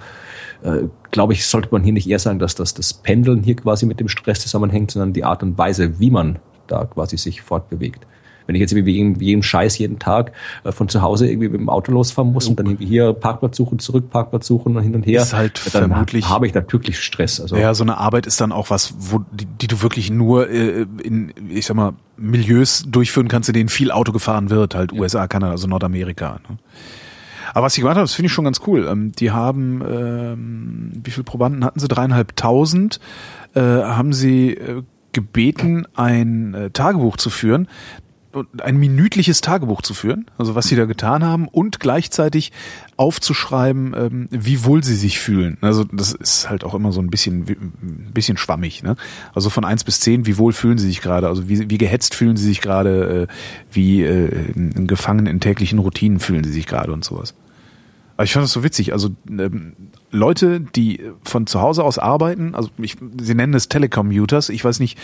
äh, 0.64 0.88
glaube 1.12 1.34
ich, 1.34 1.46
sollte 1.46 1.70
man 1.72 1.84
hier 1.84 1.94
nicht 1.94 2.10
eher 2.10 2.20
sagen, 2.20 2.40
dass 2.40 2.56
das, 2.56 2.74
das 2.74 2.94
Pendeln 2.94 3.44
hier 3.44 3.56
quasi 3.56 3.86
mit 3.86 4.00
dem 4.00 4.08
Stress 4.08 4.42
zusammenhängt, 4.42 4.92
sondern 4.92 5.14
die 5.14 5.24
Art 5.24 5.44
und 5.44 5.58
Weise, 5.58 6.00
wie 6.00 6.12
man 6.12 6.40
da 6.68 6.86
quasi 6.86 7.18
sich 7.18 7.42
fortbewegt. 7.42 8.06
Wenn 8.46 8.56
ich 8.56 8.60
jetzt 8.60 8.74
irgendwie 8.74 8.94
wie 9.16 9.20
wie 9.22 9.26
jedem 9.28 9.42
Scheiß 9.42 9.78
jeden 9.78 10.00
Tag 10.00 10.34
äh, 10.66 10.74
von 10.74 10.90
zu 10.90 11.02
Hause 11.02 11.30
irgendwie 11.30 11.48
mit 11.48 11.62
dem 11.62 11.70
Auto 11.70 11.94
losfahren 11.94 12.34
muss 12.34 12.46
und 12.50 12.60
dann 12.60 12.66
irgendwie 12.66 12.86
hier 12.88 13.14
Parkplatz 13.14 13.56
suchen, 13.56 13.80
zurück 13.80 14.10
Parkplatz 14.10 14.48
suchen 14.48 14.76
und 14.76 14.84
hin 14.84 14.96
und 14.96 15.06
her, 15.06 15.22
Ist 15.22 15.34
halt 15.34 15.62
dann 15.74 15.90
vermutlich- 15.90 16.28
habe 16.28 16.46
ich 16.46 16.52
da 16.52 16.62
wirklich 16.70 17.00
Stress. 17.00 17.40
Also 17.40 17.56
Ja, 17.56 17.74
so 17.74 17.86
eine 17.86 17.98
Arbeit 18.00 18.26
ist 18.28 18.42
dann 18.42 18.52
auch 18.52 18.70
was, 18.70 18.94
wo 18.98 19.22
die, 19.32 19.46
die 19.46 19.68
du 19.68 19.82
wirklich 19.82 20.10
nur 20.12 20.50
äh, 20.50 20.86
in, 21.02 21.34
ich 21.50 21.66
sag 21.68 21.76
mal, 21.78 21.94
Milieus 22.18 22.84
durchführen 22.86 23.30
kannst, 23.30 23.48
in 23.48 23.54
denen 23.54 23.70
viel 23.70 23.92
Auto 23.92 24.12
gefahren 24.12 24.50
wird, 24.50 24.76
halt 24.76 24.92
USA, 24.92 25.28
Kanada, 25.28 25.52
also 25.54 25.68
Nordamerika. 25.68 26.42
Ne? 26.50 26.58
Aber 27.54 27.66
was 27.66 27.74
sie 27.74 27.82
gemacht 27.82 27.98
haben, 27.98 28.04
das 28.04 28.14
finde 28.14 28.28
ich 28.28 28.34
schon 28.34 28.46
ganz 28.46 28.62
cool. 28.68 28.88
Ähm, 28.88 29.12
die 29.12 29.32
haben, 29.32 29.82
ähm, 29.88 30.92
wie 31.04 31.12
viele 31.12 31.24
Probanden 31.24 31.64
hatten 31.66 31.80
sie? 31.80 31.88
Dreieinhalbtausend. 31.88 33.00
Äh, 33.56 33.62
haben 33.62 34.14
sie 34.14 34.54
äh, 34.54 34.84
gebeten, 35.14 35.88
ein 35.96 36.54
äh, 36.54 36.70
Tagebuch 36.72 37.18
zu 37.18 37.30
führen, 37.30 37.68
ein 38.62 38.78
minütliches 38.78 39.42
Tagebuch 39.42 39.82
zu 39.82 39.94
führen, 39.94 40.26
also 40.38 40.56
was 40.56 40.68
sie 40.68 40.76
da 40.76 40.86
getan 40.86 41.24
haben 41.24 41.48
und 41.48 41.80
gleichzeitig 41.80 42.52
aufzuschreiben, 42.98 43.94
ähm, 43.96 44.28
wie 44.32 44.64
wohl 44.64 44.84
sie 44.84 44.96
sich 44.96 45.20
fühlen. 45.20 45.58
Also 45.62 45.84
das 45.84 46.14
ist 46.14 46.50
halt 46.50 46.64
auch 46.64 46.74
immer 46.74 46.92
so 46.92 47.02
ein 47.02 47.10
bisschen, 47.10 47.46
ein 47.48 48.12
bisschen 48.14 48.38
schwammig. 48.38 48.84
Ne? 48.84 48.96
Also 49.34 49.50
von 49.50 49.66
eins 49.66 49.84
bis 49.84 50.00
zehn, 50.00 50.26
wie 50.26 50.38
wohl 50.38 50.54
fühlen 50.54 50.78
sie 50.78 50.88
sich 50.88 51.02
gerade? 51.02 51.28
Also 51.28 51.50
wie, 51.50 51.70
wie 51.70 51.78
gehetzt 51.78 52.16
fühlen 52.16 52.38
sie 52.38 52.46
sich 52.46 52.62
gerade? 52.62 53.28
Äh, 53.30 53.34
wie 53.72 54.04
äh, 54.04 54.52
gefangen 54.56 55.26
in 55.26 55.40
täglichen 55.40 55.80
Routinen 55.80 56.20
fühlen 56.20 56.44
sie 56.44 56.52
sich 56.52 56.68
gerade 56.68 56.92
und 56.92 57.04
sowas. 57.04 57.34
Aber 58.16 58.26
ich 58.26 58.34
fand 58.34 58.44
das 58.44 58.52
so 58.52 58.64
witzig. 58.64 58.94
Also 58.94 59.10
ähm, 59.28 59.74
Leute, 60.12 60.60
die 60.60 61.02
von 61.24 61.48
zu 61.48 61.62
Hause 61.62 61.84
aus 61.84 61.98
arbeiten, 61.98 62.54
also 62.54 62.70
ich, 62.78 62.98
sie 63.20 63.34
nennen 63.34 63.54
es 63.56 63.70
Telecommuters. 63.70 64.50
Ich 64.50 64.64
weiß 64.64 64.80
nicht, 64.80 65.00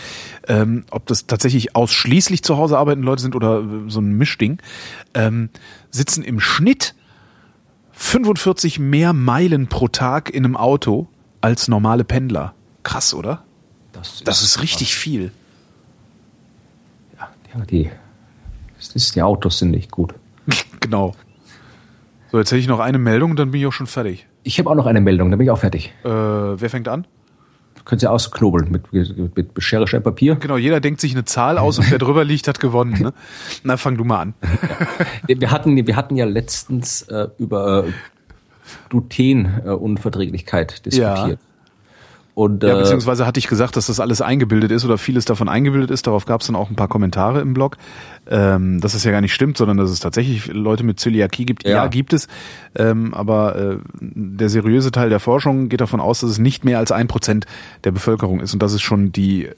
ähm, 0.48 0.84
ob 0.92 1.08
das 1.08 1.26
tatsächlich 1.26 1.76
ausschließlich 1.76 2.44
zu 2.44 2.58
Hause 2.58 2.78
arbeitende 2.78 3.06
Leute 3.06 3.22
sind 3.22 3.36
oder 3.36 3.62
äh, 3.62 3.90
so 3.90 4.00
ein 4.00 4.14
Mischding, 4.14 4.62
ähm, 5.16 5.50
sitzen 5.90 6.24
im 6.24 6.40
Schnitt 6.40 6.94
45 7.94 8.80
mehr 8.80 9.14
Meilen 9.14 9.68
pro 9.68 9.88
Tag 9.88 10.30
in 10.30 10.46
einem 10.46 10.56
Auto 10.56 11.08
als 11.42 11.68
normale 11.68 12.04
Pendler. 12.04 12.54
Krass, 12.84 13.14
oder? 13.14 13.44
das, 14.00 14.24
Das 14.24 14.42
ist 14.44 14.62
richtig 14.62 14.96
viel. 14.96 15.32
ja, 17.54 17.66
die, 17.66 17.90
ist, 18.78 19.16
die 19.16 19.22
Autos 19.22 19.60
sind 19.60 19.72
nicht 19.72 19.92
gut. 19.92 20.14
genau. 20.80 21.14
So, 22.32 22.38
jetzt 22.38 22.52
hätte 22.52 22.60
ich 22.60 22.68
noch 22.68 22.80
eine 22.80 23.00
Meldung, 23.00 23.36
dann 23.36 23.52
bin 23.52 23.62
ich 23.62 23.68
auch 23.68 23.74
schon 23.74 23.88
fertig. 23.88 24.28
Ich 24.44 24.60
habe 24.60 24.70
auch 24.70 24.76
noch 24.76 24.86
eine 24.86 25.02
Meldung, 25.02 25.32
dann 25.32 25.40
bin 25.40 25.48
ich 25.48 25.52
auch 25.52 25.58
fertig. 25.60 25.94
Äh, 26.04 26.10
wer 26.10 26.70
fängt 26.70 26.88
an? 26.88 27.08
Können 27.86 28.00
Sie 28.00 28.08
ausknobeln 28.08 28.70
mit, 28.72 28.94
mit, 28.94 29.36
mit 29.36 29.64
Schere, 29.64 29.88
Stein, 29.88 30.04
Papier? 30.04 30.36
Genau, 30.36 30.58
jeder 30.58 30.80
denkt 30.80 31.02
sich 31.02 31.14
eine 31.14 31.26
Zahl 31.26 31.58
aus 31.58 31.80
und 31.80 31.90
wer 31.90 31.98
drüber 31.98 32.24
liegt, 32.24 32.48
hat 32.48 32.60
gewonnen. 32.60 33.02
Ne? 33.02 33.14
Na, 33.64 33.78
fang 33.78 33.98
du 33.98 34.04
mal 34.04 34.22
an. 34.22 34.36
Wir 35.26 35.50
hatten, 35.50 35.76
wir 35.76 35.96
hatten 35.96 36.16
ja 36.16 36.26
letztens 36.26 37.02
äh, 37.04 37.30
über 37.40 37.86
äh, 37.88 37.92
Glutenunverträglichkeit 38.90 40.86
diskutiert. 40.86 41.40
Und 42.40 42.64
Ja, 42.64 42.74
äh, 42.74 42.78
beziehungsweise 42.78 43.26
hatte 43.26 43.38
ich 43.38 43.48
gesagt, 43.48 43.76
dass 43.76 43.88
das 43.88 44.00
alles 44.00 44.22
eingebildet 44.22 44.72
ist 44.72 44.86
oder 44.86 44.98
vieles 44.98 45.26
davon 45.26 45.50
eingebildet 45.50 45.92
ist. 45.92 46.08
Darauf 46.08 46.26
gab 46.26 46.40
es 46.40 46.48
dann 46.48 46.56
auch 46.56 46.70
ein 46.70 46.78
paar 46.78 46.88
Kommentare 46.88 47.42
im 47.42 47.54
Blog, 47.54 47.76
ähm, 48.30 48.80
dass 48.80 48.94
es 48.94 49.04
ja 49.04 49.12
gar 49.12 49.20
nicht 49.20 49.34
stimmt, 49.34 49.58
sondern 49.58 49.76
dass 49.76 49.90
es 49.90 50.00
tatsächlich 50.00 50.48
Leute 50.48 50.86
mit 50.86 51.02
Zöliakie 51.02 51.46
gibt. 51.46 51.66
Ja, 51.66 51.72
Ja. 51.72 51.88
gibt 51.88 52.14
es. 52.14 52.30
Ähm, 52.76 53.14
aber 53.14 53.58
äh, 53.58 53.78
der 54.00 54.48
seriöse 54.48 54.92
Teil 54.92 55.10
der 55.10 55.20
Forschung 55.20 55.68
geht 55.68 55.82
davon 55.82 56.00
aus, 56.00 56.22
dass 56.22 56.30
es 56.30 56.40
nicht 56.40 56.64
mehr 56.64 56.78
als 56.78 56.94
ein 56.94 57.10
Prozent 57.10 57.46
der 57.84 57.92
Bevölkerung 57.92 58.40
ist. 58.40 58.54
Und 58.54 58.64
das 58.64 58.72
ist 58.72 58.84
schon 58.84 59.12
die 59.12 59.50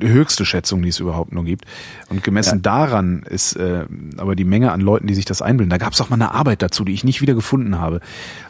höchste 0.00 0.44
Schätzung, 0.44 0.82
die 0.82 0.88
es 0.90 1.00
überhaupt 1.00 1.32
nur 1.32 1.42
gibt. 1.44 1.64
Und 2.10 2.22
gemessen 2.22 2.58
Ja. 2.58 2.62
daran 2.62 3.24
ist 3.28 3.56
äh, 3.56 3.86
aber 4.18 4.36
die 4.36 4.44
Menge 4.44 4.70
an 4.70 4.80
Leuten, 4.80 5.08
die 5.08 5.14
sich 5.14 5.24
das 5.24 5.42
einbilden. 5.42 5.68
Da 5.70 5.78
gab 5.78 5.94
es 5.94 6.00
auch 6.00 6.10
mal 6.10 6.14
eine 6.14 6.32
Arbeit 6.32 6.62
dazu, 6.62 6.84
die 6.84 6.92
ich 6.92 7.02
nicht 7.02 7.20
wieder 7.22 7.34
gefunden 7.34 7.80
habe. 7.80 7.98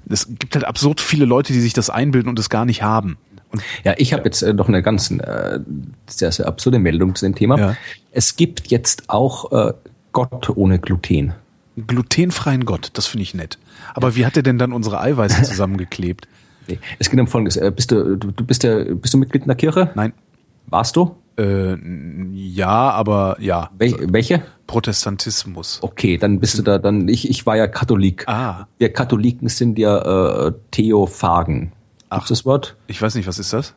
Es 0.06 0.26
gibt 0.38 0.54
halt 0.54 0.66
absurd 0.66 1.00
viele 1.00 1.24
Leute, 1.24 1.54
die 1.54 1.60
sich 1.60 1.72
das 1.72 1.88
einbilden 1.88 2.28
und 2.28 2.38
es 2.38 2.50
gar 2.50 2.66
nicht 2.66 2.82
haben. 2.82 3.16
Und 3.52 3.62
ja, 3.84 3.94
ich 3.96 4.12
habe 4.12 4.24
jetzt 4.24 4.42
äh, 4.42 4.52
noch 4.52 4.68
eine 4.68 4.82
ganz 4.82 5.10
äh, 5.10 5.60
sehr, 6.06 6.32
sehr 6.32 6.46
absurde 6.46 6.78
Meldung 6.78 7.14
zu 7.14 7.26
dem 7.26 7.34
Thema. 7.34 7.58
Ja. 7.58 7.76
Es 8.12 8.36
gibt 8.36 8.68
jetzt 8.68 9.08
auch 9.08 9.50
äh, 9.52 9.72
Gott 10.12 10.50
ohne 10.56 10.78
Gluten. 10.78 11.34
Glutenfreien 11.86 12.64
Gott, 12.64 12.90
das 12.94 13.06
finde 13.06 13.22
ich 13.22 13.34
nett. 13.34 13.58
Aber 13.94 14.16
wie 14.16 14.26
hat 14.26 14.36
er 14.36 14.42
denn 14.42 14.58
dann 14.58 14.72
unsere 14.72 15.00
Eiweiße 15.00 15.42
zusammengeklebt? 15.42 16.28
Nee, 16.68 16.78
Es 16.98 17.10
geht 17.10 17.18
um 17.18 17.26
Folgendes. 17.26 17.56
Äh, 17.56 17.72
Bist 17.74 17.90
du, 17.90 18.16
du, 18.16 18.30
du 18.30 18.44
bist 18.44 18.62
ja, 18.62 18.84
bist 18.84 19.14
du 19.14 19.18
Mitglied 19.18 19.42
in 19.42 19.48
der 19.48 19.56
Kirche? 19.56 19.90
Nein. 19.94 20.12
Warst 20.66 20.94
du? 20.94 21.16
Äh, 21.38 21.74
ja, 22.32 22.90
aber 22.90 23.38
ja. 23.40 23.70
Wel 23.78 23.96
welche? 24.12 24.42
Protestantismus. 24.66 25.78
Okay, 25.82 26.16
dann 26.18 26.38
bist 26.38 26.58
du 26.58 26.62
da, 26.62 26.78
dann, 26.78 27.08
ich, 27.08 27.28
ich 27.28 27.46
war 27.46 27.56
ja 27.56 27.66
Katholik. 27.66 28.24
Ah. 28.28 28.66
Wir 28.78 28.92
Katholiken 28.92 29.48
sind 29.48 29.78
ja 29.78 30.46
äh, 30.46 30.52
Theophagen. 30.70 31.72
Ach. 32.10 32.26
Das 32.28 32.44
Wort? 32.44 32.76
Ich 32.86 33.00
weiß 33.00 33.14
nicht, 33.14 33.26
was 33.26 33.38
ist 33.38 33.52
das? 33.52 33.74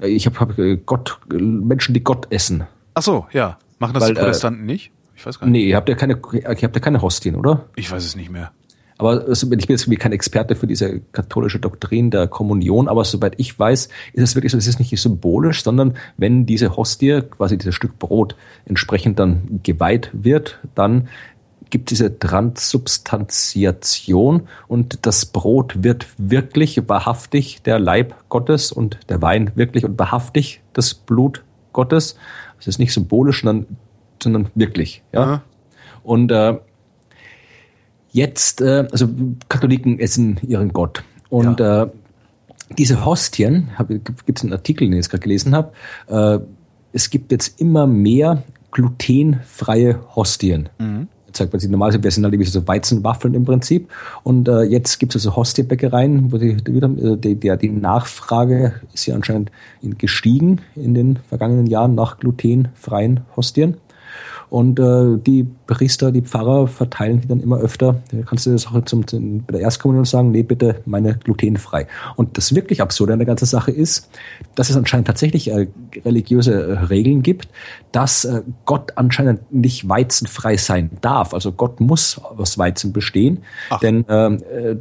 Äh, 0.00 0.08
Ich 0.08 0.26
habe 0.26 0.38
hab, 0.38 0.58
äh, 0.58 0.76
Gott, 0.76 1.18
äh, 1.32 1.36
Menschen, 1.36 1.94
die 1.94 2.04
Gott 2.04 2.26
essen. 2.30 2.66
Ach 2.94 3.02
so, 3.02 3.26
ja. 3.32 3.58
Machen 3.78 3.94
das 3.94 4.02
Weil, 4.02 4.14
die 4.14 4.20
äh, 4.20 4.22
Protestanten 4.22 4.66
nicht? 4.66 4.90
Ich 5.14 5.24
weiß 5.24 5.38
gar 5.38 5.46
nicht. 5.46 5.62
Nee, 5.62 5.68
ihr 5.68 5.76
habt 5.76 5.88
ja 5.88 5.94
keine, 5.94 6.20
ihr 6.32 6.44
habt 6.44 6.62
ja 6.62 6.68
keine 6.68 7.00
Hostien, 7.00 7.36
oder? 7.36 7.66
Ich 7.76 7.90
weiß 7.90 8.04
es 8.04 8.16
nicht 8.16 8.30
mehr. 8.30 8.52
Aber 8.98 9.26
also, 9.26 9.46
ich 9.46 9.66
bin 9.66 9.74
jetzt 9.74 9.82
irgendwie 9.82 9.98
kein 9.98 10.12
Experte 10.12 10.54
für 10.56 10.66
diese 10.66 11.00
katholische 11.12 11.58
Doktrin 11.58 12.10
der 12.10 12.28
Kommunion, 12.28 12.88
aber 12.88 13.04
soweit 13.04 13.34
ich 13.36 13.58
weiß, 13.58 13.88
ist 14.14 14.22
es 14.22 14.34
wirklich 14.34 14.52
so, 14.52 14.58
es 14.58 14.66
ist 14.66 14.78
nicht 14.78 14.98
symbolisch, 14.98 15.62
sondern 15.62 15.94
wenn 16.16 16.46
diese 16.46 16.76
Hostie, 16.76 17.20
quasi 17.30 17.58
dieses 17.58 17.74
Stück 17.74 17.98
Brot, 17.98 18.36
entsprechend 18.64 19.18
dann 19.18 19.60
geweiht 19.62 20.10
wird, 20.14 20.60
dann 20.74 21.08
gibt 21.70 21.90
diese 21.90 22.18
Transubstantiation 22.18 24.48
und 24.68 25.06
das 25.06 25.26
Brot 25.26 25.82
wird 25.82 26.06
wirklich 26.18 26.88
wahrhaftig 26.88 27.62
der 27.62 27.78
Leib 27.78 28.14
Gottes 28.28 28.72
und 28.72 28.98
der 29.08 29.22
Wein 29.22 29.52
wirklich 29.54 29.84
und 29.84 29.96
wahrhaftig 29.98 30.60
das 30.72 30.94
Blut 30.94 31.44
Gottes. 31.72 32.16
Es 32.58 32.66
ist 32.66 32.78
nicht 32.78 32.92
symbolisch, 32.92 33.42
sondern, 33.42 33.66
sondern 34.22 34.48
wirklich. 34.54 35.02
Ja? 35.12 35.22
Aha. 35.22 35.42
Und 36.02 36.32
äh, 36.32 36.58
jetzt, 38.12 38.60
äh, 38.60 38.86
also 38.90 39.08
Katholiken 39.48 39.98
essen 39.98 40.38
ihren 40.46 40.72
Gott. 40.72 41.02
Und 41.28 41.60
äh, 41.60 41.86
diese 42.78 43.04
Hostien, 43.04 43.70
gibt 44.24 44.38
es 44.38 44.44
einen 44.44 44.52
Artikel, 44.52 44.86
den 44.86 44.94
ich 44.94 44.98
jetzt 44.98 45.10
gerade 45.10 45.22
gelesen 45.22 45.54
habe, 45.54 45.72
äh, 46.08 46.38
es 46.92 47.10
gibt 47.10 47.32
jetzt 47.32 47.60
immer 47.60 47.86
mehr 47.86 48.42
glutenfreie 48.70 50.00
Hostien. 50.14 50.68
Jetzt 50.78 51.08
sich 51.36 51.70
normalerweise, 51.70 52.02
wir 52.02 52.10
sind 52.10 52.24
halt 52.24 52.34
irgendwie 52.34 52.50
so 52.50 52.66
Weizenwaffeln 52.66 53.34
im 53.34 53.44
Prinzip. 53.44 53.88
Und 54.22 54.48
äh, 54.48 54.62
jetzt 54.62 54.98
gibt 54.98 55.14
es 55.14 55.26
also 55.26 55.36
Hostienbäckereien, 55.36 56.32
wo 56.32 56.38
die, 56.38 56.56
die, 56.56 56.72
äh, 56.78 57.16
die, 57.16 57.34
die, 57.36 57.68
Nachfrage 57.70 58.74
ist 58.92 59.06
ja 59.06 59.14
anscheinend 59.14 59.50
in- 59.82 59.98
gestiegen 59.98 60.60
in 60.74 60.94
den 60.94 61.18
vergangenen 61.28 61.66
Jahren 61.66 61.94
nach 61.94 62.18
glutenfreien 62.18 63.20
Hostien. 63.36 63.76
Und 64.48 64.78
äh, 64.78 65.18
die 65.18 65.46
Priester, 65.66 66.12
die 66.12 66.22
Pfarrer 66.22 66.68
verteilen 66.68 67.20
die 67.20 67.28
dann 67.28 67.40
immer 67.40 67.58
öfter. 67.58 67.96
Da 68.10 68.22
kannst 68.22 68.46
du 68.46 68.52
das 68.52 68.66
auch 68.66 68.84
zum, 68.84 69.06
zum, 69.06 69.44
bei 69.44 69.52
der 69.52 69.60
Erstkommunion 69.62 70.04
sagen, 70.04 70.30
nee, 70.30 70.42
bitte 70.42 70.82
meine 70.86 71.16
glutenfrei. 71.16 71.86
Und 72.16 72.36
das 72.36 72.54
wirklich 72.54 72.80
Absurde 72.80 73.12
an 73.12 73.18
der 73.18 73.26
ganzen 73.26 73.46
Sache 73.46 73.70
ist, 73.70 74.08
dass 74.54 74.70
es 74.70 74.76
anscheinend 74.76 75.06
tatsächlich 75.06 75.50
äh, 75.50 75.68
religiöse 76.04 76.52
äh, 76.54 76.78
Regeln 76.84 77.22
gibt, 77.22 77.48
dass 77.92 78.24
äh, 78.24 78.42
Gott 78.64 78.92
anscheinend 78.96 79.52
nicht 79.52 79.88
weizenfrei 79.88 80.56
sein 80.56 80.90
darf. 81.00 81.34
Also 81.34 81.52
Gott 81.52 81.80
muss 81.80 82.18
aus 82.18 82.58
Weizen 82.58 82.92
bestehen, 82.92 83.42
Ach. 83.70 83.80
denn 83.80 84.04
ähm, 84.08 84.42
äh, 84.52 84.76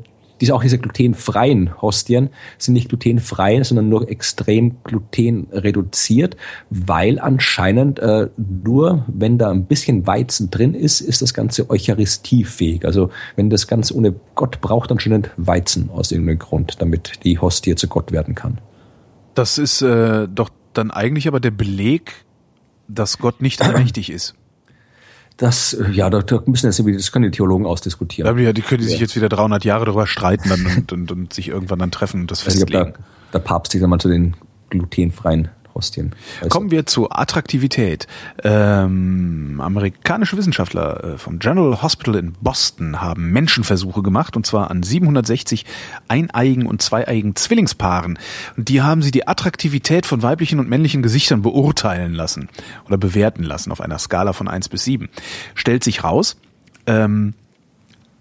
diese, 0.46 0.54
auch 0.54 0.62
diese 0.62 0.78
glutenfreien 0.78 1.82
Hostien 1.82 2.30
sind 2.60 2.76
nicht 2.76 2.90
glutenfrei, 2.90 3.64
sondern 3.64 3.90
nur 3.90 4.08
extrem 4.08 4.78
glutenreduziert, 4.84 6.38
weil 6.70 7.20
anscheinend 7.20 7.98
äh, 7.98 8.30
nur, 8.38 9.04
wenn 9.08 9.40
da 9.40 9.50
ein 9.50 9.66
bisschen 9.66 10.06
Weizen 10.06 10.52
drin 10.52 10.76
ist, 10.76 11.02
ist 11.02 11.24
das 11.24 11.34
Ganze 11.34 11.68
eucharistiefähig. 11.70 12.86
Also 12.86 13.10
wenn 13.36 13.50
das 13.50 13.68
Ganze 13.68 13.96
ohne 13.96 14.14
Gott 14.36 14.62
braucht, 14.62 14.92
anscheinend 14.92 15.32
Weizen 15.38 15.90
aus 15.90 16.12
irgendeinem 16.12 16.40
Grund, 16.40 16.80
damit 16.80 17.24
die 17.24 17.40
Hostie 17.40 17.76
zu 17.76 17.88
Gott 17.88 18.12
werden 18.12 18.36
kann. 18.36 18.60
Das 19.34 19.58
ist 19.58 19.82
äh, 19.82 20.28
doch 20.28 20.50
dann 20.74 20.92
eigentlich 20.92 21.28
aber 21.28 21.40
der 21.40 21.52
Beleg, 21.52 22.26
dass 22.88 23.18
Gott 23.18 23.42
nicht 23.42 23.62
allmächtig 23.64 24.12
ist. 24.12 24.36
Das, 25.38 25.74
äh, 25.74 25.92
ja, 25.92 26.10
da, 26.10 26.22
da 26.22 26.42
müssen 26.46 26.68
jetzt 26.68 26.80
das 26.80 27.12
können 27.12 27.32
die 27.32 27.36
Theologen 27.36 27.66
ausdiskutieren. 27.66 28.40
Ja, 28.40 28.54
die 28.54 28.62
können 28.62 28.84
ja. 28.84 28.90
sich 28.90 29.00
jetzt 29.00 29.16
wieder 29.16 29.30
300 29.30 29.66
Jahre 29.66 29.86
darüber 29.86 30.08
streiten 30.08 30.52
und, 30.52 30.92
und, 30.92 31.12
und 31.12 31.34
sich 31.34 31.50
irgendwann 31.50 31.80
dann 31.80 31.92
treffen 31.92 32.22
und 32.22 32.32
das 32.32 32.42
festlegen. 32.42 32.70
Ich, 32.70 32.78
ob 32.78 32.94
der, 32.94 33.04
der 33.34 33.40
Papst 33.40 33.72
sich 33.74 33.82
dann 33.82 33.90
mal 33.90 34.00
zu 34.00 34.08
den 34.08 34.36
glutenfreien 34.70 35.50
Hostien. 35.76 36.16
Also 36.38 36.50
Kommen 36.50 36.72
wir 36.72 36.86
zu 36.86 37.12
Attraktivität. 37.12 38.08
Ähm, 38.44 39.60
amerikanische 39.62 40.38
Wissenschaftler 40.38 41.04
äh, 41.04 41.18
vom 41.18 41.38
General 41.40 41.82
Hospital 41.82 42.16
in 42.16 42.34
Boston 42.42 43.02
haben 43.02 43.32
Menschenversuche 43.32 44.02
gemacht 44.02 44.36
und 44.38 44.46
zwar 44.46 44.72
an 44.72 44.82
760 44.82 45.66
eineigen 46.08 46.66
und 46.66 46.82
zweieigen 46.82 47.36
Zwillingspaaren. 47.36 48.18
Und 48.56 48.70
die 48.70 48.82
haben 48.82 49.02
sie 49.02 49.12
die 49.12 49.28
Attraktivität 49.28 50.06
von 50.06 50.24
weiblichen 50.24 50.60
und 50.60 50.70
männlichen 50.70 51.04
Gesichtern 51.04 51.42
beurteilen 51.42 52.14
lassen 52.14 52.50
oder 52.88 52.98
bewerten 52.98 53.44
lassen 53.44 53.72
auf 53.72 53.82
einer 53.82 54.00
Skala 54.00 54.34
von 54.34 54.48
eins 54.48 54.70
bis 54.70 54.86
sieben. 54.86 55.10
Stellt 55.56 55.84
sich 55.84 56.04
raus, 56.04 56.38
ähm, 56.88 57.34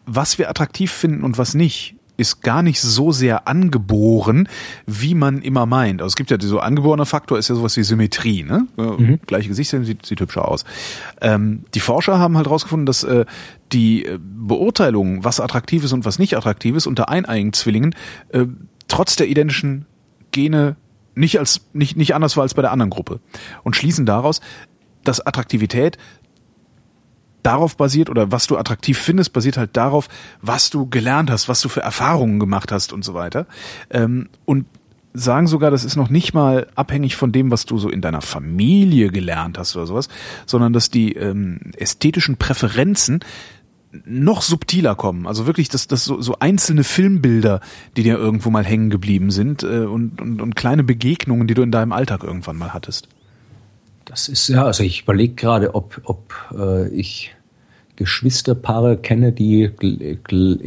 was 0.07 0.39
wir 0.39 0.51
attraktiv 0.51 0.93
finden 0.93 1.23
und 1.23 1.39
was 1.39 1.55
nicht, 1.55 1.95
ist 2.17 2.43
gar 2.43 2.63
nicht 2.63 2.81
so 2.81 3.13
sehr 3.13 3.49
angeboren, 3.49 4.49
wie 4.87 5.15
man 5.15 5.43
immer 5.43 5.67
meint. 5.67 6.01
Also 6.01 6.13
es 6.13 6.17
gibt 6.17 6.31
ja 6.31 6.39
so 6.41 6.61
angeborener 6.61 7.07
Faktor, 7.07 7.39
ist 7.39 7.49
ja 7.49 7.55
sowas 7.55 7.77
wie 7.77 7.83
Symmetrie, 7.83 8.45
ne? 8.45 8.67
Mhm. 8.77 9.21
Gleiche 9.27 9.49
Gesichter 9.49 9.83
sieht, 9.85 10.07
sieht 10.07 10.21
hübscher 10.21 10.47
aus. 10.47 10.65
Ähm, 11.21 11.65
die 11.75 11.81
Forscher 11.81 12.19
haben 12.19 12.37
halt 12.37 12.49
rausgefunden, 12.49 12.87
dass 12.87 13.03
äh, 13.03 13.25
die 13.73 14.05
äh, 14.05 14.19
Beurteilung, 14.21 15.25
was 15.25 15.41
attraktiv 15.41 15.85
ist 15.85 15.93
und 15.93 16.05
was 16.05 16.19
nicht 16.19 16.37
attraktiv 16.37 16.77
ist, 16.77 16.87
unter 16.87 17.09
eineigen 17.09 17.53
Zwillingen 17.53 17.95
äh, 18.29 18.47
trotz 18.89 19.17
der 19.17 19.29
identischen 19.29 19.87
Gene 20.31 20.77
nicht 21.15 21.39
als 21.39 21.63
nicht 21.73 21.97
nicht 21.97 22.15
anders 22.15 22.37
war 22.37 22.43
als 22.43 22.55
bei 22.55 22.63
der 22.63 22.73
anderen 22.73 22.91
Gruppe 22.91 23.21
und 23.63 23.77
schließen 23.77 24.05
daraus, 24.07 24.41
dass 25.05 25.25
Attraktivität 25.25 25.99
darauf 27.45 27.77
basiert 27.77 28.11
oder 28.11 28.33
was 28.33 28.47
du 28.47 28.57
attraktiv 28.57 28.99
findest, 28.99 29.33
basiert 29.33 29.57
halt 29.57 29.77
darauf, 29.77 30.09
was 30.43 30.71
du 30.71 30.89
gelernt 30.89 31.31
hast, 31.31 31.49
was 31.49 31.61
du 31.61 31.69
für 31.69 31.83
Erfahrungen 31.83 32.41
gemacht 32.41 32.73
hast 32.73 32.93
und 32.93 33.05
so 33.05 33.15
weiter. 33.15 33.47
Ähm, 33.91 34.29
und 34.45 34.67
sagen 35.13 35.47
sogar, 35.47 35.71
das 35.71 35.85
ist 35.85 35.95
noch 35.95 36.11
nicht 36.11 36.35
mal 36.35 36.67
abhängig 36.75 37.15
von 37.15 37.31
dem, 37.31 37.53
was 37.53 37.67
du 37.67 37.79
so 37.79 37.89
in 37.89 38.01
deiner 38.01 38.21
Familie 38.21 39.11
gelernt 39.11 39.59
hast 39.59 39.77
oder 39.77 39.87
sowas, 39.87 40.09
sondern 40.45 40.73
dass 40.73 40.91
die 40.91 41.13
ähm, 41.13 41.61
ästhetischen 41.77 42.37
Präferenzen 42.37 43.21
noch 44.05 44.43
subtiler 44.43 44.97
kommen. 44.97 45.29
Also 45.29 45.47
wirklich, 45.47 45.69
dass 45.69 45.87
das 45.87 46.05
so, 46.05 46.21
so 46.21 46.37
einzelne 46.41 46.83
Filmbilder, 46.83 47.61
die 47.97 48.03
dir 48.03 48.19
irgendwo 48.19 48.51
mal 48.51 48.65
hängen 48.65 48.91
geblieben 48.91 49.31
sind 49.31 49.63
äh, 49.63 49.85
und, 49.85 50.21
und, 50.21 50.43
und 50.43 50.57
kleine 50.57 50.83
Begegnungen, 50.83 51.47
die 51.47 51.55
du 51.55 51.63
in 51.63 51.71
deinem 51.71 51.93
Alltag 51.93 52.25
irgendwann 52.25 52.57
mal 52.57 52.75
hattest. 52.75 53.09
Das 54.05 54.29
ist 54.29 54.49
ja, 54.49 54.65
also 54.65 54.83
ich 54.83 55.03
überlege 55.03 55.35
gerade, 55.35 55.75
ob, 55.75 56.01
ob 56.05 56.35
äh, 56.57 56.89
ich 56.89 57.34
Geschwisterpaare 57.97 58.97
kenne, 58.97 59.33
die 59.33 59.71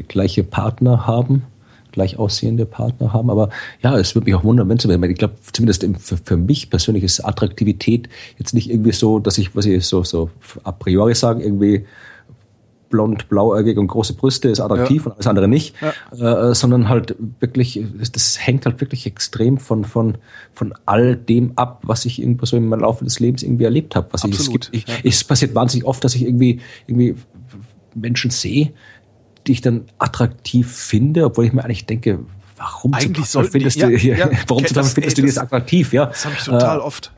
gleiche 0.07 0.43
Partner 0.43 1.07
haben, 1.07 1.43
gleich 1.91 2.17
aussehende 2.17 2.65
Partner 2.65 3.13
haben. 3.13 3.29
Aber 3.29 3.49
ja, 3.81 3.97
es 3.97 4.15
würde 4.15 4.25
mich 4.25 4.35
auch 4.35 4.43
wundern, 4.43 4.69
wenn 4.69 4.77
es. 4.77 4.85
Ich 4.85 5.17
glaube, 5.17 5.35
zumindest 5.51 5.85
für, 5.99 6.17
für, 6.17 6.37
mich 6.37 6.69
persönlich 6.69 7.03
ist 7.03 7.21
Attraktivität 7.21 8.07
jetzt 8.37 8.53
nicht 8.53 8.69
irgendwie 8.69 8.91
so, 8.91 9.19
dass 9.19 9.37
ich, 9.37 9.55
was 9.55 9.65
ich 9.65 9.85
so, 9.85 10.03
so 10.03 10.29
a 10.63 10.71
priori 10.71 11.15
sagen, 11.15 11.41
irgendwie 11.41 11.85
blond, 12.89 13.29
blauäugig 13.29 13.77
und 13.77 13.87
große 13.87 14.13
Brüste 14.13 14.49
ist 14.49 14.59
attraktiv 14.59 15.03
ja. 15.03 15.07
und 15.07 15.13
alles 15.13 15.27
andere 15.27 15.47
nicht, 15.47 15.75
ja. 16.15 16.49
äh, 16.49 16.55
sondern 16.55 16.89
halt 16.89 17.15
wirklich, 17.39 17.83
das 18.11 18.45
hängt 18.45 18.65
halt 18.65 18.81
wirklich 18.81 19.05
extrem 19.05 19.57
von, 19.57 19.85
von, 19.85 20.17
von 20.53 20.73
all 20.85 21.15
dem 21.15 21.53
ab, 21.57 21.81
was 21.83 22.05
ich 22.05 22.21
irgendwo 22.21 22.45
so 22.45 22.57
im 22.57 22.69
Laufe 22.69 23.03
des 23.03 23.19
Lebens 23.19 23.43
irgendwie 23.43 23.65
erlebt 23.65 23.95
habe. 23.95 24.07
Was 24.11 24.23
Absolut. 24.23 24.69
Ich, 24.71 24.81
es, 24.81 24.85
gibt, 24.85 24.89
ich, 24.89 25.03
ja. 25.03 25.09
es 25.09 25.23
passiert 25.23 25.55
wahnsinnig 25.55 25.85
oft, 25.85 26.03
dass 26.03 26.15
ich 26.15 26.23
irgendwie, 26.23 26.61
irgendwie 26.87 27.15
Menschen 27.95 28.31
sehe, 28.31 28.73
die 29.45 29.53
ich 29.53 29.61
dann 29.61 29.85
attraktiv 29.97 30.71
finde, 30.71 31.25
obwohl 31.25 31.45
ich 31.45 31.53
mir 31.53 31.63
eigentlich 31.63 31.85
denke, 31.85 32.19
warum 32.57 32.93
eigentlich 32.93 33.25
zum 33.25 33.45
findest 33.45 33.81
du, 33.81 33.89
ja, 33.89 34.29
warum 34.47 34.65
zum 34.65 34.83
findest 34.83 35.17
du 35.17 35.21
das 35.25 35.37
attraktiv, 35.37 35.93
ja? 35.93 36.07
Das 36.07 36.25
habe 36.25 36.35
ich 36.37 36.43
total 36.43 36.79
äh, 36.79 36.81
oft. 36.81 37.11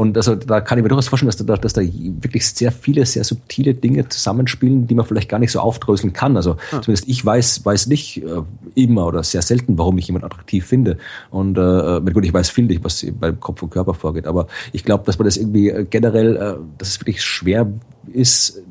Und 0.00 0.16
also 0.16 0.34
da 0.34 0.62
kann 0.62 0.78
ich 0.78 0.82
mir 0.82 0.88
durchaus 0.88 1.08
vorstellen, 1.08 1.28
dass 1.28 1.36
da, 1.36 1.56
dass 1.58 1.74
da 1.74 1.82
wirklich 1.82 2.48
sehr 2.48 2.72
viele, 2.72 3.04
sehr 3.04 3.22
subtile 3.22 3.74
Dinge 3.74 4.08
zusammenspielen, 4.08 4.86
die 4.86 4.94
man 4.94 5.04
vielleicht 5.04 5.28
gar 5.28 5.38
nicht 5.38 5.52
so 5.52 5.60
aufdröseln 5.60 6.14
kann. 6.14 6.38
Also 6.38 6.52
ah. 6.72 6.80
zumindest 6.80 7.06
ich 7.06 7.22
weiß, 7.22 7.66
weiß 7.66 7.86
nicht 7.88 8.24
äh, 8.24 8.40
immer 8.74 9.06
oder 9.08 9.22
sehr 9.22 9.42
selten, 9.42 9.76
warum 9.76 9.98
ich 9.98 10.06
jemand 10.06 10.24
attraktiv 10.24 10.64
finde. 10.64 10.96
Und 11.30 11.58
äh, 11.58 12.00
gut, 12.14 12.24
ich 12.24 12.32
weiß 12.32 12.48
viel 12.48 12.64
nicht, 12.64 12.82
was 12.82 13.04
beim 13.20 13.40
Kopf 13.40 13.62
und 13.62 13.68
Körper 13.68 13.92
vorgeht. 13.92 14.26
Aber 14.26 14.46
ich 14.72 14.84
glaube, 14.84 15.04
dass 15.04 15.18
man 15.18 15.26
das 15.26 15.36
irgendwie 15.36 15.68
äh, 15.68 15.84
generell, 15.84 16.34
äh, 16.34 16.54
dass 16.78 16.88
es 16.88 17.00
wirklich 17.00 17.22
schwer 17.22 17.70
ist, 18.10 18.62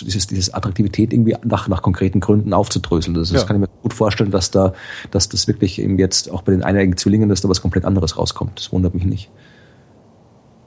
dieses, 0.00 0.26
dieses 0.26 0.54
Attraktivität 0.54 1.12
irgendwie 1.12 1.36
nach, 1.44 1.68
nach 1.68 1.82
konkreten 1.82 2.20
Gründen 2.20 2.54
aufzudröseln. 2.54 3.12
Das, 3.12 3.28
das 3.28 3.42
ja. 3.42 3.46
kann 3.46 3.56
ich 3.56 3.60
mir 3.60 3.68
gut 3.82 3.92
vorstellen, 3.92 4.30
dass 4.30 4.50
da, 4.50 4.72
dass 5.10 5.28
das 5.28 5.48
wirklich 5.48 5.82
eben 5.82 5.98
jetzt 5.98 6.30
auch 6.30 6.40
bei 6.40 6.52
den 6.52 6.62
einigen 6.62 6.96
Zwillingen, 6.96 7.28
dass 7.28 7.42
da 7.42 7.50
was 7.50 7.60
komplett 7.60 7.84
anderes 7.84 8.16
rauskommt. 8.16 8.58
Das 8.58 8.72
wundert 8.72 8.94
mich 8.94 9.04
nicht. 9.04 9.28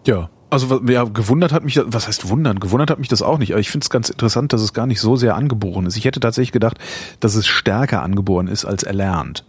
Ja. 0.06 0.30
Also 0.50 0.82
ja, 0.86 1.06
gewundert 1.06 1.54
hat 1.54 1.64
mich, 1.64 1.80
was 1.84 2.08
heißt 2.08 2.28
wundern? 2.28 2.60
Gewundert 2.60 2.90
hat 2.92 3.00
mich 3.00 3.08
das 3.08 3.22
auch 3.22 3.38
nicht. 3.38 3.54
Aber 3.54 3.62
ich 3.62 3.72
finde 3.72 3.86
es 3.86 3.90
ganz 3.90 4.10
interessant, 4.10 4.52
dass 4.52 4.62
es 4.62 4.74
gar 4.74 4.86
nicht 4.86 5.00
so 5.00 5.16
sehr 5.16 5.36
angeboren 5.36 5.86
ist. 5.86 5.96
Ich 5.96 6.04
hätte 6.04 6.20
tatsächlich 6.20 6.52
gedacht, 6.52 6.78
dass 7.22 7.36
es 7.36 7.48
stärker 7.48 8.02
angeboren 8.04 8.48
ist 8.48 8.66
als 8.66 8.84
erlernt. 8.84 9.46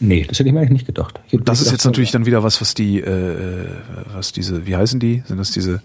Nee, 0.00 0.24
das 0.28 0.38
hätte 0.38 0.48
ich 0.48 0.52
mir 0.52 0.60
eigentlich 0.60 0.72
nicht 0.72 0.86
gedacht. 0.86 1.20
das 1.30 1.60
ist 1.60 1.66
gedacht, 1.66 1.72
jetzt 1.72 1.84
natürlich 1.84 2.10
dann 2.10 2.26
wieder 2.26 2.42
was, 2.42 2.60
was 2.60 2.74
die, 2.74 3.00
äh, 3.00 3.68
was 4.12 4.32
diese, 4.32 4.66
wie 4.66 4.76
heißen 4.76 5.00
die? 5.00 5.22
Sind 5.26 5.38
das 5.38 5.52
diese 5.52 5.80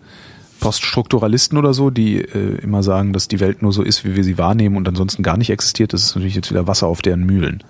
Poststrukturalisten 0.59 1.57
oder 1.57 1.73
so, 1.73 1.89
die 1.89 2.17
äh, 2.17 2.57
immer 2.61 2.83
sagen, 2.83 3.13
dass 3.13 3.27
die 3.27 3.39
Welt 3.39 3.61
nur 3.61 3.71
so 3.71 3.83
ist, 3.83 4.03
wie 4.03 4.15
wir 4.15 4.23
sie 4.23 4.37
wahrnehmen 4.37 4.75
und 4.75 4.87
ansonsten 4.87 5.23
gar 5.23 5.37
nicht 5.37 5.51
existiert? 5.51 5.93
Das 5.93 6.03
ist 6.03 6.15
natürlich 6.15 6.35
jetzt 6.35 6.49
wieder 6.49 6.67
Wasser 6.67 6.87
auf 6.87 7.01
deren 7.01 7.25
Mühlen. 7.25 7.63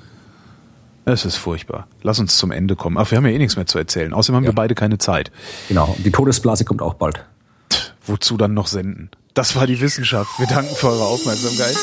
Es 1.08 1.24
ist 1.24 1.38
furchtbar. 1.38 1.88
Lass 2.04 2.20
uns 2.20 2.36
zum 2.38 2.52
Ende 2.52 2.76
kommen. 2.76 2.98
Ach, 2.98 3.10
wir 3.10 3.18
haben 3.18 3.26
ja 3.26 3.32
eh 3.32 3.38
nichts 3.38 3.56
mehr 3.56 3.66
zu 3.66 3.78
erzählen. 3.78 4.14
Außerdem 4.14 4.36
haben 4.36 4.44
ja. 4.44 4.50
wir 4.50 4.56
beide 4.56 4.76
keine 4.76 4.98
Zeit. 4.98 5.32
Genau. 5.70 5.96
Die 6.00 6.12
Todesblase 6.12 6.66
kommt 6.66 6.82
auch 6.82 6.96
bald. 6.96 7.24
Pff, 7.72 7.94
wozu 8.06 8.36
dann 8.36 8.54
noch 8.54 8.68
senden? 8.68 9.10
Das 9.34 9.56
war 9.56 9.68
die 9.68 9.80
Wissenschaft. 9.80 10.30
Wir 10.38 10.48
danken 10.48 10.76
für 10.76 10.88
eure 10.88 11.06
Aufmerksamkeit. 11.06 11.78